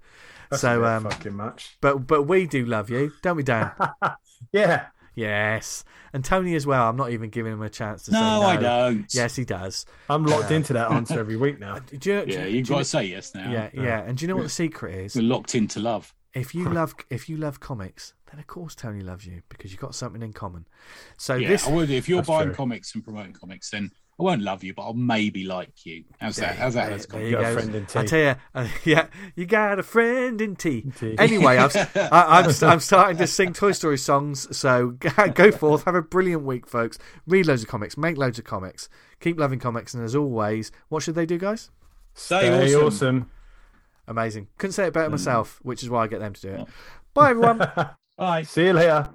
That's 0.50 0.62
so, 0.62 0.76
a 0.76 0.78
bit 0.80 0.88
um, 0.88 1.04
fucking 1.04 1.34
much. 1.34 1.76
but 1.80 2.06
but 2.06 2.24
we 2.24 2.46
do 2.46 2.64
love 2.66 2.90
you, 2.90 3.12
don't 3.22 3.36
we, 3.36 3.42
Dan? 3.42 3.70
Yeah. 4.52 4.86
Yes, 5.18 5.84
and 6.12 6.24
Tony 6.24 6.54
as 6.54 6.66
well. 6.66 6.88
I'm 6.88 6.96
not 6.96 7.10
even 7.10 7.30
giving 7.30 7.52
him 7.52 7.62
a 7.62 7.68
chance 7.68 8.04
to 8.04 8.10
say 8.12 8.16
No, 8.20 8.40
no. 8.40 8.46
I 8.46 8.56
don't. 8.56 9.12
Yes, 9.14 9.36
he 9.36 9.44
does. 9.44 9.84
I'm 10.08 10.24
locked 10.24 10.50
uh, 10.50 10.54
into 10.54 10.72
that 10.74 10.90
answer 10.92 11.18
every 11.20 11.36
week 11.36 11.58
now. 11.66 11.74
Uh, 11.76 11.80
do 11.80 11.94
you, 11.94 11.98
do 11.98 12.10
Yeah, 12.32 12.44
you- 12.44 12.56
you've 12.58 12.66
do 12.66 12.72
you 12.72 12.76
got 12.76 12.78
to 12.78 12.84
say 12.84 13.04
yes 13.04 13.34
now. 13.34 13.50
yeah, 13.50 13.70
yeah. 13.74 14.02
And 14.02 14.16
do 14.16 14.22
you 14.24 14.28
know 14.28 14.36
what 14.36 14.44
the 14.44 14.48
secret 14.48 14.94
is? 14.94 15.14
We're 15.14 15.22
locked 15.22 15.54
into 15.54 15.80
love. 15.80 16.14
If 16.34 16.54
you 16.54 16.68
love 16.80 16.94
if 17.10 17.28
you 17.28 17.36
love 17.36 17.58
comics, 17.60 18.14
then 18.30 18.38
of 18.38 18.46
course 18.46 18.74
Tony 18.74 19.00
loves 19.00 19.26
you 19.26 19.42
because 19.48 19.70
you've 19.72 19.80
got 19.80 19.94
something 19.94 20.22
in 20.22 20.32
common. 20.32 20.66
So 21.16 21.34
Yeah, 21.34 21.48
this 21.48 21.66
I 21.66 21.72
would. 21.72 21.90
If 21.90 22.08
you're 22.08 22.22
buying 22.22 22.48
true. 22.48 22.54
comics 22.54 22.94
and 22.94 23.02
promoting 23.02 23.32
comics, 23.32 23.70
then 23.70 23.90
I 24.20 24.24
won't 24.24 24.42
love 24.42 24.64
you, 24.64 24.74
but 24.74 24.82
I'll 24.82 24.94
maybe 24.94 25.44
like 25.44 25.86
you. 25.86 26.02
How's 26.20 26.36
that? 26.36 26.56
How's 26.56 26.74
that? 26.74 26.86
There- 26.86 26.94
As 26.96 27.04
a 27.04 27.08
there 27.08 27.22
you 27.24 27.30
got 27.32 27.44
a 27.44 27.52
friend 27.52 27.74
in 27.74 27.86
tea. 27.86 27.98
I 28.00 28.04
tell 28.04 28.18
you, 28.20 28.34
uh, 28.54 28.68
yeah, 28.84 29.06
you 29.36 29.46
got 29.46 29.78
a 29.78 29.82
friend 29.84 30.40
in 30.40 30.56
tea. 30.56 30.82
Tea. 30.98 31.14
Anyway, 31.18 31.56
I've, 31.56 31.76
I, 31.96 32.40
I'm 32.40 32.50
I'm 32.62 32.80
starting 32.80 33.16
to 33.18 33.26
sing 33.28 33.52
Toy 33.52 33.70
Story 33.72 33.96
songs. 33.98 34.56
So 34.56 34.88
go 35.34 35.52
forth, 35.52 35.84
have 35.84 35.94
a 35.94 36.02
brilliant 36.02 36.42
week, 36.42 36.66
folks. 36.66 36.98
Read 37.28 37.46
loads 37.46 37.62
of 37.62 37.68
comics, 37.68 37.96
make 37.96 38.18
loads 38.18 38.38
of 38.40 38.44
comics, 38.44 38.88
keep 39.20 39.38
loving 39.38 39.60
comics, 39.60 39.94
and 39.94 40.02
as 40.04 40.16
always, 40.16 40.72
what 40.88 41.04
should 41.04 41.14
they 41.14 41.26
do, 41.26 41.38
guys? 41.38 41.70
Stay 42.14 42.40
Stay 42.40 42.74
awesome. 42.74 42.86
awesome. 42.86 43.30
Amazing. 44.08 44.48
Couldn't 44.58 44.72
say 44.72 44.86
it 44.88 44.92
better 44.94 45.10
myself, 45.10 45.60
which 45.62 45.82
is 45.84 45.90
why 45.90 46.02
I 46.02 46.06
get 46.08 46.18
them 46.18 46.32
to 46.32 46.40
do 46.40 46.48
it. 46.54 46.66
Bye, 47.14 47.30
everyone. 47.30 47.58
Bye. 48.16 48.42
See 48.42 48.64
you 48.66 48.72
later. 48.72 49.08